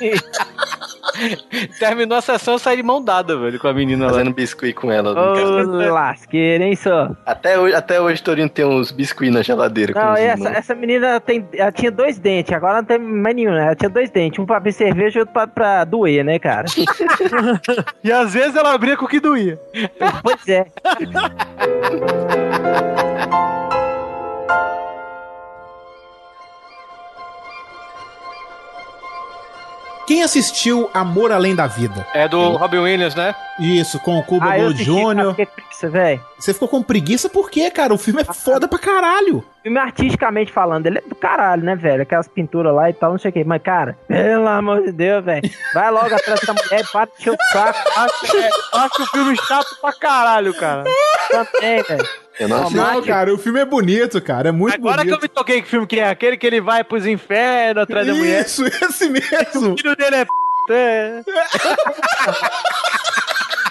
Terminou 1.78 2.18
a 2.18 2.20
sessão, 2.20 2.54
eu 2.54 2.58
saí 2.58 2.76
de 2.76 2.82
mão 2.82 3.02
dada, 3.02 3.36
velho, 3.36 3.58
com 3.60 3.68
a 3.68 3.72
menina 3.74 4.06
lá. 4.06 4.12
Fazendo 4.12 4.32
biscuit 4.34 4.72
com 4.74 4.90
ela. 4.90 5.12
Ô, 5.12 5.92
lasqueira, 5.92 6.64
hein, 6.64 6.74
só. 6.76 7.10
Até 7.24 7.58
hoje, 7.58 7.74
até 7.74 8.00
hoje, 8.00 8.22
Torinho 8.22 8.48
tem 8.48 8.64
uns 8.64 8.90
biscuits 8.90 9.32
na 9.34 9.42
geladeira. 9.42 9.92
Não, 9.94 10.14
essa, 10.14 10.48
essa 10.48 10.74
menina 10.74 11.20
tem, 11.20 11.46
ela 11.54 11.72
tinha 11.72 11.90
dois 11.90 12.18
dentes, 12.18 12.52
agora 12.52 12.76
não 12.78 12.84
tem 12.84 12.98
mais 12.98 13.34
nenhum, 13.36 13.52
né? 13.52 13.66
Ela 13.66 13.74
tinha 13.76 13.88
dois 13.90 14.10
dentes, 14.10 14.38
um 14.38 14.46
pra 14.46 14.56
abrir 14.56 14.72
cerveja 14.72 15.18
e 15.18 15.20
outro 15.20 15.32
pra, 15.32 15.46
pra 15.46 15.84
doer, 15.84 16.05
né, 16.24 16.38
cara? 16.38 16.66
E 18.02 18.12
às 18.12 18.34
vezes 18.34 18.54
ela 18.54 18.72
abria 18.72 18.96
com 18.96 19.04
o 19.04 19.08
que 19.08 19.20
doía. 19.20 19.58
pois 20.22 20.48
é. 20.48 20.66
Quem 30.06 30.22
assistiu 30.22 30.88
Amor 30.94 31.32
Além 31.32 31.54
da 31.54 31.66
Vida? 31.66 32.06
É 32.14 32.28
do 32.28 32.50
Robin 32.56 32.78
Williams, 32.78 33.14
né? 33.16 33.34
Isso, 33.58 33.98
com 33.98 34.18
o 34.18 34.22
Cuba 34.22 34.50
Ah, 34.50 34.58
eu 34.58 34.72
Jr. 34.72 35.34
preguiça, 35.34 35.88
velho. 35.88 36.20
Você 36.38 36.54
ficou 36.54 36.68
com 36.68 36.80
preguiça 36.82 37.28
por 37.28 37.50
quê, 37.50 37.70
cara? 37.70 37.92
O 37.92 37.98
filme 37.98 38.22
é 38.22 38.32
foda 38.32 38.68
pra 38.68 38.78
caralho. 38.78 39.44
Filme 39.64 39.78
artisticamente 39.80 40.52
falando, 40.52 40.86
ele 40.86 40.98
é 40.98 41.00
do 41.00 41.14
caralho, 41.16 41.64
né, 41.64 41.74
velho? 41.74 42.02
Aquelas 42.02 42.28
pinturas 42.28 42.72
lá 42.72 42.88
e 42.88 42.92
tal, 42.92 43.10
não 43.12 43.18
sei 43.18 43.30
o 43.30 43.34
que. 43.34 43.42
Mas, 43.44 43.60
cara, 43.62 43.98
pelo 44.06 44.46
amor 44.46 44.82
de 44.82 44.92
Deus, 44.92 45.24
velho. 45.24 45.50
Vai 45.74 45.90
logo 45.90 46.14
atrás 46.14 46.38
dessa 46.40 46.54
mulher 46.54 46.84
e 46.84 46.92
para 46.92 47.06
de 47.06 47.12
encher 47.18 47.30
o 47.32 47.36
saco. 47.52 47.78
Acho, 47.96 48.36
é, 48.36 48.50
acho 48.74 49.02
o 49.02 49.06
filme 49.06 49.36
chato 49.36 49.80
pra 49.80 49.92
caralho, 49.92 50.54
cara. 50.54 50.84
Também, 51.30 51.82
velho. 51.82 52.06
Eu 52.38 52.48
não 52.48 52.58
assisti. 52.58 52.76
Não, 52.76 53.02
cara, 53.02 53.32
o 53.34 53.38
filme 53.38 53.60
é 53.60 53.64
bonito, 53.64 54.20
cara. 54.20 54.50
É 54.50 54.52
muito 54.52 54.74
Agora 54.74 55.02
que 55.02 55.08
eu 55.08 55.16
bonito. 55.16 55.22
me 55.22 55.28
toquei 55.28 55.62
que 55.62 55.68
filme 55.68 55.86
que 55.86 55.98
é 55.98 56.08
aquele 56.08 56.36
que 56.36 56.46
ele 56.46 56.60
vai 56.60 56.84
pros 56.84 57.06
infernos 57.06 57.82
atrás 57.82 58.06
da 58.06 58.14
mulher. 58.14 58.44
Isso, 58.44 58.64
esse 58.68 59.08
mesmo. 59.08 59.72
O 59.72 59.76
filho 59.76 59.96
dele 59.96 60.16
é 60.16 60.24
p. 60.24 60.72
É. 60.72 61.22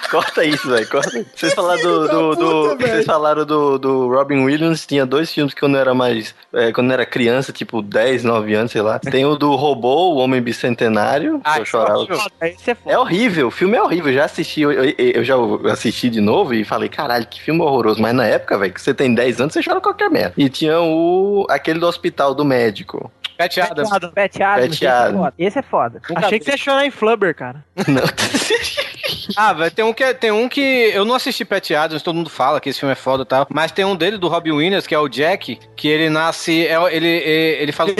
Corta 0.11 0.43
isso, 0.43 0.69
velho. 0.69 0.87
Corta. 0.89 1.19
isso. 1.19 1.29
Vocês 1.35 1.53
falaram 1.53 1.81
do. 1.81 2.07
do, 2.07 2.35
do- 2.35 2.69
puta, 2.69 2.87
vocês 2.87 3.05
falaram 3.05 3.45
do, 3.45 3.77
do 3.77 4.07
Robin 4.09 4.43
Williams. 4.43 4.85
Tinha 4.85 5.05
dois 5.05 5.31
filmes 5.31 5.53
que 5.53 5.59
quando 5.59 5.75
eu 5.75 5.81
era 5.81 5.93
mais. 5.93 6.33
é, 6.53 6.71
quando 6.71 6.87
eu 6.89 6.93
era 6.93 7.05
criança, 7.05 7.51
tipo 7.51 7.81
10, 7.81 8.23
9 8.23 8.53
anos, 8.53 8.71
sei 8.71 8.81
lá. 8.81 8.99
Tem 8.99 9.25
o 9.25 9.35
do 9.35 9.55
Robô, 9.55 10.13
o 10.13 10.17
Homem 10.17 10.41
Bicentenário. 10.41 11.41
que 11.41 11.59
eu 11.59 11.65
chorava. 11.65 12.03
É 12.41 12.57
foda. 12.75 12.79
É 12.85 12.97
horrível, 12.97 13.47
o 13.47 13.51
filme 13.51 13.75
é 13.77 13.81
horrível. 13.81 14.11
Eu 14.11 14.17
já 14.17 14.25
assisti, 14.25 14.61
eu, 14.61 14.71
eu- 14.71 14.93
eu 14.97 15.23
já 15.23 15.35
assisti 15.71 16.09
de 16.09 16.21
novo 16.21 16.53
e 16.53 16.63
falei, 16.63 16.89
caralho, 16.89 17.25
que 17.27 17.41
filme 17.41 17.61
horroroso. 17.61 18.01
Mas 18.01 18.13
na 18.13 18.25
época, 18.25 18.57
velho, 18.57 18.73
que 18.73 18.81
você 18.81 18.93
tem 18.93 19.13
10 19.13 19.41
anos, 19.41 19.53
você 19.53 19.63
chora 19.63 19.81
qualquer 19.81 20.09
merda. 20.09 20.33
E 20.37 20.49
tinha 20.49 20.79
o. 20.79 21.45
aquele 21.49 21.79
do 21.79 21.87
hospital 21.87 22.33
do 22.33 22.45
médico. 22.45 23.11
Pat 23.37 23.57
Adams. 23.57 23.89
Pet 24.13 24.41
Adams, 24.41 24.79
Pet 24.79 24.85
esse 24.85 24.85
é 24.85 25.11
foda. 25.11 25.33
Esse 25.37 25.59
é 25.59 25.61
foda. 25.61 26.01
Achei 26.15 26.39
que 26.39 26.45
você 26.45 26.51
ia 26.51 26.57
chorar 26.57 26.85
em 26.85 26.91
Flubber, 26.91 27.35
cara. 27.35 27.65
Não. 27.85 28.01
Ah, 29.35 29.53
velho, 29.53 29.71
tem 29.71 29.85
um 29.85 29.93
que 29.93 30.13
tem 30.13 30.31
um 30.31 30.49
que 30.49 30.61
eu 30.93 31.05
não 31.05 31.15
assisti 31.15 31.45
Pat 31.45 31.71
Adams, 31.71 32.01
todo 32.03 32.15
mundo 32.15 32.29
fala 32.29 32.59
que 32.59 32.69
esse 32.69 32.79
filme 32.79 32.93
é 32.93 32.95
foda 32.95 33.23
e 33.23 33.25
tal, 33.25 33.47
mas 33.49 33.71
tem 33.71 33.85
um 33.85 33.95
dele 33.95 34.17
do 34.17 34.27
Robin 34.27 34.51
Williams, 34.51 34.87
que 34.87 34.95
é 34.95 34.99
o 34.99 35.07
Jack, 35.07 35.59
que 35.75 35.87
ele 35.87 36.09
nasce, 36.09 36.67
é, 36.67 36.75
ele 36.93 37.05
ele, 37.05 37.61
ele 37.61 37.71
faz 37.71 37.93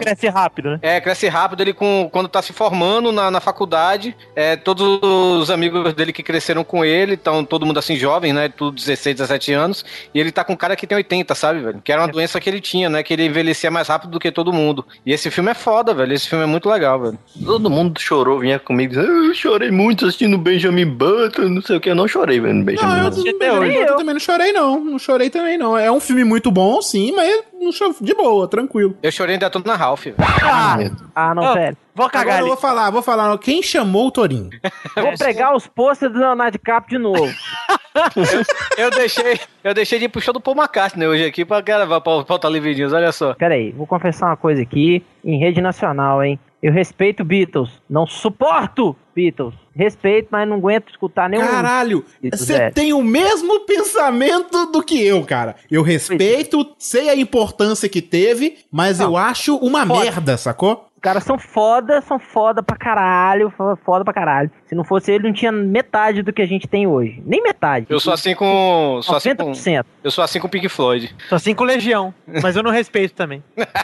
Cresce 0.00 0.28
rápido, 0.28 0.70
né? 0.70 0.78
é, 0.82 1.00
cresce 1.00 1.28
rápido, 1.28 1.60
ele 1.60 1.72
com, 1.72 2.08
quando 2.12 2.28
tá 2.28 2.40
se 2.42 2.52
formando 2.52 3.12
na, 3.12 3.30
na 3.30 3.40
faculdade, 3.40 4.16
é, 4.34 4.56
todos 4.56 5.00
os 5.02 5.50
amigos 5.50 5.94
dele 5.94 6.12
que 6.12 6.22
cresceram 6.22 6.64
com 6.64 6.84
ele, 6.84 7.14
estão 7.14 7.44
todo 7.44 7.66
mundo 7.66 7.78
assim 7.78 7.96
jovem, 7.96 8.32
né, 8.32 8.48
tudo 8.48 8.76
16, 8.76 9.16
17 9.16 9.52
anos, 9.52 9.84
e 10.14 10.20
ele 10.20 10.32
tá 10.32 10.44
com 10.44 10.52
um 10.52 10.56
cara 10.56 10.76
que 10.76 10.86
tem 10.86 10.96
80, 10.96 11.34
sabe, 11.34 11.60
velho? 11.60 11.80
Que 11.82 11.92
era 11.92 12.00
uma 12.00 12.08
doença 12.08 12.40
que 12.40 12.48
ele 12.48 12.60
tinha, 12.60 12.88
né, 12.88 13.02
que 13.02 13.12
ele 13.12 13.26
envelhecia 13.26 13.70
mais 13.70 13.88
rápido 13.88 14.10
do 14.10 14.20
que 14.20 14.30
todo 14.30 14.52
mundo. 14.52 14.84
E 15.04 15.12
esse 15.12 15.30
filme 15.30 15.50
é 15.50 15.54
foda, 15.54 15.92
velho, 15.94 16.12
esse 16.12 16.28
filme 16.28 16.44
é 16.44 16.46
muito 16.46 16.68
legal, 16.68 17.00
velho. 17.00 17.18
Todo 17.44 17.70
mundo 17.70 18.00
chorou, 18.00 18.38
vinha 18.38 18.58
comigo 18.58 18.94
eu 18.94 19.34
chorei 19.34 19.70
muito 19.70 20.06
assistindo 20.06 20.38
Benjamin 20.46 20.86
Button, 20.86 21.48
não 21.48 21.60
sei 21.60 21.76
o 21.76 21.80
que. 21.80 21.90
Eu 21.90 21.94
não 21.96 22.06
chorei 22.06 22.38
vendo 22.38 22.64
Benjamin 22.64 22.88
Não, 22.88 23.04
eu, 23.04 23.10
Button. 23.10 23.22
não, 23.38 23.46
eu, 23.46 23.60
Nem 23.62 23.76
eu 23.78 23.86
eu. 23.86 23.96
também 23.96 24.14
não 24.14 24.20
chorei, 24.20 24.52
não. 24.52 24.84
Não 24.84 24.98
chorei 24.98 25.28
também, 25.28 25.58
não. 25.58 25.76
É 25.76 25.90
um 25.90 25.98
filme 25.98 26.22
muito 26.22 26.50
bom, 26.52 26.80
sim, 26.80 27.12
mas 27.16 27.28
eu 27.28 27.44
não 27.60 27.72
chorei 27.72 27.96
de 28.00 28.14
boa, 28.14 28.46
tranquilo. 28.46 28.96
Eu 29.02 29.10
chorei 29.10 29.34
ainda 29.34 29.50
todo 29.50 29.66
na 29.66 29.74
Ralph, 29.74 30.04
velho. 30.04 30.16
Ah, 30.20 30.78
ah 31.14 31.34
não, 31.34 31.52
velho. 31.52 31.76
Vou 31.94 32.08
cagar 32.08 32.22
Agora 32.22 32.38
eu 32.38 32.44
ali. 32.44 32.48
vou 32.48 32.56
falar, 32.56 32.90
vou 32.90 33.02
falar. 33.02 33.38
Quem 33.38 33.62
chamou 33.62 34.06
o 34.06 34.10
Torinho? 34.10 34.50
Vou 34.94 35.14
pegar 35.18 35.56
os 35.56 35.66
posters 35.66 36.12
do 36.12 36.18
Leonardo 36.20 36.52
DiCaprio 36.52 36.98
de 36.98 37.02
novo. 37.02 37.32
Eu 38.76 38.90
deixei, 38.90 39.40
eu 39.64 39.72
deixei 39.72 39.98
de 39.98 40.04
ir 40.04 40.08
pro 40.10 40.20
show 40.20 40.34
do 40.34 40.38
Paul 40.40 40.54
McCartney 40.54 41.08
hoje 41.08 41.24
aqui 41.24 41.46
pra 41.46 41.62
gravar 41.62 41.98
pra 42.02 42.22
pauta 42.24 42.46
Livre 42.46 42.74
News, 42.74 42.92
olha 42.92 43.10
só. 43.10 43.32
Pera 43.32 43.54
aí, 43.54 43.72
vou 43.72 43.86
confessar 43.86 44.26
uma 44.26 44.36
coisa 44.36 44.60
aqui, 44.60 45.02
em 45.24 45.38
rede 45.38 45.62
nacional, 45.62 46.22
hein? 46.22 46.38
Eu 46.66 46.72
respeito 46.72 47.24
Beatles, 47.24 47.70
não 47.88 48.08
suporto 48.08 48.96
Beatles. 49.14 49.54
Respeito, 49.72 50.26
mas 50.32 50.48
não 50.48 50.56
aguento 50.56 50.88
escutar 50.90 51.30
nenhum. 51.30 51.46
Caralho, 51.46 52.04
você 52.32 52.72
tem 52.72 52.92
o 52.92 53.04
mesmo 53.04 53.60
pensamento 53.60 54.66
do 54.72 54.82
que 54.82 55.00
eu, 55.00 55.22
cara. 55.22 55.54
Eu 55.70 55.84
respeito, 55.84 56.74
sei 56.76 57.08
a 57.08 57.14
importância 57.14 57.88
que 57.88 58.02
teve, 58.02 58.58
mas 58.68 58.98
eu 58.98 59.16
acho 59.16 59.54
uma 59.58 59.86
Foda. 59.86 60.00
merda, 60.00 60.36
sacou? 60.36 60.88
Os 61.06 61.08
caras 61.08 61.22
são 61.22 61.38
foda, 61.38 62.00
são 62.00 62.18
foda 62.18 62.64
pra 62.64 62.76
caralho, 62.76 63.48
fo- 63.56 63.76
foda 63.84 64.04
pra 64.04 64.12
caralho. 64.12 64.50
Se 64.66 64.74
não 64.74 64.82
fosse 64.82 65.12
ele, 65.12 65.28
não 65.28 65.32
tinha 65.32 65.52
metade 65.52 66.20
do 66.20 66.32
que 66.32 66.42
a 66.42 66.46
gente 66.46 66.66
tem 66.66 66.84
hoje. 66.88 67.22
Nem 67.24 67.40
metade. 67.44 67.86
Eu 67.88 68.00
sou 68.00 68.12
assim 68.12 68.34
com. 68.34 68.98
Sou 69.04 69.14
assim 69.14 69.36
com 69.36 69.52
90%. 69.52 69.84
eu 70.02 70.10
sou 70.10 70.24
assim 70.24 70.40
com 70.40 70.48
o 70.48 70.50
Pink 70.50 70.68
Floyd. 70.68 71.14
Tô 71.28 71.36
assim 71.36 71.54
com 71.54 71.62
Legião, 71.62 72.12
mas 72.42 72.56
eu 72.56 72.62
não 72.64 72.72
respeito 72.72 73.14
também. 73.14 73.40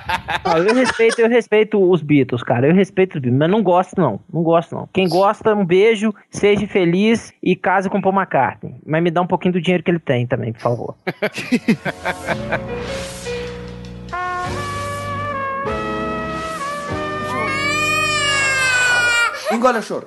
Ah, 0.45 0.59
eu 0.59 0.75
respeito, 0.75 1.20
eu 1.20 1.29
respeito 1.29 1.91
os 1.91 2.03
Beatles, 2.03 2.43
cara. 2.43 2.66
Eu 2.66 2.75
respeito 2.75 3.14
os 3.14 3.20
Beatles, 3.20 3.39
mas 3.39 3.49
não 3.51 3.62
gosto 3.62 3.95
não. 4.01 4.18
Não 4.33 4.43
gosto 4.43 4.75
não. 4.75 4.89
Quem 4.93 5.09
gosta, 5.09 5.55
um 5.55 5.64
beijo, 5.64 6.12
seja 6.31 6.66
feliz 6.66 7.33
e 7.41 7.55
case 7.55 7.89
com 7.89 8.01
Paul 8.01 8.14
McCartney. 8.16 8.75
Mas 8.85 9.03
me 9.03 9.11
dá 9.12 9.23
um 9.23 9.27
pouquinho 9.27 9.53
do 9.53 9.61
dinheiro 9.61 9.85
que 9.85 9.91
ele 9.91 10.01
tem 10.01 10.27
também, 10.27 10.53
por 10.53 10.61
favor. 10.62 10.97
Engole 19.53 19.79
o 19.79 19.83
choro. 19.83 20.07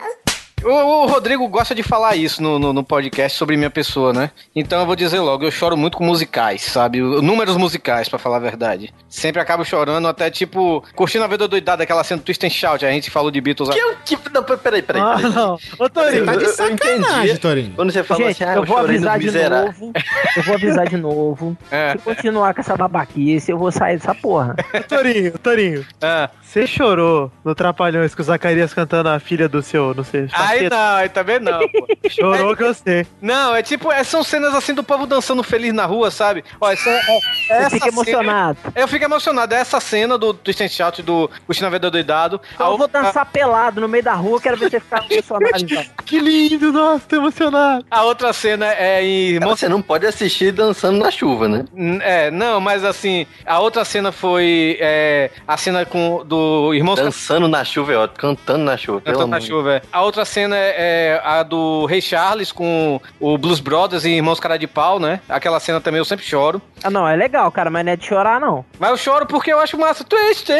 O, 0.65 1.03
o 1.03 1.05
Rodrigo 1.05 1.47
gosta 1.47 1.75
de 1.75 1.83
falar 1.83 2.15
isso 2.15 2.41
no, 2.41 2.57
no, 2.57 2.73
no 2.73 2.83
podcast 2.83 3.37
sobre 3.37 3.55
minha 3.55 3.69
pessoa, 3.69 4.11
né? 4.11 4.31
Então 4.55 4.79
eu 4.79 4.85
vou 4.85 4.95
dizer 4.95 5.19
logo, 5.19 5.43
eu 5.45 5.51
choro 5.51 5.77
muito 5.77 5.97
com 5.97 6.03
musicais, 6.03 6.61
sabe? 6.63 6.99
Números 6.99 7.55
musicais, 7.55 8.09
pra 8.09 8.17
falar 8.17 8.37
a 8.37 8.39
verdade. 8.39 8.93
Sempre 9.07 9.39
acabo 9.41 9.63
chorando, 9.63 10.07
até 10.07 10.29
tipo, 10.31 10.83
curtindo 10.95 11.23
a 11.23 11.27
vida 11.27 11.47
doidada, 11.47 11.83
aquela 11.83 12.03
cena 12.03 12.21
Twist 12.21 12.43
and 12.45 12.49
Shout, 12.49 12.83
a 12.85 12.91
gente 12.91 13.11
falou 13.11 13.29
de 13.29 13.39
Beatles. 13.39 13.69
Que 13.69 13.79
é 13.79 13.85
o 13.85 13.95
tipo. 14.03 14.29
Não, 14.33 14.43
peraí, 14.43 14.81
peraí. 14.81 15.01
Ah, 15.01 15.15
peraí. 15.17 15.33
não. 15.33 15.57
Ô, 15.77 15.89
Torinho, 15.89 16.25
Tá 16.25 16.35
de 16.35 16.43
Eu- 16.43 16.49
eu 16.49 16.55
sacanagem, 16.55 17.23
entendi. 17.25 17.37
Torinho. 17.39 17.73
Quando 17.75 17.91
você 17.91 18.03
falou 18.03 18.27
Gente, 18.27 18.43
assim, 18.43 18.51
ah, 18.51 18.55
eu 18.55 18.61
eu, 18.61 18.65
vou 18.65 18.77
avisar 18.77 19.19
de 19.19 19.31
novo. 19.31 19.93
Eu 20.35 20.43
vou 20.43 20.55
avisar 20.55 20.87
de 20.89 20.97
novo. 20.97 21.57
É. 21.69 21.91
Se 21.91 21.97
continuar 21.99 22.53
com 22.55 22.61
essa 22.61 22.75
babaquice, 22.75 23.51
eu 23.51 23.57
vou 23.57 23.71
sair 23.71 23.97
dessa 23.97 24.15
porra. 24.15 24.55
Torinho, 24.89 25.37
Torinho. 25.37 25.85
Ah. 26.01 26.29
Você 26.41 26.65
chorou 26.65 27.31
no 27.43 27.53
Trapalhões 27.53 28.15
com 28.15 28.21
o 28.21 28.25
Zacarias 28.25 28.73
cantando 28.73 29.09
a 29.09 29.19
filha 29.19 29.47
do 29.49 29.61
seu, 29.61 29.93
não 29.93 30.03
sei. 30.03 30.27
Aí 30.55 30.69
não, 30.69 30.95
aí 30.95 31.09
também 31.09 31.39
não, 31.39 31.59
pô. 31.69 31.87
Chorou 32.09 32.55
que 32.55 32.63
eu 32.63 32.73
sei. 32.73 33.05
Não, 33.21 33.55
é 33.55 33.61
tipo, 33.61 33.91
é, 33.91 34.03
são 34.03 34.23
cenas 34.23 34.53
assim 34.53 34.73
do 34.73 34.83
povo 34.83 35.05
dançando 35.05 35.43
feliz 35.43 35.73
na 35.73 35.85
rua, 35.85 36.11
sabe? 36.11 36.43
Ó, 36.59 36.71
essa, 36.71 36.89
é, 36.89 37.01
é 37.49 37.57
essa 37.57 37.69
fica 37.69 37.87
emocionado. 37.87 38.57
eu 38.75 38.87
fico 38.87 39.05
emocionado. 39.05 39.53
É 39.53 39.59
essa 39.59 39.79
cena 39.79 40.17
do 40.17 40.33
Twist 40.33 40.63
and 40.63 40.69
Shout 40.69 41.01
do 41.01 41.29
a 41.65 41.69
Vida 41.69 41.89
Doidado. 41.89 42.39
Eu 42.59 42.77
vou 42.77 42.87
dançar 42.87 43.25
pelado 43.25 43.81
no 43.81 43.87
meio 43.87 44.03
da 44.03 44.13
rua, 44.13 44.39
quero 44.39 44.57
ver 44.57 44.69
você 44.69 44.79
ficar 44.79 45.05
emocionado 45.09 45.63
então. 45.63 45.83
Que 46.05 46.19
lindo, 46.19 46.71
nossa, 46.71 47.05
tô 47.07 47.15
emocionado. 47.15 47.85
A 47.89 48.03
outra 48.03 48.31
cena 48.33 48.67
é 48.73 49.03
em 49.03 49.39
Você 49.39 49.67
não 49.67 49.81
pode 49.81 50.05
assistir 50.05 50.51
dançando 50.51 50.99
na 50.99 51.09
chuva, 51.09 51.47
né? 51.47 51.65
É, 52.01 52.29
não, 52.31 52.59
mas 52.59 52.83
assim, 52.83 53.25
a 53.45 53.59
outra 53.59 53.83
cena 53.85 54.11
foi 54.11 54.77
é, 54.79 55.31
a 55.47 55.57
cena 55.57 55.85
com 55.85 56.23
do 56.25 56.73
Irmãos 56.73 56.95
Dançando 56.95 57.47
na 57.47 57.63
chuva 57.63 57.93
é 57.93 57.97
ótimo, 57.97 58.19
cantando 58.19 58.63
na 58.63 58.77
chuva. 58.77 59.01
pelo 59.01 59.15
Cantando 59.15 59.31
na 59.31 59.41
chuva. 59.41 59.73
é. 59.75 59.81
A 59.91 60.01
outra 60.03 60.25
cena 60.25 60.34
é, 60.43 60.75
é 61.17 61.21
a 61.23 61.43
do 61.43 61.85
Rei 61.85 62.01
Charles 62.01 62.51
com 62.51 62.99
o 63.19 63.37
Blues 63.37 63.59
Brothers 63.59 64.03
e 64.05 64.09
Irmãos 64.09 64.39
Cara 64.39 64.57
de 64.57 64.67
Pau, 64.67 64.99
né? 64.99 65.19
Aquela 65.29 65.59
cena 65.59 65.79
também 65.79 65.99
eu 65.99 66.05
sempre 66.05 66.25
choro. 66.25 66.61
Ah, 66.83 66.89
não, 66.89 67.07
é 67.07 67.15
legal, 67.15 67.51
cara, 67.51 67.69
mas 67.69 67.85
não 67.85 67.91
é 67.91 67.95
de 67.95 68.05
chorar, 68.05 68.39
não. 68.39 68.63
Mas 68.79 68.89
eu 68.91 68.97
choro 68.97 69.25
porque 69.25 69.51
eu 69.51 69.59
acho 69.59 69.77
massa. 69.77 70.03
Twist, 70.03 70.51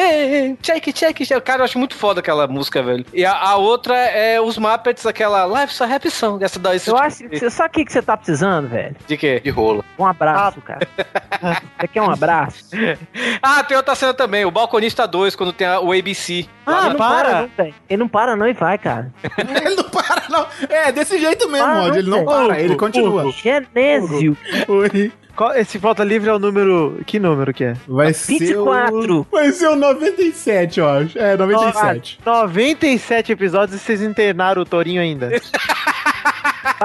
check, 0.62 0.92
check, 0.94 1.18
check. 1.26 1.42
Cara, 1.44 1.60
eu 1.62 1.66
acho 1.66 1.78
muito 1.78 1.96
foda 1.96 2.20
aquela 2.20 2.48
música, 2.48 2.82
velho. 2.82 3.06
E 3.14 3.26
a, 3.26 3.34
a 3.36 3.56
outra 3.58 3.96
é 3.96 4.40
os 4.42 4.58
Muppets, 4.58 5.06
aquela 5.06 5.46
Life's 5.46 5.80
a 5.82 5.96
Happy 5.96 6.10
Song. 6.10 6.44
Essa 6.44 6.58
daí. 6.60 6.76
Eu 6.78 6.80
tipo 6.80 6.98
acho 6.98 7.30
que 7.30 7.50
sabe 7.50 7.70
o 7.70 7.72
que 7.74 7.86
que 7.86 7.92
você 7.94 8.02
tá 8.02 8.16
precisando, 8.18 8.68
velho? 8.68 8.96
De 9.08 9.18
quê? 9.18 9.40
De 9.44 9.50
rola. 9.50 9.84
Um 10.00 10.06
abraço, 10.06 10.62
cara. 10.62 10.88
Você 11.80 11.88
quer 11.88 12.02
um 12.02 12.10
abraço? 12.12 12.66
Ah, 13.42 13.64
tem 13.64 13.78
outra 13.78 13.94
cena 13.96 14.14
também. 14.14 14.44
O 14.46 14.52
Balconista 14.52 15.08
2, 15.08 15.36
quando 15.36 15.54
tem 15.54 15.68
a- 15.68 15.80
o 15.80 15.92
ABC. 15.92 16.48
Ah, 16.66 16.80
Ele 16.82 16.90
não 16.90 16.96
para. 16.96 17.42
não, 17.42 17.50
velho. 17.56 17.76
Ele 17.90 17.98
não 18.00 18.08
para 18.08 18.36
não 18.36 18.48
e 18.48 18.54
vai, 18.54 18.78
cara. 18.78 19.12
Ele 19.68 19.76
não 19.76 19.84
para, 19.86 20.24
não. 20.30 20.46
É, 20.70 20.92
desse 20.92 21.18
jeito 21.20 21.50
mesmo, 21.50 21.66
Ah, 21.68 21.82
Rod. 21.82 21.96
Ele 21.98 22.10
não 22.10 22.24
para, 22.24 22.44
Hugo, 22.46 22.54
ele 22.56 22.76
continua. 22.76 23.32
Genésio. 23.32 24.38
Oi. 24.68 25.12
Qual- 25.36 25.54
esse 25.56 25.78
falta 25.80 26.04
livre 26.04 26.30
é 26.30 26.34
o 26.34 26.40
número. 26.40 27.02
Que 27.06 27.20
número 27.20 27.54
que 27.54 27.64
é? 27.66 27.74
Vai 27.88 28.14
ser 28.14 28.40
24. 28.40 29.20
o... 29.22 29.28
Vai 29.30 29.52
ser 29.52 29.68
o 29.68 29.76
97, 29.76 30.80
eu 30.80 30.88
acho. 30.88 31.20
É, 31.20 31.36
97. 31.36 32.20
97 32.26 33.32
episódios 33.34 33.76
e 33.82 33.84
vocês 33.84 34.02
internaram 34.02 34.62
o 34.62 34.66
Torinho 34.66 35.02
ainda. 35.02 35.30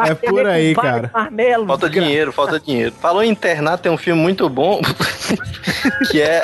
É 0.05 0.15
por 0.15 0.47
aí, 0.47 0.75
cara. 0.75 1.11
Marmelo, 1.13 1.67
Falta 1.67 1.89
dinheiro, 1.89 2.33
falta 2.33 2.59
dinheiro. 2.59 2.93
Falou 3.01 3.23
em 3.23 3.31
internar, 3.31 3.79
tem 3.79 3.91
um 3.91 3.97
filme 3.97 4.21
muito 4.21 4.49
bom 4.49 4.81
que 6.11 6.21
é 6.21 6.43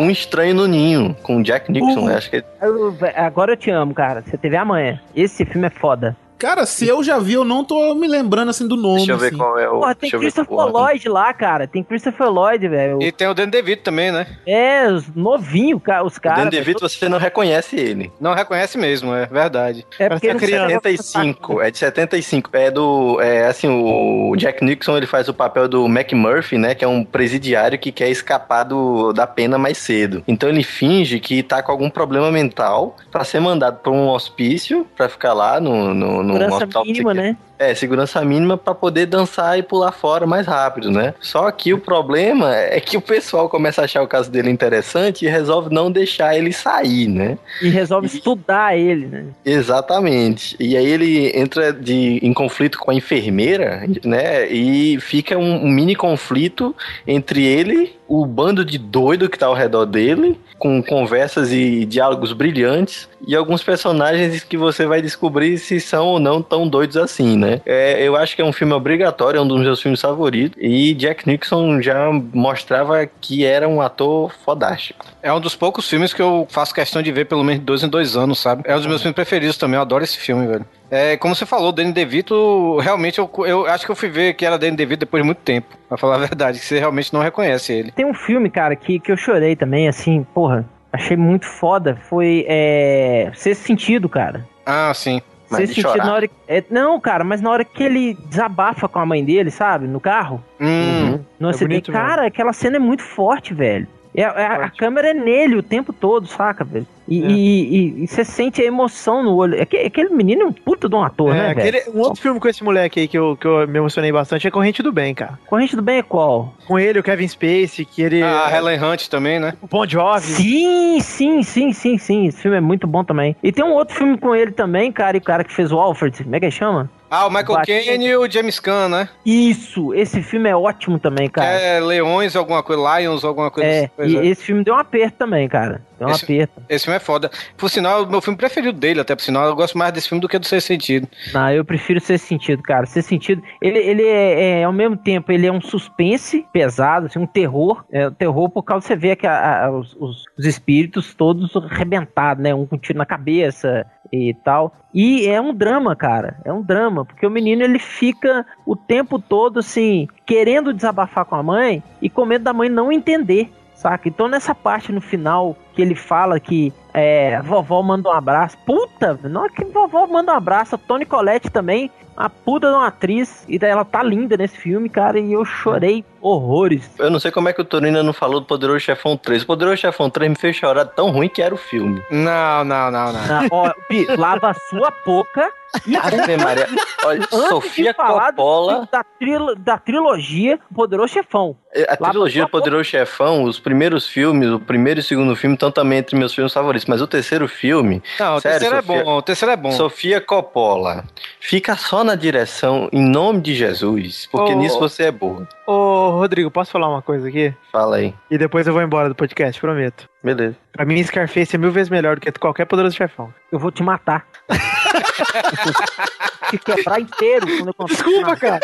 Um 0.00 0.10
Estranho 0.10 0.54
no 0.54 0.66
Ninho, 0.66 1.14
com 1.22 1.42
Jack 1.42 1.70
Nixon, 1.70 2.02
Uh. 2.02 2.06
né? 2.06 2.16
Acho 2.16 2.30
que 2.30 2.36
é 2.36 3.20
agora 3.20 3.52
eu 3.52 3.56
te 3.56 3.70
amo, 3.70 3.94
cara. 3.94 4.22
Você 4.22 4.36
teve 4.36 4.56
amanhã. 4.56 5.00
Esse 5.14 5.44
filme 5.44 5.66
é 5.66 5.70
foda. 5.70 6.16
Cara, 6.38 6.66
se 6.66 6.86
eu 6.86 7.02
já 7.02 7.18
vi, 7.18 7.34
eu 7.34 7.44
não 7.44 7.64
tô 7.64 7.94
me 7.94 8.06
lembrando 8.08 8.50
assim 8.50 8.66
do 8.66 8.76
nome. 8.76 8.96
Deixa 8.98 9.12
eu 9.12 9.18
ver 9.18 9.28
assim. 9.28 9.36
qual 9.36 9.58
é 9.58 9.68
o. 9.68 9.80
Porra, 9.80 9.94
tem 9.94 10.10
Christopher 10.10 10.58
é. 10.58 10.62
Lloyd 10.64 11.08
lá, 11.08 11.32
cara. 11.32 11.66
Tem 11.66 11.82
Christopher 11.82 12.28
Lloyd, 12.30 12.68
velho. 12.68 13.02
E 13.02 13.12
tem 13.12 13.28
o 13.28 13.34
Dan 13.34 13.48
DeVito 13.48 13.82
também, 13.82 14.10
né? 14.12 14.26
É, 14.46 14.86
novinho, 15.14 15.78
cara, 15.80 16.04
os 16.04 16.16
O 16.16 16.20
Dan 16.20 16.30
caras. 16.34 16.50
DeVito 16.50 16.80
você 16.80 17.08
não 17.08 17.18
reconhece 17.18 17.76
ele. 17.76 18.12
Não 18.20 18.34
reconhece 18.34 18.76
mesmo, 18.76 19.14
é 19.14 19.26
verdade. 19.26 19.86
É 19.98 20.08
porque 20.08 20.32
não 20.32 20.40
criança. 20.40 20.80
precisa- 20.80 21.02
75, 21.12 21.60
é 21.62 21.70
de 21.70 21.78
75. 21.78 22.50
É 22.52 22.70
do. 22.70 23.20
É 23.20 23.46
assim, 23.46 23.68
o 23.68 24.34
Jack 24.36 24.64
Nixon 24.64 24.96
ele 24.96 25.06
faz 25.06 25.28
o 25.28 25.34
papel 25.34 25.68
do 25.68 25.86
McMurphy, 25.86 26.58
né? 26.58 26.74
Que 26.74 26.84
é 26.84 26.88
um 26.88 27.04
presidiário 27.04 27.78
que 27.78 27.92
quer 27.92 28.08
escapar 28.10 28.64
do, 28.64 29.12
da 29.12 29.26
pena 29.26 29.56
mais 29.56 29.78
cedo. 29.78 30.22
Então 30.26 30.48
ele 30.48 30.62
finge 30.62 31.20
que 31.20 31.42
tá 31.42 31.62
com 31.62 31.70
algum 31.70 31.88
problema 31.88 32.30
mental 32.30 32.96
pra 33.10 33.24
ser 33.24 33.40
mandado 33.40 33.78
pra 33.78 33.92
um 33.92 34.08
hospício 34.08 34.86
pra 34.96 35.08
ficar 35.08 35.32
lá 35.32 35.60
no, 35.60 35.94
no, 35.94 36.22
Segurança 36.26 36.56
hospital 36.56 36.84
mínima, 36.84 37.14
né? 37.14 37.36
É, 37.58 37.74
segurança 37.74 38.24
mínima 38.24 38.56
pra 38.56 38.74
poder 38.74 39.06
dançar 39.06 39.58
e 39.58 39.62
pular 39.62 39.92
fora 39.92 40.26
mais 40.26 40.46
rápido, 40.46 40.90
né? 40.90 41.14
Só 41.20 41.50
que 41.50 41.72
o 41.72 41.78
problema 41.78 42.54
é 42.54 42.80
que 42.80 42.96
o 42.96 43.00
pessoal 43.00 43.48
começa 43.48 43.80
a 43.80 43.84
achar 43.84 44.02
o 44.02 44.08
caso 44.08 44.30
dele 44.30 44.50
interessante 44.50 45.24
e 45.24 45.28
resolve 45.28 45.72
não 45.72 45.90
deixar 45.90 46.36
ele 46.36 46.52
sair, 46.52 47.08
né? 47.08 47.38
E 47.62 47.68
resolve 47.68 48.06
estudar 48.08 48.76
ele, 48.76 49.06
né? 49.06 49.26
Exatamente. 49.44 50.56
E 50.58 50.76
aí 50.76 50.86
ele 50.86 51.30
entra 51.38 51.72
de, 51.72 52.18
em 52.22 52.32
conflito 52.32 52.78
com 52.78 52.90
a 52.90 52.94
enfermeira, 52.94 53.86
né? 54.04 54.48
E 54.48 54.98
fica 55.00 55.38
um, 55.38 55.64
um 55.64 55.68
mini 55.68 55.94
conflito 55.94 56.74
entre 57.06 57.44
ele, 57.44 57.94
o 58.08 58.26
bando 58.26 58.64
de 58.64 58.78
doido 58.78 59.28
que 59.28 59.38
tá 59.38 59.46
ao 59.46 59.54
redor 59.54 59.86
dele, 59.86 60.38
com 60.58 60.82
conversas 60.82 61.52
e 61.52 61.84
diálogos 61.84 62.32
brilhantes, 62.32 63.08
e 63.26 63.34
alguns 63.34 63.62
personagens 63.62 64.44
que 64.44 64.56
você 64.56 64.86
vai 64.86 65.00
descobrir 65.00 65.58
se 65.58 65.80
são 65.80 66.06
ou 66.06 66.20
não 66.20 66.42
tão 66.42 66.68
doidos 66.68 66.96
assim, 66.96 67.36
né? 67.36 67.43
É, 67.66 68.02
eu 68.02 68.16
acho 68.16 68.34
que 68.34 68.42
é 68.42 68.44
um 68.44 68.52
filme 68.52 68.72
obrigatório, 68.72 69.38
é 69.38 69.40
um 69.40 69.46
dos 69.46 69.60
meus 69.60 69.80
filmes 69.80 70.00
favoritos. 70.00 70.58
E 70.60 70.94
Jack 70.94 71.26
Nixon 71.26 71.80
já 71.80 72.10
mostrava 72.32 73.06
que 73.20 73.44
era 73.44 73.68
um 73.68 73.80
ator 73.80 74.32
fodástico. 74.44 75.06
É 75.22 75.32
um 75.32 75.40
dos 75.40 75.54
poucos 75.54 75.88
filmes 75.88 76.12
que 76.12 76.22
eu 76.22 76.46
faço 76.50 76.74
questão 76.74 77.02
de 77.02 77.10
ver 77.12 77.26
pelo 77.26 77.42
menos 77.42 77.60
de 77.60 77.66
dois 77.66 77.82
em 77.82 77.88
dois 77.88 78.16
anos, 78.16 78.38
sabe? 78.38 78.62
É 78.66 78.74
um 78.74 78.78
dos 78.78 78.86
meus 78.86 79.02
filmes 79.02 79.14
preferidos 79.14 79.56
também, 79.56 79.76
eu 79.76 79.82
adoro 79.82 80.04
esse 80.04 80.18
filme, 80.18 80.46
velho. 80.46 80.66
É, 80.90 81.16
como 81.16 81.34
você 81.34 81.46
falou, 81.46 81.72
Danny 81.72 81.92
DeVito, 81.92 82.78
realmente 82.78 83.18
eu, 83.18 83.30
eu 83.46 83.66
acho 83.66 83.84
que 83.84 83.90
eu 83.90 83.96
fui 83.96 84.08
ver 84.08 84.34
que 84.34 84.46
era 84.46 84.58
Danny 84.58 84.76
DeVito 84.76 85.00
depois 85.00 85.22
de 85.22 85.26
muito 85.26 85.38
tempo. 85.38 85.76
Pra 85.88 85.96
falar 85.98 86.16
a 86.16 86.18
verdade, 86.26 86.58
que 86.58 86.64
você 86.64 86.78
realmente 86.78 87.12
não 87.12 87.20
reconhece 87.20 87.72
ele. 87.72 87.92
Tem 87.92 88.04
um 88.04 88.14
filme, 88.14 88.50
cara, 88.50 88.76
que, 88.76 89.00
que 89.00 89.10
eu 89.10 89.16
chorei 89.16 89.56
também, 89.56 89.88
assim, 89.88 90.24
porra. 90.34 90.64
Achei 90.92 91.16
muito 91.16 91.46
foda. 91.46 91.96
Foi. 92.08 92.44
É. 92.46 93.32
Sexto 93.34 93.62
sentido, 93.62 94.08
cara. 94.08 94.46
Ah, 94.64 94.92
sim. 94.94 95.20
Mas 95.50 95.68
sentido 95.68 95.88
chorar. 95.90 96.06
na 96.06 96.14
hora. 96.14 96.30
É, 96.48 96.64
não, 96.70 96.98
cara, 97.00 97.22
mas 97.24 97.40
na 97.40 97.50
hora 97.50 97.64
que 97.64 97.82
ele 97.82 98.14
desabafa 98.28 98.88
com 98.88 98.98
a 98.98 99.06
mãe 99.06 99.24
dele, 99.24 99.50
sabe? 99.50 99.86
No 99.86 100.00
carro. 100.00 100.42
Hum, 100.60 101.20
No 101.38 101.48
É 101.48 101.50
acidente. 101.50 101.90
bonito 101.90 101.92
mesmo. 101.92 102.06
Cara, 102.06 102.26
aquela 102.26 102.52
cena 102.52 102.76
é 102.76 102.78
muito 102.80 103.02
forte, 103.02 103.52
velho. 103.54 103.86
É, 104.14 104.22
é, 104.22 104.46
a, 104.46 104.70
câmera 104.70 105.10
é 105.10 105.14
nele 105.14 105.56
o 105.56 105.62
tempo 105.62 105.92
todo, 105.92 106.26
saca, 106.26 106.64
velho? 106.64 106.86
E 107.06 107.22
É. 107.22 107.26
e- 107.28 107.76
e- 108.00 108.04
e 108.04 108.06
você 108.06 108.24
sente 108.24 108.62
a 108.62 108.64
emoção 108.64 109.22
no 109.22 109.34
olho. 109.36 109.60
Aque- 109.60 109.76
Aquele 109.76 110.08
menino 110.10 110.42
é 110.42 110.44
um 110.46 110.52
puta 110.52 110.88
de 110.88 110.94
um 110.94 111.02
ator, 111.02 111.34
É, 111.34 111.38
né, 111.38 111.48
aquele- 111.50 111.82
um 111.94 112.00
outro 112.00 112.20
filme 112.22 112.40
com 112.40 112.48
esse 112.48 112.64
moleque 112.64 113.00
aí 113.00 113.06
que 113.08 113.18
eu, 113.18 113.36
que 113.36 113.46
eu 113.46 113.68
me 113.68 113.78
emocionei 113.78 114.10
bastante 114.10 114.46
é 114.46 114.50
Corrente 114.50 114.82
do 114.82 114.90
Bem, 114.92 115.14
cara. 115.14 115.38
Corrente 115.46 115.76
do 115.76 115.82
Bem 115.82 115.98
é 115.98 116.02
qual? 116.02 116.54
Com 116.66 116.78
ele, 116.78 116.98
o 116.98 117.02
Kevin 117.02 117.28
Spacey, 117.28 117.84
que 117.84 118.00
ele. 118.02 118.22
a 118.22 118.50
Helen 118.56 118.82
Hunt 118.82 119.08
também, 119.08 119.38
né? 119.38 119.52
O 119.60 119.66
Bon 119.66 119.86
Jovi. 119.86 120.20
Sim, 120.22 121.00
sim, 121.00 121.42
sim, 121.42 121.72
sim, 121.72 121.98
sim. 121.98 122.26
Esse 122.26 122.40
filme 122.40 122.56
é 122.56 122.60
muito 122.60 122.86
bom 122.86 123.04
também. 123.04 123.36
E 123.42 123.52
tem 123.52 123.64
um 123.64 123.72
outro 123.72 123.94
filme 123.94 124.16
com 124.16 124.34
ele 124.34 124.52
também, 124.52 124.90
cara, 124.90 125.16
e 125.16 125.20
o 125.20 125.22
cara 125.22 125.44
que 125.44 125.52
fez 125.52 125.70
o 125.72 125.78
Alfred. 125.78 126.22
Como 126.24 126.34
é 126.34 126.38
que 126.40 126.46
ele 126.46 126.52
chama? 126.52 126.90
Ah, 127.14 127.26
o 127.26 127.30
Michael 127.30 127.62
Caine 127.66 128.06
e 128.06 128.16
o 128.16 128.30
James 128.30 128.58
Caan, 128.58 128.88
né? 128.88 129.08
Isso, 129.24 129.94
esse 129.94 130.22
filme 130.22 130.48
é 130.48 130.56
ótimo 130.56 130.98
também, 130.98 131.28
cara. 131.28 131.46
é 131.48 131.80
Leões, 131.80 132.34
alguma 132.34 132.62
coisa, 132.62 132.98
Lions, 132.98 133.24
alguma 133.24 133.50
coisa 133.50 133.68
É, 133.68 133.90
assim. 133.98 134.10
E 134.12 134.16
é. 134.18 134.26
esse 134.26 134.42
filme 134.44 134.64
deu 134.64 134.74
um 134.74 134.78
aperto 134.78 135.16
também, 135.18 135.48
cara. 135.48 135.82
Deu 135.98 136.08
um 136.08 136.10
Esse- 136.10 136.24
aperto. 136.24 136.62
Esse 136.68 136.84
filme 136.86 136.96
é 136.96 137.00
foda. 137.00 137.30
Por 137.56 137.70
sinal, 137.70 138.02
o 138.02 138.10
meu 138.10 138.20
filme 138.20 138.36
preferido 138.36 138.76
dele, 138.78 139.00
até 139.00 139.14
por 139.14 139.22
sinal. 139.22 139.46
Eu 139.46 139.54
gosto 139.54 139.78
mais 139.78 139.92
desse 139.92 140.08
filme 140.08 140.20
do 140.20 140.28
que 140.28 140.38
do 140.38 140.44
Sexto 140.46 140.66
Sentido. 140.66 141.08
Não, 141.32 141.50
eu 141.52 141.64
prefiro 141.64 142.00
ser 142.00 142.18
sentido, 142.18 142.62
cara. 142.62 142.84
Ser 142.86 143.02
sentido. 143.02 143.40
Ele, 143.62 143.78
ele 143.78 144.02
é, 144.02 144.60
é, 144.60 144.64
ao 144.64 144.72
mesmo 144.72 144.96
tempo, 144.96 145.30
ele 145.30 145.46
é 145.46 145.52
um 145.52 145.60
suspense 145.60 146.44
pesado, 146.52 147.06
assim, 147.06 147.18
um 147.20 147.26
terror. 147.26 147.84
É 147.92 148.08
um 148.08 148.12
terror 148.12 148.48
por 148.50 148.62
causa 148.64 148.86
você 148.86 148.96
vê 148.96 149.14
que 149.14 149.26
a- 149.26 149.66
a- 149.66 149.70
os, 149.70 149.94
os- 150.00 150.24
os 150.36 150.46
espíritos 150.46 151.14
todos 151.14 151.54
arrebentados, 151.56 152.42
né? 152.42 152.52
Um 152.54 152.66
com 152.66 152.76
tiro 152.76 152.98
na 152.98 153.06
cabeça 153.06 153.86
e 154.12 154.34
tal. 154.34 154.74
E 154.92 155.26
é 155.26 155.40
um 155.40 155.52
drama, 155.54 155.96
cara. 155.96 156.38
É 156.44 156.52
um 156.52 156.62
drama, 156.62 157.04
porque 157.04 157.26
o 157.26 157.30
menino 157.30 157.62
ele 157.62 157.78
fica 157.78 158.46
o 158.64 158.76
tempo 158.76 159.18
todo 159.18 159.58
assim, 159.58 160.06
querendo 160.24 160.72
desabafar 160.72 161.24
com 161.24 161.34
a 161.34 161.42
mãe 161.42 161.82
e 162.00 162.08
com 162.08 162.24
medo 162.24 162.44
da 162.44 162.52
mãe 162.52 162.68
não 162.68 162.92
entender. 162.92 163.50
Saca? 163.74 164.08
Então 164.08 164.28
nessa 164.28 164.54
parte 164.54 164.92
no 164.92 165.00
final 165.00 165.56
que 165.74 165.82
ele 165.82 165.94
fala 165.94 166.38
que 166.38 166.72
é, 166.94 167.34
a 167.36 167.42
vovó 167.42 167.82
manda 167.82 168.08
um 168.08 168.12
abraço. 168.12 168.56
Puta, 168.64 169.18
não 169.24 169.44
é 169.44 169.48
que 169.48 169.64
vovó 169.64 170.06
manda 170.06 170.32
um 170.32 170.36
abraço. 170.36 170.76
A 170.76 170.78
Tony 170.78 171.04
Collette 171.04 171.50
também, 171.50 171.90
a 172.16 172.30
puta 172.30 172.68
de 172.68 172.74
uma 172.74 172.86
atriz. 172.86 173.44
E 173.48 173.58
daí 173.58 173.70
ela 173.70 173.84
tá 173.84 174.02
linda 174.02 174.36
nesse 174.36 174.56
filme, 174.56 174.88
cara, 174.88 175.18
e 175.18 175.32
eu 175.32 175.44
chorei 175.44 176.04
horrores. 176.20 176.90
Eu 176.98 177.10
não 177.10 177.20
sei 177.20 177.30
como 177.30 177.48
é 177.48 177.52
que 177.52 177.60
o 177.60 177.64
Torino 177.64 178.02
não 178.02 178.12
falou 178.12 178.40
do 178.40 178.46
Poderoso 178.46 178.80
Chefão 178.80 179.16
3. 179.16 179.42
O 179.42 179.46
Poderoso 179.46 179.76
Chefão 179.76 180.08
3 180.08 180.30
me 180.30 180.36
fez 180.36 180.56
chorar 180.56 180.86
tão 180.86 181.10
ruim 181.10 181.28
que 181.28 181.42
era 181.42 181.54
o 181.54 181.58
filme. 181.58 182.02
Não, 182.10 182.64
não, 182.64 182.90
não, 182.90 183.12
não. 183.12 183.20
Ah, 183.20 183.46
ó, 183.50 183.72
Pi, 183.88 184.06
lava 184.16 184.50
a 184.50 184.54
sua 184.54 184.90
boca. 185.04 185.50
E 185.86 185.94
Ave 185.98 186.36
Maria. 186.36 186.66
Olha, 187.04 187.18
antes 187.20 187.48
Sofia 187.48 187.92
Coppola. 187.92 188.88
da, 188.90 189.02
trilo- 189.18 189.56
da 189.56 189.76
trilogia 189.76 190.58
Poderoso 190.74 191.12
Chefão. 191.12 191.56
A 191.88 191.96
Lava 192.00 192.10
trilogia 192.12 192.48
Poderoso 192.48 192.84
Chefão, 192.84 193.42
os 193.42 193.58
primeiros 193.58 194.06
filmes, 194.08 194.48
o 194.50 194.60
primeiro 194.60 195.00
e 195.00 195.02
o 195.02 195.04
segundo 195.04 195.34
filme 195.34 195.54
estão 195.54 195.70
também 195.72 195.98
entre 195.98 196.16
meus 196.16 196.32
filmes 196.32 196.52
favoritos. 196.54 196.83
Mas 196.86 197.00
o 197.00 197.06
terceiro 197.06 197.48
filme. 197.48 198.02
Não, 198.18 198.36
o 198.36 198.40
sério, 198.40 198.58
terceiro 198.60 198.82
Sofia- 198.82 199.00
é 199.00 199.04
bom, 199.04 199.16
o 199.16 199.22
terceiro 199.22 199.52
é 199.52 199.56
bom. 199.56 199.70
Sofia 199.72 200.20
Coppola, 200.20 201.04
fica 201.40 201.76
só 201.76 202.04
na 202.04 202.14
direção 202.14 202.88
em 202.92 203.02
nome 203.02 203.40
de 203.40 203.54
Jesus, 203.54 204.28
porque 204.30 204.52
Oh. 204.52 204.56
nisso 204.58 204.78
você 204.78 205.04
é 205.04 205.10
boa. 205.12 205.46
Ô, 205.66 206.10
Rodrigo, 206.10 206.50
posso 206.50 206.70
falar 206.72 206.88
uma 206.88 207.02
coisa 207.02 207.28
aqui? 207.28 207.54
Fala 207.72 207.96
aí. 207.96 208.14
E 208.30 208.36
depois 208.38 208.66
eu 208.66 208.72
vou 208.72 208.82
embora 208.82 209.08
do 209.08 209.14
podcast, 209.14 209.60
prometo. 209.60 210.08
Beleza. 210.22 210.56
Pra 210.72 210.84
mim, 210.84 211.02
Scarface 211.02 211.54
é 211.54 211.58
mil 211.58 211.70
vezes 211.70 211.90
melhor 211.90 212.16
do 212.16 212.20
que 212.20 212.32
qualquer 212.32 212.64
Poderoso 212.66 212.96
Chefão. 212.96 213.32
Eu 213.52 213.58
vou 213.58 213.70
te 213.70 213.82
matar. 213.82 214.26
te 216.50 216.58
quebrar 216.58 217.00
inteiro 217.00 217.46
quando 217.46 217.68
eu 217.68 217.74
contar. 217.74 217.94
Desculpa, 217.94 218.36
cara. 218.36 218.60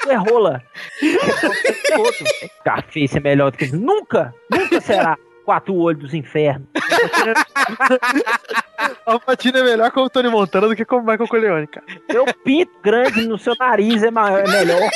Tu 0.00 0.10
é 0.10 0.14
rola. 0.16 0.62
Scarface 2.60 3.16
é 3.16 3.20
melhor 3.20 3.50
do 3.50 3.58
que... 3.58 3.66
Nunca! 3.74 4.34
Nunca 4.50 4.80
será 4.80 5.16
quatro 5.44 5.74
olhos 5.76 6.00
dos 6.02 6.14
infernos. 6.14 6.66
Alpatino 9.06 9.58
é 9.58 9.62
melhor 9.62 9.90
como 9.90 10.10
Tony 10.10 10.28
Montana 10.28 10.68
do 10.68 10.76
que 10.76 10.84
como 10.84 11.06
Michael 11.06 11.28
Corleone, 11.28 11.66
cara. 11.66 11.86
Meu 12.10 12.24
pinto 12.44 12.72
grande 12.82 13.26
no 13.26 13.38
seu 13.38 13.54
nariz 13.58 14.02
é, 14.02 14.10
maior, 14.10 14.40
é 14.40 14.50
melhor. 14.50 14.80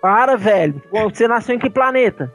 Para, 0.00 0.36
velho. 0.36 0.82
Você 0.90 1.26
nasceu 1.26 1.54
em 1.54 1.58
que 1.58 1.70
planeta? 1.70 2.32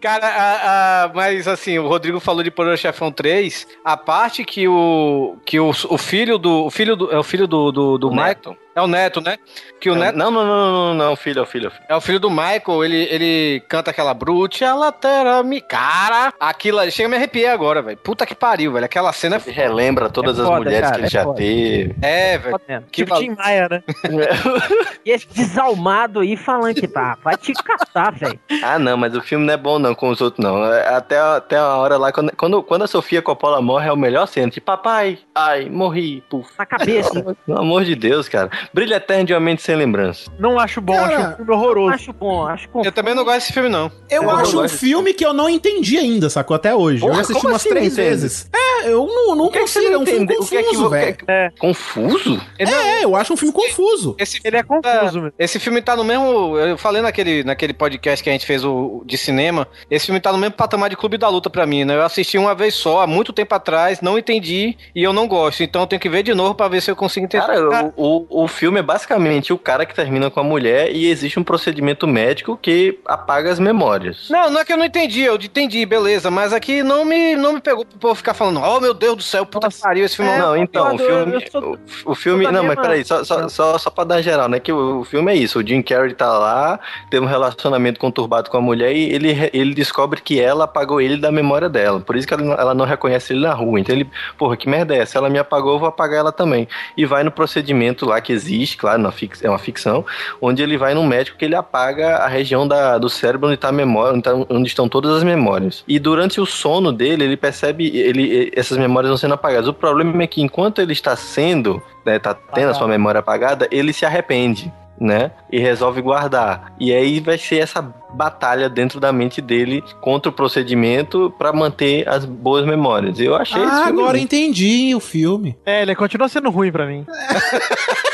Cara, 0.00 0.26
a- 0.26 1.04
a- 1.04 1.08
mas 1.14 1.46
assim, 1.46 1.78
o 1.78 1.86
Rodrigo 1.86 2.18
falou 2.20 2.42
de 2.42 2.50
Poderoso 2.50 2.82
Chefão 2.82 3.12
3, 3.12 3.66
a 3.84 3.96
parte 3.96 4.44
que 4.44 4.66
o 4.66 5.36
que 5.44 5.60
o, 5.60 5.70
o 5.70 5.98
filho 5.98 6.36
do 6.36 6.64
o 6.66 6.70
filho 6.70 6.96
do 6.96 7.12
é 7.12 7.18
o 7.18 7.22
filho 7.22 7.46
do 7.46 7.70
do, 7.70 7.98
do 7.98 8.08
O 8.08 8.10
Michael. 8.10 8.56
É 8.74 8.80
o 8.82 8.86
neto, 8.86 9.20
né? 9.20 9.36
Que 9.80 9.90
o 9.90 9.94
Não, 9.94 10.00
neto 10.00 10.16
não, 10.16 10.30
não, 10.30 10.44
não, 10.46 10.72
não, 10.72 10.94
não, 10.94 11.16
filho, 11.16 11.38
é 11.40 11.42
o 11.42 11.46
filho. 11.46 11.66
é 11.66 11.68
o 11.68 11.70
filho. 11.70 11.84
é 11.90 11.96
o 11.96 12.00
filho 12.00 12.20
do 12.20 12.30
Michael, 12.30 12.84
ele, 12.84 12.96
ele 13.10 13.60
canta 13.68 13.90
aquela 13.90 14.12
brute, 14.14 14.64
a 14.64 14.74
latera 14.74 15.42
me 15.42 15.60
cara. 15.60 16.32
Aquilo 16.40 16.78
ali, 16.78 16.90
chega 16.90 17.06
a 17.06 17.10
me 17.10 17.16
arrepiar 17.16 17.52
agora, 17.54 17.82
velho. 17.82 17.96
Puta 17.98 18.24
que 18.26 18.34
pariu, 18.34 18.72
velho. 18.72 18.84
Aquela 18.84 19.12
cena 19.12 19.40
Ele 19.44 19.54
relembra 19.54 20.08
todas 20.10 20.38
É 20.38 20.42
as 20.42 20.46
foda, 20.48 20.58
mulheres 20.60 20.80
cara, 20.80 20.92
que 20.94 21.00
ele 21.00 21.06
é 21.06 21.10
já 21.10 21.22
foda. 21.24 21.36
teve. 21.36 21.94
é, 22.02 22.38
velho. 22.38 22.50
Foda 22.52 22.64
mesmo. 22.68 22.86
Que 22.90 23.02
Tipo 23.04 23.10
val- 23.10 23.20
Tim 23.20 23.30
Maia, 23.30 23.68
né? 23.70 23.82
E 25.04 25.10
esse 25.10 25.28
desalmado 25.28 26.20
aí 26.20 26.34
falando 26.36 26.74
que 26.74 26.88
tá, 26.88 27.18
vai 27.22 27.36
te 27.36 27.52
catar, 27.52 28.10
velho. 28.12 28.38
Ah, 28.62 28.78
não, 28.78 28.96
mas 28.96 29.14
o 29.14 29.20
filme 29.20 29.44
não 29.44 29.52
é 29.52 29.56
bom 29.56 29.78
não 29.78 29.94
com 29.94 30.08
os 30.08 30.20
outros, 30.20 30.42
não. 30.42 30.64
É 30.64 30.94
Até, 30.94 31.18
até 31.18 31.56
a 31.58 31.76
hora 31.76 31.98
lá, 31.98 32.10
quando, 32.10 32.34
quando, 32.36 32.62
quando 32.62 32.82
a 32.84 32.86
Sofia 32.86 33.20
Coppola 33.20 33.60
morre, 33.60 33.88
é 33.88 33.92
o 33.92 33.96
melhor 33.96 34.26
cena. 34.26 34.50
Tipo, 34.50 34.64
papai, 34.66 35.18
ai, 35.34 35.68
morri, 35.68 36.22
puf. 36.30 36.50
Na 36.58 36.64
cabeça. 36.64 37.22
Pelo 37.44 37.58
amor 37.58 37.84
de 37.84 37.94
Deus, 37.94 38.28
cara. 38.28 38.50
Brilha 38.72 38.96
eterno 38.96 39.24
de 39.24 39.34
uma 39.34 39.40
mente 39.40 39.62
sem 39.62 39.74
lembrança. 39.76 40.30
Não 40.38 40.58
acho 40.58 40.80
bom, 40.80 40.94
Cara, 40.94 41.16
acho 41.18 41.28
um 41.28 41.36
filme 41.36 41.52
horroroso. 41.52 41.94
Acho 41.94 42.12
bom, 42.12 42.46
acho 42.46 42.68
bom. 42.72 42.82
Eu 42.84 42.92
também 42.92 43.14
não 43.14 43.24
gosto 43.24 43.38
desse 43.40 43.52
filme, 43.52 43.68
não. 43.68 43.90
Eu 44.10 44.24
Eu 44.24 44.30
acho 44.30 44.60
um 44.62 44.68
filme 44.68 45.12
que 45.14 45.24
eu 45.24 45.32
não 45.32 45.48
entendi 45.48 45.98
ainda, 45.98 46.30
sacou? 46.30 46.54
Até 46.54 46.74
hoje. 46.74 47.02
eu 47.02 47.08
Porra, 47.08 47.14
já 47.16 47.20
assisti 47.22 47.46
umas 47.46 47.56
assim 47.56 47.68
três 47.68 47.96
vezes. 47.96 48.48
É, 48.54 48.88
eu 48.88 49.06
não, 49.06 49.34
não 49.34 49.46
O 49.46 49.50
que 49.50 49.58
é 49.58 49.60
consigo. 49.60 49.84
É 49.86 49.98
um 49.98 50.06
filme 50.06 50.24
entende? 50.24 50.40
O 50.40 50.46
que 50.46 50.56
é 50.56 50.62
que 50.62 50.68
confuso, 50.70 50.90
velho. 50.90 51.16
É, 51.28 51.50
Confuso? 51.58 52.40
É, 52.58 53.04
eu 53.04 53.16
acho 53.16 53.32
um 53.32 53.36
filme 53.36 53.52
confuso. 53.52 54.14
Esse 54.18 54.40
ele 54.44 54.56
é 54.56 54.62
confuso, 54.62 55.20
meu. 55.22 55.32
Esse 55.38 55.58
filme 55.58 55.80
tá 55.82 55.96
no 55.96 56.04
mesmo. 56.04 56.58
Eu 56.58 56.76
falei 56.78 57.02
naquele, 57.02 57.44
naquele 57.44 57.72
podcast 57.72 58.22
que 58.22 58.28
a 58.30 58.32
gente 58.32 58.46
fez 58.46 58.64
o, 58.64 59.02
de 59.04 59.16
cinema. 59.16 59.66
Esse 59.90 60.06
filme 60.06 60.20
tá 60.20 60.32
no 60.32 60.38
mesmo 60.38 60.54
patamar 60.54 60.90
de 60.90 60.96
Clube 60.96 61.18
da 61.18 61.28
Luta 61.28 61.50
pra 61.50 61.66
mim, 61.66 61.84
né? 61.84 61.94
Eu 61.94 62.02
assisti 62.02 62.38
uma 62.38 62.54
vez 62.54 62.74
só, 62.74 63.00
há 63.02 63.06
muito 63.06 63.32
tempo 63.32 63.54
atrás, 63.54 64.00
não 64.00 64.18
entendi 64.18 64.76
e 64.94 65.02
eu 65.02 65.12
não 65.12 65.26
gosto. 65.26 65.62
Então 65.62 65.82
eu 65.82 65.86
tenho 65.86 66.00
que 66.00 66.08
ver 66.08 66.22
de 66.22 66.34
novo 66.34 66.54
pra 66.54 66.68
ver 66.68 66.80
se 66.80 66.90
eu 66.90 66.96
consigo 66.96 67.26
entender. 67.26 67.44
Cara, 67.46 67.92
o, 67.96 68.26
o, 68.28 68.44
o 68.44 68.48
filme 68.54 68.78
é 68.80 68.82
basicamente 68.82 69.52
o 69.52 69.58
cara 69.58 69.84
que 69.84 69.94
termina 69.94 70.30
com 70.30 70.40
a 70.40 70.44
mulher 70.44 70.90
e 70.90 71.10
existe 71.10 71.38
um 71.38 71.44
procedimento 71.44 72.06
médico 72.06 72.56
que 72.60 72.98
apaga 73.04 73.50
as 73.52 73.58
memórias. 73.58 74.28
Não, 74.30 74.48
não 74.50 74.60
é 74.60 74.64
que 74.64 74.72
eu 74.72 74.76
não 74.78 74.84
entendi, 74.86 75.20
eu 75.22 75.34
entendi, 75.34 75.84
beleza, 75.84 76.30
mas 76.30 76.52
aqui 76.54 76.82
não 76.82 77.04
me, 77.04 77.34
não 77.36 77.52
me 77.54 77.60
pegou 77.60 77.84
pro 77.84 77.98
povo 77.98 78.14
ficar 78.14 78.32
falando, 78.32 78.60
oh 78.62 78.80
meu 78.80 78.94
Deus 78.94 79.16
do 79.16 79.22
céu, 79.22 79.44
puta 79.44 79.68
que 79.68 79.78
pariu, 79.78 80.06
esse 80.06 80.16
filme 80.16 80.30
É, 80.30 80.38
não. 80.38 80.46
não, 80.46 80.56
então, 80.56 80.94
o 80.94 80.98
filme. 80.98 81.44
sou- 81.50 81.78
O, 82.06 82.12
o 82.12 82.14
filme. 82.14 82.46
Não, 82.50 82.62
mas 82.64 82.76
peraí, 82.80 83.04
só, 83.04 83.22
só, 83.24 83.48
só, 83.48 83.76
só 83.76 83.90
pra 83.90 84.04
dar 84.04 84.22
geral, 84.22 84.48
né? 84.48 84.60
Que 84.60 84.72
o, 84.72 85.00
o 85.00 85.04
filme 85.04 85.32
é 85.32 85.34
isso. 85.36 85.58
O 85.58 85.66
Jim 85.66 85.82
Carrey 85.82 86.14
tá 86.14 86.38
lá, 86.38 86.78
tem 87.10 87.20
um 87.20 87.24
relacionamento 87.26 87.98
conturbado 87.98 88.48
com 88.50 88.56
a 88.56 88.60
mulher 88.60 88.92
e 88.94 89.12
ele, 89.12 89.50
ele 89.52 89.74
descobre 89.74 90.20
que 90.20 90.40
ela 90.40 90.64
apagou 90.64 91.00
ele 91.00 91.16
da 91.16 91.32
memória 91.32 91.68
dela. 91.68 92.00
Por 92.00 92.16
isso 92.16 92.26
que 92.28 92.34
ela, 92.34 92.42
não- 92.42 92.54
ela 92.54 92.74
não 92.74 92.84
reconhece 92.84 93.32
ele 93.32 93.40
na 93.40 93.52
rua. 93.52 93.80
Então 93.80 93.94
ele, 93.94 94.08
porra, 94.38 94.56
que 94.56 94.68
merda 94.68 94.94
é 94.94 94.98
essa? 94.98 95.18
Ela 95.18 95.28
me 95.28 95.38
apagou, 95.38 95.72
eu 95.74 95.78
vou 95.78 95.88
apagar 95.88 96.20
ela 96.20 96.32
também. 96.32 96.68
E 96.96 97.04
vai 97.04 97.24
no 97.24 97.30
procedimento 97.30 98.06
lá 98.06 98.20
que 98.20 98.32
existe, 98.32 98.43
claro, 98.76 99.00
na 99.00 99.10
fix- 99.12 99.42
é 99.42 99.48
uma 99.48 99.58
ficção, 99.58 100.04
onde 100.40 100.62
ele 100.62 100.76
vai 100.76 100.94
num 100.94 101.06
médico 101.06 101.36
que 101.38 101.44
ele 101.44 101.54
apaga 101.54 102.16
a 102.18 102.28
região 102.28 102.66
da, 102.66 102.98
do 102.98 103.08
cérebro 103.08 103.48
onde, 103.48 103.56
tá 103.56 103.68
a 103.68 103.72
memória, 103.72 104.12
onde, 104.14 104.22
tá- 104.22 104.34
onde 104.48 104.68
estão 104.68 104.88
todas 104.88 105.16
as 105.16 105.22
memórias. 105.24 105.84
E 105.86 105.98
durante 105.98 106.40
o 106.40 106.46
sono 106.46 106.92
dele, 106.92 107.24
ele 107.24 107.36
percebe 107.36 107.86
ele, 107.96 108.52
essas 108.56 108.76
memórias 108.78 109.08
vão 109.10 109.16
sendo 109.18 109.34
apagadas. 109.34 109.68
O 109.68 109.74
problema 109.74 110.22
é 110.22 110.26
que 110.26 110.42
enquanto 110.42 110.80
ele 110.80 110.92
está 110.92 111.14
sendo, 111.16 111.82
né, 112.04 112.18
tá 112.18 112.34
tendo 112.34 112.70
a 112.70 112.74
sua 112.74 112.88
memória 112.88 113.18
apagada, 113.20 113.68
ele 113.70 113.92
se 113.92 114.04
arrepende. 114.04 114.72
Né? 115.00 115.32
E 115.50 115.58
resolve 115.58 116.00
guardar. 116.00 116.72
E 116.78 116.92
aí 116.92 117.18
vai 117.18 117.36
ser 117.36 117.56
essa 117.58 117.82
batalha 117.82 118.68
dentro 118.68 119.00
da 119.00 119.12
mente 119.12 119.40
dele 119.40 119.82
contra 120.00 120.30
o 120.30 120.32
procedimento 120.32 121.34
pra 121.36 121.52
manter 121.52 122.08
as 122.08 122.24
boas 122.24 122.64
memórias. 122.64 123.18
Eu 123.18 123.34
achei 123.34 123.60
esse 123.60 123.72
Ah, 123.72 123.86
filme 123.86 124.00
agora 124.00 124.16
muito- 124.16 124.22
entendi 124.32 124.94
o 124.94 125.00
filme. 125.00 125.58
É, 125.66 125.82
ele 125.82 125.96
continua 125.96 126.28
sendo 126.28 126.48
ruim 126.48 126.70
pra 126.70 126.86
mim. 126.86 127.04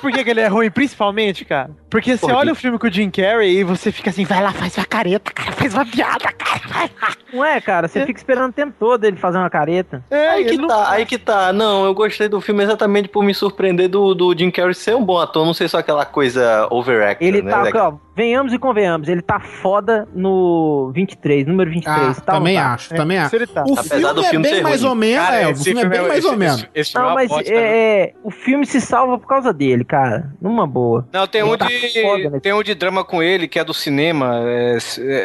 Sabe 0.00 0.12
por 0.12 0.12
que, 0.12 0.24
que 0.24 0.30
ele 0.30 0.40
é 0.40 0.46
ruim, 0.46 0.70
principalmente, 0.70 1.44
cara? 1.44 1.70
Porque 1.90 2.16
você 2.16 2.20
Por 2.20 2.30
quê? 2.30 2.36
olha 2.36 2.52
o 2.52 2.54
filme 2.54 2.78
com 2.78 2.86
o 2.86 2.90
Jim 2.90 3.10
Carrey 3.10 3.58
e 3.58 3.64
você 3.64 3.92
fica 3.92 4.10
assim, 4.10 4.24
vai 4.24 4.42
lá, 4.42 4.52
faz 4.52 4.76
uma 4.76 4.86
careta, 4.86 5.30
cara, 5.32 5.52
faz 5.52 5.74
uma 5.74 5.84
piada, 5.84 6.32
cara, 6.32 6.60
vai 6.68 6.90
lá. 7.02 7.08
Não 7.32 7.44
é, 7.44 7.60
cara? 7.60 7.86
Você 7.88 8.06
fica 8.06 8.18
esperando 8.18 8.50
o 8.50 8.52
tempo 8.52 8.74
todo 8.78 9.04
ele 9.04 9.16
fazer 9.16 9.38
uma 9.38 9.50
careta. 9.50 10.02
É, 10.10 10.28
Aí 10.30 10.44
que 10.46 10.56
não 10.56 10.68
tá, 10.68 10.90
aí 10.90 11.04
que 11.06 11.18
tá. 11.18 11.52
Não, 11.52 11.84
eu 11.84 11.92
gostei 11.94 12.28
do 12.28 12.40
filme 12.40 12.62
exatamente 12.62 13.08
por 13.08 13.22
me 13.24 13.34
surpreender 13.34 13.88
do, 13.88 14.14
do 14.14 14.36
Jim 14.36 14.50
Carrey 14.50 14.74
ser 14.74 14.94
um 14.96 15.04
bom 15.04 15.18
ator, 15.18 15.44
não 15.44 15.52
ser 15.54 15.68
só 15.68 15.78
aquela 15.78 16.04
coisa 16.06 16.66
overacted, 16.70 17.26
Ele 17.28 17.42
né? 17.42 17.50
tá, 17.50 17.88
ó, 17.88 17.92
venhamos 18.20 18.52
e 18.52 18.58
convenhamos, 18.58 19.08
ele 19.08 19.22
tá 19.22 19.40
foda 19.40 20.06
no 20.14 20.92
23, 20.94 21.46
número 21.46 21.70
23. 21.70 21.96
Ah, 21.96 22.20
tá 22.20 22.32
não 22.34 22.38
também 22.40 22.56
tá? 22.56 22.74
acho, 22.74 22.94
também 22.94 23.16
Isso 23.16 23.26
acho. 23.26 23.36
ele 23.36 23.46
tá. 23.46 23.64
O 23.66 23.72
Apesar 23.72 23.96
filme 23.96 24.12
do 24.14 24.20
é 24.20 24.28
filme 24.28 24.42
bem 24.44 24.54
ser 24.56 24.62
mais 24.62 24.80
ruim. 24.82 24.88
ou 24.90 24.94
menos. 24.94 25.24
Cara, 25.24 25.36
é, 25.36 25.48
o 25.48 25.56
filme 25.56 25.80
é 25.80 25.84
bem 25.86 25.98
esse- 26.00 26.08
mais 26.08 26.24
ou 26.26 26.36
menos. 26.36 26.66
Não, 26.94 27.00
é 27.02 27.06
uma 27.06 27.14
mas 27.14 27.30
né? 27.30 27.42
é, 27.46 28.12
o 28.22 28.30
filme 28.30 28.66
se 28.66 28.78
salva 28.80 29.18
por 29.18 29.26
causa 29.26 29.52
dele, 29.54 29.84
cara. 29.84 30.30
Numa 30.40 30.66
boa. 30.66 31.08
Não, 31.12 31.26
tem 31.26 31.42
um, 31.42 31.56
tá 31.56 31.66
foda, 32.02 32.24
né? 32.24 32.30
de, 32.36 32.40
tem 32.40 32.52
um 32.52 32.62
de 32.62 32.74
drama 32.74 33.02
com 33.04 33.22
ele, 33.22 33.48
que 33.48 33.58
é 33.58 33.64
do 33.64 33.72
cinema, 33.72 34.40
é, 34.44 34.76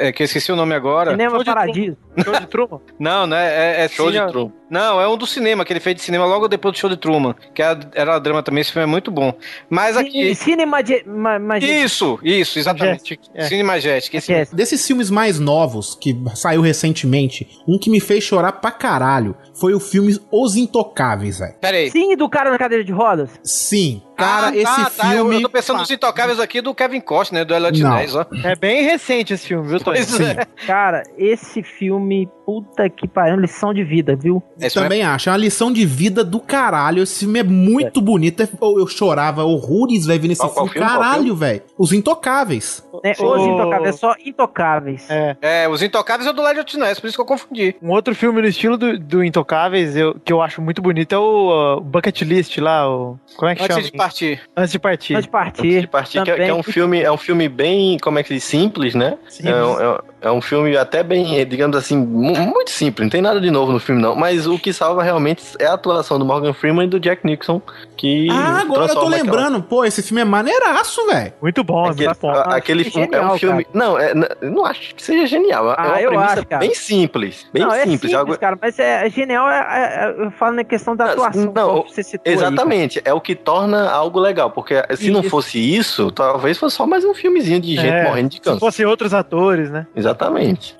é, 0.07 0.11
que 0.13 0.23
eu 0.23 0.25
esqueci 0.25 0.51
o 0.51 0.55
nome 0.55 0.73
agora. 0.73 1.11
Cinema 1.11 1.31
Show 1.31 1.43
de 1.43 1.45
Paradiso. 1.53 1.97
Show 2.23 2.33
de 2.39 2.47
Truman. 2.47 2.79
Não, 2.97 3.27
né? 3.27 3.45
É, 3.81 3.83
é 3.83 3.87
Show 3.89 4.09
de 4.09 4.25
Truman. 4.27 4.51
Não, 4.69 4.99
é 4.99 5.07
um 5.07 5.15
do 5.15 5.27
cinema, 5.27 5.63
que 5.63 5.71
ele 5.71 5.79
fez 5.79 5.95
de 5.95 6.01
cinema 6.01 6.25
logo 6.25 6.47
depois 6.47 6.73
do 6.73 6.77
show 6.79 6.89
de 6.89 6.97
Truman, 6.97 7.35
que 7.53 7.61
era, 7.61 7.79
era 7.93 8.17
drama 8.17 8.41
também, 8.41 8.61
esse 8.61 8.71
filme 8.71 8.83
é 8.83 8.89
muito 8.89 9.11
bom. 9.11 9.31
Mas 9.69 9.95
aqui... 9.95 10.33
Cinema 10.33 10.81
de, 10.81 11.03
ma, 11.05 11.37
ma- 11.37 11.59
Isso, 11.59 12.17
isso, 12.23 12.57
exatamente. 12.57 12.84
Majestic, 12.87 13.19
é. 13.33 13.47
Cine 13.47 13.63
Majestic. 13.63 14.13
Esse... 14.13 14.31
Esquece. 14.31 14.55
Desses 14.55 14.85
filmes 14.85 15.09
mais 15.09 15.39
novos 15.39 15.95
que 15.95 16.15
saiu 16.35 16.61
recentemente, 16.61 17.47
um 17.67 17.77
que 17.77 17.89
me 17.89 17.99
fez 17.99 18.23
chorar 18.23 18.53
pra 18.53 18.71
caralho 18.71 19.35
foi 19.53 19.73
o 19.73 19.79
filme 19.79 20.17
Os 20.31 20.55
Intocáveis, 20.55 21.39
velho. 21.39 21.55
Pera 21.59 21.77
aí. 21.77 21.91
Sim, 21.91 22.15
do 22.15 22.29
cara 22.29 22.51
na 22.51 22.57
cadeira 22.57 22.83
de 22.83 22.91
rodas? 22.91 23.29
Sim, 23.43 24.01
cara, 24.15 24.47
Ah, 24.47 24.55
esse 24.55 24.63
tá, 24.63 24.89
tá, 24.89 25.05
eu- 25.15 25.23
filme. 25.23 25.35
Eu 25.35 25.41
tô 25.43 25.49
pensando 25.49 25.79
nos 25.79 25.91
intocáveis 25.91 26.39
aqui 26.39 26.61
do 26.61 26.73
Kevin 26.73 27.01
Costner, 27.01 27.45
do 27.45 27.53
Elliot 27.53 27.81
Não. 27.81 27.95
Ness, 27.95 28.15
ó. 28.15 28.25
É 28.43 28.55
bem 28.55 28.83
recente 28.83 29.33
esse 29.33 29.47
filme, 29.47 29.67
viu, 29.67 29.79
Tony? 29.79 29.99
É. 29.99 30.45
Cara, 30.65 31.03
esse 31.17 31.61
filme, 31.63 32.29
puta 32.45 32.89
que 32.89 33.07
pariu, 33.07 33.37
lição 33.37 33.73
de 33.73 33.83
vida, 33.83 34.15
viu? 34.15 34.41
Esse 34.59 34.73
filme 34.73 34.85
Também 34.89 35.03
acho, 35.03 35.29
é 35.29 35.31
uma 35.31 35.37
lição 35.37 35.71
de 35.71 35.85
vida 35.85 36.23
do 36.23 36.39
caralho. 36.39 37.03
Esse 37.03 37.19
filme 37.19 37.39
é 37.39 37.43
muito 37.43 38.01
bonito. 38.01 38.41
É- 38.43 38.49
Eu, 38.61 38.79
eu 38.79 38.87
chorava 38.87 39.43
horrores, 39.43 40.05
velho, 40.05 40.21
vendo 40.21 40.31
esse 40.31 40.41
Qual- 40.41 40.51
qual 40.53 40.65
filme. 40.67 40.79
filme? 40.87 40.89
Qual 40.97 41.03
Caralho, 41.11 41.35
velho. 41.35 41.61
Os 41.77 41.91
Intocáveis. 41.93 42.83
É. 43.03 43.11
Os 43.11 43.45
intocáveis, 43.45 43.95
é 43.95 43.97
só 43.97 44.15
intocáveis. 44.25 45.09
É. 45.09 45.35
É, 45.41 45.67
os 45.69 45.81
intocáveis 45.83 46.27
é 46.29 46.33
do 46.33 46.41
Elliot 46.47 46.77
Ness, 46.77 46.99
por 46.99 47.07
isso 47.07 47.17
que 47.17 47.21
eu 47.21 47.25
confundi. 47.25 47.75
Um 47.81 47.91
outro 47.91 48.15
filme 48.15 48.41
no 48.41 48.47
estilo 48.47 48.77
do, 48.77 48.97
do 48.97 49.23
Intocáveis 49.23 49.95
eu, 49.95 50.15
que 50.23 50.31
eu 50.31 50.41
acho 50.41 50.61
muito 50.61 50.81
bonito 50.81 51.13
é 51.13 51.17
o 51.17 51.77
uh, 51.77 51.81
Bucket 51.81 52.21
List 52.21 52.57
lá, 52.59 52.89
o. 52.89 53.19
Como 53.35 53.49
é 53.51 53.55
que 53.55 53.63
Antes 53.63 53.75
chama? 53.75 53.87
Partir. 54.05 54.41
Antes 54.55 54.71
de 54.71 54.79
partir. 54.79 55.13
Antes 55.15 55.25
de 55.25 55.31
partir. 55.31 55.61
Antes 55.67 55.81
de 55.81 55.87
partir, 55.87 56.23
que, 56.23 56.31
é- 56.31 56.35
que 56.35 56.41
é 56.43 56.53
um 56.53 56.63
filme, 56.63 57.01
é 57.01 57.11
um 57.11 57.17
filme 57.17 57.49
bem, 57.49 57.97
como 57.99 58.19
é 58.19 58.23
que 58.23 58.33
diz, 58.33 58.43
simples, 58.43 58.93
né? 58.95 59.17
Simples. 59.27 59.53
É, 59.55 59.83
é 59.83 59.99
é 60.25 60.31
um 60.31 60.41
filme 60.41 60.75
até 60.75 61.03
bem, 61.03 61.45
digamos 61.47 61.77
assim, 61.77 61.95
mu- 61.97 62.35
muito 62.35 62.71
simples, 62.71 63.05
não 63.05 63.09
tem 63.11 63.21
nada 63.21 63.39
de 63.39 63.49
novo 63.51 63.71
no 63.71 63.79
filme, 63.79 64.01
não. 64.01 64.15
Mas 64.15 64.47
o 64.47 64.57
que 64.59 64.73
salva 64.73 65.03
realmente 65.03 65.43
é 65.59 65.65
a 65.65 65.73
atuação 65.73 66.17
do 66.19 66.25
Morgan 66.25 66.53
Freeman 66.53 66.85
e 66.87 66.89
do 66.89 66.99
Jack 66.99 67.25
Nixon, 67.25 67.61
que. 67.95 68.27
Ah, 68.31 68.61
agora 68.61 68.61
eu 68.61 68.67
tô 68.67 68.73
transforma 68.73 69.15
aquela- 69.15 69.23
lembrando. 69.23 69.63
Pô, 69.63 69.85
esse 69.85 70.01
filme 70.01 70.21
é 70.21 70.25
maneiraço, 70.25 71.05
velho. 71.07 71.33
Muito 71.41 71.63
bom, 71.63 71.85
Aquele, 71.85 72.07
a- 72.09 72.55
aquele 72.55 72.83
filme 72.85 73.09
é 73.11 73.21
um 73.25 73.37
filme. 73.37 73.65
Não, 73.73 73.97
é, 73.97 74.13
não 74.41 74.65
acho 74.65 74.95
que 74.95 75.01
seja 75.03 75.25
genial. 75.27 75.69
é 75.71 75.75
Ah, 75.77 75.83
uma 75.87 76.01
eu 76.01 76.09
premissa 76.09 76.33
acho, 76.33 76.45
cara. 76.47 76.59
bem 76.59 76.73
simples. 76.73 77.47
Bem 77.53 77.63
não, 77.63 77.69
é 77.71 77.79
simples. 77.81 77.91
simples, 77.93 78.13
algo- 78.13 78.37
cara, 78.37 78.57
mas 78.61 78.79
é, 78.79 79.05
é 79.05 79.09
genial, 79.09 79.49
é, 79.49 79.57
é- 79.59 80.05
é- 80.21 80.25
eu 80.25 80.31
falo 80.31 80.55
na 80.55 80.63
questão 80.63 80.95
da 80.95 81.05
atuação. 81.05 81.51
Não, 81.55 81.83
que 81.83 81.93
você 81.93 82.03
citou 82.03 82.31
aí, 82.31 82.33
exatamente. 82.37 83.01
é 83.05 83.13
o 83.13 83.21
que 83.21 83.35
torna 83.35 83.89
algo 83.89 84.19
legal. 84.19 84.49
Porque 84.51 84.75
se 84.95 85.11
não 85.11 85.21
Isso. 85.21 85.29
fosse 85.29 85.59
isso, 85.59 86.11
talvez 86.11 86.57
fosse 86.57 86.75
só 86.75 86.85
mais 86.87 87.03
um 87.05 87.13
filmezinho 87.13 87.59
de 87.59 87.75
gente 87.75 87.85
É, 87.93 88.03
morrendo 88.05 88.29
de 88.29 88.35
Se 88.35 88.41
câncer. 88.41 88.59
fossem 88.59 88.85
outros 88.85 89.13
atores, 89.13 89.69
né? 89.69 89.85
Exatamente. 89.95 90.14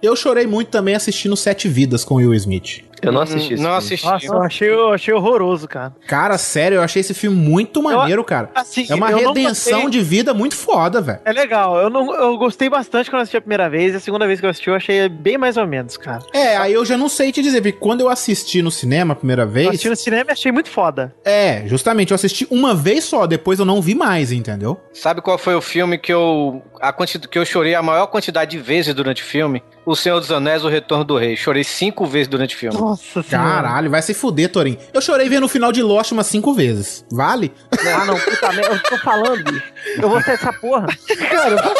Eu 0.02 0.16
chorei 0.16 0.48
muito 0.48 0.70
também 0.70 0.96
assistindo 0.96 1.36
Sete 1.36 1.68
Vidas 1.68 2.04
com 2.04 2.16
Will 2.16 2.34
Smith. 2.34 2.84
Eu 3.02 3.12
não 3.12 3.22
assisti 3.22 3.54
esse 3.54 3.64
Não 3.64 3.70
filme. 3.72 3.78
assisti. 3.78 4.06
Nossa, 4.06 4.26
eu 4.26 4.42
achei, 4.42 4.70
eu 4.70 4.92
achei 4.94 5.14
horroroso, 5.14 5.68
cara. 5.68 5.94
Cara, 6.08 6.38
sério, 6.38 6.76
eu 6.78 6.82
achei 6.82 7.00
esse 7.02 7.14
filme 7.14 7.36
muito 7.38 7.82
maneiro, 7.84 8.24
cara. 8.24 8.50
assim, 8.56 8.86
é 8.90 8.96
uma 8.96 9.12
eu 9.12 9.18
redenção 9.34 9.82
gostei- 9.84 9.90
de 9.92 10.02
vida 10.02 10.34
muito 10.34 10.56
foda, 10.56 11.02
velho. 11.02 11.20
É 11.26 11.32
legal, 11.32 11.78
eu, 11.78 11.90
não, 11.90 12.14
eu 12.16 12.38
gostei 12.38 12.70
bastante 12.70 13.10
quando 13.10 13.20
eu 13.20 13.24
assisti 13.24 13.38
a 13.38 13.42
primeira 13.42 13.70
vez, 13.70 13.94
e 13.94 13.98
a 13.98 14.00
segunda 14.00 14.26
vez 14.26 14.40
que 14.40 14.46
eu 14.46 14.50
assisti 14.50 14.70
eu 14.70 14.76
achei 14.76 15.08
bem 15.10 15.38
mais 15.38 15.58
ou 15.58 15.68
menos, 15.68 15.98
cara. 15.98 16.20
É, 16.34 16.58
aí 16.58 16.74
eu 16.74 16.86
já 16.86 16.98
não 16.98 17.10
sei 17.10 17.32
te 17.32 17.42
dizer, 17.42 17.62
porque 17.62 17.78
quando 17.78 18.02
eu 18.02 18.10
assisti 18.10 18.62
no 18.62 18.72
cinema 18.72 19.14
a 19.14 19.16
primeira 19.16 19.44
Eu 19.44 19.48
vez. 19.50 19.68
assisti 19.70 19.90
no 19.90 19.96
cinema 19.96 20.26
e 20.30 20.34
achei 20.34 20.52
muito 20.52 20.70
foda. 20.70 21.14
É, 21.24 21.64
justamente, 21.68 22.12
eu 22.12 22.16
assisti 22.16 22.48
uma 22.50 22.74
vez 22.74 23.04
só, 23.04 23.26
depois 23.28 23.60
eu 23.60 23.66
não 23.66 23.82
vi 23.82 23.94
mais, 23.94 24.32
entendeu? 24.32 24.80
Sabe 24.94 25.22
qual 25.22 25.38
foi 25.38 25.56
o 25.56 25.62
filme 25.62 25.98
que 25.98 26.14
eu. 26.14 26.62
A 26.82 26.92
quanti, 26.94 27.20
que 27.20 27.38
eu 27.38 27.46
chorei 27.46 27.76
a 27.76 27.82
maior 27.82 28.08
quantidade 28.08 28.52
de 28.52 28.58
vezes 28.58 28.94
durante 28.94 29.22
o 29.22 29.26
filme? 29.26 29.62
O 29.86 29.96
Senhor 29.96 30.20
dos 30.20 30.32
Anéis, 30.32 30.64
O 30.66 30.68
Retorno 30.68 31.04
do 31.04 31.18
Rei. 31.18 31.36
Chorei 31.38 31.64
cinco 31.64 32.06
vezes 32.06 32.28
durante 32.28 32.56
o 32.56 32.58
filme. 32.58 32.78
Nossa 32.78 33.24
Caralho, 33.24 33.90
vai 33.90 34.02
se 34.02 34.14
fuder, 34.14 34.52
Torinho. 34.52 34.78
Eu 34.94 35.02
chorei 35.02 35.30
vendo 35.30 35.46
o 35.46 35.50
final 35.50 35.72
de 35.72 35.84
Lost 35.84 36.12
umas 36.12 36.28
cinco 36.28 36.54
vezes. 36.54 37.06
Vale? 37.12 37.54
Ah, 37.94 38.06
não, 38.06 38.20
puta 38.20 38.52
merda, 38.52 38.76
eu 38.76 38.84
tô 38.84 38.98
falando, 38.98 39.44
bicho. 39.44 39.74
Eu 40.02 40.10
vou 40.10 40.22
ter 40.24 40.32
essa 40.32 40.52
porra. 40.54 40.88
Cara, 41.30 41.50
eu 41.52 41.58
vou... 41.64 41.74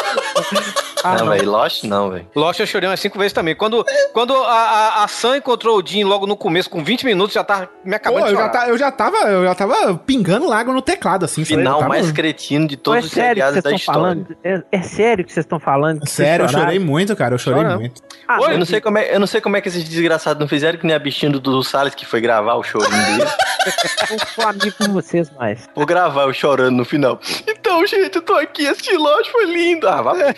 Ah, 1.04 1.16
não, 1.18 1.28
velho. 1.28 1.48
Lost 1.50 1.84
não, 1.84 2.10
velho. 2.10 2.26
Lost 2.34 2.58
eu 2.58 2.66
chorei 2.66 2.88
umas 2.88 2.98
cinco 2.98 3.16
vezes 3.18 3.32
também. 3.32 3.54
Quando, 3.54 3.84
quando 4.12 4.34
a, 4.34 4.50
a, 4.52 5.04
a 5.04 5.08
Sam 5.08 5.36
encontrou 5.36 5.78
o 5.80 5.86
Jim 5.86 6.02
logo 6.02 6.26
no 6.26 6.36
começo, 6.36 6.68
com 6.68 6.82
20 6.82 7.04
minutos, 7.04 7.34
já 7.34 7.44
tava 7.44 7.68
me 7.84 7.90
Pô, 7.92 7.96
acabando 7.96 8.24
de 8.26 8.30
eu 8.32 8.36
já, 8.36 8.42
chorar. 8.46 8.48
ta- 8.50 8.68
eu 8.68 8.78
já 8.78 8.90
tava, 8.90 9.16
eu 9.18 9.44
já 9.44 9.54
tava 9.54 9.94
pingando 9.98 10.48
lágua 10.48 10.74
no 10.74 10.82
teclado, 10.82 11.24
assim. 11.24 11.44
Final 11.44 11.74
Eu 11.74 11.78
tava- 11.80 11.88
mais 11.88 12.10
cretino 12.10 12.66
de 12.66 12.76
Pô, 12.76 12.82
todos 12.84 13.04
é 13.04 13.06
os 13.06 13.12
sério 13.12 13.28
que 13.28 13.34
seriados 13.34 13.54
vocês 13.54 13.64
da 13.64 13.70
estão 13.76 13.94
história. 13.94 14.24
falando? 14.42 14.64
É, 14.72 14.78
é 14.78 14.82
sério 14.82 15.24
que 15.24 15.32
vocês 15.32 15.44
estão 15.44 15.60
falando? 15.60 16.00
que 16.00 16.10
Sério, 16.10 16.44
eu 16.44 16.48
chorei 16.48 16.78
muito, 16.80 17.14
cara. 17.14 17.34
Eu 17.34 17.38
chorei 17.38 17.60
Choramos. 17.62 17.80
muito. 17.80 18.02
Ah, 18.26 18.38
eu, 18.40 18.48
mas- 18.48 18.58
não 18.58 18.66
sei 18.66 18.80
como 18.80 18.98
é, 18.98 19.14
eu 19.14 19.20
não 19.20 19.26
sei 19.28 19.40
como 19.40 19.56
é 19.56 19.60
que 19.60 19.68
esses 19.68 19.84
desgraçados 19.84 20.40
não 20.40 20.48
fizeram 20.48 20.78
que 20.78 20.86
nem 20.86 20.96
a 20.96 20.98
bichinha 20.98 21.30
do 21.30 21.38
Dudu 21.38 21.62
Salles 21.62 21.94
que 21.94 22.04
foi 22.04 22.20
gravar 22.20 22.54
o 22.54 22.62
chorinho 22.64 22.90
dele. 23.18 23.30
Eu 23.66 24.16
não 24.16 24.26
sou 24.28 24.46
amigo 24.46 24.76
com 24.78 24.92
vocês 24.92 25.28
mais. 25.36 25.68
Vou 25.74 25.84
gravar 25.84 26.22
eu 26.22 26.32
chorando 26.32 26.76
no 26.76 26.84
final. 26.84 27.18
Então, 27.48 27.65
gente, 27.86 28.16
eu 28.16 28.22
tô 28.22 28.34
aqui, 28.34 28.66
assisti 28.66 28.96
Lost, 28.96 29.30
foi 29.30 29.46
lindo. 29.46 29.88
Ah, 29.88 30.02
vai. 30.02 30.34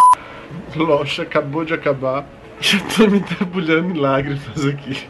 Lost 0.76 1.18
acabou 1.20 1.64
de 1.64 1.74
acabar. 1.74 2.24
Já 2.60 2.78
tô 2.96 3.06
me 3.06 3.20
debulhando 3.20 3.94
em 3.94 3.98
lágrimas 3.98 4.66
aqui. 4.66 5.08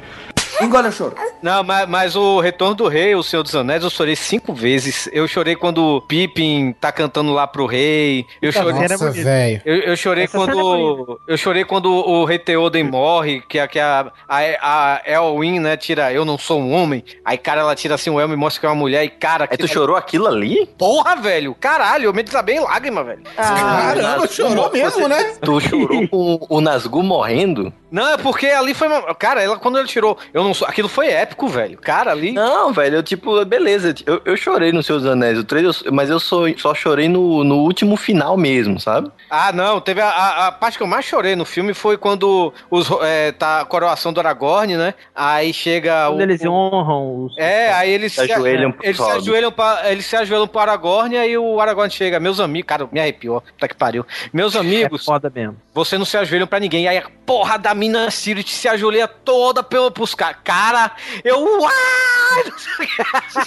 Engole 0.63 0.89
o 0.89 0.93
choro. 0.93 1.15
Não, 1.43 1.63
mas, 1.65 1.89
mas 1.89 2.17
o 2.17 2.41
Retorno 2.41 2.75
do 2.75 2.89
Rei, 2.89 3.15
o 3.15 3.23
Senhor 3.23 3.43
dos 3.43 3.55
Anéis, 3.55 3.83
eu 3.83 3.91
chorei 3.91 4.15
cinco 4.17 4.53
vezes. 4.53 5.09
Eu 5.13 5.27
chorei 5.27 5.57
quando 5.57 5.83
o 5.97 6.01
Pippin 6.03 6.75
tá 6.81 6.93
cantando 6.93 7.33
lá 7.33 7.47
pro 7.47 7.67
rei. 7.67 8.27
Eu 8.43 8.53
chorei. 8.53 8.73
Nossa, 8.89 9.11
velho. 9.11 9.63
Eu, 9.65 9.77
eu 9.81 9.97
chorei 9.97 10.25
Essa 10.25 10.37
é 10.37 10.41
quando. 10.41 11.21
Eu 11.27 11.37
chorei 11.39 11.65
quando 11.65 11.91
o 11.91 12.25
rei 12.25 12.39
Theoden 12.39 12.85
morre, 12.85 13.41
que, 13.49 13.59
a- 13.59 13.67
que 13.69 13.79
a, 13.79 14.13
a, 14.29 14.39
a 14.63 15.01
Elwin, 15.07 15.59
né, 15.61 15.77
tira 15.77 16.13
Eu 16.13 16.25
não 16.25 16.37
sou 16.39 16.61
um 16.61 16.73
homem. 16.73 17.05
Aí, 17.25 17.39
cara, 17.39 17.61
ela 17.63 17.75
tira 17.75 17.95
assim 17.95 18.11
o 18.11 18.21
elmo 18.21 18.35
e 18.35 18.37
mostra 18.37 18.61
que 18.61 18.67
é 18.67 18.69
uma 18.69 18.75
mulher. 18.75 19.05
E, 19.05 19.09
cara. 19.09 19.49
Aí 19.51 19.57
tu 19.57 19.67
chorou 19.69 19.97
aquilo 19.97 20.27
ali? 20.27 20.67
Porra, 20.79 21.17
velho. 21.17 21.55
Caralho, 21.59 22.05
eu 22.05 22.13
me 22.13 22.23
desabei 22.23 22.57
em 22.57 22.61
lágrima, 22.61 23.03
velho. 23.05 23.23
Caramba, 23.37 24.27
chorou 24.29 24.71
mesmo, 24.73 25.09
né? 25.09 25.35
Tu 25.41 25.61
chorou 25.61 26.09
com 26.09 26.39
o 26.49 26.61
Nazgûl 26.61 27.03
morrendo? 27.03 27.73
Não, 27.91 28.13
é 28.13 28.17
porque 28.17 28.47
ali 28.47 28.73
foi. 28.75 28.89
Cara, 29.19 29.43
ela, 29.43 29.59
quando 29.59 29.79
ele 29.79 29.89
tirou. 29.89 30.17
Eu 30.33 30.45
não 30.45 30.50
sou. 30.55 30.67
Aquilo 30.69 30.89
foi 30.89 31.09
épico, 31.09 31.49
velho. 31.49 31.79
Cara, 31.79 32.11
ali. 32.13 32.33
Não, 32.33 32.73
velho, 32.73 32.97
eu 32.97 33.03
tipo, 33.03 33.45
beleza, 33.45 33.95
eu, 34.07 34.21
eu 34.25 34.37
chorei 34.37 34.73
no 34.73 34.83
Seus 34.83 35.05
Anéis, 35.07 35.39
o 35.39 35.45
3, 35.45 35.83
eu- 35.85 35.93
mas 35.93 36.11
eu 36.11 36.19
sou, 36.21 36.47
só 36.59 36.75
chorei 36.75 37.09
no, 37.09 37.43
no 37.45 37.57
último 37.59 37.97
final 37.97 38.37
mesmo, 38.37 38.79
sabe? 38.81 39.11
Ah, 39.29 39.53
não, 39.53 39.81
teve 39.81 40.01
a, 40.01 40.09
a, 40.09 40.47
a 40.49 40.53
parte 40.53 40.77
que 40.77 40.83
eu 40.83 40.87
mais 40.87 41.05
chorei 41.05 41.35
no 41.37 41.45
filme 41.45 41.75
foi 41.75 41.97
quando 41.97 42.53
os, 42.71 42.89
é, 43.03 43.33
tá 43.33 43.61
a 43.61 43.65
coroação 43.65 44.13
do 44.13 44.21
Aragorn, 44.21 44.77
né? 44.77 44.95
Aí 45.15 45.53
chega 45.53 46.07
Quando 46.09 46.19
o. 46.21 46.23
eles 46.23 46.45
honram 46.45 47.25
os... 47.27 47.39
É, 47.39 47.73
aí 47.73 47.91
eles 47.91 48.13
Se 48.15 48.21
ajoelham 48.21 48.73
pro 48.73 48.85
eles 48.87 48.97
se 48.97 49.11
ajoelham 49.11 49.53
pra, 49.53 49.83
eles 49.91 50.07
se 50.07 50.17
ajoelham 50.17 50.47
pro 50.49 50.61
Aragorn 50.61 51.15
e 51.15 51.19
aí 51.19 51.39
o 51.39 51.61
Aragorn 51.61 51.91
chega, 51.91 52.19
meus 52.21 52.41
amigos, 52.41 52.67
cara, 52.69 52.89
me 52.91 53.01
arrepiou, 53.01 53.41
puta 53.41 53.69
que 53.69 53.75
pariu. 53.75 54.05
Meus 54.33 54.55
É 54.55 54.59
amigos, 54.59 55.05
foda 55.05 55.31
mesmo. 55.35 55.57
você 55.75 55.97
não 55.99 56.05
se 56.05 56.17
ajoelham 56.17 56.47
pra 56.47 56.61
ninguém. 56.61 56.89
Aí 56.89 56.99
a 56.99 57.05
porra 57.25 57.59
da 57.59 57.75
mina 57.75 58.11
Sirius 58.11 58.51
se 58.53 58.69
ajoelha 58.69 59.07
toda 59.07 59.63
pelo, 59.63 59.91
pros 59.91 60.15
caras. 60.15 60.37
Cara, 60.45 60.91
eu. 61.24 61.47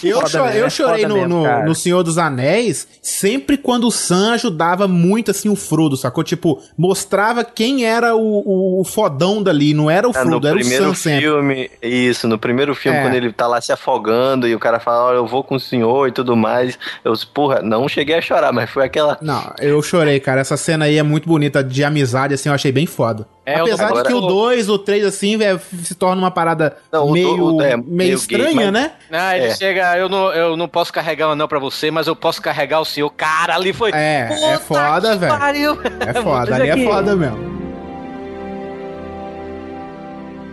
Eu, 0.03 0.17
Foda 0.17 0.29
cho- 0.29 0.43
mesmo, 0.43 0.57
eu 0.59 0.65
é 0.65 0.69
chorei 0.69 1.05
no, 1.05 1.15
mesmo, 1.15 1.63
no, 1.65 1.75
Senhor 1.75 2.03
dos 2.03 2.17
Anéis 2.17 2.87
sempre 3.01 3.57
quando 3.57 3.87
o 3.87 3.91
Sam 3.91 4.33
ajudava 4.33 4.87
muito 4.87 5.31
assim 5.31 5.47
o 5.49 5.55
Frodo, 5.55 5.95
sacou? 5.95 6.23
Tipo, 6.23 6.61
mostrava 6.77 7.43
quem 7.43 7.85
era 7.85 8.15
o, 8.15 8.19
o, 8.21 8.81
o 8.81 8.83
fodão 8.83 9.41
dali, 9.41 9.73
não 9.73 9.89
era 9.89 10.07
o 10.07 10.11
Ah, 10.15 10.23
no 10.23 10.31
Frodo, 10.31 10.47
era 10.47 10.57
o 10.57 10.63
Sam 10.63 10.93
sempre. 10.93 11.21
filme, 11.21 11.71
isso, 11.81 12.27
no 12.27 12.37
primeiro 12.37 12.75
filme, 12.75 12.97
É. 12.97 13.01
quando 13.01 13.13
ele 13.15 13.31
tá 13.31 13.47
lá 13.47 13.61
se 13.61 13.71
afogando 13.71 14.47
e 14.47 14.53
o 14.55 14.59
cara 14.59 14.79
fala, 14.79 15.05
olha, 15.05 15.15
eu 15.17 15.27
vou 15.27 15.43
com 15.43 15.55
o 15.55 15.59
senhor 15.59 16.07
e 16.07 16.11
tudo 16.11 16.35
mais, 16.35 16.77
eu, 17.03 17.13
porra, 17.33 17.61
não 17.61 17.87
cheguei 17.87 18.15
a 18.15 18.21
chorar, 18.21 18.51
mas 18.51 18.69
foi 18.69 18.83
aquela... 18.85 19.17
Não, 19.21 19.53
eu 19.59 19.81
chorei, 19.81 20.19
cara. 20.19 20.41
Essa 20.41 20.57
cena 20.57 20.85
aí 20.85 20.97
é 20.97 21.03
muito 21.03 21.27
bonita, 21.27 21.63
de 21.63 21.83
amizade, 21.83 22.33
assim, 22.33 22.49
eu 22.49 22.55
achei 22.55 22.71
bem 22.71 22.85
foda. 22.85 23.25
É, 23.45 23.59
Apesar 23.59 23.87
de 23.91 24.03
que 24.03 24.13
o 24.13 24.17
agora- 24.19 24.33
2, 24.33 24.69
o 24.69 24.77
3, 24.79 25.03
assim, 25.05 25.35
velho, 25.37 25.59
se 25.59 25.93
torna 25.95 26.21
uma 26.21 26.31
parada 26.31 26.77
Não, 26.89 27.03
o 27.03 27.07
do- 27.07 27.11
meio, 27.13 27.43
o- 27.55 27.61
é, 27.61 27.75
meio, 27.75 27.83
meio 27.89 28.15
estranha, 28.15 28.45
gay, 28.45 28.55
mas- 28.55 28.71
né? 28.71 28.91
Ah, 29.11 29.37
ele 29.37 29.47
É. 29.47 29.55
chega, 29.55 29.97
eu 29.97 30.07
não, 30.07 30.31
eu 30.33 30.55
não 30.55 30.67
posso 30.67 30.93
carregar 30.93 31.27
o 31.27 31.31
anel 31.31 31.47
pra 31.47 31.59
você, 31.59 31.91
mas 31.91 32.07
eu 32.07 32.15
posso 32.15 32.41
carregar 32.41 32.79
o 32.79 32.85
senhor. 32.85 33.09
Cara, 33.09 33.55
ali 33.55 33.73
foi. 33.73 33.91
É, 33.93 34.29
é 34.53 34.57
foda, 34.59 35.11
que 35.11 35.17
velho. 35.17 35.37
pariu. 35.37 35.77
É 35.99 36.13
foda, 36.23 36.55
ali 36.55 36.69
é 36.69 36.77
foda 36.85 37.15
mesmo. 37.17 37.53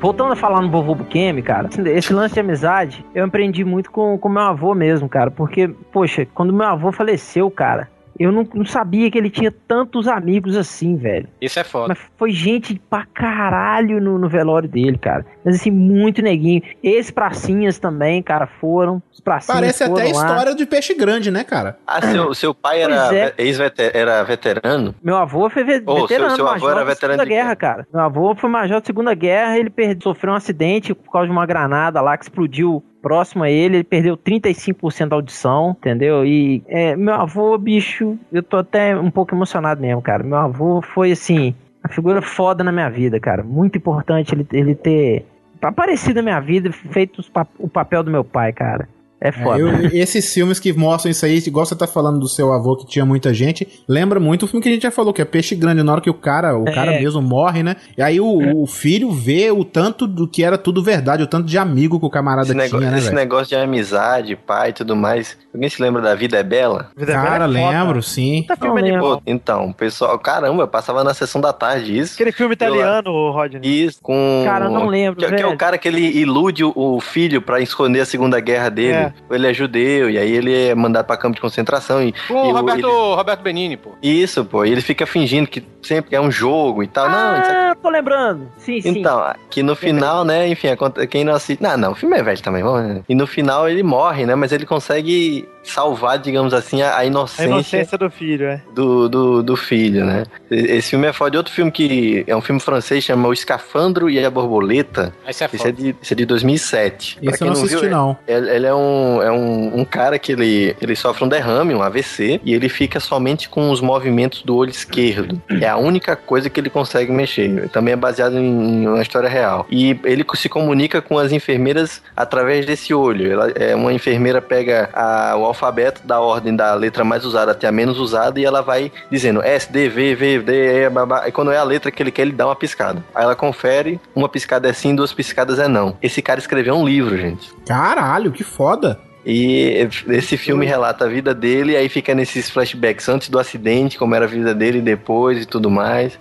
Voltando 0.01 0.32
a 0.32 0.36
falar 0.36 0.62
no 0.62 0.70
vovô 0.70 0.95
Bukemi, 0.95 1.43
cara, 1.43 1.68
esse 1.95 2.12
lance 2.12 2.32
de 2.32 2.41
amizade, 2.41 3.05
eu 3.14 3.24
aprendi 3.26 3.64
muito 3.64 3.91
com, 3.91 4.16
com 4.16 4.28
meu 4.30 4.43
avô 4.43 4.74
mesmo, 4.74 5.09
cara. 5.11 5.30
Porque, 5.30 5.68
poxa, 5.93 6.26
quando 6.34 6.53
meu 6.55 6.66
avô 6.66 6.91
faleceu, 6.91 7.51
cara, 7.51 7.86
eu 8.21 8.31
não, 8.31 8.47
não 8.55 8.64
sabia 8.66 9.11
que 9.11 9.16
ele 9.16 9.31
tinha 9.31 9.51
tantos 9.51 10.07
amigos 10.07 10.57
assim, 10.57 10.97
velho. 10.97 11.27
Isso 11.41 11.59
é 11.59 11.64
foda. 11.64 11.89
Mas 11.89 11.99
foi 12.18 12.31
gente 12.31 12.81
pra 12.91 13.07
caralho 13.07 14.01
no, 14.01 14.18
no 14.18 14.29
velório 14.29 14.68
dele, 14.68 14.99
cara. 14.99 15.25
Mas 15.45 15.57
assim, 15.57 15.71
muito 15.71 16.21
neguinho. 16.23 16.62
Esses 16.83 17.11
pracinhas 17.11 17.79
também, 17.79 18.23
cara, 18.23 18.47
foram. 18.47 19.03
Os 19.12 19.21
pracinhas 19.21 19.59
Parece 19.61 19.85
até 19.85 19.93
a 19.93 19.97
foram 19.97 20.18
lá. 20.21 20.27
história 20.29 20.55
de 20.55 20.66
peixe 20.66 20.95
grande, 20.95 21.31
né, 21.31 21.45
cara? 21.45 21.79
Ah, 21.87 22.01
seu, 22.03 22.33
seu 22.35 22.55
pai 22.55 22.83
era 22.83 22.95
é. 23.14 23.27
ve- 23.27 23.35
ex-veter- 23.39 23.91
era 23.95 24.23
veterano? 24.23 24.95
Meu 25.03 25.16
avô 25.16 25.49
foi 25.49 25.64
ve 25.64 25.83
seu- 25.83 25.95
veterano, 26.03 26.37
seu 26.37 26.47
avô 26.47 26.53
major 26.55 26.71
era 26.71 26.79
da 26.81 26.85
veterano 26.85 27.18
Segunda 27.18 27.25
de? 27.25 27.31
Guerra, 27.31 27.57
cara. 27.57 27.87
Meu 27.93 28.03
avô 28.03 28.35
foi 28.35 28.51
major 28.51 28.81
da 28.81 28.87
Segunda 28.87 29.14
Guerra, 29.14 29.59
ele 29.59 29.71
perde- 29.71 30.03
sofreu 30.03 30.33
um 30.33 30.37
acidente 30.37 30.95
por 30.95 31.11
causa 31.11 31.27
de 31.27 31.33
uma 31.33 31.47
granada 31.47 32.01
lá 32.01 32.16
que 32.18 32.25
explodiu 32.25 32.83
próximo 33.03 33.45
a 33.45 33.51
ele, 33.51 33.79
ele 33.79 33.85
perdeu 33.85 34.17
35% 34.17 35.09
da 35.09 35.17
audição, 35.17 35.77
entendeu? 35.79 36.25
E 36.25 36.63
é, 36.69 36.97
meu 36.97 37.15
avô, 37.15 37.57
bicho, 37.57 38.19
eu 38.33 38.43
tô 38.43 38.59
até 38.59 38.97
um 38.97 39.11
pouco 39.11 39.35
emocionado 39.35 39.81
mesmo, 39.81 40.03
cara. 40.03 40.23
Meu 40.23 40.39
avô 40.39 40.83
foi, 40.83 41.13
assim, 41.13 41.55
a 41.83 41.89
figura 41.89 42.21
foda 42.21 42.63
na 42.63 42.73
minha 42.73 42.91
vida, 42.91 43.19
cara. 43.19 43.43
Muito 43.43 43.79
importante 43.79 44.35
ele, 44.35 44.47
ele 44.53 44.75
ter 44.75 45.25
aparecido 45.63 46.17
na 46.17 46.23
minha 46.23 46.41
vida, 46.41 46.71
feito 46.73 47.23
o 47.59 47.69
papel 47.69 48.03
do 48.03 48.11
meu 48.11 48.25
pai, 48.25 48.53
cara. 48.53 48.89
É 49.21 49.29
É, 49.29 49.33
foda. 49.33 49.59
eu- 49.61 49.91
esses 49.93 50.33
filmes 50.33 50.59
que 50.59 50.73
mostram 50.73 51.11
isso 51.11 51.27
aí, 51.27 51.39
igual 51.47 51.66
você 51.66 51.77
tá 51.77 51.87
falando 51.87 52.18
do 52.18 52.27
seu 52.29 52.53
avô 52.53 52.75
que 52.77 52.87
tinha 52.87 53.05
muita 53.05 53.35
gente, 53.35 53.68
lembra 53.87 54.18
muito 54.18 54.45
o 54.45 54.49
filme 54.49 54.62
que 54.62 54.68
a 54.68 54.73
gente 54.73 54.83
já 54.83 54.91
falou, 54.91 55.12
que 55.12 55.21
é 55.21 55.25
Peixe 55.25 55.55
Grande, 55.55 55.83
na 55.83 55.93
hora 55.93 56.01
que 56.01 56.09
o 56.09 56.14
cara, 56.14 56.57
o 56.57 56.66
É. 56.68 56.73
cara 56.73 56.93
mesmo 56.93 57.21
morre, 57.21 57.62
né? 57.62 57.77
E 57.99 58.03
aí 58.03 58.18
o, 58.21 58.62
o 58.62 58.66
filho 58.66 59.11
vê 59.11 59.51
o 59.51 59.64
tanto 59.64 60.07
do 60.07 60.27
que 60.27 60.43
era 60.43 60.57
tudo 60.57 60.83
verdade, 60.83 61.23
o 61.23 61.27
tanto 61.27 61.47
de 61.47 61.59
amigo 61.59 62.01
que 62.01 62.07
o 62.07 62.11
camarada 62.11 62.47
Esse, 62.49 62.55
negócio, 62.55 62.79
tinha, 62.79 62.91
né, 62.91 62.97
esse 62.99 63.07
velho? 63.09 63.16
negócio 63.18 63.47
de 63.49 63.55
amizade, 63.57 64.37
pai 64.37 64.71
e 64.71 64.73
tudo 64.73 64.97
mais. 64.97 65.37
Alguém 65.53 65.68
se 65.68 65.83
lembra 65.83 66.01
da 66.01 66.14
Vida 66.14 66.39
é 66.39 66.43
Bela? 66.43 66.91
Vida 66.97 67.12
Cara, 67.12 67.47
velha 67.47 67.59
é 67.59 67.62
foda. 67.66 67.79
lembro, 67.79 68.03
sim. 68.03 68.45
Puta 68.49 68.57
filme. 68.57 68.99
Pô, 68.99 69.21
então, 69.27 69.66
o 69.71 69.75
pessoal, 69.75 70.18
caramba, 70.18 70.62
eu 70.62 70.68
passava 70.68 71.03
na 71.05 71.12
sessão 71.12 71.41
da 71.41 71.53
tarde 71.53 71.99
isso. 71.99 72.14
Aquele 72.14 72.33
filme 72.33 72.55
italiano, 72.55 73.31
Rodney. 73.33 73.61
Isso, 73.85 73.99
com. 74.03 74.43
Cara, 74.45 74.66
eu 74.66 74.71
não 74.71 74.87
lembro, 74.87 75.21
Que, 75.21 75.35
que 75.35 75.43
é 75.43 75.47
o 75.47 75.57
cara 75.57 75.77
que 75.77 75.87
ele 75.89 76.01
ilude 76.18 76.64
o, 76.64 76.73
o 76.75 77.01
filho 77.01 77.43
pra 77.43 77.61
esconder 77.61 78.01
a 78.01 78.07
Segunda 78.07 78.41
Guerra 78.41 78.68
dele. 78.71 79.10
É. 79.31 79.33
É. 79.33 79.37
ele 79.37 79.47
é 79.49 79.55
judeu, 79.55 80.11
e 80.11 80.19
aí 80.19 80.31
ele 80.31 80.55
é 80.69 80.75
mandado 80.75 81.07
pra 81.07 81.17
campo 81.17 81.35
de 81.35 81.41
concentração. 81.41 82.03
E, 82.03 82.13
Com 82.29 82.47
e 82.47 82.49
o 82.49 82.53
Roberto, 82.53 82.79
ele- 82.87 83.15
Roberto 83.17 83.41
Benini, 83.43 83.77
pô. 83.77 83.91
Isso, 84.03 84.45
pô, 84.45 84.65
e 84.65 84.71
ele 84.73 84.81
fica 84.81 85.07
fingindo 85.07 85.49
que 85.49 85.63
sempre 85.83 86.15
é 86.17 86.21
um 86.21 86.31
jogo 86.31 86.83
e 86.83 86.87
tal. 86.87 87.09
não, 87.09 87.41
isso 87.41 87.51
Ah, 87.51 87.77
tô 87.81 87.89
lembrando. 87.89 88.49
Sim, 88.59 88.81
sim. 88.81 88.99
Então, 89.01 89.23
que 89.49 89.63
no 89.63 89.75
final, 89.77 90.25
né, 90.25 90.49
enfim, 90.49 90.69
quem 91.09 91.25
não 91.25 91.35
assiste. 91.35 91.63
Não, 91.63 91.77
não, 91.77 91.93
o 91.93 91.95
filme 91.95 92.17
é 92.17 92.23
velho 92.23 92.41
também, 92.43 92.63
vamos. 92.63 92.83
né? 92.83 93.03
E 93.09 93.15
no 93.15 93.27
final 93.27 93.69
ele 93.69 93.83
morre, 93.83 94.27
né? 94.27 94.35
Mas 94.35 94.53
ele 94.53 94.67
consegue 94.67 95.49
salvar, 95.63 96.19
digamos 96.19 96.53
assim, 96.55 96.83
a, 96.83 96.91
a 96.91 96.99
A 97.01 97.05
inocência, 97.05 97.45
inocência 97.47 97.99
do 97.99 98.11
filho, 98.11 98.47
é. 98.47 98.63
do, 98.75 99.09
do, 99.09 99.43
do 99.43 99.57
filho, 99.57 100.05
né? 100.05 100.25
E- 100.51 100.55
Esse 100.77 100.91
filme 100.91 101.07
é 101.07 101.13
foda. 101.13 101.37
E 101.37 101.39
outro 101.39 101.53
filme 101.53 101.71
que 101.71 102.25
é 102.27 102.35
um 102.37 102.41
filme 102.41 102.61
francês, 102.61 103.05
chama 103.05 103.29
O 103.29 103.33
Escafandro 103.33 104.09
e 104.11 104.23
a 104.25 104.31
Borboleta. 104.31 105.13
Esse 105.29 105.45
é 105.45 105.51
Esse 105.53 105.69
é 105.69 105.73
de, 105.73 105.97
esse 106.03 106.13
é 106.13 106.17
de 106.17 106.25
2007. 106.27 107.19
Pra 107.21 107.31
Esse 107.31 107.39
quem 107.39 107.47
eu 107.49 107.53
não 107.55 107.61
assisti, 107.63 107.81
viu, 107.81 107.91
não. 107.91 108.17
Ele, 108.27 108.51
ele 108.51 108.67
é, 108.67 108.75
um, 108.75 109.23
é 109.23 109.31
um, 109.33 109.81
um 109.81 109.85
cara 109.85 110.19
que 110.19 110.33
ele, 110.33 110.75
ele 110.81 110.97
sofre 110.97 111.25
um 111.25 111.29
derrame, 111.29 111.75
um 111.75 111.83
AVC, 111.83 112.41
e 112.45 112.55
ele 112.55 112.69
fica 112.69 112.99
somente 113.01 113.49
com 113.49 113.71
os 113.71 113.81
movimentos 113.81 114.43
do 114.43 114.57
olho 114.57 114.71
esquerdo. 114.71 115.41
É 115.61 115.69
a 115.69 115.77
única 115.77 116.17
coisa 116.17 116.49
que 116.51 116.59
ele 116.61 116.71
consegue 116.71 117.11
mexer. 117.13 117.69
Também 117.71 117.93
é 117.95 117.97
baseado 117.97 118.39
em, 118.39 118.83
em 118.83 118.89
uma 118.89 119.03
história 119.03 119.29
real. 119.29 119.67
E 119.71 119.99
ele 120.05 120.25
se 120.35 120.49
comunica 120.49 121.01
com 121.03 121.19
as 121.19 121.33
enfermeiras 121.33 122.03
através 122.17 122.65
desse 122.67 122.93
olho. 122.95 123.31
Ela, 123.33 123.51
é, 123.55 123.75
uma 123.75 123.93
enfermeira 123.93 124.41
pega 124.41 124.89
a- 124.93 125.37
o 125.37 125.50
alfabeto 125.51 126.07
da 126.07 126.21
ordem 126.21 126.55
da 126.55 126.75
letra 126.75 127.05
mais 127.05 127.25
usada 127.25 127.53
até 127.53 127.67
a 127.69 127.73
menos 127.73 127.99
usada 127.99 128.41
e 128.41 128.45
ela 128.45 128.63
vai 128.63 128.91
dizendo 129.11 129.43
S, 129.43 129.71
D, 129.71 129.89
V, 129.89 130.15
V, 130.15 130.39
D, 130.41 130.85
E, 130.85 130.91
babá. 130.91 131.29
E 131.29 131.33
quando 131.33 131.53
é 131.53 131.59
a 131.59 131.63
letra 131.65 131.91
que 131.91 132.03
ele 132.03 132.11
quer, 132.11 132.23
ele 132.23 132.33
dá 132.33 132.47
uma 132.47 132.57
piscada. 132.57 133.05
Aí 133.15 133.25
ela 133.25 133.37
confere, 133.37 134.01
uma 134.15 134.29
piscada 134.29 134.69
é 134.69 134.73
sim, 134.73 134.95
duas 134.95 135.13
piscadas 135.13 135.59
é 135.59 135.69
não. 135.69 135.97
Esse 136.03 136.22
cara 136.22 136.41
escreveu 136.41 136.75
um 136.75 136.87
livro, 136.87 137.17
gente. 137.17 137.53
Caralho, 137.67 138.33
que 138.33 138.45
foda. 138.45 138.99
E 139.25 139.87
esse 140.09 140.37
filme 140.37 140.64
relata 140.64 141.05
a 141.05 141.09
vida 141.09 141.34
dele, 141.34 141.76
aí 141.76 141.88
fica 141.88 142.14
nesses 142.14 142.49
flashbacks 142.49 143.09
antes 143.09 143.29
do 143.29 143.38
acidente, 143.38 143.99
como 143.99 144.14
era 144.14 144.25
a 144.25 144.29
vida 144.29 144.55
dele 144.55 144.80
depois 144.80 145.42
e 145.42 145.47
tudo 145.47 145.71
mais. 145.71 146.18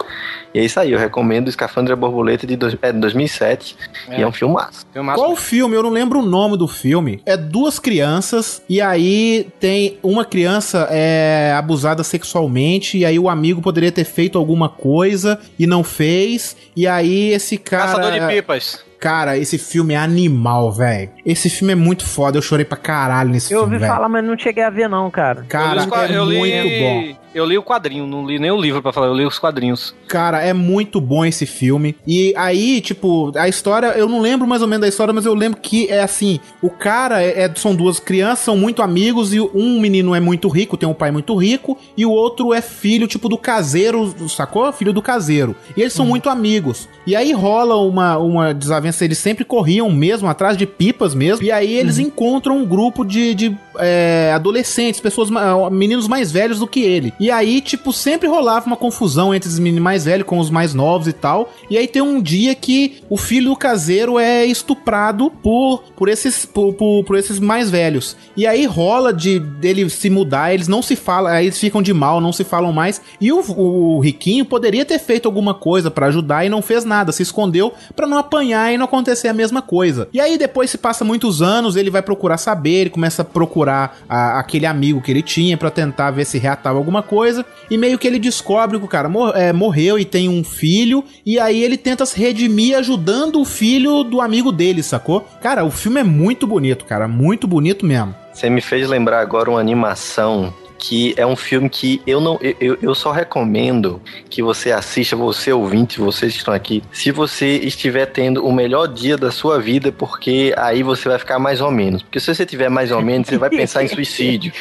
E 0.53 0.59
é 0.59 0.65
isso 0.65 0.79
aí, 0.79 0.91
eu 0.91 0.99
recomendo 0.99 1.47
o 1.47 1.49
Escafandra 1.49 1.93
a 1.93 1.95
Borboleta 1.95 2.45
de 2.45 2.55
dois, 2.55 2.75
é, 2.81 2.91
de 2.91 2.99
2007. 2.99 3.77
E 4.09 4.21
é 4.21 4.27
um 4.27 4.31
filmaço. 4.31 4.85
Qual 5.15 5.31
o 5.31 5.35
filme? 5.35 5.75
Eu 5.75 5.83
não 5.83 5.91
lembro 5.91 6.19
o 6.19 6.25
nome 6.25 6.57
do 6.57 6.67
filme. 6.67 7.21
É 7.25 7.37
duas 7.37 7.79
crianças 7.79 8.61
e 8.67 8.81
aí 8.81 9.47
tem 9.59 9.97
uma 10.03 10.25
criança 10.25 10.87
é 10.89 11.53
abusada 11.55 12.03
sexualmente 12.03 12.97
e 12.97 13.05
aí 13.05 13.19
o 13.19 13.29
amigo 13.29 13.61
poderia 13.61 13.91
ter 13.91 14.03
feito 14.03 14.37
alguma 14.37 14.67
coisa 14.67 15.39
e 15.57 15.65
não 15.65 15.83
fez. 15.83 16.57
E 16.75 16.87
aí 16.87 17.31
esse 17.31 17.57
cara 17.57 17.93
Caçador 17.93 18.11
de 18.11 18.35
pipas. 18.35 18.88
Cara, 18.99 19.37
esse 19.37 19.57
filme 19.57 19.93
é 19.93 19.97
animal, 19.97 20.71
velho. 20.73 21.09
Esse 21.25 21.49
filme 21.49 21.71
é 21.71 21.75
muito 21.75 22.05
foda. 22.05 22.37
Eu 22.37 22.41
chorei 22.41 22.65
pra 22.65 22.77
caralho 22.77 23.29
nesse 23.29 23.53
Eu 23.53 23.59
filme, 23.61 23.75
ouvi 23.75 23.79
velho. 23.85 23.93
falar, 23.93 24.09
mas 24.09 24.23
não 24.25 24.37
cheguei 24.37 24.63
a 24.63 24.69
ver, 24.69 24.89
não, 24.89 25.09
cara. 25.09 25.45
Cara, 25.47 25.81
eu 26.11 26.25
li, 26.25 26.51
é 26.51 26.59
eu 26.59 26.63
li- 26.65 27.09
muito 27.09 27.13
bom. 27.15 27.19
Eu 27.33 27.45
li 27.45 27.57
o 27.57 27.63
quadrinho, 27.63 28.07
não 28.07 28.25
li 28.25 28.39
nem 28.39 28.49
o 28.51 28.59
livro 28.59 28.81
pra 28.81 28.91
falar, 28.91 29.07
eu 29.07 29.13
li 29.13 29.25
os 29.25 29.37
quadrinhos. 29.37 29.93
Cara, 30.07 30.41
é 30.41 30.51
muito 30.53 30.99
bom 30.99 31.23
esse 31.23 31.45
filme. 31.45 31.95
E 32.05 32.33
aí, 32.35 32.81
tipo, 32.81 33.31
a 33.37 33.47
história, 33.47 33.87
eu 33.97 34.09
não 34.09 34.19
lembro 34.19 34.47
mais 34.47 34.61
ou 34.61 34.67
menos 34.67 34.81
da 34.81 34.87
história, 34.87 35.13
mas 35.13 35.25
eu 35.25 35.33
lembro 35.35 35.59
que 35.61 35.87
é 35.87 36.01
assim: 36.01 36.39
o 36.61 36.69
cara 36.69 37.21
é, 37.21 37.43
é- 37.43 37.51
são 37.55 37.75
duas 37.75 37.99
crianças, 37.99 38.39
são 38.45 38.57
muito 38.57 38.81
amigos, 38.81 39.33
e 39.33 39.39
um 39.39 39.79
menino 39.79 40.15
é 40.15 40.19
muito 40.19 40.47
rico, 40.49 40.75
tem 40.77 40.89
um 40.89 40.93
pai 40.93 41.11
muito 41.11 41.35
rico, 41.35 41.77
e 41.95 42.05
o 42.05 42.11
outro 42.11 42.53
é 42.53 42.61
filho, 42.61 43.07
tipo, 43.07 43.29
do 43.29 43.37
caseiro, 43.37 44.13
sacou? 44.27 44.71
Filho 44.73 44.91
do 44.93 45.01
caseiro. 45.01 45.55
E 45.77 45.81
eles 45.81 45.93
são 45.93 46.05
muito 46.05 46.29
amigos. 46.29 46.89
E 47.05 47.15
aí 47.15 47.31
rola 47.31 47.75
uma, 47.75 48.17
uma 48.17 48.53
desavença, 48.53 49.05
eles 49.05 49.17
sempre 49.19 49.45
corriam 49.45 49.91
mesmo, 49.91 50.27
atrás 50.27 50.57
de 50.57 50.65
pipas 50.65 51.13
mesmo. 51.13 51.45
E 51.45 51.51
aí 51.51 51.73
eles 51.73 51.99
encontram 51.99 52.57
um 52.57 52.65
grupo 52.65 53.03
de, 53.05 53.33
de 53.35 53.57
é, 53.77 54.31
adolescentes, 54.33 54.99
pessoas, 54.99 55.29
meninos 55.71 56.07
mais 56.07 56.31
velhos 56.31 56.59
do 56.59 56.67
que 56.67 56.81
ele. 56.81 57.13
E 57.19 57.29
aí, 57.29 57.59
tipo, 57.61 57.91
sempre 57.91 58.27
rolava 58.27 58.65
uma 58.65 58.77
confusão 58.77 59.33
entre 59.35 59.49
os 59.49 59.59
meninos 59.59 59.83
mais 59.83 60.05
velhos 60.05 60.25
com 60.27 60.39
os 60.39 60.49
mais 60.49 60.73
novos 60.73 61.07
e 61.07 61.13
tal. 61.13 61.51
E 61.69 61.77
aí 61.77 61.87
tem 61.87 62.01
um 62.01 62.21
dia 62.21 62.55
que 62.55 63.01
o 63.09 63.17
filho 63.17 63.49
do 63.49 63.55
caseiro 63.55 64.17
é 64.17 64.45
estuprado 64.45 65.29
por, 65.29 65.83
por, 65.95 66.07
esses, 66.07 66.45
por, 66.45 66.73
por, 66.73 67.03
por 67.03 67.17
esses 67.17 67.39
mais 67.39 67.69
velhos. 67.69 68.15
E 68.37 68.45
aí 68.47 68.65
rola 68.65 69.13
de 69.13 69.39
dele 69.39 69.89
se 69.89 70.09
mudar, 70.09 70.53
eles 70.53 70.67
não 70.67 70.81
se 70.81 70.95
falam, 70.95 71.31
aí 71.31 71.45
eles 71.47 71.59
ficam 71.59 71.81
de 71.81 71.93
mal, 71.93 72.21
não 72.21 72.31
se 72.31 72.43
falam 72.43 72.71
mais. 72.71 73.01
E 73.19 73.31
o, 73.31 73.39
o 73.59 73.99
riquinho 73.99 74.45
poderia 74.45 74.85
ter 74.85 74.99
feito 74.99 75.25
alguma 75.27 75.53
coisa 75.53 75.91
pra 75.91 76.07
ajudar 76.07 76.45
e 76.45 76.49
não 76.49 76.61
fez 76.61 76.85
nada, 76.85 77.11
se 77.11 77.23
escondeu 77.23 77.73
pra 77.95 78.07
não 78.07 78.17
apanhar 78.17 78.73
e 78.73 78.77
não 78.77 78.85
acontecer 78.85 79.27
a 79.27 79.33
mesma 79.33 79.61
coisa. 79.61 80.07
E 80.13 80.19
aí 80.21 80.37
depois 80.37 80.69
se 80.69 80.77
passa 80.77 81.03
muitos 81.03 81.41
anos, 81.41 81.75
ele 81.75 81.89
vai 81.89 82.01
procurar 82.01 82.37
saber, 82.37 82.69
ele 82.81 82.89
começa 82.89 83.21
a 83.21 83.25
procurar 83.25 83.97
a- 84.07 84.39
aquele 84.39 84.65
amigo 84.65 85.01
que 85.01 85.11
ele 85.11 85.21
tinha 85.21 85.57
pra 85.57 85.69
tentar 85.69 86.11
ver 86.11 86.25
se 86.25 86.37
reatava 86.37 86.77
alguma 86.77 87.03
coisa. 87.09 87.45
E 87.69 87.77
meio 87.77 87.97
que 87.97 88.07
ele 88.07 88.19
descobre 88.19 88.77
que 88.77 88.85
o 88.85 88.87
cara 88.87 89.09
mor- 89.09 89.35
é, 89.35 89.51
morreu 89.51 89.97
e 89.97 90.05
tem 90.05 90.29
um 90.29 90.43
filho. 90.43 91.03
E 91.25 91.39
aí 91.39 91.63
ele 91.63 91.77
tenta 91.77 92.05
se 92.05 92.19
redimir 92.19 92.77
ajudando 92.77 93.39
o 93.41 93.45
filho 93.45 94.03
do 94.03 94.21
amigo 94.21 94.51
dele, 94.51 94.83
sacou? 94.83 95.27
Cara, 95.41 95.65
o 95.65 95.71
filme 95.71 95.99
é 95.99 96.03
muito 96.03 96.45
bonito, 96.47 96.85
cara. 96.85 97.07
Muito 97.07 97.47
bonito 97.47 97.85
mesmo. 97.85 98.13
Você 98.33 98.49
me 98.49 98.61
fez 98.61 98.87
lembrar 98.87 99.19
agora 99.21 99.49
uma 99.49 99.59
animação 99.59 100.53
que 100.81 101.13
é 101.17 101.25
um 101.25 101.35
filme 101.35 101.69
que 101.69 102.01
eu 102.07 102.21
não 102.21 102.39
eu- 102.41 102.77
eu, 102.81 102.95
só 102.95 103.11
recomendo 103.11 104.01
que 104.29 104.41
você 104.41 104.71
assista, 104.71 105.13
você 105.13 105.51
ouvinte, 105.51 105.99
vocês 105.99 106.31
que 106.31 106.37
estão 106.37 106.53
aqui, 106.53 106.81
se 106.93 107.11
você 107.11 107.57
estiver 107.57 108.05
tendo 108.05 108.45
o 108.47 108.53
melhor 108.53 108.87
dia 108.87 109.17
da 109.17 109.29
sua 109.29 109.59
vida, 109.59 109.91
porque 109.91 110.53
aí 110.55 110.81
você 110.81 111.09
vai 111.09 111.19
ficar 111.19 111.37
mais 111.37 111.59
ou 111.59 111.69
menos. 111.69 112.01
Porque 112.01 112.17
se 112.21 112.33
você 112.33 112.45
tiver 112.45 112.69
mais 112.69 112.91
ou 112.91 113.01
menos, 113.01 113.27
você 113.27 113.37
vai 113.37 113.49
pensar 113.49 113.83
em 113.83 113.89
suicídio. 113.93 114.53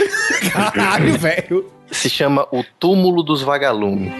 Caralho, 0.52 1.16
velho. 1.16 1.66
Se 1.90 2.08
chama 2.08 2.46
O 2.52 2.62
Túmulo 2.78 3.22
dos 3.22 3.42
Vagalumes. 3.42 4.12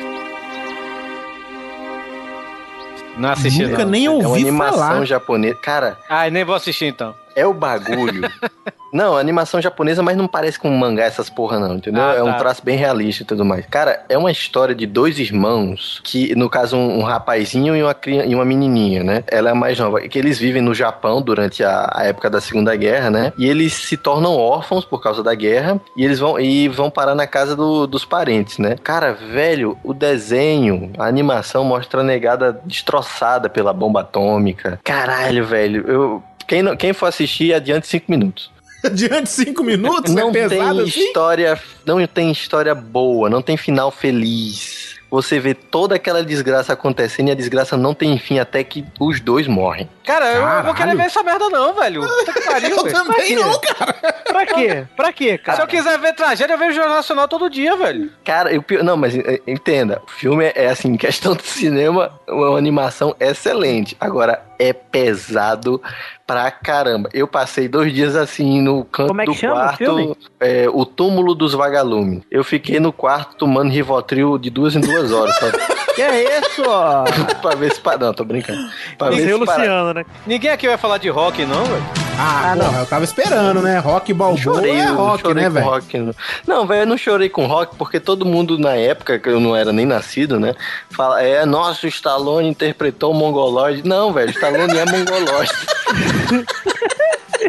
Não 3.16 3.31
assisti 3.31 3.66
Nunca 3.66 3.85
não. 3.85 3.90
nem 3.90 4.07
É 4.07 4.11
uma 4.11 4.28
ouvi 4.28 4.43
animação 4.43 4.78
falar. 4.78 5.05
japonesa. 5.05 5.57
Cara, 5.57 5.99
Ai, 6.09 6.31
nem 6.31 6.45
vou 6.45 6.55
assistir 6.55 6.86
então. 6.86 7.15
É 7.39 7.47
o 7.47 7.55
bagulho. 7.55 8.28
Não, 8.90 9.19
animação 9.19 9.60
japonesa, 9.60 10.02
mas 10.02 10.16
não 10.16 10.27
parece 10.27 10.59
com 10.59 10.70
mangá 10.70 11.05
essas 11.05 11.28
porra, 11.28 11.59
não, 11.60 11.74
entendeu? 11.77 12.02
Ah, 12.02 12.15
é 12.15 12.23
um 12.23 12.32
tá. 12.32 12.39
traço 12.39 12.65
bem 12.65 12.74
realista 12.74 13.23
e 13.23 13.27
tudo 13.27 13.44
mais. 13.44 13.66
Cara, 13.66 14.02
é 14.09 14.16
uma 14.16 14.31
história 14.32 14.74
de 14.74 14.86
dois 14.86 15.19
irmãos, 15.19 16.01
que, 16.02 16.35
no 16.35 16.48
caso, 16.48 16.74
um, 16.74 17.01
um 17.01 17.02
rapazinho 17.02 17.77
e 17.77 17.82
uma, 17.82 17.94
e 18.27 18.35
uma 18.35 18.47
menininha, 18.47 19.05
né? 19.05 19.24
Ela 19.27 19.51
é 19.51 19.52
a 19.52 19.55
mais 19.55 19.78
nova. 19.78 20.01
Que 20.01 20.19
eles 20.19 20.39
vivem 20.39 20.62
no 20.62 20.73
Japão 20.74 21.20
durante 21.20 21.62
a, 21.62 21.90
a 21.94 22.05
época 22.05 22.31
da 22.31 22.40
Segunda 22.40 22.74
Guerra, 22.77 23.10
né? 23.10 23.31
E 23.36 23.47
eles 23.47 23.74
se 23.74 23.98
tornam 23.98 24.35
órfãos 24.35 24.86
por 24.86 25.02
causa 25.02 25.23
da 25.23 25.35
guerra 25.35 25.78
e 25.94 26.02
eles 26.02 26.19
vão, 26.19 26.40
e 26.40 26.66
vão 26.69 26.89
parar 26.89 27.15
na 27.15 27.27
casa 27.27 27.55
do- 27.55 27.86
dos 27.86 28.06
parentes, 28.06 28.56
né? 28.56 28.77
Cara, 28.82 29.12
velho, 29.12 29.77
o 29.85 29.93
desenho, 29.93 30.93
a 30.98 31.05
animação 31.05 31.62
mostra 31.62 32.01
a 32.01 32.05
negada 32.05 32.59
destroçada 32.65 33.51
pela 33.51 33.74
bomba 33.74 34.01
atômica. 34.01 34.81
Caralho, 34.82 35.44
velho, 35.44 35.85
eu. 35.86 36.23
Quem, 36.49 36.62
não- 36.62 36.77
quem 36.77 36.93
for 36.93 37.07
assistir, 37.07 37.55
adiante 37.55 37.87
cinco 37.87 38.07
minutos. 38.11 38.51
Diante 38.93 39.25
de 39.25 39.29
cinco 39.31 39.62
minutos, 39.62 40.12
Não 40.15 40.31
é 40.31 40.33
pesado 40.33 40.79
tem 40.81 40.89
assim? 40.89 41.01
história, 41.07 41.61
não 41.85 42.07
tem 42.07 42.31
história 42.33 42.75
boa, 42.75 43.29
não 43.29 43.43
tem 43.43 43.57
final 43.57 43.91
feliz. 43.91 44.97
Você 45.11 45.41
vê 45.41 45.55
toda 45.55 45.95
aquela 45.95 46.23
desgraça 46.23 46.75
acontecendo 46.75 47.29
e 47.29 47.31
a 47.31 47.35
desgraça 47.35 47.79
não 47.79 47.95
tem 47.95 48.19
fim 48.19 48.39
até 48.39 48.62
que 48.62 48.85
os 49.01 49.20
dois 49.20 49.47
morrem. 49.47 49.89
Cara, 50.05 50.31
eu 50.33 50.43
não 50.43 50.49
vou 50.65 50.75
querer 50.75 50.75
Caralho. 50.75 50.99
ver 50.99 51.05
essa 51.07 51.23
merda 51.23 51.49
não, 51.49 51.73
velho. 51.75 52.03
Puta 52.07 52.33
que 52.35 52.41
pariu, 52.43 52.69
Eu 52.77 52.85
velho. 52.85 52.95
também 52.95 53.35
não, 53.35 53.59
cara. 53.59 53.93
Pra 54.29 54.47
quê? 54.47 54.87
Pra 54.95 55.12
quê, 55.12 55.31
Se 55.33 55.39
cara? 55.39 55.62
eu 55.62 55.66
quiser 55.66 55.99
ver 55.99 56.12
tragédia, 56.15 56.53
eu 56.53 56.59
vejo 56.59 56.75
Jornal 56.75 56.97
Nacional 56.97 57.27
todo 57.27 57.49
dia, 57.49 57.75
velho. 57.75 58.12
Cara, 58.23 58.53
eu, 58.53 58.62
não, 58.85 58.99
mas 58.99 59.16
é, 59.16 59.41
entenda, 59.47 60.03
o 60.07 60.11
filme 60.11 60.45
é, 60.45 60.53
é 60.55 60.69
assim, 60.69 60.89
em 60.93 60.97
questão 60.99 61.35
de 61.35 61.43
cinema, 61.47 62.12
uma 62.29 62.59
animação 62.59 63.16
excelente. 63.19 63.97
Agora, 63.99 64.43
é 64.59 64.75
pesado 64.75 65.81
pra 66.29 66.51
caramba. 66.51 67.09
Eu 67.15 67.27
passei 67.27 67.67
dois 67.69 67.91
dias 67.93 68.15
assim 68.15 68.61
no 68.61 68.85
canto 68.85 69.09
Como 69.09 69.23
é 69.23 69.25
que 69.25 69.33
do 69.33 69.37
chama 69.39 69.55
o 69.55 69.57
quarto, 69.57 69.77
filme? 69.79 70.17
é, 70.39 70.67
o 70.71 70.85
túmulo 70.85 71.35
dos 71.35 71.55
vagalumes. 71.55 72.23
Eu 72.31 72.45
fiquei 72.45 72.79
no 72.79 72.93
quarto 72.93 73.35
tomando 73.37 73.71
Rivotril 73.73 74.37
de 74.39 74.51
duas 74.51 74.77
em 74.77 74.81
duas 74.81 75.11
horas. 75.11 75.35
pra, 75.39 75.49
Que 75.97 76.03
é 76.03 76.39
isso, 76.41 76.63
ó? 76.67 77.05
pra 77.41 77.55
ver 77.57 77.73
se... 77.73 77.81
pa- 77.81 77.97
Não, 77.97 78.13
tô 78.13 78.25
brincando. 78.25 78.61
Pra 78.99 79.09
ver 79.09 79.21
Esse 79.21 79.31
é 79.31 79.35
o 79.35 79.39
se 79.39 79.45
para- 79.47 79.57
Luciano, 79.57 79.95
né? 79.95 80.05
Ninguém 80.27 80.51
aqui 80.51 80.69
vai 80.69 80.77
falar 80.77 80.99
de 80.99 81.09
rock, 81.09 81.45
não, 81.47 81.65
velho. 81.65 82.07
Ah, 82.19 82.51
Ah, 82.53 82.57
não. 82.57 82.65
porra, 82.66 82.78
eu 82.81 82.86
tava 82.86 83.05
esperando, 83.05 83.62
né? 83.62 83.78
Rock 83.78 84.12
Balboa 84.12 84.36
Chorei, 84.39 84.73
é 84.77 84.86
rock, 84.86 85.23
chorei 85.23 85.45
né, 85.45 85.49
velho? 85.51 85.66
não. 85.95 86.15
Não, 86.47 86.66
velho, 86.66 86.82
eu 86.82 86.86
não 86.86 86.99
chorei 86.99 87.28
com 87.28 87.47
rock 87.47 87.77
porque 87.77 88.01
todo 88.01 88.27
mundo 88.27 88.59
na 88.59 88.74
época, 88.74 89.19
que 89.19 89.28
eu 89.28 89.39
não 89.39 89.55
era 89.55 89.73
nem 89.73 89.86
nascido, 89.86 90.40
né? 90.40 90.55
Fala, 90.90 91.23
é, 91.23 91.47
nossa, 91.47 91.86
o 91.86 91.89
Stallone 91.89 92.49
interpretou 92.49 93.12
o 93.12 93.15
Mongoloid. 93.15 93.86
Não, 93.86 94.12
velho, 94.12 94.28
o 94.28 94.32
Stallone 94.32 94.77
é 94.77 94.85
Mongoloid. 94.85 95.53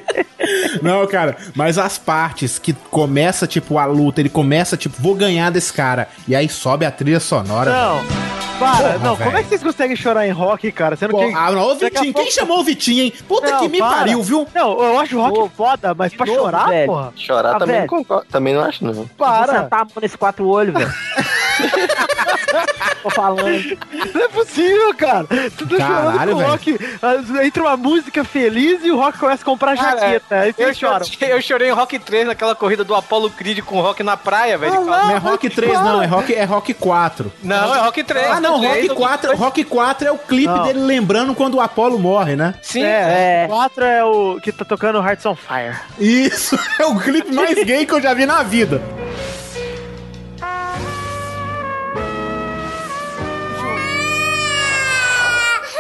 Não, 0.82 1.06
cara, 1.08 1.36
mas 1.56 1.78
as 1.78 1.98
partes 1.98 2.58
que 2.58 2.74
começa, 2.74 3.46
tipo, 3.46 3.78
a 3.78 3.86
luta, 3.86 4.20
ele 4.22 4.30
começa, 4.30 4.76
tipo, 4.78 4.96
vou 5.02 5.14
ganhar 5.16 5.50
desse 5.52 5.72
cara. 5.74 6.08
E 6.28 6.36
aí 6.36 6.48
sobe 6.50 6.86
a 6.86 6.92
trilha 6.92 7.20
sonora. 7.20 7.72
Não. 7.72 7.98
velho. 8.04 8.30
Para, 8.60 8.76
Porra, 8.76 8.98
não, 9.00 9.16
velho. 9.16 9.30
como 9.32 9.38
é 9.38 9.44
que 9.44 9.48
vocês 9.50 9.64
conseguem 9.64 9.96
chorar 9.96 10.28
em 10.28 10.32
rock, 10.32 10.70
cara? 10.74 10.96
Sendo 10.98 11.12
Pô, 11.12 11.20
que. 11.20 11.34
ah, 11.34 11.50
não, 11.52 11.72
a 11.72 11.76
Vitinho, 11.76 12.12
pouco- 12.12 12.20
quem 12.28 12.32
chamou 12.32 12.60
o 12.60 12.64
Vitinho, 12.64 13.04
hein? 13.04 13.14
Puta 13.26 13.50
Não, 13.52 13.60
que 13.62 13.70
me 13.70 13.80
para. 13.80 13.96
pariu, 13.96 14.22
viu? 14.22 14.46
Não, 14.54 14.82
eu 14.84 15.00
acho 15.00 15.18
rock 15.18 15.50
foda, 15.56 15.94
mas 15.96 16.14
pra 16.14 16.26
novo, 16.26 16.40
chorar, 16.40 16.68
velho. 16.68 16.88
porra. 16.92 17.14
Chorar 17.16 17.56
Ah, 17.56 17.60
também, 17.60 17.80
não 17.80 17.88
concordo, 17.88 18.26
também 18.30 18.54
não 18.54 18.62
acho, 18.62 18.84
não. 18.84 19.08
Para. 19.18 19.68
a 19.72 19.78
mão 19.78 19.88
nesse 20.02 20.18
quatro 20.18 20.46
olhos, 20.50 20.74
velho. 20.74 20.92
Tô 23.04 23.10
falando. 23.10 23.78
Não 24.14 24.22
é 24.24 24.28
possível, 24.30 24.94
cara. 24.96 25.26
Tu 25.58 25.68
tá 25.68 25.78
Caralho, 25.78 26.12
chorando 26.12 26.32
com 26.32 26.38
velho. 26.38 26.50
rock. 26.52 26.80
ah, 27.02 27.46
Entra 27.46 27.64
uma 27.64 27.78
música 27.78 28.24
feliz 28.24 28.84
e 28.84 28.92
o 28.92 28.98
rock 28.98 29.18
começa 29.18 29.42
a 29.42 29.46
comprar 29.46 29.78
Cara, 29.78 30.00
jaqueta. 30.00 30.36
Aí 30.36 30.54
Eu 30.58 30.74
choram. 30.74 31.06
chorei, 31.06 31.32
eu 31.34 31.42
chorei 31.42 31.70
em 31.70 31.74
Rock 31.74 31.98
3 32.00 32.28
naquela 32.28 32.56
corrida 32.56 32.84
do 32.84 32.94
Apollo 32.96 33.30
Creed 33.30 33.60
com 33.62 33.80
rock 33.82 34.04
na 34.04 34.18
praia, 34.18 34.58
velho. 34.58 34.72
de 34.72 34.78
calça. 34.86 35.06
Não 35.06 35.12
é 35.12 35.18
Rock 35.18 35.50
3, 35.50 35.74
não, 35.74 36.02
é 36.02 36.06
Rock, 36.06 36.34
é 36.36 36.44
rock 36.44 36.74
4. 36.74 37.32
Não, 37.44 37.76
é 37.76 37.80
Rock 37.80 38.04
3. 38.04 38.28
Ah, 38.32 38.40
não, 38.42 38.58
Rock 38.62 38.70
Rock 38.88 38.90
4, 38.96 39.36
Rock 39.38 39.64
4 39.64 40.08
é 40.08 40.12
o 40.12 40.18
clipe 40.18 40.48
Não. 40.48 40.64
dele 40.64 40.80
lembrando 40.80 41.34
quando 41.36 41.56
o 41.56 41.62
Apollo 41.62 41.98
morre, 42.00 42.36
né? 42.36 42.56
Sim, 42.62 42.84
É, 42.84 43.44
É. 43.44 43.46
o 43.46 43.50
4 43.50 43.84
é 43.84 44.04
o 44.04 44.40
que 44.42 44.52
tá 44.52 44.66
tocando 44.66 45.00
Hearts 45.00 45.26
on 45.26 45.36
Fire. 45.36 45.76
Isso, 45.98 46.58
é 46.80 46.86
o 46.86 46.98
clipe 47.00 47.32
mais 47.34 47.56
gay 47.64 47.86
que 47.86 47.94
eu 47.94 48.02
já 48.02 48.14
vi 48.14 48.26
na 48.26 48.44
vida. 48.44 48.82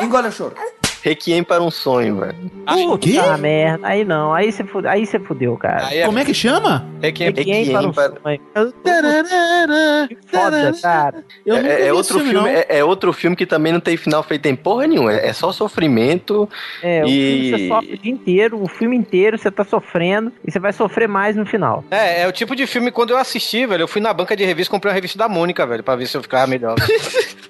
Engole 0.01 0.27
o 0.27 0.31
choro. 0.31 0.53
Requiem 1.01 1.43
para 1.45 1.63
um 1.63 1.71
sonho, 1.71 2.17
velho. 2.17 2.35
Puta 2.99 3.37
merda. 3.37 3.87
Aí 3.87 4.03
não, 4.03 4.33
aí 4.33 4.51
você 4.51 4.65
fudeu, 4.65 4.91
aí 4.91 5.05
você 5.05 5.17
fudeu, 5.17 5.55
cara. 5.55 5.87
Aí 5.87 5.99
é, 5.99 6.05
Como 6.05 6.19
é 6.19 6.25
que 6.25 6.33
chama? 6.33 6.85
que 7.13 7.23
é 7.23 7.27
Requiem 7.27 7.71
para 7.71 7.87
um 7.87 7.93
para- 7.93 8.13
sonho. 8.21 8.41
Foda, 10.27 10.73
cara. 10.81 11.23
Eu 11.45 11.55
É, 11.55 11.87
é 11.87 11.93
outro 11.93 12.19
filme, 12.19 12.33
não. 12.33 12.45
é, 12.47 12.65
é 12.67 12.83
outro 12.83 13.13
filme 13.13 13.33
que 13.35 13.45
também 13.45 13.71
não 13.71 13.79
tem 13.79 13.95
final 13.95 14.21
feito 14.23 14.45
em 14.47 14.55
porra 14.57 14.87
nenhuma. 14.87 15.13
É, 15.13 15.29
é 15.29 15.33
só 15.33 15.53
sofrimento. 15.53 16.49
É, 16.83 17.03
o 17.03 17.07
E- 17.07 17.11
filme 17.11 17.49
você 17.51 17.67
sofre 17.69 17.93
o 17.93 17.97
dia 17.97 18.11
inteiro, 18.11 18.61
o 18.61 18.67
filme 18.67 18.97
inteiro 18.97 19.37
você 19.37 19.49
tá 19.49 19.63
sofrendo 19.63 20.33
e 20.45 20.51
você 20.51 20.59
vai 20.59 20.73
sofrer 20.73 21.07
mais 21.07 21.33
no 21.35 21.45
final. 21.45 21.83
É, 21.91 22.23
é 22.23 22.27
o 22.27 22.31
tipo 22.33 22.53
de 22.57 22.67
filme 22.67 22.91
quando 22.91 23.11
eu 23.11 23.17
assisti, 23.17 23.65
velho. 23.65 23.83
Eu 23.83 23.87
fui 23.87 24.01
na 24.01 24.13
banca 24.13 24.35
de 24.35 24.43
revista 24.43 24.69
e 24.69 24.73
comprei 24.75 24.89
uma 24.91 24.95
revista 24.95 25.17
da 25.17 25.29
Mônica, 25.29 25.65
velho, 25.65 25.81
pra 25.83 25.95
ver 25.95 26.07
se 26.07 26.17
eu 26.17 26.21
ficava 26.21 26.45
melhor. 26.45 26.75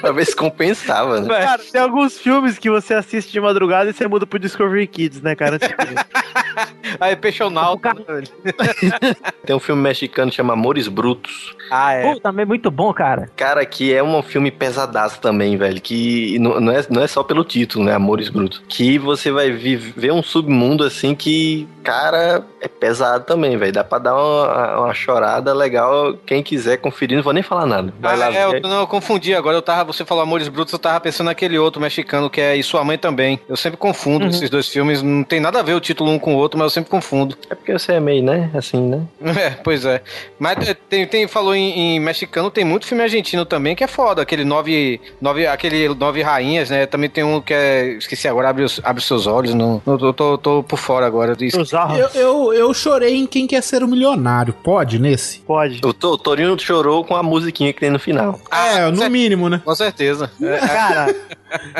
pra 0.00 0.12
ver 0.12 0.24
se 0.26 0.34
compensava, 0.36 1.20
né? 1.20 1.28
Cara, 1.28 1.62
tem 1.72 1.80
alguns 1.80 2.18
filmes 2.18 2.58
que 2.58 2.70
você 2.70 2.94
assiste 2.94 3.30
de 3.32 3.40
madrugada 3.40 3.90
e 3.90 3.92
você 3.92 4.06
muda 4.06 4.26
pro 4.26 4.38
Discovery 4.38 4.86
Kids, 4.86 5.20
né, 5.22 5.34
cara? 5.34 5.58
Ver. 5.58 5.74
Aí, 7.00 7.14
Peixonauta. 7.16 7.92
né. 7.94 8.02
Tem 9.44 9.54
um 9.54 9.60
filme 9.60 9.82
mexicano 9.82 10.30
que 10.30 10.36
chama 10.36 10.54
Amores 10.54 10.88
Brutos. 10.88 11.54
Ah, 11.70 11.92
é. 11.92 12.02
Pô, 12.02 12.18
também 12.20 12.46
muito 12.46 12.70
bom, 12.70 12.92
cara. 12.92 13.28
Cara, 13.36 13.64
que 13.66 13.92
é 13.92 14.02
um 14.02 14.22
filme 14.22 14.50
pesadaço 14.50 15.20
também, 15.20 15.56
velho. 15.56 15.80
Que 15.80 16.38
não, 16.38 16.58
não, 16.60 16.72
é, 16.72 16.84
não 16.88 17.02
é 17.02 17.06
só 17.06 17.22
pelo 17.22 17.44
título, 17.44 17.84
né? 17.84 17.92
Amores 17.94 18.28
Brutos. 18.28 18.62
Que 18.68 18.98
você 18.98 19.30
vai 19.30 19.50
viver 19.50 20.12
um 20.12 20.22
submundo 20.22 20.84
assim 20.84 21.14
que, 21.14 21.68
cara, 21.84 22.44
é 22.60 22.68
pesado 22.68 23.24
também, 23.24 23.56
velho. 23.56 23.72
Dá 23.72 23.84
pra 23.84 23.98
dar 23.98 24.14
uma, 24.14 24.78
uma 24.80 24.94
chorada 24.94 25.52
legal. 25.52 26.14
Quem 26.24 26.42
quiser 26.42 26.78
conferir, 26.78 27.16
não 27.16 27.24
vou 27.24 27.32
nem 27.32 27.42
falar 27.42 27.66
nada. 27.66 27.92
Vai 28.00 28.14
Ah, 28.14 28.16
lá 28.16 28.26
é, 28.34 28.48
ver. 28.48 28.56
eu, 28.64 28.68
não, 28.68 28.80
eu 28.80 28.86
confundi 28.96 29.34
agora. 29.34 29.56
Eu 29.56 29.62
tava, 29.62 29.92
você 29.92 30.04
falou 30.04 30.22
Amores 30.22 30.48
Brutos, 30.48 30.72
eu 30.72 30.78
tava 30.78 30.98
pensando 31.00 31.26
naquele 31.26 31.58
outro 31.58 31.80
mexicano 31.80 32.30
que 32.30 32.40
é 32.40 32.56
E 32.56 32.62
Sua 32.62 32.82
Mãe 32.84 32.96
Também. 32.98 33.38
Eu 33.48 33.56
sempre 33.56 33.76
confundo 33.76 34.24
Uhum. 34.24 34.30
esses 34.30 34.48
dois 34.50 34.68
filmes. 34.68 35.02
Não 35.02 35.22
tem 35.22 35.38
nada 35.40 35.60
a 35.60 35.62
ver 35.62 35.74
o 35.74 35.80
título 35.80 36.10
um 36.10 36.18
com 36.18 36.34
o 36.34 36.38
outro, 36.38 36.58
mas 36.58 36.66
eu 36.66 36.70
sempre 36.70 36.90
confundo. 36.90 37.36
É 37.50 37.54
porque 37.54 37.72
você 37.72 37.92
é 37.94 38.00
meio, 38.00 38.22
né? 38.22 38.50
Assim, 38.54 38.80
né? 38.80 39.02
É, 39.36 39.50
pois 39.50 39.84
é. 39.84 40.00
Mas 40.38 40.68
é, 40.68 40.74
tem, 40.74 41.06
tem 41.06 41.28
falou 41.28 41.54
em, 41.54 41.96
em 41.96 42.00
mexicano, 42.00 42.50
tem 42.50 42.64
muito 42.64 42.86
filme 42.86 43.02
argentino 43.02 43.44
também 43.44 43.76
que 43.76 43.84
é 43.84 43.86
foda. 43.86 44.22
Aquele 44.22 44.44
nove, 44.44 45.00
nove, 45.20 45.46
aquele 45.46 45.88
nove 45.94 46.22
rainhas, 46.22 46.70
né? 46.70 46.86
Também 46.86 47.10
tem 47.10 47.22
um 47.22 47.40
que 47.40 47.52
é, 47.52 47.88
esqueci 47.98 48.26
agora, 48.26 48.48
abre, 48.48 48.64
os, 48.64 48.80
abre 48.82 49.02
seus 49.02 49.26
olhos. 49.26 49.52
Não, 49.54 49.82
eu 49.86 49.98
tô, 49.98 50.12
tô, 50.12 50.38
tô 50.38 50.62
por 50.62 50.78
fora 50.78 51.06
agora. 51.06 51.36
Eu, 51.38 52.08
eu, 52.20 52.52
eu 52.54 52.74
chorei 52.74 53.14
em 53.16 53.26
Quem 53.26 53.46
Quer 53.46 53.62
Ser 53.62 53.82
o 53.82 53.88
Milionário. 53.88 54.54
Pode 54.54 54.98
nesse? 54.98 55.40
Pode. 55.40 55.80
O, 55.84 55.88
o 55.88 56.18
Torinho 56.18 56.58
chorou 56.58 57.04
com 57.04 57.14
a 57.14 57.22
musiquinha 57.22 57.72
que 57.72 57.80
tem 57.80 57.90
no 57.90 57.98
final. 57.98 58.40
é, 58.50 58.85
no 58.92 58.98
cer- 58.98 59.10
mínimo, 59.10 59.48
né? 59.48 59.60
Com 59.64 59.74
certeza. 59.74 60.30
É, 60.42 60.58
Cara, 60.58 61.14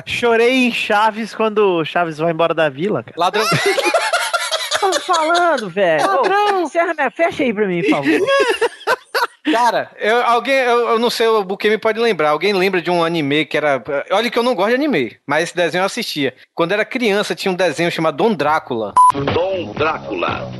chorei 0.06 0.66
em 0.66 0.72
Chaves 0.72 1.34
quando 1.34 1.84
Chaves 1.84 2.18
vai 2.18 2.32
embora 2.32 2.54
da 2.54 2.68
vila, 2.68 3.02
cara. 3.02 3.14
ladrão. 3.16 3.44
Tô 4.80 4.92
falando, 5.00 5.68
velho. 5.70 6.04
Ô, 6.06 6.60
encerra 6.62 6.94
minha- 6.94 7.10
fecha 7.10 7.42
aí 7.42 7.52
pra 7.52 7.66
mim, 7.66 7.82
por 7.82 7.90
favor. 7.90 8.20
Cara, 9.52 9.92
eu, 10.00 10.22
alguém, 10.24 10.54
eu, 10.56 10.88
eu 10.88 10.98
não 10.98 11.08
sei, 11.08 11.28
o 11.28 11.44
Buquê 11.44 11.68
me 11.70 11.78
pode 11.78 12.00
lembrar. 12.00 12.30
Alguém 12.30 12.52
lembra 12.52 12.82
de 12.82 12.90
um 12.90 13.04
anime 13.04 13.44
que 13.46 13.56
era. 13.56 13.80
Olha 14.10 14.28
que 14.28 14.36
eu 14.36 14.42
não 14.42 14.56
gosto 14.56 14.70
de 14.70 14.74
anime, 14.74 15.16
mas 15.24 15.44
esse 15.44 15.56
desenho 15.56 15.82
eu 15.82 15.86
assistia. 15.86 16.34
Quando 16.52 16.72
era 16.72 16.84
criança, 16.84 17.32
tinha 17.32 17.52
um 17.52 17.54
desenho 17.54 17.90
chamado 17.90 18.16
Dom 18.16 18.34
Drácula. 18.34 18.92
Dom 19.32 19.72
Drácula. 19.72 20.50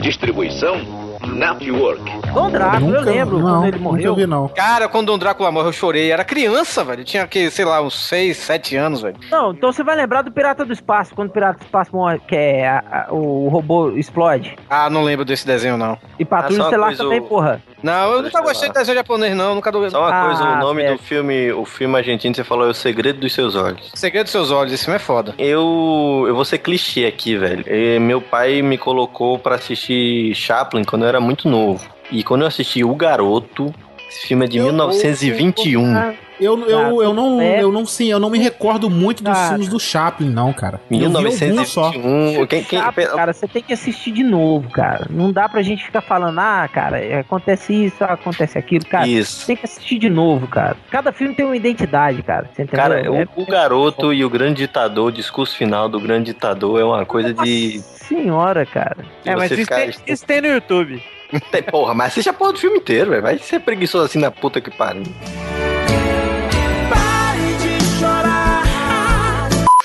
Distribuição 0.00 1.01
Network. 1.26 2.02
Dom 2.32 2.50
Drácula, 2.50 2.96
eu 2.98 3.02
lembro 3.02 3.38
não, 3.38 3.46
quando 3.60 3.66
ele 3.66 3.78
morreu. 3.78 4.10
Nunca 4.10 4.20
vi, 4.22 4.26
não. 4.26 4.48
Cara, 4.48 4.88
quando 4.88 5.06
Dom 5.06 5.18
Drácula 5.18 5.50
morreu, 5.50 5.68
eu 5.68 5.72
chorei. 5.72 6.10
Era 6.10 6.24
criança, 6.24 6.82
velho. 6.84 7.04
Tinha 7.04 7.26
que, 7.26 7.50
sei 7.50 7.64
lá, 7.64 7.80
uns 7.80 7.94
6, 8.08 8.36
7 8.36 8.76
anos, 8.76 9.02
velho. 9.02 9.16
Não, 9.30 9.52
então 9.52 9.72
você 9.72 9.82
vai 9.82 9.96
lembrar 9.96 10.22
do 10.22 10.30
Pirata 10.32 10.64
do 10.64 10.72
Espaço, 10.72 11.14
quando 11.14 11.28
o 11.28 11.32
Pirata 11.32 11.58
do 11.58 11.62
Espaço 11.64 11.90
morre, 11.94 12.18
que 12.26 12.34
é 12.36 12.68
a- 12.68 13.06
a- 13.08 13.12
o 13.12 13.48
robô 13.48 13.90
explode. 13.90 14.56
Ah, 14.68 14.88
não 14.90 15.02
lembro 15.02 15.24
desse 15.24 15.46
desenho, 15.46 15.76
não. 15.76 15.98
E 16.18 16.24
Patrulha 16.24 16.54
Ah, 16.60 16.70
só 16.70 16.76
uma 16.76 16.90
Estelar 16.90 16.96
também, 16.96 17.20
o- 17.20 17.24
porra. 17.28 17.62
Não, 17.82 18.12
eu 18.12 18.22
nunca 18.22 18.40
gostei 18.40 18.68
de 18.68 18.74
desenho 18.74 18.96
japonês, 18.98 19.34
não. 19.36 19.54
Nunca 19.54 19.72
do. 19.72 19.90
Só 19.90 20.00
uma 20.00 20.08
Ah, 20.10 20.26
coisa, 20.26 20.44
o 20.44 20.56
nome 20.58 20.82
velho. 20.82 20.96
do 20.96 21.02
filme, 21.02 21.52
o 21.52 21.64
filme 21.64 21.96
argentino, 21.96 22.34
você 22.34 22.44
falou 22.44 22.66
é 22.66 22.70
O 22.70 22.74
Segredo 22.74 23.20
dos 23.20 23.32
Seus 23.32 23.54
Olhos. 23.56 23.90
Segredo 23.94 24.24
dos 24.24 24.32
seus 24.32 24.50
olhos, 24.50 24.72
esse 24.72 24.84
filme 24.84 24.96
é 24.96 25.00
foda. 25.00 25.34
Eu, 25.38 26.24
eu 26.28 26.34
vou 26.34 26.44
ser 26.44 26.58
clichê 26.58 27.06
aqui, 27.06 27.36
velho. 27.36 27.64
E 27.66 27.98
meu 27.98 28.20
pai 28.20 28.62
me 28.62 28.78
colocou 28.78 29.38
pra 29.38 29.56
assistir 29.56 30.34
Chaplin 30.34 30.84
quando 30.84 31.02
eu 31.02 31.08
era 31.08 31.20
muito 31.20 31.48
novo. 31.48 31.84
E 32.10 32.22
quando 32.22 32.42
eu 32.42 32.46
assisti 32.46 32.84
O 32.84 32.94
Garoto, 32.94 33.74
esse 34.12 34.26
filme 34.26 34.44
é 34.44 34.48
de 34.48 34.58
Eu- 34.58 34.64
1921. 34.66 36.12
Eu, 36.40 36.58
eu, 36.68 37.02
eu, 37.02 37.14
não, 37.14 37.40
É. 37.40 37.62
eu 37.62 37.70
não, 37.70 37.86
sim, 37.86 38.10
eu 38.10 38.18
não 38.18 38.28
me 38.28 38.36
recordo 38.38 38.90
muito 38.90 39.22
dos 39.22 39.32
Cara. 39.32 39.50
filmes 39.50 39.68
do 39.68 39.78
Chaplin, 39.78 40.28
não, 40.28 40.52
cara. 40.52 40.80
Eu 40.90 40.98
vi 40.98 41.04
alguns 41.04 41.68
só. 41.68 41.90
1921. 41.92 42.46
Quem, 42.48 42.64
quem, 42.64 42.80
Chato, 42.80 42.94
cara, 43.14 43.32
você 43.32 43.46
tem 43.46 43.62
que 43.62 43.72
assistir 43.72 44.10
de 44.10 44.24
novo, 44.24 44.68
cara. 44.70 45.06
Não 45.08 45.30
dá 45.30 45.48
pra 45.48 45.62
gente 45.62 45.84
ficar 45.84 46.00
falando, 46.00 46.40
ah, 46.40 46.68
cara, 46.72 46.96
acontece 47.20 47.72
isso, 47.84 48.02
acontece 48.02 48.58
aquilo, 48.58 48.84
cara. 48.86 49.06
Isso. 49.06 49.40
Você 49.40 49.46
tem 49.46 49.56
que 49.56 49.66
assistir 49.66 49.98
de 50.00 50.10
novo, 50.10 50.48
cara. 50.48 50.76
Cada 50.90 51.12
filme 51.12 51.32
tem 51.32 51.44
uma 51.46 51.56
identidade, 51.56 52.20
cara. 52.24 52.50
Você 52.52 52.62
entendeu? 52.62 52.82
Cara, 52.82 53.00
É- 53.00 53.08
o, 53.08 53.42
o 53.42 53.46
garoto 53.46 54.12
e 54.12 54.24
o 54.24 54.30
grande 54.30 54.62
ditador, 54.62 55.08
o 55.08 55.12
discurso 55.12 55.56
final 55.56 55.88
do 55.88 56.00
grande 56.00 56.32
ditador 56.32 56.80
é 56.80 56.84
uma 56.84 57.06
coisa 57.06 57.32
de. 57.32 57.78
Senhora, 57.80 58.66
cara. 58.66 58.96
de 59.22 59.30
É, 59.30 59.36
mas 59.36 59.50
isso 59.52 59.60
ficar- 59.60 59.76
tem, 59.76 59.90
isso 60.08 60.26
tem 60.26 60.40
no 60.40 60.48
YouTube. 60.48 61.00
Tem- 61.50 61.62
Porra, 61.62 61.94
mas 61.94 62.08
assiste 62.12 62.28
a 62.28 62.32
porra 62.32 62.52
do 62.52 62.58
filme 62.58 62.78
inteiro, 62.78 63.10
velho. 63.10 63.22
Vai 63.22 63.38
ser 63.38 63.60
preguiçoso 63.60 64.04
assim 64.06 64.18
na 64.18 64.30
puta 64.30 64.60
que 64.60 64.70
pariu. 64.70 65.02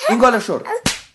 Engole 0.09 0.37
o 0.37 0.41
choro. 0.41 0.63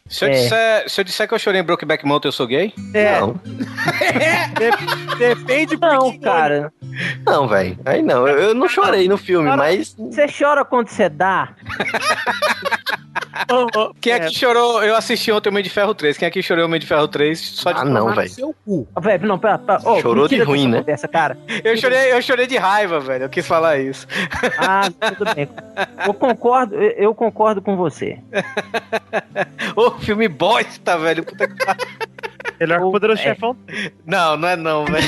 Se 0.08 0.26
eu, 0.26 0.28
É. 0.28 0.32
disser, 0.32 0.90
se 0.90 1.00
eu 1.00 1.04
disser 1.04 1.26
que 1.26 1.32
eu 1.32 1.38
chorei 1.38 1.60
em 1.62 1.64
Brokeback 1.64 2.04
Mountain, 2.06 2.28
eu 2.28 2.32
sou 2.32 2.46
gay? 2.46 2.74
É, 2.92 3.18
Não, 3.18 3.32
de- 3.32 5.16
depende 5.16 5.76
por 5.78 5.88
Não, 5.90 6.18
cara. 6.18 6.70
não, 7.26 7.48
velho. 7.48 7.78
Aí 7.86 8.02
não, 8.02 8.28
eu, 8.28 8.38
eu 8.38 8.54
não 8.54 8.68
chorei 8.68 9.08
no 9.08 9.16
filme, 9.16 9.46
Cara, 9.48 9.56
mas. 9.56 9.94
Você 9.98 10.26
chora 10.28 10.66
quando 10.66 10.88
você 10.88 11.08
dá. 11.08 11.54
Quem 14.00 14.12
é 14.12 14.20
que 14.20 14.34
chorou? 14.34 14.82
Eu 14.82 14.96
assisti 14.96 15.32
ontem 15.32 15.48
o 15.48 15.52
Homem 15.52 15.62
de 15.64 15.70
Ferro 15.70 15.94
3. 15.94 16.18
Quem 16.18 16.26
é 16.26 16.30
que 16.30 16.42
chorou 16.42 16.64
o 16.64 16.66
Homem 16.66 16.78
de 16.80 16.86
Ferro 16.86 17.08
3? 17.08 17.38
Só 17.40 17.72
de 17.72 17.80
Ah, 17.80 17.84
não, 17.84 18.14
velho. 18.14 18.28
Seu 18.28 18.54
cu. 18.64 18.86
Não, 19.22 19.38
pera, 19.38 19.58
pera. 19.58 19.80
Ô, 19.88 20.00
Chorou 20.00 20.28
de 20.28 20.42
ruim, 20.42 20.64
dessa 20.64 20.70
né? 20.70 20.78
Conversa, 20.80 21.08
cara. 21.08 21.38
Eu 21.64 21.76
chorei, 21.76 22.12
eu 22.12 22.22
chorei 22.22 22.46
de 22.46 22.56
raiva, 22.56 23.00
velho. 23.00 23.24
Eu 23.24 23.28
quis 23.28 23.46
falar 23.46 23.78
isso. 23.78 24.06
Ah, 24.58 24.88
tudo 25.16 25.34
bem. 25.34 25.48
Eu 26.06 26.14
concordo, 26.14 26.74
eu 26.76 27.14
concordo 27.14 27.62
com 27.62 27.76
você. 27.76 28.18
Ô, 29.76 29.90
filme 29.92 30.28
bosta, 30.28 30.98
velho. 30.98 31.24
Puta 31.24 31.48
que 31.48 31.64
pariu. 31.64 31.86
Melhor 32.60 32.78
que 32.78 32.84
o 32.84 32.92
Poderoso 32.92 33.20
É. 33.20 33.24
Chefão. 33.24 33.56
Não, 34.06 34.36
não 34.36 34.48
é 34.48 34.56
não, 34.56 34.84
velho. 34.84 35.06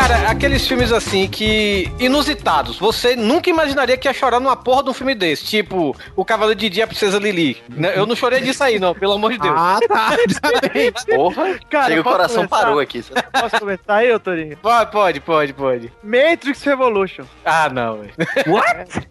Cara, 0.00 0.30
aqueles 0.30 0.66
filmes 0.66 0.92
assim 0.92 1.28
que. 1.28 1.92
inusitados. 1.98 2.78
Você 2.78 3.14
nunca 3.14 3.50
imaginaria 3.50 3.98
que 3.98 4.08
ia 4.08 4.14
chorar 4.14 4.40
numa 4.40 4.56
porra 4.56 4.82
de 4.82 4.88
um 4.88 4.94
filme 4.94 5.14
desse. 5.14 5.44
Tipo, 5.44 5.94
O 6.16 6.24
Cavaleiro 6.24 6.58
de 6.58 6.70
Dia 6.70 6.84
a 6.84 6.86
Princesa 6.86 7.18
Lili. 7.18 7.62
Né? 7.68 7.92
Eu 7.94 8.06
não 8.06 8.16
chorei 8.16 8.40
disso 8.40 8.64
aí, 8.64 8.78
não, 8.78 8.94
pelo 8.94 9.12
amor 9.12 9.30
de 9.32 9.38
Deus. 9.38 9.54
Ah, 9.54 9.78
tá. 9.86 10.16
Porra, 11.14 11.58
Cara, 11.68 11.88
chega 11.88 12.00
o 12.00 12.04
coração 12.04 12.46
começar? 12.48 12.64
parou 12.64 12.80
aqui. 12.80 13.04
Posso 13.38 13.58
começar 13.58 13.94
aí, 13.96 14.10
ô 14.10 14.18
Torinho? 14.18 14.56
Pode, 14.56 14.90
pode, 14.90 15.20
pode, 15.20 15.52
pode. 15.52 15.92
Matrix 16.02 16.62
Revolution. 16.62 17.24
Ah, 17.44 17.68
não, 17.68 17.98
velho. 17.98 18.14
What? 18.46 19.08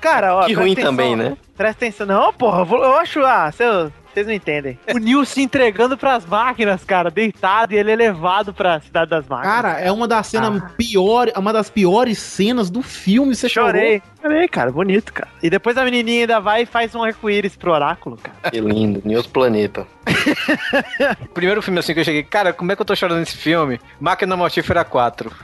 Cara, 0.00 0.34
ó. 0.34 0.46
Que 0.46 0.54
ruim 0.54 0.72
atenção. 0.72 0.90
também, 0.90 1.14
né? 1.14 1.36
Presta 1.56 1.84
atenção. 1.84 2.06
Não, 2.06 2.32
porra, 2.32 2.66
eu 2.76 2.94
acho. 2.98 3.20
Ah, 3.24 3.50
seu- 3.52 3.92
vocês 4.12 4.26
não 4.26 4.34
entendem. 4.34 4.78
O 4.94 4.98
Neo 4.98 5.24
se 5.24 5.40
entregando 5.40 5.96
pras 5.96 6.26
máquinas, 6.26 6.84
cara, 6.84 7.10
deitado 7.10 7.72
e 7.72 7.78
ele 7.78 7.92
é 7.92 7.96
levado 7.96 8.52
pra 8.52 8.78
cidade 8.80 9.08
das 9.10 9.26
máquinas. 9.26 9.54
Cara, 9.56 9.80
é 9.80 9.90
uma 9.90 10.06
das 10.06 10.26
cenas 10.26 10.62
piores, 10.76 11.32
uma 11.36 11.50
das 11.52 11.70
piores 11.70 12.18
cenas 12.18 12.68
do 12.70 12.82
filme. 12.82 13.34
Você 13.34 13.48
Chorei. 13.48 14.00
chorou? 14.00 14.11
Chorei, 14.22 14.46
cara, 14.46 14.70
bonito, 14.70 15.12
cara. 15.12 15.28
E 15.42 15.50
depois 15.50 15.76
a 15.76 15.84
menininha 15.84 16.20
ainda 16.20 16.40
vai 16.40 16.62
e 16.62 16.66
faz 16.66 16.94
um 16.94 17.02
arco-íris 17.02 17.56
pro 17.56 17.72
oráculo, 17.72 18.16
cara. 18.16 18.50
Que 18.50 18.60
lindo, 18.60 19.02
News 19.04 19.26
Planeta. 19.26 19.84
Primeiro 21.34 21.60
filme 21.60 21.80
assim 21.80 21.92
que 21.94 22.00
eu 22.00 22.04
cheguei, 22.04 22.22
cara, 22.22 22.52
como 22.52 22.70
é 22.70 22.76
que 22.76 22.82
eu 22.82 22.86
tô 22.86 22.94
chorando 22.94 23.18
nesse 23.18 23.36
filme? 23.36 23.80
Máquina 24.00 24.36
Mortífera 24.36 24.84
4. 24.84 25.30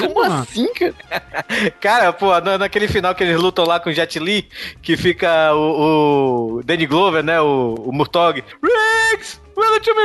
Como 0.00 0.22
assim, 0.22 0.68
cara? 0.74 0.94
Cara, 1.80 2.12
pô, 2.12 2.38
na- 2.40 2.58
naquele 2.58 2.86
final 2.88 3.14
que 3.14 3.24
eles 3.24 3.36
lutam 3.40 3.64
lá 3.64 3.80
com 3.80 3.90
o 3.90 3.92
Jet 3.92 4.18
Li, 4.18 4.48
que 4.82 4.96
fica 4.96 5.52
o, 5.54 6.58
o 6.58 6.62
Danny 6.64 6.86
Glover, 6.86 7.22
né, 7.22 7.40
o, 7.40 7.74
o 7.78 7.92
Murtog, 7.92 8.42
Riggs! 8.62 9.40
Run 9.56 9.80
to 9.80 9.94
me, 9.94 10.02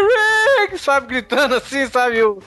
Riggs! 0.61 0.83
Sabe, 0.83 1.07
gritando 1.07 1.55
assim, 1.55 1.87
sabe? 1.87 2.17
E 2.17 2.23
o, 2.23 2.39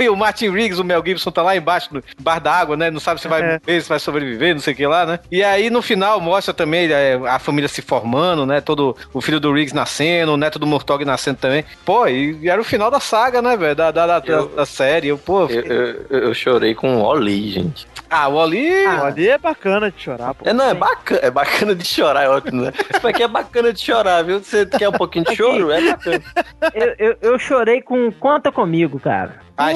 e, 0.00 0.08
o, 0.08 0.16
Martin 0.16 0.50
Riggs, 0.50 0.80
o 0.80 0.84
Mel 0.84 1.02
Gibson, 1.04 1.30
tá 1.30 1.42
lá 1.42 1.56
embaixo, 1.56 1.88
no 1.92 2.02
bar 2.20 2.40
da 2.40 2.52
água, 2.52 2.76
né? 2.76 2.90
Não 2.90 3.00
sabe 3.00 3.20
se 3.20 3.28
vai 3.28 3.40
É. 3.42 3.60
morrer, 3.66 3.80
se 3.80 3.88
vai 3.88 3.98
sobreviver, 3.98 4.54
não 4.54 4.60
sei 4.60 4.72
o 4.74 4.76
que 4.76 4.86
lá, 4.86 5.04
né? 5.06 5.20
E 5.30 5.42
aí, 5.42 5.70
no 5.70 5.82
final, 5.82 6.20
mostra 6.20 6.54
também 6.54 6.90
é, 6.90 7.14
a 7.28 7.38
família 7.38 7.68
se 7.68 7.82
formando, 7.82 8.46
né? 8.46 8.60
Todo 8.60 8.96
o 9.12 9.20
filho 9.20 9.38
do 9.40 9.52
Riggs 9.52 9.74
nascendo, 9.74 10.32
o 10.32 10.36
neto 10.36 10.58
do 10.58 10.66
Murtog 10.66 11.04
nascendo 11.04 11.38
também. 11.38 11.64
Pô, 11.84 12.06
e 12.06 12.48
era 12.48 12.60
o 12.60 12.64
final 12.64 12.90
da 12.90 13.00
saga, 13.00 13.40
né, 13.42 13.56
velho? 13.56 13.76
Da, 13.76 13.90
da, 13.90 14.06
da, 14.06 14.18
da- 14.20 14.44
da 14.44 14.66
série. 14.66 15.08
Eu, 15.08 15.18
pô, 15.18 15.46
Eu, 15.46 15.60
eu, 15.62 16.06
eu 16.10 16.34
chorei 16.34 16.74
com 16.74 16.96
o 16.98 17.02
Oli, 17.04 17.50
gente. 17.50 17.86
Ah, 18.10 18.28
o 18.28 18.34
Oli. 18.34 18.86
Ah, 18.86 19.06
ali 19.06 19.28
é 19.28 19.38
bacana 19.38 19.90
de 19.90 20.00
chorar, 20.00 20.34
pô. 20.34 20.48
É, 20.48 20.52
não, 20.52 20.64
é 20.64 20.74
bacana, 20.74 21.20
é 21.22 21.30
bacana 21.30 21.74
de 21.74 21.84
chorar, 21.84 22.22
é 22.22 22.28
ótimo, 22.28 22.62
né? 22.62 22.72
Isso 22.94 23.06
aqui 23.06 23.22
é 23.22 23.28
bacana 23.28 23.72
de 23.72 23.80
chorar, 23.80 24.22
viu? 24.22 24.38
Você 24.38 24.64
quer 24.64 24.88
um 24.88 24.92
pouquinho 24.92 25.24
de 25.26 25.36
choro? 25.36 25.70
É 25.70 25.80
bacana. 25.80 26.24
Eu, 26.74 26.94
eu, 26.98 27.16
eu 27.20 27.38
chorei 27.38 27.82
com 27.82 28.10
Conta 28.12 28.50
Comigo, 28.50 28.98
cara. 28.98 29.47
Ai, 29.58 29.74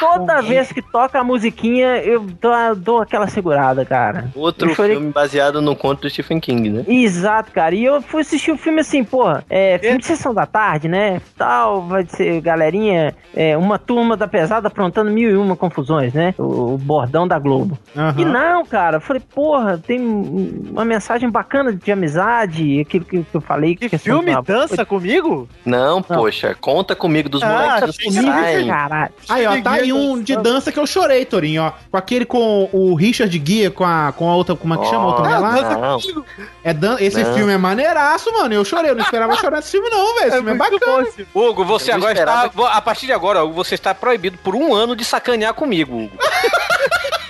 Toda 0.00 0.42
vez 0.42 0.72
que 0.72 0.82
toca 0.82 1.20
a 1.20 1.24
musiquinha, 1.24 1.98
eu 1.98 2.20
dou, 2.20 2.74
dou 2.76 3.00
aquela 3.00 3.28
segurada, 3.28 3.84
cara. 3.84 4.28
Outro 4.34 4.74
chorei- 4.74 4.96
filme 4.96 5.12
baseado 5.12 5.62
no 5.62 5.76
conto 5.76 6.02
do 6.02 6.10
Stephen 6.10 6.40
King, 6.40 6.68
né? 6.68 6.84
Exato, 6.88 7.52
cara. 7.52 7.74
E 7.74 7.84
eu 7.84 8.02
fui 8.02 8.22
assistir 8.22 8.50
o 8.50 8.56
filme 8.56 8.80
assim, 8.80 9.04
porra, 9.04 9.44
é 9.48 9.78
filme 9.78 9.98
de 9.98 10.06
sessão 10.06 10.34
da 10.34 10.46
tarde, 10.46 10.88
né? 10.88 11.20
Tal, 11.38 11.82
vai 11.82 12.04
ser 12.06 12.40
galerinha, 12.40 13.14
é, 13.34 13.56
uma 13.56 13.78
turma 13.78 14.16
da 14.16 14.26
pesada 14.26 14.68
aprontando 14.68 15.10
mil 15.10 15.30
e 15.30 15.36
uma 15.36 15.54
confusões, 15.56 16.12
né? 16.12 16.34
O, 16.36 16.74
o 16.74 16.78
bordão 16.78 17.26
da 17.28 17.38
Globo. 17.38 17.78
Aham. 17.96 18.14
E 18.20 18.24
não, 18.24 18.64
cara, 18.66 18.96
eu 18.96 19.00
falei, 19.00 19.22
porra, 19.34 19.78
tem 19.78 20.00
uma 20.00 20.84
mensagem 20.84 21.30
bacana 21.30 21.72
de 21.72 21.92
amizade, 21.92 22.80
aquilo 22.80 23.04
que, 23.04 23.22
que 23.22 23.34
eu 23.34 23.40
falei. 23.40 23.76
Que 23.76 23.88
Filme 23.96 24.32
Dança 24.42 24.84
Comigo? 24.84 25.48
Não, 25.64 26.02
poxa, 26.02 26.54
conta 26.60 26.96
comigo 26.96 27.28
dos 27.28 27.42
Ah, 27.42 27.48
moleques 27.48 27.96
que 27.96 28.04
comigo, 28.06 28.26
saem. 28.32 28.70
Aí, 29.28 29.46
ó, 29.46 29.60
tá 29.62 29.72
aí 29.72 29.92
um 29.92 30.20
de 30.20 30.36
dança 30.36 30.70
que 30.72 30.78
eu 30.78 30.86
chorei, 30.86 31.24
Torinho, 31.24 31.62
ó. 31.62 31.72
Com 31.90 31.96
aquele 31.96 32.24
com 32.24 32.68
o 32.72 32.94
Richard 32.94 33.36
Guia, 33.38 33.70
com 33.70 33.84
a, 33.84 34.12
com 34.16 34.30
a 34.30 34.34
outra, 34.34 34.54
como 34.54 34.74
é 34.74 34.78
que 34.78 34.86
chama 34.86 35.04
a 35.04 35.06
outra 35.06 35.22
mulher 35.24 35.38
lá? 35.38 35.78
Não. 35.78 36.24
É 36.62 36.72
dan 36.72 36.96
esse 37.00 37.22
Não. 37.22 37.34
filme 37.34 37.52
é 37.52 37.58
maneiraço, 37.58 38.32
mano. 38.32 38.54
Eu 38.54 38.64
chorei, 38.64 38.90
eu 38.90 38.94
não 38.94 39.04
esperava 39.04 39.34
chorar 39.36 39.56
nesse 39.56 39.70
filme, 39.70 39.88
não, 39.90 40.14
velho. 40.14 40.28
Esse 40.28 40.36
filme 40.36 40.50
é 40.50 40.54
bacana. 40.54 41.08
Hugo, 41.34 41.64
você 41.64 41.92
agora 41.92 42.12
esperava 42.12 42.46
está. 42.46 42.72
A 42.72 42.80
partir 42.80 43.06
de 43.06 43.12
agora, 43.12 43.44
Hugo, 43.44 43.54
você 43.54 43.74
está 43.74 43.94
proibido 43.94 44.38
por 44.38 44.54
um 44.54 44.74
ano 44.74 44.94
de 44.94 45.04
sacanear 45.04 45.54
comigo, 45.54 46.04
Hugo. 46.04 46.18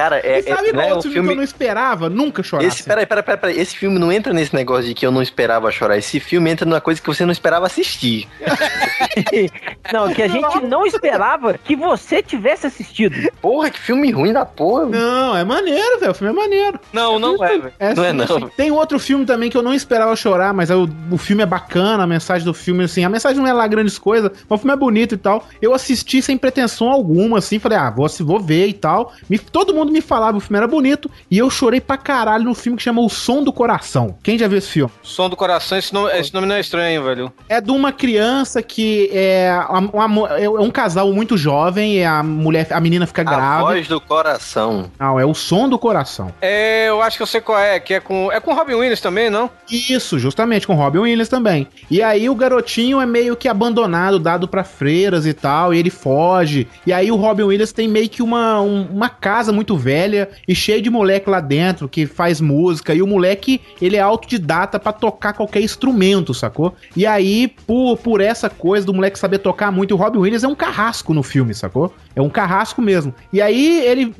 Cara, 0.00 0.16
é, 0.20 0.38
E 0.38 0.42
sabe 0.44 0.68
é, 0.68 0.72
não 0.72 0.78
qual 0.80 0.88
é 0.88 0.92
um 0.92 0.96
outro 0.96 1.02
filme 1.10 1.12
que 1.12 1.18
eu 1.18 1.22
filme. 1.22 1.34
não 1.36 1.42
esperava? 1.42 2.08
Nunca 2.08 2.42
chorar. 2.42 2.64
Esse, 2.64 2.82
peraí, 2.82 3.04
peraí, 3.04 3.22
peraí, 3.22 3.38
peraí. 3.40 3.60
Esse 3.60 3.76
filme 3.76 3.98
não 3.98 4.10
entra 4.10 4.32
nesse 4.32 4.54
negócio 4.54 4.84
de 4.86 4.94
que 4.94 5.04
eu 5.04 5.10
não 5.12 5.20
esperava 5.20 5.70
chorar. 5.70 5.98
Esse 5.98 6.18
filme 6.18 6.50
entra 6.50 6.64
numa 6.64 6.80
coisa 6.80 7.00
que 7.00 7.06
você 7.06 7.24
não 7.24 7.32
esperava 7.32 7.66
assistir. 7.66 8.26
Não, 9.92 10.12
que 10.12 10.22
a 10.22 10.28
gente 10.28 10.60
não 10.60 10.86
esperava 10.86 11.54
que 11.58 11.74
você 11.74 12.22
tivesse 12.22 12.66
assistido. 12.66 13.16
Porra, 13.40 13.70
que 13.70 13.78
filme 13.78 14.10
ruim 14.10 14.32
da 14.32 14.44
porra. 14.44 14.86
Não, 14.86 15.36
é 15.36 15.42
maneiro, 15.44 15.98
velho. 15.98 16.12
O 16.12 16.14
filme 16.14 16.32
é 16.32 16.36
maneiro. 16.36 16.78
Não, 16.92 17.18
não 17.18 17.42
é, 17.44 17.58
velho. 17.58 17.72
Não 17.96 18.04
é, 18.04 18.12
não. 18.12 18.26
sim. 18.26 18.48
Tem 18.56 18.70
outro 18.70 18.98
filme 18.98 19.24
também 19.24 19.50
que 19.50 19.56
eu 19.56 19.62
não 19.62 19.74
esperava 19.74 20.14
chorar, 20.14 20.52
mas 20.54 20.70
é 20.70 20.76
o, 20.76 20.88
o 21.10 21.18
filme 21.18 21.42
é 21.42 21.46
bacana, 21.46 22.04
a 22.04 22.06
mensagem 22.06 22.44
do 22.44 22.54
filme, 22.54 22.84
assim, 22.84 23.04
a 23.04 23.08
mensagem 23.08 23.40
não 23.42 23.48
é 23.48 23.52
lá 23.52 23.66
grandes 23.66 23.98
coisas, 23.98 24.30
mas 24.48 24.58
o 24.58 24.62
filme 24.62 24.72
é 24.72 24.76
bonito 24.76 25.14
e 25.14 25.18
tal. 25.18 25.46
Eu 25.60 25.74
assisti 25.74 26.22
sem 26.22 26.36
pretensão 26.38 26.88
alguma, 26.90 27.38
assim, 27.38 27.58
falei, 27.58 27.78
ah, 27.78 27.90
vou, 27.90 28.06
vou 28.20 28.38
ver 28.40 28.66
e 28.68 28.72
tal. 28.74 29.12
Me- 29.28 29.38
todo 29.38 29.74
mundo 29.74 29.89
me 29.90 30.00
falava 30.00 30.32
que 30.32 30.38
o 30.38 30.40
filme 30.40 30.56
era 30.58 30.66
bonito, 30.68 31.10
e 31.30 31.38
eu 31.38 31.50
chorei 31.50 31.80
pra 31.80 31.96
caralho 31.96 32.44
no 32.44 32.54
filme 32.54 32.76
que 32.76 32.82
chama 32.84 33.00
O 33.00 33.08
Som 33.08 33.42
do 33.42 33.52
Coração. 33.52 34.16
Quem 34.22 34.38
já 34.38 34.46
viu 34.48 34.58
esse 34.58 34.68
filme? 34.68 34.92
Som 35.02 35.28
do 35.28 35.36
coração, 35.36 35.76
esse 35.78 35.92
nome, 35.92 36.10
esse 36.18 36.32
nome 36.32 36.46
não 36.46 36.54
é 36.54 36.60
estranho, 36.60 37.02
velho. 37.04 37.32
É 37.48 37.60
de 37.60 37.70
uma 37.70 37.92
criança 37.92 38.62
que 38.62 39.10
é, 39.12 39.52
uma- 39.68 40.06
uma- 40.06 40.28
é 40.38 40.48
um 40.48 40.70
casal 40.70 41.12
muito 41.12 41.36
jovem, 41.36 41.96
e 41.98 42.04
a 42.04 42.22
mulher, 42.22 42.66
a 42.70 42.80
menina 42.80 43.06
fica 43.06 43.22
A 43.22 43.24
grávida. 43.24 43.60
voz 43.70 43.88
do 43.88 44.00
coração. 44.00 44.90
Não, 44.98 45.18
é 45.18 45.24
o 45.26 45.34
som 45.34 45.68
do 45.68 45.78
coração. 45.78 46.32
É, 46.40 46.88
eu 46.88 47.02
acho 47.02 47.16
que 47.16 47.22
eu 47.22 47.26
sei 47.26 47.40
qual 47.40 47.58
é, 47.58 47.78
que 47.80 47.94
é 47.94 48.00
com. 48.00 48.30
É 48.32 48.40
com 48.40 48.54
Robin 48.54 48.74
Williams 48.74 49.00
também, 49.00 49.28
não? 49.30 49.50
Isso, 49.70 50.18
justamente, 50.18 50.66
com 50.66 50.74
Robin 50.74 50.98
Williams 51.00 51.28
também. 51.28 51.66
E 51.90 52.02
aí 52.02 52.28
o 52.28 52.34
garotinho 52.34 53.00
é 53.00 53.06
meio 53.06 53.36
que 53.36 53.48
abandonado, 53.48 54.18
dado 54.18 54.46
pra 54.48 54.64
freiras 54.64 55.26
e 55.26 55.32
tal, 55.32 55.72
e 55.74 55.78
ele 55.78 55.90
foge. 55.90 56.66
E 56.86 56.92
aí 56.92 57.10
o 57.10 57.16
Robin 57.16 57.42
Williams 57.44 57.72
tem 57.72 57.88
meio 57.88 58.08
que 58.08 58.22
uma, 58.22 58.60
um- 58.60 58.86
uma 58.92 59.08
casa 59.08 59.52
muito 59.52 59.69
velha 59.76 60.28
e 60.46 60.54
cheio 60.54 60.82
de 60.82 60.90
moleque 60.90 61.28
lá 61.28 61.40
dentro 61.40 61.88
que 61.88 62.06
faz 62.06 62.40
música. 62.40 62.94
E 62.94 63.02
o 63.02 63.06
moleque, 63.06 63.60
ele 63.80 63.96
é 63.96 64.00
autodidata 64.00 64.78
pra 64.78 64.92
tocar 64.92 65.32
qualquer 65.32 65.62
instrumento, 65.62 66.34
sacou? 66.34 66.74
E 66.96 67.06
aí, 67.06 67.48
por, 67.66 67.96
por 67.98 68.20
essa 68.20 68.48
coisa 68.48 68.86
do 68.86 68.94
moleque 68.94 69.18
saber 69.18 69.38
tocar 69.38 69.70
muito, 69.70 69.94
o 69.94 69.96
Robin 69.96 70.18
Williams 70.18 70.44
é 70.44 70.48
um 70.48 70.54
carrasco 70.54 71.14
no 71.14 71.22
filme, 71.22 71.54
sacou? 71.54 71.92
É 72.14 72.20
um 72.20 72.28
carrasco 72.28 72.82
mesmo. 72.82 73.14
E 73.32 73.40
aí 73.40 73.84
ele 73.84 74.14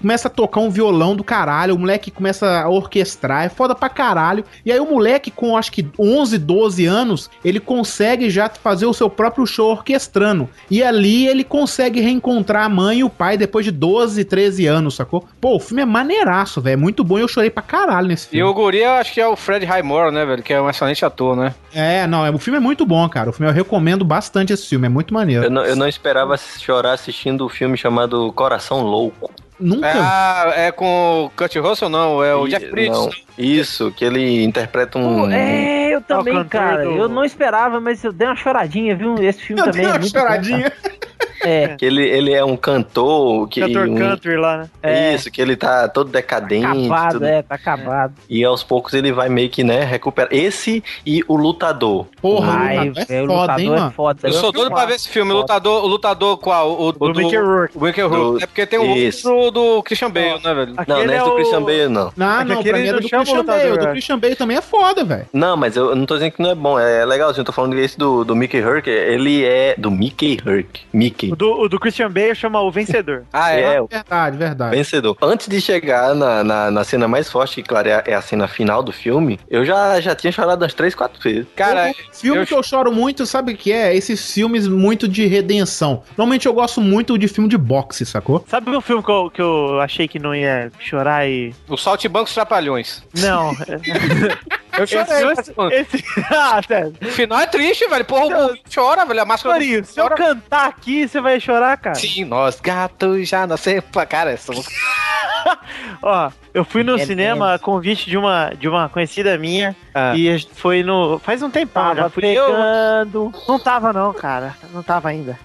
começa 0.00 0.28
a 0.28 0.30
tocar 0.30 0.60
um 0.60 0.70
violão 0.70 1.16
do 1.16 1.24
caralho, 1.24 1.74
o 1.74 1.78
moleque 1.78 2.10
começa 2.10 2.60
a 2.62 2.68
orquestrar, 2.68 3.44
é 3.44 3.48
foda 3.48 3.74
pra 3.74 3.88
caralho. 3.88 4.44
E 4.64 4.70
aí 4.70 4.78
o 4.78 4.90
moleque 4.90 5.30
com 5.30 5.56
acho 5.56 5.72
que 5.72 5.86
11, 5.98 6.38
12 6.38 6.86
anos, 6.86 7.30
ele 7.44 7.60
consegue 7.60 8.28
já 8.30 8.48
fazer 8.48 8.86
o 8.86 8.92
seu 8.92 9.08
próprio 9.08 9.46
show 9.46 9.70
orquestrando. 9.70 10.48
E 10.70 10.82
ali 10.82 11.26
ele 11.26 11.44
consegue 11.44 12.00
reencontrar 12.00 12.64
a 12.64 12.68
mãe 12.68 13.00
e 13.00 13.04
o 13.04 13.10
pai 13.10 13.36
depois 13.36 13.64
de 13.64 13.70
12, 13.70 14.24
13 14.24 14.66
anos, 14.66 14.89
sacou? 14.90 15.26
Pô, 15.40 15.56
o 15.56 15.60
filme 15.60 15.82
é 15.82 15.86
maneiraço, 15.86 16.60
velho, 16.60 16.74
é 16.74 16.76
muito 16.76 17.02
bom 17.04 17.18
e 17.18 17.22
eu 17.22 17.28
chorei 17.28 17.50
pra 17.50 17.62
caralho 17.62 18.08
nesse 18.08 18.26
E 18.28 18.30
filme. 18.30 18.50
o 18.50 18.54
Guri, 18.54 18.78
eu 18.78 18.90
acho 18.92 19.12
que 19.12 19.20
é 19.20 19.26
o 19.26 19.36
Fred 19.36 19.64
Highmore, 19.64 20.12
né, 20.12 20.24
velho? 20.24 20.42
Que 20.42 20.52
é 20.52 20.60
um 20.60 20.68
excelente 20.68 21.04
ator, 21.04 21.36
né? 21.36 21.54
É, 21.74 22.06
não, 22.06 22.24
é- 22.26 22.30
o 22.30 22.38
filme 22.38 22.56
é 22.56 22.60
muito 22.60 22.84
bom, 22.86 23.08
cara. 23.08 23.30
O 23.30 23.32
filme 23.32 23.50
eu 23.50 23.54
recomendo 23.54 24.04
bastante 24.04 24.52
esse 24.52 24.66
filme, 24.68 24.86
é 24.86 24.90
muito 24.90 25.12
maneiro. 25.14 25.44
Eu 25.44 25.50
não, 25.50 25.64
eu 25.64 25.76
não 25.76 25.86
esperava 25.88 26.36
chorar 26.36 26.92
assistindo 26.92 27.44
o 27.44 27.48
filme 27.48 27.76
chamado 27.76 28.32
Coração 28.32 28.82
Louco. 28.82 29.30
Nunca. 29.58 29.92
Ah, 29.94 30.52
é 30.56 30.72
com 30.72 31.24
o 31.26 31.30
Kurt 31.36 31.54
Russell, 31.56 31.90
não? 31.90 32.24
É 32.24 32.34
o 32.34 32.46
E- 32.46 32.50
Jeff 32.50 32.66
Bridges. 32.70 32.96
não, 32.96 33.10
Isso, 33.36 33.92
que 33.94 34.04
ele 34.06 34.42
interpreta 34.42 34.98
um. 34.98 35.30
É, 35.30 35.94
eu 35.94 36.00
também, 36.00 36.32
cantor 36.32 36.48
cara. 36.48 36.84
do- 36.84 36.96
Eu 36.96 37.08
não 37.10 37.22
esperava, 37.22 37.78
mas 37.78 38.02
eu 38.02 38.10
dei 38.10 38.26
uma 38.26 38.36
choradinha, 38.36 38.96
viu? 38.96 39.16
Esse 39.22 39.42
filme 39.42 39.60
Eu 39.60 39.66
também 39.66 39.82
dei 39.82 39.90
é 39.90 39.92
uma 39.92 39.98
muito 40.00 40.12
bom, 40.14 40.18
choradinha. 40.18 40.70
cara. 40.70 40.94
É. 41.42 41.68
Que 41.80 41.84
ele, 41.86 42.02
ele 42.06 42.32
é 42.32 42.44
um 42.44 42.56
cantor. 42.56 43.48
Que, 43.48 43.60
Cantor 43.60 43.88
um- 43.88 43.94
country 43.96 44.36
lá, 44.36 44.58
né? 44.58 44.70
É. 44.82 45.14
Isso, 45.14 45.30
que 45.30 45.40
ele 45.40 45.56
tá 45.56 45.88
todo 45.88 46.10
decadente. 46.10 46.66
Acabado, 46.66 47.12
tudo. 47.14 47.24
é, 47.26 47.42
tá 47.42 47.54
acabado. 47.54 48.14
E 48.28 48.44
aos 48.44 48.62
poucos 48.62 48.92
ele 48.94 49.12
vai 49.12 49.28
meio 49.28 49.48
que, 49.48 49.62
né, 49.64 49.84
recuperar. 49.84 50.28
Esse 50.32 50.82
e 51.06 51.22
o 51.28 51.36
Lutador. 51.36 52.06
Porra, 52.20 52.52
Ai, 52.52 52.88
lutador 52.88 53.06
é 53.08 53.22
o 53.22 53.26
foda, 53.26 53.40
lutador 53.40 53.78
hein, 53.78 53.86
é 53.86 53.90
foda. 53.90 54.20
Eu 54.28 54.32
sou 54.32 54.52
doido 54.52 54.70
pra 54.70 54.86
ver 54.86 54.94
esse 54.94 55.08
filme. 55.08 55.32
O 55.32 55.36
lutador, 55.36 55.84
o 55.84 55.86
lutador 55.86 56.38
qual? 56.38 56.70
O, 56.72 56.88
o 56.90 56.94
O 56.98 57.08
Mickey 57.14 57.36
Rourke. 57.36 57.78
O 57.78 57.84
Mickey 57.84 58.02
Rourke. 58.02 58.44
É 58.44 58.46
porque 58.46 58.66
tem 58.66 58.78
o 58.78 58.96
Isso. 58.96 59.32
outro 59.32 59.50
do, 59.50 59.76
do 59.76 59.82
Christian 59.82 60.10
Bale, 60.10 60.42
né, 60.42 60.54
velho? 60.54 60.74
Não, 60.74 60.96
Aquele 60.96 61.06
não 61.06 61.14
é 61.14 61.16
é 61.16 61.22
do 61.24 61.30
o- 61.30 61.34
Christian 61.36 61.62
Bale, 61.62 61.88
não. 61.88 62.12
Não, 62.16 62.40
É 62.40 62.44
que 62.44 62.44
não, 62.52 62.60
aquele 62.60 62.70
pra 62.70 62.78
mim 62.80 62.86
não 62.86 62.92
do 62.92 63.06
o 63.06 63.08
Christian 63.08 63.44
Bale. 63.44 63.68
eu 63.68 63.78
Do. 63.78 63.86
Christian 63.88 64.18
Bale 64.18 64.36
também 64.36 64.56
é 64.56 64.60
foda, 64.62 65.04
velho. 65.04 65.26
Não, 65.32 65.56
mas 65.56 65.76
eu 65.76 65.94
não 65.94 66.04
tô 66.06 66.14
dizendo 66.14 66.32
que 66.32 66.42
não 66.42 66.50
é 66.50 66.54
bom. 66.54 66.78
É 66.78 67.04
legalzinho. 67.04 67.40
Eu 67.40 67.44
tô 67.46 67.52
falando 67.52 67.74
desse 67.76 67.96
do, 67.98 68.24
do 68.24 68.34
Mickey 68.36 68.58
Herc. 68.58 68.86
Ele 68.88 69.44
é 69.44 69.74
do 69.78 69.90
Mickey 69.90 70.38
Herc. 70.46 70.80
Mickey. 70.92 71.29
O 71.32 71.36
do, 71.36 71.60
o 71.60 71.68
do 71.68 71.78
Christian 71.78 72.10
Bale 72.10 72.34
chama 72.34 72.60
O 72.60 72.70
Vencedor. 72.70 73.24
Ah, 73.32 73.52
é? 73.52 73.74
É, 73.76 73.80
o 73.80 73.86
Verdade, 73.86 74.36
verdade. 74.36 74.76
vencedor. 74.76 75.16
Antes 75.22 75.48
de 75.48 75.60
chegar 75.60 76.14
na, 76.14 76.42
na, 76.44 76.70
na 76.70 76.84
cena 76.84 77.06
mais 77.08 77.30
forte, 77.30 77.56
que 77.56 77.68
claro, 77.68 77.88
é 77.88 77.94
a, 77.94 78.02
é 78.06 78.14
a 78.14 78.20
cena 78.22 78.46
final 78.48 78.82
do 78.82 78.92
filme, 78.92 79.38
eu 79.48 79.64
já, 79.64 80.00
já 80.00 80.14
tinha 80.14 80.32
chorado 80.32 80.62
umas 80.62 80.74
3, 80.74 80.94
4 80.94 81.20
vezes. 81.22 81.46
Cara, 81.56 81.92
Filme 82.12 82.40
eu- 82.42 82.46
que 82.46 82.54
eu 82.54 82.62
choro 82.62 82.92
muito, 82.92 83.24
sabe 83.26 83.52
o 83.52 83.56
que 83.56 83.72
é? 83.72 83.94
Esses 83.94 84.32
filmes 84.32 84.66
muito 84.68 85.08
de 85.08 85.26
redenção. 85.26 86.02
Normalmente 86.16 86.46
eu 86.46 86.52
gosto 86.52 86.80
muito 86.80 87.16
de 87.18 87.28
filme 87.28 87.48
de 87.48 87.56
boxe, 87.58 88.04
sacou? 88.04 88.44
Sabe 88.48 88.70
um 88.70 88.80
filme 88.80 89.02
que 89.02 89.10
eu, 89.10 89.30
que 89.30 89.40
eu 89.42 89.80
achei 89.80 90.06
que 90.08 90.18
não 90.18 90.34
ia 90.34 90.70
chorar 90.78 91.26
e. 91.28 91.54
o 91.68 91.76
Saltimbancos 91.76 92.34
Trapalhões. 92.34 93.02
Não. 93.18 93.52
Eu 94.78 94.86
chorei. 94.86 95.32
esse, 95.32 95.96
esse... 95.96 96.04
ah, 96.34 96.60
sério. 96.66 96.94
O 97.02 97.06
final 97.06 97.38
é 97.40 97.46
triste, 97.46 97.86
velho. 97.88 98.04
Porra, 98.04 98.46
o 98.46 98.58
chora, 98.72 99.04
velho. 99.04 99.20
A 99.22 99.24
máscara 99.24 99.54
do 99.54 99.58
Marinho, 99.60 99.84
se 99.84 99.98
eu 99.98 100.04
chora. 100.04 100.16
cantar 100.16 100.66
aqui, 100.68 101.06
você 101.08 101.20
vai 101.20 101.38
chorar, 101.40 101.76
cara? 101.76 101.94
Sim, 101.96 102.24
nós 102.24 102.60
gatos 102.60 103.28
já 103.28 103.46
nascemos 103.46 103.84
pra 103.90 104.06
cara 104.06 104.30
essa 104.30 104.52
música. 104.52 104.74
Ó, 106.02 106.30
eu 106.54 106.64
fui 106.64 106.82
no 106.82 106.96
É 106.98 107.06
cinema 107.06 107.54
a 107.54 107.58
convite 107.58 108.08
de 108.08 108.16
uma, 108.16 108.50
de 108.58 108.68
uma 108.68 108.88
conhecida 108.88 109.36
minha 109.38 109.74
Ah. 109.94 110.14
e 110.14 110.28
a 110.28 110.36
gente 110.36 110.50
foi 110.54 110.82
no. 110.82 111.18
Faz 111.18 111.42
um 111.42 111.50
tempão, 111.50 111.82
Tava 111.82 112.02
já 112.02 112.10
fui 112.10 112.24
eu. 112.26 112.46
pegando. 112.46 113.32
Não 113.48 113.58
tava, 113.58 113.92
não, 113.92 114.12
cara. 114.12 114.54
Não 114.72 114.82
tava 114.82 115.08
ainda. 115.08 115.38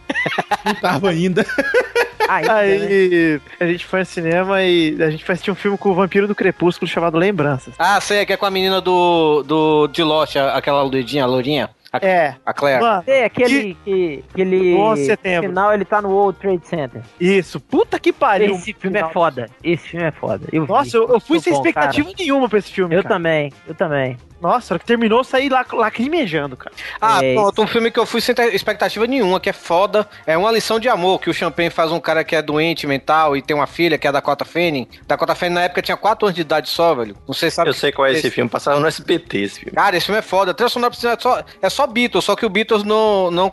Não 0.66 0.76
tava 0.76 1.10
ainda. 1.10 1.46
Né? 2.28 2.34
Aí 2.50 3.42
a 3.60 3.66
gente 3.68 3.86
foi 3.86 4.00
no 4.00 4.06
cinema 4.06 4.64
e 4.64 4.96
a 5.02 5.10
gente 5.10 5.24
foi 5.24 5.34
assistir 5.34 5.52
um 5.52 5.56
filme 5.56 5.78
com 5.78 5.90
o 5.90 5.94
vampiro 5.94 6.28
do 6.28 6.36
Crepúsculo 6.36 6.90
chamado 6.90 7.18
Lembranças. 7.18 7.74
Ah, 7.78 8.00
sei, 8.02 8.26
que 8.26 8.34
é 8.34 8.38
com 8.38 8.46
a 8.46 8.52
menina 8.52 8.82
do, 8.82 9.44
do 9.44 9.88
de 9.88 10.04
Lost, 10.04 10.36
aquela 10.36 10.82
loirinha, 10.84 11.24
a 11.24 11.28
lourinha. 11.28 11.70
A, 11.94 12.06
É. 12.06 12.36
a 12.46 12.54
Claire. 12.54 12.82
Mano, 12.82 13.04
É, 13.08 13.24
aquele 13.26 13.78
que, 13.86 14.24
que 14.34 14.42
ele. 14.42 14.74
11 14.76 15.02
de 15.02 15.08
setembro. 15.08 15.44
No 15.44 15.50
final 15.50 15.74
ele 15.74 15.86
tá 15.86 16.02
no 16.02 16.10
World 16.10 16.38
Trade 16.40 16.68
Center. 16.68 17.02
Isso, 17.20 17.58
puta 17.60 17.98
que 18.00 18.12
pariu. 18.12 18.56
Esse 18.56 18.74
filme 18.74 19.00
é 19.00 19.10
foda. 19.10 19.50
Esse 19.64 19.88
filme 19.90 20.06
é 20.06 20.12
foda. 20.12 20.46
Eu 20.52 20.66
vi. 20.66 20.70
Nossa, 20.72 20.98
eu, 20.98 21.08
eu 21.08 21.20
fui 21.22 21.36
Muito 21.38 21.44
sem 21.46 21.54
bom, 21.54 21.60
expectativa 21.60 22.06
cara. 22.10 22.18
nenhuma 22.20 22.50
pra 22.50 22.60
esse 22.60 22.72
filme. 22.72 22.94
Eu 22.96 23.02
cara. 23.04 23.16
também, 23.16 23.54
eu 23.66 23.74
também. 23.76 24.18
Nossa, 24.42 24.74
hora 24.74 24.80
que 24.80 24.86
terminou, 24.86 25.20
eu 25.20 25.24
saí 25.24 25.50
lá 25.50 25.66
lacrimejando, 25.74 26.58
cara. 26.58 26.76
Ah, 27.00 27.24
É 27.24 27.34
pronto, 27.34 27.62
um 27.62 27.68
filme 27.68 27.90
que 27.90 28.00
eu 28.00 28.06
fui 28.06 28.22
sem 28.22 28.36
expectativa 28.54 29.08
nenhuma, 29.08 29.40
que 29.40 29.50
é 29.50 29.54
foda. 29.54 30.08
É 30.26 30.38
uma 30.38 30.52
lição 30.52 30.80
de 30.80 30.90
amor, 30.90 31.20
que 31.20 31.30
o 31.30 31.34
Champagne 31.34 31.70
faz 31.70 31.92
um 31.92 32.00
cara 32.00 32.24
que 32.24 32.36
é 32.36 32.42
doente 32.42 32.86
mental 32.86 33.36
e 33.36 33.42
tem 33.42 33.56
uma 33.56 33.68
filha, 33.68 33.98
que 33.98 34.06
é 34.08 34.10
a 34.10 34.14
Dakota 34.14 34.46
Fanning. 34.46 34.88
Dakota 35.08 35.36
Fanning 35.36 35.56
na 35.56 35.64
época 35.64 35.82
tinha 35.82 35.98
4 35.98 36.28
anos 36.28 36.36
de 36.36 36.42
idade 36.42 36.70
só, 36.70 36.94
velho. 36.94 37.16
Não 37.28 37.34
sei 37.34 37.50
se 37.50 37.56
sabe. 37.56 37.70
Eu 37.70 37.74
sei 37.74 37.92
qual 37.92 38.08
é 38.08 38.12
esse 38.14 38.30
filme, 38.30 38.50
passava 38.50 38.80
no 38.80 38.88
SBT 38.88 39.38
esse 39.40 39.60
filme. 39.62 39.76
Cara, 39.76 39.96
esse 39.96 40.06
filme 40.06 40.20
é 40.20 40.22
foda. 40.22 40.52
A 40.52 40.54
trilha 40.54 40.70
sonora 40.70 40.94
é 40.94 41.20
só, 41.20 41.44
é 41.62 41.70
só 41.70 41.88
Beatles, 41.88 42.26
só 42.26 42.36
que 42.36 42.46
o 42.46 42.50
Beatles 42.50 42.84
não, 42.84 43.32
não, 43.32 43.52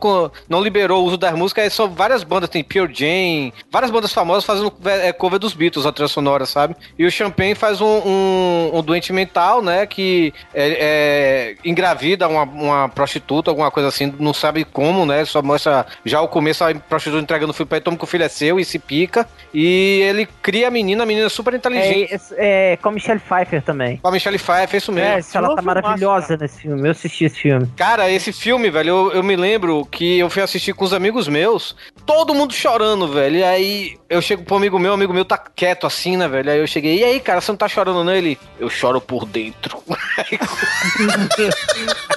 não 0.49 0.61
liberou 0.61 1.03
o 1.03 1.07
uso 1.07 1.17
das 1.17 1.33
músicas. 1.35 1.65
Aí 1.65 1.71
são 1.71 1.89
várias 1.89 2.23
bandas, 2.25 2.51
tem 2.51 2.63
Pure 2.63 2.93
Jam, 2.93 3.53
várias 3.71 3.91
bandas 3.91 4.13
famosas 4.13 4.45
fazendo 4.45 4.73
é, 4.85 5.13
cover 5.13 5.39
dos 5.39 5.55
Beatles, 5.55 5.87
a 5.87 5.93
trilha 5.93 6.09
sonora, 6.09 6.45
sabe? 6.47 6.75
E 6.99 7.05
o 7.07 7.11
Champagne 7.11 7.55
faz 7.55 7.81
um, 7.81 7.87
um, 7.87 8.71
um 8.75 8.83
doente 8.83 9.13
mental, 9.13 9.63
né, 9.63 9.87
que 9.87 10.33
é, 10.55 10.82
é, 10.85 11.55
engravida 11.65 12.27
uma, 12.27 12.43
uma 12.43 12.89
prostituta, 12.89 13.51
alguma 13.51 13.71
coisa 13.71 13.89
assim, 13.89 14.13
não 14.19 14.35
sabe 14.35 14.65
como, 14.65 15.07
né? 15.07 15.25
Só 15.25 15.41
mostra 15.41 15.87
já 16.05 16.21
o 16.21 16.27
começo, 16.27 16.65
a 16.65 16.75
prostituta 16.75 17.23
entregando 17.23 17.53
o 17.53 17.55
filho 17.55 17.69
pra 17.69 17.79
ele, 17.79 17.85
toma 17.85 17.97
que 17.97 18.03
o 18.03 18.07
filho 18.07 18.25
é 18.25 18.29
seu 18.29 18.59
e 18.59 18.65
se 18.65 18.81
pica. 18.81 19.29
E 19.55 20.01
ele 20.03 20.29
cria 20.43 20.67
a 20.67 20.71
menina, 20.71 21.05
a 21.05 21.07
menina 21.07 21.27
é 21.27 21.29
super 21.29 21.55
inteligente. 21.55 22.21
É, 22.33 22.73
é, 22.73 22.77
com 22.77 22.89
a 22.89 22.93
Michelle 22.93 23.21
Pfeiffer 23.21 23.63
também. 23.63 23.99
Com 23.99 24.09
a 24.09 24.11
Michelle 24.11 24.39
Pfeiffer, 24.39 24.79
isso 24.79 24.91
mesmo. 24.91 25.09
É, 25.09 25.39
ela 25.39 25.55
tá 25.55 25.63
maravilhosa 25.63 26.37
nesse 26.37 26.63
filme. 26.63 26.89
Eu 26.89 26.91
assisti 26.91 27.27
esse 27.27 27.39
filme. 27.39 27.69
Cara, 27.77 28.11
esse 28.11 28.33
filme, 28.33 28.69
velho, 28.69 28.89
eu, 28.89 29.13
eu 29.13 29.23
me 29.23 29.37
lembro 29.37 29.87
que 29.87 30.19
eu 30.19 30.29
fui 30.29 30.43
assistir 30.43 30.73
com 30.73 30.85
os 30.85 30.93
amigos 30.93 31.29
meus, 31.29 31.77
todo 32.05 32.35
mundo 32.35 32.53
chorando, 32.53 33.07
velho. 33.07 33.37
E 33.37 33.45
aí 33.45 33.97
eu 34.11 34.21
chego 34.21 34.43
pro 34.43 34.57
amigo 34.57 34.79
meu, 34.79 34.91
o 34.91 34.95
amigo 34.95 35.13
meu 35.13 35.25
tá 35.25 35.39
quieto 35.39 35.87
assim, 35.87 36.17
né, 36.17 36.27
velho? 36.27 36.51
Aí 36.51 36.59
eu 36.59 36.67
cheguei, 36.67 36.99
e 36.99 37.05
aí, 37.05 37.21
cara, 37.21 37.41
você 37.41 37.53
não 37.53 37.57
tá 37.57 37.69
chorando 37.69 38.03
não? 38.03 38.13
Ele, 38.13 38.39
eu 38.59 38.69
choro 38.69 39.01
por 39.01 39.25
dentro. 39.25 39.83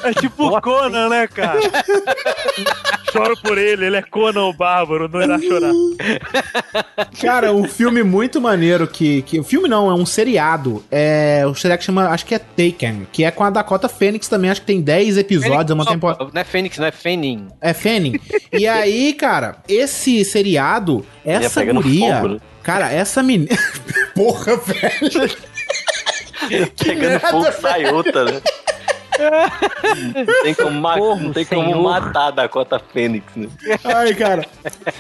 É 0.04 0.14
tipo 0.14 0.48
o 0.48 0.62
Conan, 0.62 1.10
né, 1.10 1.28
cara? 1.28 1.60
Choro 3.12 3.36
por 3.42 3.58
ele, 3.58 3.86
ele 3.86 3.96
é 3.96 4.02
Conan 4.02 4.46
o 4.46 4.54
Bárbaro, 4.54 5.08
não 5.08 5.22
irá 5.22 5.40
chorar. 5.40 5.72
Cara, 7.22 7.54
um 7.54 7.68
filme 7.68 8.04
muito 8.04 8.42
maneiro 8.42 8.88
que, 8.88 9.22
que. 9.24 9.42
Filme 9.44 9.68
não, 9.70 9.90
é 9.90 9.94
um 9.94 10.06
seriado. 10.06 10.84
É. 10.92 11.44
O 11.48 11.56
seriado 11.56 11.80
que 11.80 11.86
chama. 11.86 12.10
Acho 12.10 12.26
que 12.26 12.36
é 12.36 12.40
Taken. 12.40 13.08
Que 13.12 13.24
é 13.24 13.32
com 13.32 13.44
a 13.44 13.50
Dakota 13.50 13.88
Fênix 13.88 14.28
também. 14.28 14.52
Acho 14.52 14.62
que 14.62 14.68
tem 14.68 14.82
10 14.82 15.18
episódios. 15.18 15.72
É 15.72 15.74
uma 15.74 15.86
temporada. 15.86 16.28
Não 16.32 16.42
é 16.42 16.44
Fênix, 16.44 16.78
não 16.78 16.88
é 16.88 16.92
Fanning. 16.92 17.48
É 17.62 17.74
Fanning. 17.74 18.20
E 18.52 18.68
aí, 18.68 19.14
cara, 19.14 19.58
esse 19.68 20.24
seriado, 20.26 21.06
essa 21.24 21.64
guria. 21.64 22.18
fogo, 22.18 22.28
né? 22.36 22.40
Cara, 22.64 22.92
essa 22.92 23.22
menina. 23.22 23.56
Porra, 24.16 24.58
velho. 24.58 25.55
Pegando 26.78 27.00
merda, 27.10 27.28
fogo 27.30 27.52
sai 27.62 27.86
outra, 27.92 28.26
né? 28.26 28.42
Não 30.26 30.44
tem 30.44 30.54
como, 30.54 30.82
ma- 30.82 30.98
não 30.98 31.32
tem 31.32 31.46
como 31.46 31.84
matar 31.84 32.28
a 32.28 32.32
Dakota 32.32 32.80
Fênix, 32.92 33.26
né? 33.36 33.48
Ai, 33.84 34.14
cara. 34.14 34.46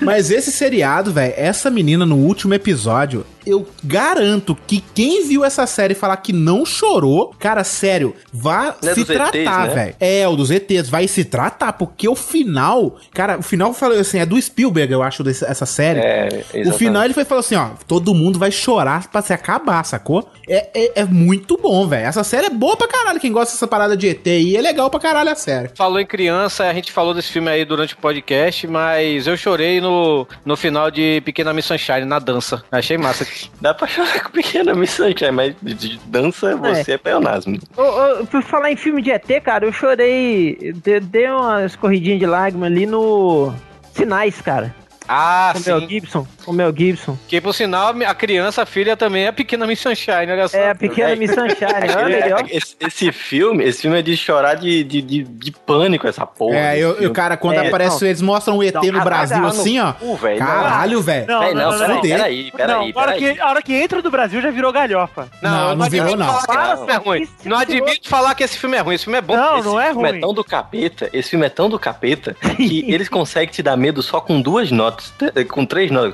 Mas 0.01 0.31
esse 0.31 0.51
seriado, 0.51 1.11
velho, 1.11 1.33
essa 1.35 1.69
menina 1.69 2.05
no 2.05 2.15
último 2.15 2.53
episódio, 2.53 3.25
eu 3.45 3.67
garanto 3.83 4.55
que 4.67 4.83
quem 4.93 5.27
viu 5.27 5.43
essa 5.43 5.65
série 5.65 5.93
falar 5.95 6.17
que 6.17 6.33
não 6.33 6.65
chorou, 6.65 7.33
cara, 7.39 7.63
sério, 7.63 8.15
vá 8.33 8.75
Não 8.81 8.91
é 8.91 8.93
se 8.95 9.05
tratar, 9.05 9.67
né? 9.67 9.73
velho. 9.73 9.95
É, 9.99 10.27
o 10.27 10.35
dos 10.35 10.51
ETs, 10.51 10.89
vai 10.89 11.07
se 11.07 11.23
tratar, 11.25 11.73
porque 11.73 12.07
o 12.07 12.15
final, 12.15 12.97
cara, 13.13 13.37
o 13.37 13.41
final 13.41 13.73
falou 13.73 13.97
assim, 13.99 14.19
é 14.19 14.25
do 14.25 14.41
Spielberg, 14.41 14.91
eu 14.93 15.01
acho, 15.03 15.23
desse- 15.23 15.45
essa 15.45 15.65
série. 15.65 15.99
É, 15.99 16.27
O 16.31 16.57
exatamente. 16.57 16.77
final 16.77 17.03
ele 17.05 17.13
foi 17.13 17.25
falou 17.25 17.39
assim, 17.39 17.55
ó, 17.55 17.69
todo 17.87 18.13
mundo 18.13 18.37
vai 18.39 18.51
chorar 18.51 19.07
pra 19.07 19.21
se 19.21 19.33
acabar, 19.33 19.83
sacou? 19.85 20.29
É, 20.47 20.69
é, 20.73 20.91
é 21.01 21.05
muito 21.05 21.57
bom, 21.57 21.87
velho. 21.87 22.05
Essa 22.05 22.23
série 22.23 22.47
é 22.47 22.49
boa 22.49 22.75
pra 22.77 22.87
caralho. 22.87 23.19
Quem 23.19 23.31
gosta 23.31 23.53
dessa 23.53 23.67
parada 23.67 23.97
de 23.97 24.07
ET 24.09 24.27
aí 24.27 24.55
é 24.55 24.61
legal 24.61 24.89
pra 24.89 24.99
caralho 24.99 25.31
a 25.31 25.35
série. 25.35 25.69
Falou 25.75 25.99
em 25.99 26.05
criança, 26.05 26.65
a 26.65 26.73
gente 26.73 26.91
falou 26.91 27.13
desse 27.13 27.31
filme 27.31 27.49
aí 27.49 27.65
durante 27.65 27.93
o 27.93 27.97
podcast, 27.97 28.67
mas 28.67 29.25
eu 29.27 29.35
chorei 29.35 29.81
no, 29.81 30.27
no 30.45 30.55
final 30.55 30.91
de 30.91 31.21
Pequena 31.25 31.51
Miss 31.53 31.65
Sunshine, 31.65 32.05
na 32.05 32.19
dança. 32.19 32.63
Achei 32.71 32.97
massa. 32.97 33.25
Dá 33.61 33.73
pra 33.73 33.87
chorar 33.87 34.23
com 34.23 34.31
pequena 34.31 34.73
Miss 34.73 34.91
Sunshine, 34.91 35.31
mas 35.31 35.55
de- 35.61 35.99
dança 36.05 36.55
você 36.55 36.93
é, 36.93 36.97
peonasmo. 36.97 37.57
Ô, 37.77 37.81
ô, 38.21 38.25
por 38.27 38.41
falar 38.43 38.71
em 38.71 38.75
filme 38.75 39.01
de 39.01 39.11
ET, 39.11 39.41
cara, 39.41 39.65
eu 39.65 39.71
chorei. 39.73 40.73
de- 40.83 40.99
Dei 40.99 41.29
uma 41.29 41.65
escorridinha 41.65 42.17
de 42.17 42.25
lágrima 42.25 42.65
ali 42.65 42.85
no. 42.85 43.53
Sinais, 43.93 44.41
cara. 44.41 44.75
Ah, 45.07 45.51
Com 45.53 45.59
sim. 45.59 45.69
Mel 45.69 45.87
Gibson. 45.87 46.27
Com 46.45 46.51
o 46.51 46.53
Mel 46.53 46.73
Gibson. 46.75 47.17
Que 47.27 47.41
por 47.41 47.53
sinal, 47.53 47.93
a 48.05 48.13
criança, 48.13 48.61
a 48.61 48.65
filha 48.65 48.95
também 48.95 49.23
é 49.23 49.27
a 49.29 49.33
Pequena 49.33 49.65
Miss 49.65 49.79
Sunshine, 49.79 50.31
olha 50.31 50.47
só. 50.47 50.57
É, 50.57 50.69
a 50.71 50.75
pequena 50.75 51.15
Miss 51.15 51.31
Sunshine. 51.31 51.95
Olha 51.97 52.23
aí, 52.25 52.33
ó. 52.33 52.37
Esse, 52.49 52.75
esse 52.79 53.11
filme, 53.11 53.63
esse 53.63 53.81
filme 53.81 53.97
é 53.99 54.01
de 54.01 54.15
chorar 54.15 54.55
de, 54.55 54.83
de, 54.83 55.01
de, 55.01 55.23
de 55.23 55.51
pânico, 55.51 56.07
essa 56.07 56.25
porra. 56.25 56.55
É, 56.57 56.77
eu, 56.77 56.93
eu, 57.01 57.11
cara, 57.11 57.35
quando 57.35 57.57
É, 57.57 57.67
aparece, 57.67 58.01
não. 58.01 58.07
eles 58.07 58.21
mostram 58.21 58.57
o 58.57 58.63
ET 58.63 58.73
Não, 58.75 58.83
no 58.83 59.03
Brasil 59.03 59.45
assim, 59.45 59.79
ó. 59.79 59.93
cu, 59.93 60.15
velho, 60.15 60.39
não. 60.39 60.45
Caralho, 60.47 61.01
velho. 61.01 61.25
Não, 61.27 61.41
não, 61.41 61.53
não, 61.53 61.71
não, 61.71 61.77
peraí, 61.79 61.93
não. 61.95 62.01
peraí, 62.01 62.51
peraí, 62.51 62.67
Não, 62.67 62.79
a 63.01 63.01
hora, 63.03 63.13
peraí. 63.13 63.33
que, 63.35 63.41
a 63.41 63.49
hora 63.49 63.61
que 63.61 63.73
entra 63.73 64.01
do 64.01 64.11
Brasil 64.11 64.41
já 64.41 64.51
virou 64.51 64.71
galhofa. 64.71 65.27
Não, 65.41 65.75
não 65.75 65.89
virou, 65.89 66.15
não. 66.15 66.25
falar 66.41 66.45
que 66.45 66.53
esse 66.73 66.77
filme 66.77 66.91
é 66.93 66.97
ruim. 66.97 67.27
Não 67.45 67.57
admito 67.57 68.09
falar 68.09 68.35
que 68.35 68.43
esse 68.43 68.57
filme 68.59 68.77
é 68.77 68.81
ruim. 68.81 68.95
Esse 68.95 69.03
filme 69.05 69.17
é 69.17 69.21
bom. 69.21 69.35
Não, 69.35 69.57
Esse 69.59 69.67
não 69.67 69.79
é 69.79 69.89
filme 69.91 70.07
é 70.07 70.11
ruim. 70.11 70.21
tão 70.21 70.33
do 70.33 70.43
capeta, 70.43 71.09
esse 71.11 71.29
filme 71.31 71.45
é 71.45 71.49
tão 71.49 71.69
do 71.69 71.79
capeta, 71.79 72.35
que 72.55 72.85
eles 72.91 73.09
conseguem 73.09 73.49
te 73.49 73.63
dar 73.63 73.75
medo 73.75 74.01
só 74.03 74.21
com 74.21 74.39
duas 74.41 74.69
notas, 74.71 75.13
com 75.49 75.65
três 75.65 75.89
notas. 75.91 76.13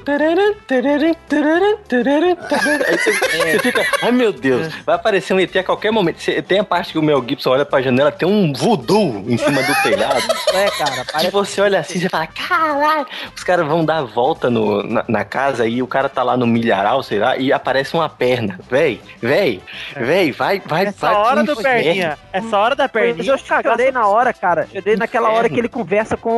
Aí 2.87 2.97
você, 2.97 3.11
você 3.13 3.59
fica, 3.59 3.85
ai 4.01 4.11
meu 4.11 4.31
Deus, 4.31 4.73
vai 4.85 4.95
aparecer 4.95 5.33
um 5.33 5.39
ET 5.39 5.55
a 5.55 5.63
qualquer 5.63 5.91
momento. 5.91 6.19
Você- 6.21 6.41
tem 6.41 6.59
a 6.59 6.63
parte 6.63 6.91
que 6.93 6.99
o 6.99 7.01
Mel 7.01 7.23
Gibson 7.27 7.51
olha 7.51 7.65
pra 7.65 7.81
janela, 7.81 8.11
tem 8.11 8.27
um 8.27 8.51
voodoo 8.53 9.23
em 9.27 9.37
cima 9.37 9.61
do 9.63 9.73
telhado. 9.83 10.21
É, 10.53 10.69
cara. 10.71 11.05
Aí 11.13 11.29
você 11.29 11.61
olha 11.61 11.79
assim, 11.79 11.99
você 11.99 12.09
fala, 12.09 12.27
caralho, 12.27 13.07
os 13.35 13.41
caras 13.43 13.65
vão 13.65 13.85
dar 13.85 13.99
a 13.99 14.03
volta 14.03 14.49
no, 14.49 14.83
na, 14.83 15.05
na 15.07 15.23
casa 15.23 15.65
e 15.65 15.81
o 15.81 15.87
cara 15.87 16.09
tá 16.09 16.23
lá 16.23 16.35
no 16.35 16.45
milharal, 16.45 17.01
sei 17.03 17.19
lá, 17.19 17.37
e 17.37 17.53
aparece 17.53 17.93
uma 17.93 18.09
perna. 18.09 18.59
Véi, 18.69 18.99
véi, 19.21 19.61
véi, 19.95 20.31
vai, 20.33 20.61
vai, 20.65 20.87
Essa 20.87 21.07
vai. 21.07 21.15
hora 21.15 21.43
do 21.43 21.53
inferno. 21.53 21.83
perninha. 21.83 22.17
Essa 22.33 22.57
hora 22.57 22.75
da 22.75 22.83
Mas 22.83 22.91
perninha. 22.91 23.31
eu 23.31 23.37
chorei 23.37 23.91
na 23.91 24.07
hora, 24.07 24.33
cara. 24.33 24.67
Chorei 24.73 24.97
naquela 24.97 25.29
hora 25.29 25.47
que 25.47 25.57
ele 25.57 25.69
conversa 25.69 26.17
com 26.17 26.29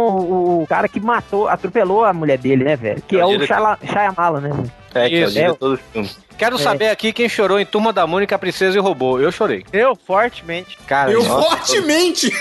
o, 0.61 0.65
cara 0.69 0.87
que 0.87 0.99
matou, 0.99 1.47
atropelou 1.47 2.05
a 2.05 2.13
mulher 2.13 2.37
dele, 2.37 2.63
né, 2.63 2.75
velho? 2.75 3.01
Que 3.07 3.17
É 3.17 3.19
é 3.21 3.25
o. 3.25 3.45
Shyala- 3.45 3.72
Shyamala, 3.85 4.39
né? 4.41 4.49
É, 4.93 5.09
que 5.09 5.15
é 5.15 5.19
o 5.19 5.23
Isso. 5.25 5.33
diretor 5.33 5.69
do 5.71 5.77
filme. 5.91 6.09
Quero 6.37 6.55
É. 6.55 6.59
saber 6.59 6.89
aqui 6.89 7.13
quem 7.13 7.29
chorou 7.29 7.59
em 7.59 7.65
Turma 7.65 7.93
da 7.93 8.05
Mônica, 8.07 8.37
Princesa 8.39 8.75
e 8.77 8.79
o 8.79 8.83
Robô. 8.83 9.19
Eu 9.19 9.31
chorei. 9.31 9.65
Eu, 9.71 9.95
fortemente. 9.95 10.77
Cara, 10.87 11.11
Eu 11.11 11.23
nossa, 11.23 11.49
fortemente! 11.57 12.31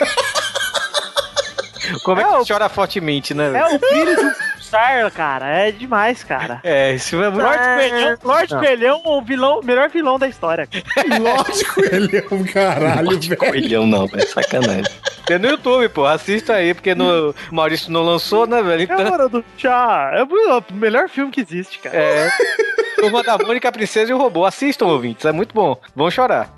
como 2.04 2.20
é 2.20 2.24
que 2.24 2.48
chora 2.52 2.68
fortemente, 2.68 3.34
né? 3.34 3.52
É 3.58 3.76
o 3.76 3.78
filho 3.78 4.16
de 4.16 4.34
pulsar, 4.72 5.10
cara. 5.12 5.46
É 5.46 5.70
demais, 5.70 6.24
cara. 6.24 6.60
É, 6.64 6.94
esse 6.94 7.10
filme 7.10 7.26
é 7.26 7.30
muito... 7.30 7.44
Lorde 7.44 7.62
Coelhão, 7.62 8.18
Lorde 8.24 8.54
Não. 8.54 8.60
Coelhão, 8.60 9.02
o 9.04 9.22
vilão, 9.22 9.60
melhor 9.62 9.88
vilão 9.90 10.18
da 10.18 10.28
história. 10.28 10.68
É 10.72 12.34
um 12.34 12.44
caralho, 12.52 13.20
velho. 13.20 13.36
Coelhão 13.36 13.86
não, 13.86 14.08
é 14.14 14.20
sacanagem. 14.20 14.92
Tem 15.26 15.38
no 15.38 15.48
YouTube, 15.48 15.88
pô. 15.90 16.06
Assista 16.06 16.54
aí, 16.54 16.74
porque 16.74 16.94
no 16.94 17.30
o 17.30 17.34
Maurício 17.54 17.92
não 17.92 18.02
lançou, 18.02 18.46
né, 18.46 18.62
velho? 18.62 18.80
É 18.80 18.84
Então, 18.84 19.12
hora 19.12 19.28
do 19.28 19.44
chá. 19.56 20.10
É 20.14 20.22
o 20.24 20.64
melhor 20.72 21.08
filme 21.08 21.30
que 21.30 21.40
existe, 21.40 21.78
cara. 21.78 21.96
é... 21.96 22.30
Turma 22.96 23.22
da 23.22 23.38
Mônica, 23.38 23.70
Princesa 23.72 24.10
e 24.10 24.14
o 24.14 24.18
Robô. 24.18 24.44
Assistam, 24.44 24.86
ouvintes. 24.86 25.24
É 25.24 25.32
muito 25.32 25.54
bom. 25.54 25.76
Vão 25.94 26.10
chorar. 26.10 26.52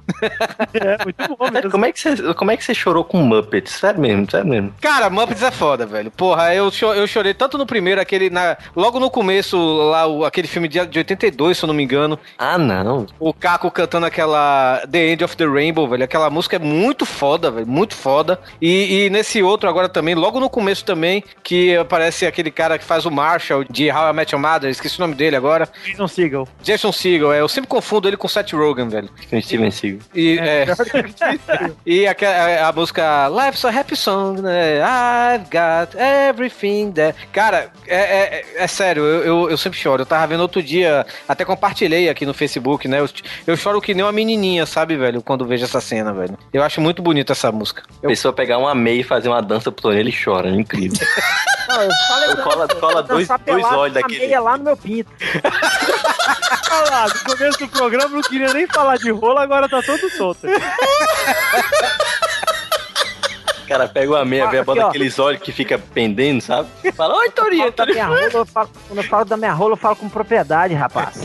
É, 0.75 1.03
muito 1.05 1.37
bom 1.37 1.51
mesmo. 1.51 1.71
Como 1.71 1.85
é, 1.85 1.93
que 1.93 2.01
você, 2.01 2.35
como 2.35 2.51
é 2.51 2.57
que 2.57 2.65
você 2.65 2.75
chorou 2.75 3.05
com 3.05 3.19
Muppets? 3.19 3.73
Sério 3.73 4.01
mesmo, 4.01 4.31
sério 4.31 4.47
mesmo. 4.47 4.75
Cara, 4.81 5.09
Muppets 5.09 5.43
é 5.43 5.51
foda, 5.51 5.87
velho. 5.87 6.11
Porra, 6.11 6.55
eu, 6.55 6.71
cho 6.71 6.93
eu 6.93 7.07
chorei 7.07 7.35
tanto 7.35 7.57
no 7.57 7.67
primeiro, 7.67 8.01
aquele. 8.01 8.31
Na, 8.31 8.57
logo 8.75 8.99
no 8.99 9.11
começo, 9.11 9.57
lá, 9.57 10.07
o, 10.07 10.25
aquele 10.25 10.49
filme 10.49 10.69
de, 10.69 10.85
de 10.87 10.99
82, 10.99 11.59
se 11.59 11.65
eu 11.65 11.67
não 11.67 11.75
me 11.75 11.83
engano. 11.83 12.19
Ah, 12.39 12.59
não. 12.59 13.07
O 13.19 13.33
Caco 13.33 13.71
cantando 13.71 14.07
aquela 14.07 14.83
The 14.91 15.13
End 15.13 15.25
of 15.25 15.37
the 15.37 15.47
Rainbow, 15.47 15.89
velho. 15.89 16.05
Aquela 16.05 16.31
música 16.31 16.57
é 16.57 16.59
muito 16.59 17.07
foda, 17.07 17.51
velho. 17.51 17.67
Muito 17.67 17.95
foda. 17.95 18.41
E, 18.61 19.07
e 19.07 19.11
nesse 19.11 19.43
outro 19.43 19.69
agora 19.69 19.89
também, 19.89 20.15
logo 20.15 20.41
no 20.41 20.51
começo 20.51 20.85
também, 20.85 21.23
que 21.43 21.77
aparece 21.77 22.27
aquele 22.27 22.51
cara 22.51 22.79
que 22.79 22.85
faz 22.85 23.07
o 23.07 23.11
Marshall 23.11 23.65
de 23.65 23.91
How 23.91 24.11
I 24.11 24.13
Met 24.13 24.35
Your 24.35 24.43
Mother, 24.43 24.71
esqueci 24.71 24.99
o 24.99 25.03
nome 25.03 25.15
dele 25.15 25.37
agora. 25.37 25.69
Jason 25.85 26.09
Segel. 26.09 26.24
Jason 26.63 26.93
Segel, 26.93 27.33
é. 27.33 27.41
Eu 27.41 27.49
sempre 27.49 27.69
confundo 27.69 28.09
ele 28.09 28.17
com 28.17 28.29
Seth 28.29 28.53
Rogen, 28.53 28.89
velho. 28.89 29.09
Com 29.29 29.41
Steven 29.41 29.71
Segel. 29.71 30.01
E, 30.15 30.39
é. 30.39 30.67
e 31.85 32.07
a, 32.07 32.13
a, 32.13 32.69
a, 32.69 32.73
música 32.73 33.29
Life's 33.29 33.65
a 33.65 33.71
Happy 33.71 33.97
Song, 33.97 34.41
né? 34.41 34.81
I've 34.81 35.45
got 35.45 35.95
everything 35.99 36.93
that. 36.93 37.17
Cara, 37.33 37.71
é, 37.87 37.97
é, 37.97 38.45
é 38.57 38.67
sério, 38.67 39.03
eu, 39.03 39.25
eu, 39.25 39.51
eu, 39.51 39.57
sempre 39.57 39.79
choro. 39.79 40.03
Eu 40.03 40.07
tava 40.07 40.27
vendo 40.27 40.41
outro 40.41 40.63
dia, 40.63 41.07
até 41.29 41.45
compartilhei 41.45 42.09
aqui 42.09 42.25
no 42.27 42.35
Facebook, 42.35 42.89
né? 42.89 43.01
Eu, 43.01 43.09
eu 43.47 43.57
choro 43.57 43.81
que 43.81 43.95
nem 43.95 44.05
uma 44.05 44.13
menininha, 44.13 44.67
sabe, 44.67 44.97
velho, 44.97 45.23
quando 45.23 45.47
vejo 45.47 45.65
essa 45.65 45.81
cena, 45.81 46.13
velho. 46.13 46.39
Eu 46.53 46.63
acho 46.63 46.81
muito 46.81 47.03
bonita 47.03 47.33
essa 47.33 47.51
música. 47.51 47.83
A 48.03 48.07
pessoa 48.07 48.33
pegar 48.33 48.59
uma 48.59 48.75
meia 48.75 49.01
e 49.01 49.05
fazer 49.05 49.29
uma 49.29 49.43
dança 49.43 49.71
pro 49.71 49.93
ele 49.93 50.13
chora, 50.13 50.49
é 50.49 50.53
incrível. 50.53 50.99
Não, 51.69 51.83
eu 51.83 51.91
falei, 52.09 52.37
cola, 52.37 52.69
cola 52.69 53.03
dois, 53.03 53.29
dois 53.47 53.65
olhos 53.65 53.95
daquele. 53.95 54.21
meia 54.21 54.41
lá 54.41 54.57
no 54.57 54.65
meu 54.65 54.77
pinto. 54.77 55.11
Olha 56.71 56.91
lá, 56.91 57.07
no 57.09 57.37
começo 57.37 57.59
do 57.59 57.69
programa 57.69 58.09
não 58.09 58.23
queria 58.23 58.53
nem 58.53 58.67
falar 58.67 58.97
de 58.97 59.11
rola, 59.11 59.43
agora 59.43 59.69
tá 59.69 59.83
todo 59.83 60.11
solto. 60.11 60.47
cara 63.67 63.89
pega 63.89 64.11
uma 64.11 64.25
meia, 64.25 64.47
vê, 64.47 64.63
bota 64.63 64.87
aqueles 64.87 65.19
olhos 65.19 65.41
que 65.43 65.51
fica 65.51 65.79
pendendo, 65.79 66.41
sabe? 66.41 66.69
Fala, 66.93 67.17
oi, 67.17 67.31
Torinho, 67.31 67.73
Torinho. 67.73 68.07
Quando 68.89 68.99
eu 68.99 69.05
falo 69.05 69.25
da 69.25 69.37
minha 69.37 69.53
rola, 69.53 69.73
eu 69.73 69.77
falo 69.77 69.97
com 69.97 70.09
propriedade, 70.09 70.75
rapaz. 70.75 71.17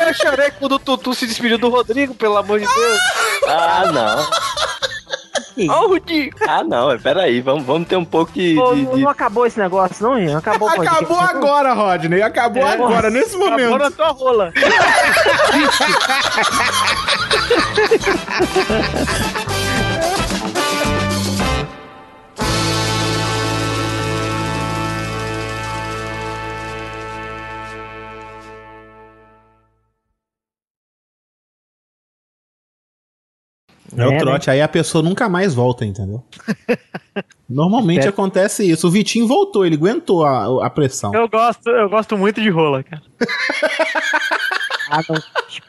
eu 0.00 0.14
chorei 0.14 0.50
quando 0.52 0.72
o 0.72 0.78
Tutu 0.78 1.14
se 1.14 1.26
despediu 1.26 1.58
do 1.58 1.68
Rodrigo, 1.68 2.14
pelo 2.14 2.36
amor 2.36 2.58
de 2.58 2.66
Deus. 2.66 2.98
Ah, 3.46 3.84
não. 3.92 4.87
Ó, 5.68 5.88
Rudinho. 5.88 6.30
Ah, 6.46 6.64
não, 6.64 6.98
peraí, 6.98 7.40
vamos, 7.40 7.64
vamos 7.64 7.88
ter 7.88 7.96
um 7.96 8.04
pouco 8.04 8.32
de, 8.32 8.54
Pô, 8.54 8.74
de, 8.74 8.82
Não 8.82 9.08
acabou 9.08 9.46
esse 9.46 9.58
negócio, 9.58 10.06
não, 10.06 10.18
Ian? 10.18 10.38
Acabou 10.38 10.68
Acabou 10.68 11.20
agora, 11.20 11.72
Rodney. 11.72 12.22
Acabou 12.22 12.62
é, 12.62 12.72
agora, 12.72 13.10
nesse 13.10 13.36
momento. 13.36 13.74
Acabou 13.74 13.78
na 13.78 13.90
tua 13.90 14.08
rola. 14.08 14.52
É, 33.96 34.06
o 34.06 34.10
né? 34.10 34.18
trote, 34.18 34.48
né? 34.48 34.54
aí 34.54 34.62
a 34.62 34.68
pessoa 34.68 35.02
nunca 35.02 35.28
mais 35.28 35.54
volta, 35.54 35.84
entendeu? 35.84 36.22
Normalmente 37.48 38.00
Espero. 38.00 38.14
acontece 38.14 38.68
isso. 38.68 38.88
O 38.88 38.90
Vitinho 38.90 39.26
voltou, 39.26 39.64
ele 39.64 39.76
aguentou 39.76 40.24
a, 40.24 40.66
a 40.66 40.70
pressão. 40.70 41.14
Eu 41.14 41.28
gosto, 41.28 41.70
eu 41.70 41.88
gosto 41.88 42.18
muito 42.18 42.40
de 42.40 42.50
rola, 42.50 42.82
cara. 42.82 43.02
ah, 44.90 45.00
não. 45.08 45.16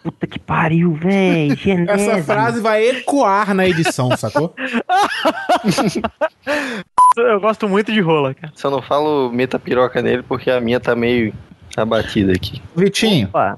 Puta 0.03 0.27
que 0.27 0.39
pariu, 0.39 0.93
velho. 0.93 1.57
Essa 1.87 2.23
frase 2.23 2.59
vai 2.59 2.89
ecoar 2.89 3.53
na 3.53 3.67
edição, 3.67 4.15
sacou? 4.17 4.53
eu 7.17 7.39
gosto 7.39 7.69
muito 7.69 7.91
de 7.91 8.01
rola, 8.01 8.33
cara. 8.33 8.51
Só 8.55 8.69
não 8.69 8.81
falo 8.81 9.31
meta 9.31 9.57
piroca 9.57 10.01
nele 10.01 10.23
porque 10.23 10.51
a 10.51 10.59
minha 10.59 10.79
tá 10.79 10.95
meio 10.95 11.33
abatida 11.77 12.33
aqui. 12.33 12.61
Vitinho. 12.75 13.29
Opa. 13.29 13.57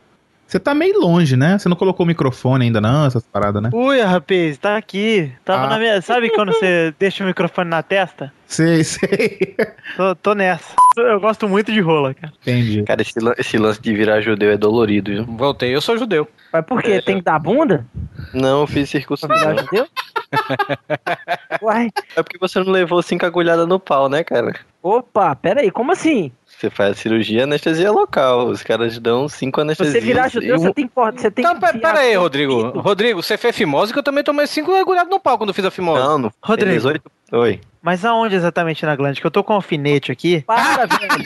Você 0.52 0.60
tá 0.60 0.74
meio 0.74 1.00
longe, 1.00 1.38
né? 1.38 1.58
Você 1.58 1.70
não 1.70 1.78
colocou 1.78 2.04
o 2.04 2.08
microfone 2.08 2.66
ainda 2.66 2.82
não, 2.82 3.06
essas 3.06 3.24
paradas, 3.24 3.64
né? 3.64 3.70
Ui, 3.72 4.02
rapaz, 4.02 4.58
tá 4.58 4.76
aqui. 4.76 5.32
Tava 5.46 5.64
ah. 5.64 5.70
na 5.70 5.80
minha... 5.80 6.02
Sabe 6.02 6.30
quando 6.30 6.52
você 6.52 6.94
deixa 7.00 7.24
o 7.24 7.28
microfone 7.28 7.70
na 7.70 7.82
testa? 7.82 8.34
Sei, 8.48 8.84
sei. 8.84 9.56
Tô, 9.96 10.14
tô, 10.14 10.36
nessa. 10.36 10.76
Eu 10.98 11.22
gosto 11.22 11.48
muito 11.48 11.72
de 11.72 11.80
rola, 11.80 12.14
cara. 12.14 12.34
Entendi. 12.42 12.84
Cara, 12.84 13.02
esse, 13.02 13.14
esse 13.38 13.58
lance 13.58 13.82
de 13.82 13.94
virar 13.94 14.20
judeu 14.20 14.52
é 14.52 14.58
dolorido, 14.58 15.10
viu? 15.10 15.24
Voltei, 15.26 15.74
eu 15.74 15.80
sou 15.80 15.98
judeu. 15.98 16.28
Mas 16.52 16.66
por 16.66 16.84
quê? 16.84 16.92
É, 16.92 17.02
Tem 17.02 17.20
que 17.20 17.24
dar 17.24 17.40
bunda? 17.40 17.88
Não, 18.34 18.60
eu 18.60 18.68
fiz 18.68 18.90
circuncisão. 18.90 19.58
judeu? 19.58 19.88
Uai. 21.64 21.92
É 22.14 22.22
porque 22.22 22.38
você 22.38 22.60
não 22.60 22.74
levou 22.74 23.02
cinco 23.02 23.26
agulhadas 23.26 23.66
no 23.66 23.80
pau, 23.80 24.10
né, 24.10 24.22
cara? 24.22 24.54
Opa, 24.84 25.34
pera 25.34 25.62
aí, 25.62 25.72
como 25.72 25.94
assim? 25.94 26.30
Você 26.62 26.70
faz 26.70 27.00
cirurgia 27.00 27.46
anestesia 27.46 27.92
local. 27.92 28.46
Os 28.46 28.62
caras 28.62 29.00
dão 29.00 29.28
cinco 29.28 29.62
anestesias. 29.62 29.96
Você 29.96 30.00
virar 30.00 30.28
judeu, 30.28 30.60
você 30.60 30.72
tem, 30.72 30.92
você 30.94 31.32
tem 31.32 31.44
então, 31.44 31.60
que. 31.60 31.80
Pera 31.80 32.02
aí, 32.02 32.14
Rodrigo. 32.16 32.80
Rodrigo, 32.80 33.24
você 33.24 33.36
fez 33.36 33.56
fimose 33.56 33.92
que 33.92 33.98
eu 33.98 34.04
também 34.04 34.24
tomei 34.24 34.46
cinco 34.46 34.72
agulhadas 34.72 35.10
no 35.10 35.20
pau 35.20 35.40
quando 35.40 35.56
fiz 35.56 35.66
a 35.66 35.72
fimose. 35.72 36.04
Não, 36.04 36.20
não. 36.20 36.34
Rodrigo. 36.40 36.72
18... 36.72 37.12
Oi. 37.32 37.60
Mas 37.82 38.06
aonde 38.06 38.36
exatamente 38.36 38.86
na 38.86 38.96
glande? 38.96 39.20
Que 39.20 39.26
eu 39.26 39.32
tô 39.32 39.44
com 39.44 39.54
um 39.54 39.56
alfinete 39.56 40.12
aqui. 40.12 40.42
Para, 40.42 40.86
velho. 40.86 41.26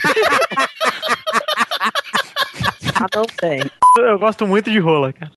ah, 2.94 3.06
não 3.14 3.24
tem. 3.24 3.62
Eu 3.98 4.18
gosto 4.18 4.46
muito 4.46 4.70
de 4.70 4.78
rola, 4.78 5.12
cara. 5.12 5.30